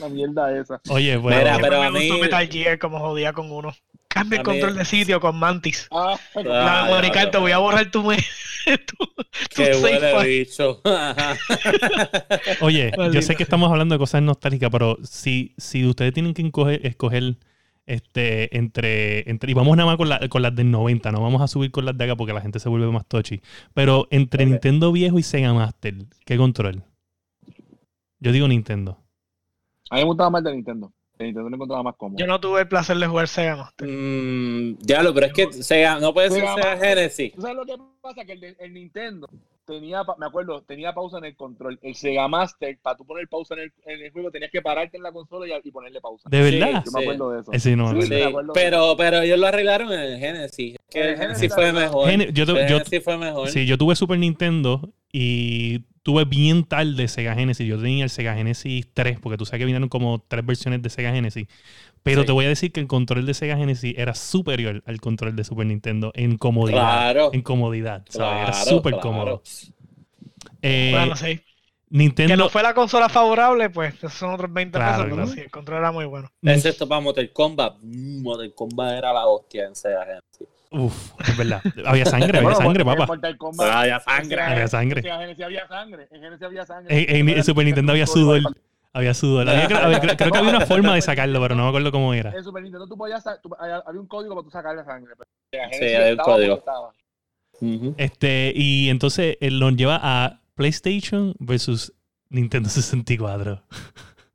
La 0.00 0.08
mierda 0.08 0.58
esa. 0.58 0.80
Oye, 0.90 1.16
bueno. 1.16 1.38
Mira, 1.38 1.58
pero 1.60 1.80
me 1.80 1.86
a 1.86 1.90
mí- 1.90 2.08
gustó 2.08 2.22
Metal 2.22 2.48
Gear 2.48 2.78
como 2.78 2.98
jodía 3.00 3.32
con 3.32 3.50
uno. 3.50 3.72
Cambia 4.12 4.38
el 4.38 4.44
control 4.44 4.76
de 4.76 4.84
sitio 4.84 5.20
con 5.20 5.38
Mantis. 5.38 5.86
Ah, 5.92 6.18
La 6.34 6.84
Ah, 6.84 7.30
te 7.30 7.38
voy 7.38 7.52
a 7.52 7.58
borrar 7.58 7.90
tu, 7.90 8.02
me- 8.02 8.16
tu, 8.86 9.06
tu 9.06 9.24
Qué 9.54 9.76
huele 9.76 10.24
bicho. 10.40 10.82
Oye, 12.60 12.90
yo 13.12 13.22
sé 13.22 13.36
que 13.36 13.42
estamos 13.44 13.70
hablando 13.70 13.94
de 13.94 13.98
cosas 14.00 14.20
nostálgicas, 14.22 14.68
pero 14.70 14.98
si, 15.02 15.54
si 15.58 15.86
ustedes 15.86 16.12
tienen 16.12 16.34
que 16.34 16.42
encoger- 16.44 16.80
escoger 16.82 17.36
este, 17.86 18.56
entre, 18.56 19.28
entre. 19.30 19.50
Y 19.52 19.54
vamos 19.54 19.76
nada 19.76 19.86
más 19.88 19.96
con, 19.96 20.08
la- 20.08 20.28
con 20.28 20.42
las 20.42 20.54
del 20.54 20.70
90, 20.70 21.12
no 21.12 21.22
vamos 21.22 21.40
a 21.40 21.48
subir 21.48 21.70
con 21.70 21.84
las 21.84 21.96
de 21.96 22.04
acá 22.04 22.16
porque 22.16 22.32
la 22.32 22.40
gente 22.40 22.58
se 22.58 22.68
vuelve 22.68 22.90
más 22.90 23.06
tochi. 23.06 23.40
Pero 23.74 24.08
entre. 24.10 24.44
Nintendo 24.44 24.92
viejo 24.92 25.18
y 25.18 25.22
Sega 25.22 25.52
Master, 25.54 25.94
¿qué 26.24 26.36
control? 26.36 26.82
Yo 28.18 28.32
digo 28.32 28.46
Nintendo. 28.48 28.98
a 29.90 29.94
mí 29.96 30.00
me 30.02 30.06
gustaba 30.06 30.30
más 30.30 30.44
de 30.44 30.52
Nintendo. 30.52 30.92
El 31.20 31.26
Nintendo 31.26 31.50
lo 31.50 31.56
encontraba 31.56 31.82
más 31.82 31.96
cómodo. 31.96 32.18
Yo 32.18 32.26
no 32.26 32.40
tuve 32.40 32.62
el 32.62 32.68
placer 32.68 32.96
de 32.96 33.06
jugar 33.06 33.28
Sega 33.28 33.54
Master. 33.54 33.86
Mm, 33.86 34.78
diablo, 34.78 35.12
pero 35.12 35.26
es 35.26 35.32
que 35.34 35.52
Sega, 35.52 36.00
no 36.00 36.14
puede 36.14 36.30
ser 36.30 36.40
Sega 36.40 36.56
Master. 36.56 36.78
Genesis. 36.78 37.32
¿Tú 37.34 37.42
sabes 37.42 37.56
lo 37.56 37.66
que 37.66 37.74
pasa? 38.00 38.24
Que 38.24 38.56
el 38.58 38.72
Nintendo 38.72 39.28
tenía, 39.64 40.04
pa- 40.04 40.16
me 40.18 40.26
acuerdo, 40.26 40.62
tenía 40.62 40.92
pausa 40.92 41.18
en 41.18 41.24
el 41.26 41.36
control. 41.36 41.78
El 41.82 41.94
Sega 41.94 42.26
Master, 42.28 42.78
para 42.82 42.96
tú 42.96 43.04
poner 43.06 43.28
pausa 43.28 43.54
en 43.54 43.60
el, 43.60 43.72
en 43.86 44.04
el 44.04 44.10
juego, 44.12 44.30
tenías 44.30 44.50
que 44.50 44.62
pararte 44.62 44.96
en 44.96 45.02
la 45.02 45.12
consola 45.12 45.46
y, 45.46 45.68
y 45.68 45.70
ponerle 45.70 46.00
pausa. 46.00 46.28
¿De 46.30 46.40
verdad? 46.42 46.82
Yo 46.84 46.92
me 46.92 46.98
Sí. 46.98 47.04
acuerdo 47.04 47.30
de 47.32 47.40
eso. 47.40 47.52
No 47.76 47.90
Sí, 47.90 48.08
me 48.08 48.16
Sí, 48.16 48.22
acuerdo 48.22 48.52
pero, 48.52 48.94
pero 48.96 49.20
ellos 49.20 49.38
lo 49.38 49.46
arreglaron 49.46 49.92
en 49.92 50.00
el 50.00 50.18
Genesis. 50.18 50.76
Que 50.90 51.00
el 51.10 51.16
Genesis 51.16 51.54
fue 51.54 51.72
mejor. 51.72 52.08
Gen- 52.10 52.32
yo, 52.34 52.46
tu- 52.46 52.56
El 52.56 52.68
yo- 52.68 52.78
Genesis 52.78 53.04
fue 53.04 53.16
mejor. 53.18 53.48
sí, 53.48 53.66
yo 53.66 53.78
tuve 53.78 53.94
Super 53.96 54.18
Nintendo 54.18 54.92
y 55.12 55.80
tuve 56.02 56.24
bien 56.24 56.64
tarde 56.64 57.06
Sega 57.08 57.34
Genesis. 57.34 57.66
Yo 57.66 57.76
tenía 57.80 58.04
el 58.04 58.10
Sega 58.10 58.34
Genesis 58.34 58.88
3, 58.94 59.20
porque 59.20 59.36
tú 59.36 59.44
sabes 59.44 59.60
que 59.60 59.66
vinieron 59.66 59.88
como 59.88 60.24
tres 60.26 60.44
versiones 60.46 60.82
de 60.82 60.90
Sega 60.90 61.12
Genesis. 61.12 61.46
Pero 62.02 62.22
Sí. 62.22 62.26
te 62.26 62.32
voy 62.32 62.46
a 62.46 62.48
decir 62.48 62.72
que 62.72 62.80
el 62.80 62.86
control 62.86 63.26
de 63.26 63.34
Sega 63.34 63.56
Genesis 63.56 63.94
era 63.96 64.14
superior 64.14 64.82
al 64.86 65.00
control 65.00 65.36
de 65.36 65.44
Super 65.44 65.66
Nintendo 65.66 66.12
en 66.14 66.38
comodidad. 66.38 66.80
Claro. 66.80 67.30
En 67.34 67.42
comodidad, 67.42 68.04
¿sabes? 68.08 68.42
Era 68.42 68.52
súper 68.54 68.92
claro. 68.94 69.02
cómodo. 69.08 69.42
Eh, 70.62 70.90
Bueno, 70.94 71.16
sí. 71.16 71.36
Que 71.38 71.44
Nintendo. 71.90 72.36
no 72.36 72.48
fue 72.48 72.62
la 72.62 72.72
consola 72.72 73.08
favorable, 73.08 73.68
pues 73.68 73.94
esos 73.94 74.12
son 74.14 74.30
otros 74.30 74.52
20 74.52 74.78
Claro, 74.78 74.92
pesos, 74.92 75.04
pero 75.04 75.16
claro. 75.16 75.30
sí, 75.32 75.40
el 75.40 75.50
control 75.50 75.78
era 75.78 75.90
muy 75.92 76.04
bueno. 76.04 76.30
Excepto 76.42 76.88
para 76.88 77.00
Mortal 77.00 77.30
Kombat. 77.32 77.78
Mm, 77.82 78.22
Mortal 78.22 78.54
Kombat 78.54 78.96
era 78.98 79.12
la 79.12 79.26
hostia 79.26 79.64
en 79.66 79.74
Sega 79.74 80.04
Genesis. 80.06 80.48
Uf, 80.72 81.12
es 81.28 81.36
verdad. 81.36 81.60
Había 81.84 82.06
sangre, 82.06 82.38
había 82.38 82.54
sangre, 82.54 82.84
papá. 82.84 83.08
Había 83.72 83.98
sangre. 84.00 84.40
Había 84.40 84.68
sangre. 84.68 85.00
En 85.00 85.18
Genesis 85.18 85.44
había 85.44 85.66
sangre. 85.66 86.06
En 86.12 86.20
Genesis 86.22 86.42
había 86.46 86.64
sangre. 86.64 86.96
En, 87.10 87.28
en- 87.28 87.36
en 87.38 87.44
Super 87.44 87.64
Nintendo 87.64 87.90
había 87.92 88.06
sudor. 88.06 88.40
Había 88.92 89.14
sudor. 89.14 89.48
Había- 89.48 89.66
creo, 89.66 89.78
había- 89.78 90.00
creo- 90.00 90.16
creo 90.16 90.30
que 90.32 90.38
había 90.38 90.50
una 90.50 90.66
forma 90.66 90.94
de 90.94 91.00
sacarlo, 91.02 91.40
pero 91.40 91.54
no 91.54 91.62
me 91.64 91.68
acuerdo 91.68 91.92
cómo 91.92 92.12
era. 92.12 92.30
En 92.36 92.42
Super 92.42 92.62
Nintendo 92.62 92.86
tú 92.88 92.96
podías, 92.96 93.22
tú- 93.42 93.50
había 93.58 93.82
un 94.00 94.06
código 94.08 94.34
para 94.34 94.44
tú 94.44 94.50
sacar 94.50 94.74
la 94.74 94.84
sangre. 94.84 95.14
pero 95.16 95.30
Sí, 95.72 95.84
había 95.84 95.98
un 96.00 96.06
estaba 96.12 96.24
código. 96.34 96.54
estaba. 96.56 96.92
Ujú. 97.60 97.94
Este, 97.98 98.52
y 98.54 98.88
entonces 98.88 99.36
él 99.40 99.58
nos 99.60 99.76
lleva 99.76 100.00
a 100.02 100.40
PlayStation 100.54 101.34
versus 101.38 101.92
Nintendo 102.30 102.68
64. 102.70 103.62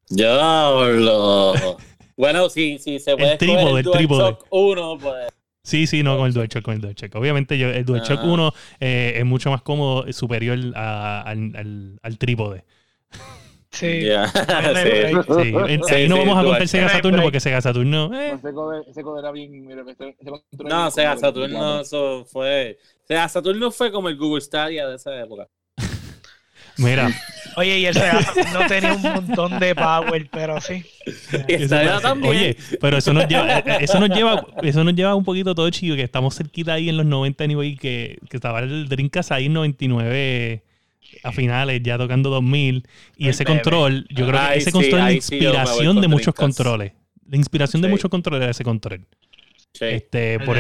Diablo. 0.09 1.53
Bueno, 2.17 2.49
sí, 2.49 2.77
sí, 2.79 2.99
se 2.99 3.15
puede 3.17 3.37
trípode, 3.37 3.59
escoger 3.61 3.77
el 3.77 3.83
DualShock 4.07 4.37
trípode. 4.37 4.37
1, 4.51 4.97
pues. 4.99 5.27
Sí, 5.63 5.87
sí, 5.87 6.03
no 6.03 6.15
con 6.17 6.27
el 6.27 6.33
DualShock, 6.33 6.63
con 6.63 6.75
el 6.75 6.81
DualShock. 6.81 7.15
Obviamente 7.15 7.57
yo, 7.57 7.69
el 7.69 7.83
DualShock 7.85 8.19
Ah. 8.21 8.25
1 8.25 8.53
eh, 8.79 9.13
es 9.17 9.25
mucho 9.25 9.49
más 9.49 9.61
cómodo, 9.63 10.05
es 10.05 10.15
superior 10.15 10.57
a- 10.75 11.21
al, 11.21 11.53
al- 11.55 11.99
al 12.01 12.17
trípode. 12.17 12.63
Sí. 15.25 15.53
En- 15.67 15.83
Sí, 15.83 15.93
ahí 15.93 16.07
no 16.07 16.17
vamos 16.17 16.37
a 16.37 16.41
contar 16.43 16.59
DualShock. 16.59 16.67
Sega 16.67 16.89
Saturno 16.89 17.21
porque 17.21 17.39
Sega 17.39 17.61
Saturno... 17.61 18.11
eh, 18.13 18.37
código 18.41 19.19
era 19.19 19.31
bien. 19.31 19.67
No, 20.63 20.79
bien 20.79 20.91
Sega 20.91 21.17
Saturno, 21.17 21.81
eso 21.81 22.25
fue. 22.25 22.77
Sega 23.07 23.29
Saturno 23.29 23.71
fue 23.71 23.91
como 23.91 24.09
el 24.09 24.17
Google 24.17 24.41
Stadia 24.41 24.87
de 24.87 24.95
esa 24.95 25.19
época. 25.19 25.47
mira, 26.77 27.09
Oye, 27.57 27.79
y 27.79 27.85
el 27.85 27.93
Sega 27.93 28.19
no 28.53 28.67
tenía 28.67 28.93
un 28.93 29.01
montón 29.01 29.59
de 29.59 29.73
power, 29.75 30.27
pero 30.29 30.59
sí. 30.59 30.85
Y 31.47 31.53
Eso. 31.53 31.75
Oye, 32.23 32.57
pero 32.81 32.97
eso 32.97 33.13
nos 33.13 33.27
lleva, 33.27 33.59
eh, 33.59 33.77
eso 33.81 33.99
nos 33.99 34.09
lleva, 34.09 34.45
eso 34.61 34.83
nos 34.83 34.93
lleva 34.93 35.15
un 35.15 35.23
poquito 35.23 35.55
todo 35.55 35.69
chido, 35.69 35.95
que 35.95 36.01
estamos 36.03 36.35
cerquita 36.35 36.73
ahí 36.73 36.89
en 36.89 36.97
los 36.97 37.05
90 37.05 37.43
anyway, 37.45 37.77
que, 37.77 38.19
que 38.29 38.37
estaba 38.37 38.59
el 38.59 38.89
Dreamcast 38.89 39.31
ahí 39.31 39.45
en 39.45 39.53
99 39.53 40.63
a 41.23 41.31
finales, 41.31 41.81
ya 41.83 41.97
tocando 41.97 42.29
2000, 42.29 42.87
y 43.17 43.23
El 43.25 43.29
ese 43.31 43.43
bebé. 43.43 43.55
control, 43.61 44.07
yo 44.09 44.27
creo 44.27 44.39
que 44.49 44.57
ese 44.57 44.71
control 44.71 44.93
es 44.93 45.01
la 45.01 45.11
inspiración 45.13 46.01
de 46.01 46.07
muchos 46.07 46.33
controles. 46.35 46.93
La 47.27 47.37
inspiración 47.37 47.81
de 47.81 47.87
muchos 47.87 48.09
controles 48.11 48.41
era 48.43 48.51
ese 48.51 48.63
control. 48.63 49.05
Sí. 49.73 49.85
Este, 49.85 50.39
por 50.39 50.55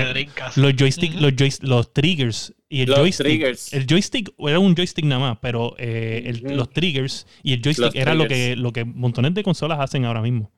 los 0.57 0.73
joystick, 0.75 1.11
Ujú. 1.13 1.21
los 1.21 1.31
joyst- 1.33 1.61
los 1.63 1.93
triggers 1.93 2.53
y 2.67 2.81
el 2.81 2.89
Los 2.89 2.99
joystick. 2.99 3.25
triggers. 3.25 3.73
El 3.73 3.85
joystick 3.87 4.33
era 4.39 4.59
un 4.59 4.75
joystick 4.75 5.05
nada 5.05 5.21
más, 5.21 5.37
pero 5.41 5.73
eh, 5.77 6.23
el- 6.25 6.57
los 6.57 6.69
triggers 6.71 7.25
y 7.41 7.53
el 7.53 7.61
joystick 7.61 7.85
Los 7.85 7.95
era 7.95 8.13
lo 8.13 8.27
que, 8.27 8.57
lo 8.57 8.73
que 8.73 8.83
montones 8.83 9.33
de 9.33 9.43
consolas 9.43 9.79
hacen 9.79 10.03
ahora 10.03 10.21
mismo. 10.21 10.51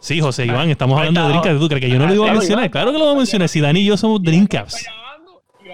Sí, 0.00 0.20
José 0.20 0.44
Iván, 0.46 0.68
estamos 0.70 0.98
hablando 0.98 1.22
de. 1.22 1.28
Dreamcast. 1.28 1.60
¿Tú 1.60 1.68
crees 1.68 1.80
que 1.82 1.88
yo 1.90 1.98
no 1.98 2.06
lo 2.08 2.14
iba 2.14 2.30
a 2.30 2.34
mencionar? 2.34 2.70
Claro 2.70 2.92
que 2.92 2.98
lo 2.98 3.04
voy 3.04 3.14
a 3.14 3.18
mencionar. 3.18 3.48
Si 3.48 3.60
Dani 3.60 3.80
y 3.80 3.84
yo 3.84 3.96
somos 3.96 4.22
Dreamcast. 4.22 4.86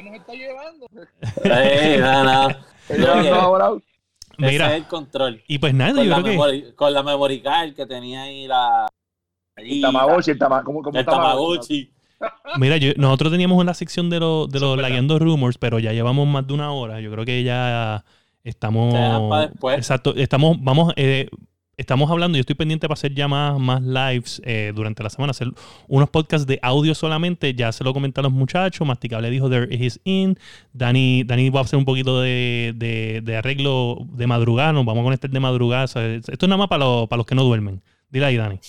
Nos 0.05 0.15
está 0.15 0.33
llevando. 0.33 0.87
Eh, 1.45 1.99
no, 2.01 2.25
no. 2.25 2.49
Ese 2.89 3.83
es 4.47 4.53
Mira, 4.53 4.77
el 4.77 4.87
control. 4.87 5.43
y 5.47 5.59
pues 5.59 5.75
nada, 5.75 5.93
Con 5.95 6.05
yo 6.05 6.11
la, 6.11 6.23
creo 6.23 6.51
que. 6.51 6.75
con 6.75 6.93
la 6.93 7.03
memory 7.03 7.43
card 7.43 7.75
que 7.75 7.87
tenía 7.87 8.23
ahí 8.23 8.47
la. 8.47 8.89
El 9.57 9.81
Tamagotchi, 9.83 10.31
el 10.33 10.39
Tamagotchi. 10.39 10.65
como- 10.67 10.83
como 10.83 10.99
El 10.99 11.05
Tamagotchi. 11.05 11.93
Mira, 12.57 12.77
yo- 12.79 12.93
nosotros 12.97 13.31
teníamos 13.33 13.59
una 13.61 13.75
sección 13.75 14.09
de, 14.11 14.21
los 14.21 14.49
de 14.51 14.61
los. 14.61 14.79
Lagueando 14.81 15.19
Rumors, 15.19 15.59
pero 15.59 15.79
ya 15.79 15.93
llevamos 15.93 16.27
más 16.27 16.47
de 16.47 16.55
una 16.55 16.73
hora. 16.73 17.01
Yo 17.01 17.11
creo 17.13 17.25
que 17.25 17.43
ya 17.43 18.05
estamos. 18.43 18.95
Exacto, 19.77 20.15
estamos, 20.17 20.57
vamos, 20.61 20.93
eh, 20.97 21.29
estamos 21.77 22.11
hablando, 22.11 22.37
yo 22.37 22.41
estoy 22.41 22.55
pendiente 22.55 22.87
para 22.87 22.95
hacer 22.95 23.15
ya 23.15 23.29
más, 23.29 23.59
más 23.59 23.83
lives 23.83 24.41
eh, 24.45 24.73
durante 24.75 25.03
la 25.03 25.11
semana, 25.11 25.31
hacer 25.33 25.49
unos 25.89 26.09
podcasts 26.11 26.47
de 26.47 26.59
audio 26.63 26.95
solamente, 26.95 27.55
ya 27.55 27.73
se 27.73 27.83
lo 27.83 27.93
comenté 27.93 28.21
a 28.21 28.23
los 28.25 28.33
muchachos, 28.33 28.87
Masticable 28.87 29.31
dijo 29.31 29.49
There 29.51 29.75
is 29.75 30.01
in, 30.05 30.39
Dani, 30.73 31.25
Dani 31.25 31.51
va 31.51 31.61
a 31.61 31.63
hacer 31.65 31.79
un 31.79 31.85
poquito 31.85 32.21
de, 32.21 32.73
de- 32.77 33.21
de 33.25 33.37
arreglo 33.37 33.99
de 34.13 34.27
madrugada, 34.27 34.73
nos 34.73 34.85
vamos 34.85 35.01
a 35.03 35.05
conectar 35.05 35.31
de 35.31 35.41
madrugada, 35.41 35.85
o 35.85 35.89
sea, 35.89 36.07
esto 36.15 36.33
es 36.33 36.49
nada 36.49 36.57
más 36.59 36.69
para, 36.69 36.85
los- 36.85 37.09
para 37.09 37.19
los 37.19 37.27
que 37.27 37.35
no 37.35 37.43
duermen. 37.45 37.81
Dile 38.11 38.27
ahí, 38.27 38.37
Dani. 38.37 38.59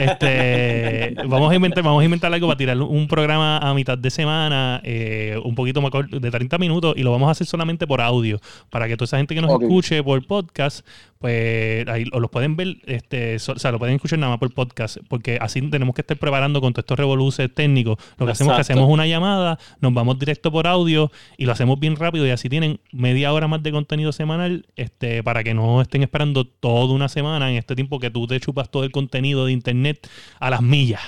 Este, 0.00 1.14
vamos, 1.28 1.50
a 1.52 1.54
inventar, 1.54 1.84
vamos 1.84 2.00
a 2.00 2.04
inventar 2.04 2.32
algo 2.32 2.46
para 2.46 2.56
tirar 2.56 2.80
un 2.80 3.08
programa 3.08 3.58
a 3.58 3.74
mitad 3.74 3.98
de 3.98 4.10
semana, 4.10 4.80
eh, 4.84 5.38
un 5.44 5.54
poquito 5.54 5.82
más 5.82 5.92
de 6.10 6.30
30 6.30 6.56
minutos, 6.56 6.94
y 6.96 7.02
lo 7.02 7.10
vamos 7.10 7.28
a 7.28 7.32
hacer 7.32 7.46
solamente 7.46 7.86
por 7.86 8.00
audio, 8.00 8.40
para 8.70 8.88
que 8.88 8.96
toda 8.96 9.04
esa 9.04 9.16
gente 9.18 9.34
que 9.34 9.42
nos 9.42 9.50
escuche 9.60 10.02
por 10.02 10.26
podcast, 10.26 10.86
pues 11.20 11.86
ahí 11.88 12.06
o 12.12 12.18
los 12.18 12.30
pueden 12.30 12.56
ver, 12.56 12.78
este, 12.86 13.38
so- 13.38 13.52
o 13.52 13.58
sea, 13.58 13.70
lo 13.72 13.78
pueden 13.78 13.96
escuchar 13.96 14.18
nada 14.18 14.30
más 14.30 14.38
por 14.40 14.54
podcast, 14.54 14.96
porque 15.06 15.36
así 15.38 15.60
tenemos 15.68 15.94
que 15.94 16.00
estar 16.00 16.16
preparando 16.16 16.62
con 16.62 16.72
todos 16.72 16.84
estos 16.84 16.98
revoluciones 16.98 17.54
técnicos. 17.54 17.98
Lo 18.16 18.24
que 18.24 18.32
hacemos 18.32 18.52
es 18.52 18.56
que 18.56 18.60
hacemos 18.72 18.84
una 18.94 19.06
llamada, 19.06 19.58
nos 19.82 19.92
vamos 19.92 20.18
directo 20.18 20.50
por 20.50 20.66
audio 20.66 21.12
y 21.36 21.44
lo 21.44 21.52
hacemos 21.52 21.78
bien 21.78 21.96
rápido 21.96 22.26
y 22.26 22.30
así 22.30 22.48
tienen 22.48 22.80
media 22.90 23.34
hora 23.34 23.48
más 23.48 23.62
de 23.62 23.70
contenido 23.70 24.12
semanal, 24.12 24.64
este, 24.76 25.22
para 25.22 25.44
que 25.44 25.52
no 25.52 25.82
estén 25.82 26.02
esperando 26.02 26.46
toda 26.46 26.94
una 26.94 27.10
semana 27.10 27.50
en 27.50 27.58
este 27.58 27.74
tiempo 27.74 27.98
que 27.98 28.10
tú 28.10 28.26
te 28.26 28.40
chupas 28.40 28.70
todo 28.70 28.84
el 28.84 28.90
contenido 28.90 29.44
de 29.44 29.52
internet 29.52 30.08
a 30.38 30.48
las 30.48 30.62
millas. 30.62 31.02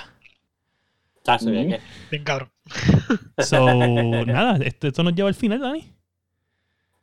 Que- 1.69 1.79
Bien 2.11 2.23
cabrón. 2.23 2.49
So, 3.39 3.65
nada, 4.27 4.57
esto, 4.63 4.87
esto 4.87 5.01
nos 5.03 5.15
lleva 5.15 5.29
al 5.29 5.35
final, 5.35 5.59
Dani. 5.59 5.85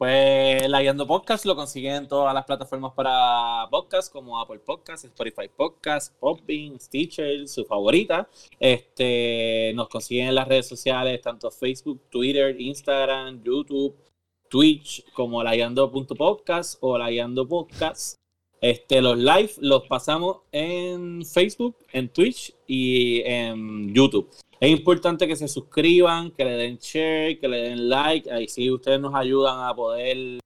Pues 0.01 0.67
la 0.67 0.81
Guiando 0.81 1.07
Podcast 1.07 1.45
lo 1.45 1.55
consiguen 1.55 1.93
en 1.93 2.09
todas 2.09 2.33
las 2.33 2.47
plataformas 2.47 2.95
para 2.95 3.69
podcast, 3.71 4.11
como 4.11 4.41
Apple 4.41 4.61
Podcast, 4.61 5.05
Spotify 5.05 5.51
Podcast, 5.55 6.19
Podbean, 6.19 6.81
Stitcher, 6.81 7.47
su 7.47 7.67
favorita. 7.67 8.27
Este, 8.59 9.73
nos 9.75 9.91
consiguen 9.91 10.29
en 10.29 10.37
las 10.37 10.49
redes 10.49 10.67
sociales, 10.67 11.21
tanto 11.21 11.51
Facebook, 11.51 12.01
Twitter, 12.09 12.59
Instagram, 12.59 13.43
YouTube, 13.43 13.95
Twitch, 14.49 15.05
como 15.13 15.43
layando.podcast 15.43 16.79
o 16.81 16.97
layando 16.97 17.47
podcast. 17.47 18.15
Este, 18.63 19.03
los 19.03 19.19
live 19.19 19.53
los 19.59 19.87
pasamos 19.87 20.39
en 20.51 21.27
Facebook, 21.27 21.77
en 21.93 22.09
Twitch 22.09 22.55
y 22.67 23.21
en 23.27 23.93
YouTube. 23.93 24.31
Es 24.61 24.71
importante 24.71 25.27
que 25.27 25.37
se 25.37 25.49
suscriban, 25.49 26.33
que 26.33 26.45
le 26.45 26.53
den 26.53 26.77
share, 26.77 27.39
que 27.41 27.49
le 27.49 27.63
den 27.63 27.89
like. 27.89 28.31
Ahí 28.31 28.47
sí 28.47 28.71
ustedes 28.71 29.01
nos 29.01 29.15
ayudan 29.15 29.67
a 29.67 29.75
poder 29.75 30.39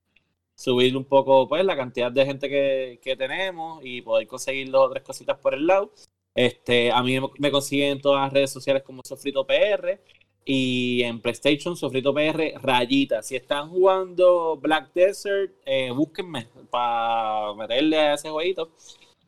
subir 0.55 0.97
un 0.97 1.05
poco 1.05 1.49
pues 1.49 1.65
la 1.65 1.77
cantidad 1.77 2.13
de 2.13 2.25
gente 2.25 2.49
que, 2.49 3.01
que 3.03 3.17
tenemos 3.17 3.81
y 3.85 4.03
poder 4.03 4.29
conseguir 4.29 4.71
dos 4.71 4.87
o 4.87 4.91
tres 4.91 5.03
cositas 5.03 5.37
por 5.39 5.55
el 5.55 5.67
lado. 5.67 5.93
Este, 6.33 6.93
a 6.93 7.03
mí 7.03 7.17
me 7.39 7.51
consiguen 7.51 7.93
en 7.93 8.01
todas 8.01 8.23
las 8.23 8.33
redes 8.33 8.53
sociales 8.53 8.85
como 8.85 9.03
Sofrito 9.05 9.45
PR. 9.47 10.01
Y 10.45 11.03
en 11.03 11.21
PlayStation, 11.21 11.77
Sofrito 11.77 12.15
PR, 12.15 12.55
rayita. 12.63 13.23
Si 13.23 13.35
están 13.35 13.71
jugando 13.71 14.57
Black 14.59 14.93
Desert, 14.95 15.55
eh, 15.65 15.91
búsquenme 15.91 16.49
para 16.71 17.55
meterle 17.55 17.99
a 17.99 18.15
ese 18.15 18.31
jueguito. 18.31 18.71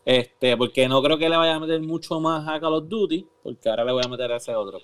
Este, 0.06 0.56
porque 0.56 0.88
no 0.88 1.02
creo 1.02 1.18
que 1.18 1.28
le 1.28 1.36
vaya 1.36 1.56
a 1.56 1.58
meter 1.58 1.80
mucho 1.80 2.20
más 2.20 2.46
a 2.46 2.60
Call 2.60 2.74
of 2.74 2.88
Duty, 2.88 3.26
porque 3.42 3.68
ahora 3.68 3.84
le 3.84 3.90
voy 3.90 4.04
a 4.04 4.08
meter 4.08 4.30
a 4.30 4.36
ese 4.36 4.54
otro. 4.54 4.78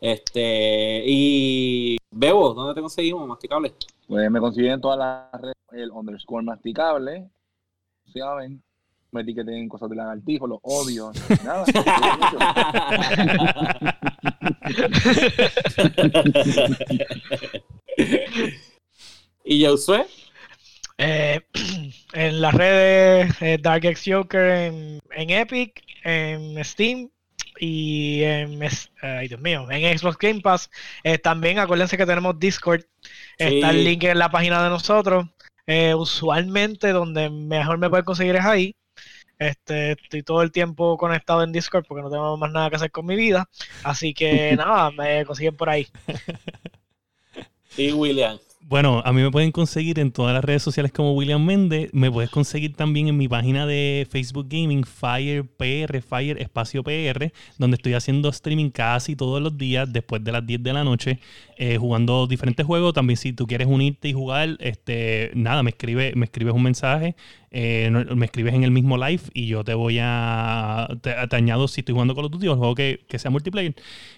Este, 0.00 1.04
y 1.06 1.96
Bebo, 2.10 2.52
¿dónde 2.54 2.74
te 2.74 2.80
conseguimos, 2.80 3.28
masticable? 3.28 3.72
Pues 4.08 4.28
me 4.28 4.40
consiguen 4.40 4.80
todas 4.80 4.98
las 4.98 5.30
redes 5.40 5.54
el 5.70 5.92
underscore 5.92 6.44
masticable. 6.44 7.30
¿Saben? 8.12 8.60
Me 9.12 9.20
etiqueten 9.20 9.68
cosas 9.68 9.88
de 9.90 9.94
lagartijo, 9.94 10.48
los 10.48 10.58
odio. 10.62 11.12
Nada. 11.44 11.64
¿Y 19.44 19.64
Josué? 19.64 20.04
Eh, 20.98 21.40
en 22.12 22.40
las 22.40 22.54
redes 22.54 23.34
eh, 23.42 23.58
Dark 23.60 23.84
X 23.84 24.04
Joker 24.06 24.48
en, 24.50 25.00
en 25.10 25.30
Epic, 25.30 25.82
en 26.04 26.62
Steam 26.64 27.10
y 27.58 28.22
en, 28.22 28.60
ay, 29.02 29.28
Dios 29.28 29.40
mío, 29.40 29.70
en 29.70 29.98
Xbox 29.98 30.18
Game 30.18 30.40
Pass. 30.40 30.70
Eh, 31.02 31.18
también 31.18 31.58
acuérdense 31.58 31.96
que 31.96 32.06
tenemos 32.06 32.38
Discord. 32.38 32.82
Está 33.38 33.70
el 33.70 33.84
link 33.84 34.04
en 34.04 34.18
la 34.18 34.30
página 34.30 34.62
de 34.62 34.70
nosotros. 34.70 35.26
Eh, 35.66 35.94
usualmente 35.94 36.92
donde 36.92 37.30
mejor 37.30 37.78
me 37.78 37.88
pueden 37.88 38.04
conseguir 38.04 38.36
es 38.36 38.44
ahí. 38.44 38.76
Este, 39.38 39.92
estoy 39.92 40.22
todo 40.22 40.42
el 40.42 40.52
tiempo 40.52 40.96
conectado 40.96 41.42
en 41.42 41.52
Discord 41.52 41.84
porque 41.88 42.02
no 42.02 42.10
tengo 42.10 42.36
más 42.36 42.52
nada 42.52 42.70
que 42.70 42.76
hacer 42.76 42.90
con 42.90 43.06
mi 43.06 43.16
vida. 43.16 43.48
Así 43.82 44.14
que 44.14 44.54
nada, 44.56 44.90
me 44.90 45.24
consiguen 45.24 45.56
por 45.56 45.68
ahí. 45.68 45.88
Y 47.76 47.92
William. 47.92 48.38
Bueno, 48.66 49.02
a 49.04 49.12
mí 49.12 49.20
me 49.20 49.30
pueden 49.30 49.52
conseguir 49.52 49.98
en 49.98 50.10
todas 50.10 50.32
las 50.32 50.42
redes 50.42 50.62
sociales 50.62 50.90
como 50.90 51.12
William 51.12 51.44
Méndez. 51.44 51.90
Me 51.92 52.10
puedes 52.10 52.30
conseguir 52.30 52.74
también 52.74 53.08
en 53.08 53.16
mi 53.18 53.28
página 53.28 53.66
de 53.66 54.06
Facebook 54.10 54.46
Gaming, 54.48 54.84
Fire 54.84 55.44
PR, 55.44 56.00
Fire 56.00 56.40
Espacio 56.40 56.82
PR, 56.82 57.30
donde 57.58 57.74
estoy 57.74 57.92
haciendo 57.92 58.30
streaming 58.30 58.70
casi 58.70 59.16
todos 59.16 59.42
los 59.42 59.58
días 59.58 59.92
después 59.92 60.24
de 60.24 60.32
las 60.32 60.46
10 60.46 60.62
de 60.62 60.72
la 60.72 60.82
noche, 60.82 61.20
eh, 61.58 61.76
jugando 61.76 62.26
diferentes 62.26 62.64
juegos. 62.64 62.94
También 62.94 63.18
si 63.18 63.34
tú 63.34 63.46
quieres 63.46 63.66
unirte 63.66 64.08
y 64.08 64.14
jugar, 64.14 64.56
este, 64.60 65.30
nada, 65.34 65.62
me, 65.62 65.68
escribe, 65.68 66.14
me 66.16 66.24
escribes 66.24 66.54
un 66.54 66.62
mensaje, 66.62 67.16
eh, 67.56 67.88
me 68.16 68.26
escribes 68.26 68.52
en 68.52 68.64
el 68.64 68.72
mismo 68.72 68.98
live 68.98 69.22
y 69.32 69.46
yo 69.46 69.62
te 69.62 69.74
voy 69.74 69.98
a, 70.00 70.88
te, 71.02 71.14
te 71.28 71.36
añado 71.36 71.68
si 71.68 71.82
estoy 71.82 71.92
jugando 71.92 72.14
Call 72.16 72.24
of 72.24 72.32
Duty 72.32 72.48
o 72.48 72.52
el 72.52 72.58
juego 72.58 72.74
que, 72.74 73.04
que 73.08 73.18
sea 73.20 73.30
multiplayer. 73.30 73.74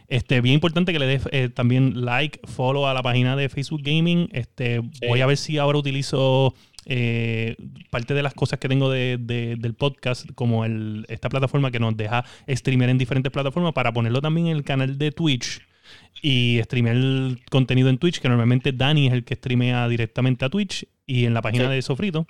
Este, 0.08 0.40
bien 0.40 0.54
importante 0.54 0.92
que 0.92 0.98
le 0.98 1.06
des 1.06 1.28
eh, 1.32 1.50
también 1.50 2.04
like, 2.06 2.40
follow 2.44 2.86
a 2.86 2.94
la 2.94 3.02
página 3.02 3.36
de 3.36 3.48
Facebook 3.50 3.82
Gaming. 3.84 4.28
Este, 4.32 4.80
Voy 5.06 5.20
a 5.20 5.26
ver 5.26 5.36
si 5.36 5.58
ahora 5.58 5.76
utilizo 5.78 6.54
eh, 6.86 7.56
parte 7.90 8.14
de 8.14 8.22
las 8.22 8.32
cosas 8.32 8.58
que 8.58 8.68
tengo 8.70 8.88
de- 8.90 9.18
de- 9.20 9.56
del 9.56 9.74
podcast, 9.74 10.30
como 10.34 10.64
el, 10.64 11.04
esta 11.08 11.28
plataforma 11.28 11.70
que 11.70 11.78
nos 11.80 11.94
deja 11.96 12.24
streamear 12.48 12.88
en 12.90 12.96
diferentes 12.96 13.30
plataformas, 13.30 13.74
para 13.74 13.92
ponerlo 13.92 14.22
también 14.22 14.46
en 14.46 14.56
el 14.56 14.64
canal 14.64 14.96
de 14.96 15.10
Twitch 15.12 15.60
y 16.22 16.58
streamear 16.64 16.96
el 16.96 17.40
contenido 17.50 17.90
en 17.90 17.98
Twitch, 17.98 18.20
que 18.20 18.28
normalmente 18.28 18.72
Dani 18.72 19.08
es 19.08 19.12
el 19.12 19.24
que 19.24 19.34
streamea 19.34 19.88
directamente 19.88 20.44
a 20.44 20.48
Twitch 20.48 20.86
y 21.06 21.26
en 21.26 21.34
la 21.34 21.42
página 21.42 21.64
Sí. 21.64 21.70
de 21.74 21.82
Sofrito. 21.82 22.26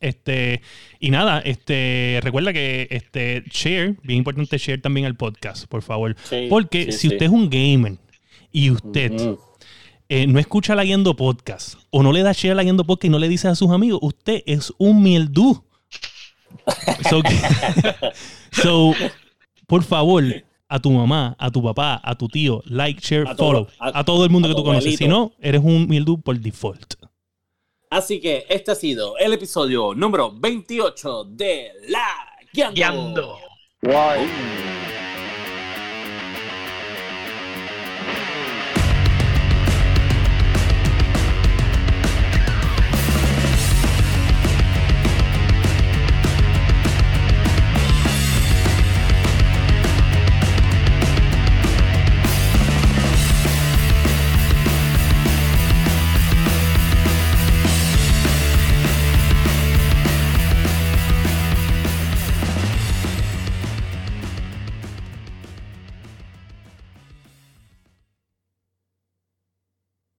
Este, 0.00 0.60
y 1.00 1.10
nada, 1.10 1.40
este, 1.40 2.20
recuerda 2.22 2.52
que 2.52 2.86
este, 2.90 3.42
share, 3.50 3.96
bien 4.02 4.18
importante 4.18 4.56
share 4.58 4.80
también 4.80 5.06
el 5.06 5.16
podcast, 5.16 5.66
por 5.66 5.82
favor. 5.82 6.14
Sí, 6.24 6.46
Porque 6.48 6.86
sí, 6.86 6.92
si 6.92 6.98
sí. 6.98 7.08
usted 7.08 7.26
es 7.26 7.32
un 7.32 7.50
gamer 7.50 7.96
y 8.52 8.70
usted 8.70 9.36
eh, 10.08 10.26
no 10.26 10.38
escucha 10.38 10.74
la 10.74 10.84
Guiando 10.84 11.16
Podcast 11.16 11.74
o 11.90 12.02
no 12.02 12.12
le 12.12 12.22
da 12.22 12.32
share 12.32 12.52
a 12.52 12.54
la 12.54 12.62
Guiando 12.62 12.84
Podcast 12.84 13.06
y 13.06 13.08
no 13.10 13.18
le 13.18 13.28
dice 13.28 13.48
a 13.48 13.54
sus 13.54 13.70
amigos, 13.70 13.98
usted 14.02 14.42
es 14.46 14.72
un 14.78 15.02
mieldú. 15.02 15.64
so, 17.10 17.22
so, 18.62 18.94
por 19.66 19.82
favor, 19.82 20.22
a 20.68 20.78
tu 20.80 20.90
mamá, 20.90 21.34
a 21.38 21.50
tu 21.50 21.62
papá, 21.62 22.00
a 22.02 22.14
tu 22.16 22.28
tío, 22.28 22.62
like, 22.66 23.00
share, 23.02 23.26
A 23.28 23.34
follow. 23.34 23.66
a- 23.78 23.98
A, 24.00 24.04
todo 24.04 24.24
el 24.24 24.30
mundo 24.30 24.48
a 24.48 24.50
que 24.50 24.56
tú 24.56 24.64
conoces. 24.64 24.96
Si 24.96 25.08
no, 25.08 25.32
eres 25.40 25.60
un 25.62 25.88
mieldú 25.88 26.20
por 26.20 26.38
default. 26.38 26.94
Así 27.90 28.20
que 28.20 28.44
este 28.50 28.72
ha 28.72 28.74
sido 28.74 29.16
el 29.16 29.32
episodio 29.32 29.94
número 29.94 30.30
28 30.30 31.24
de 31.24 31.72
La 31.88 32.36
Guiando. 32.52 32.74
Guiando. 32.74 33.38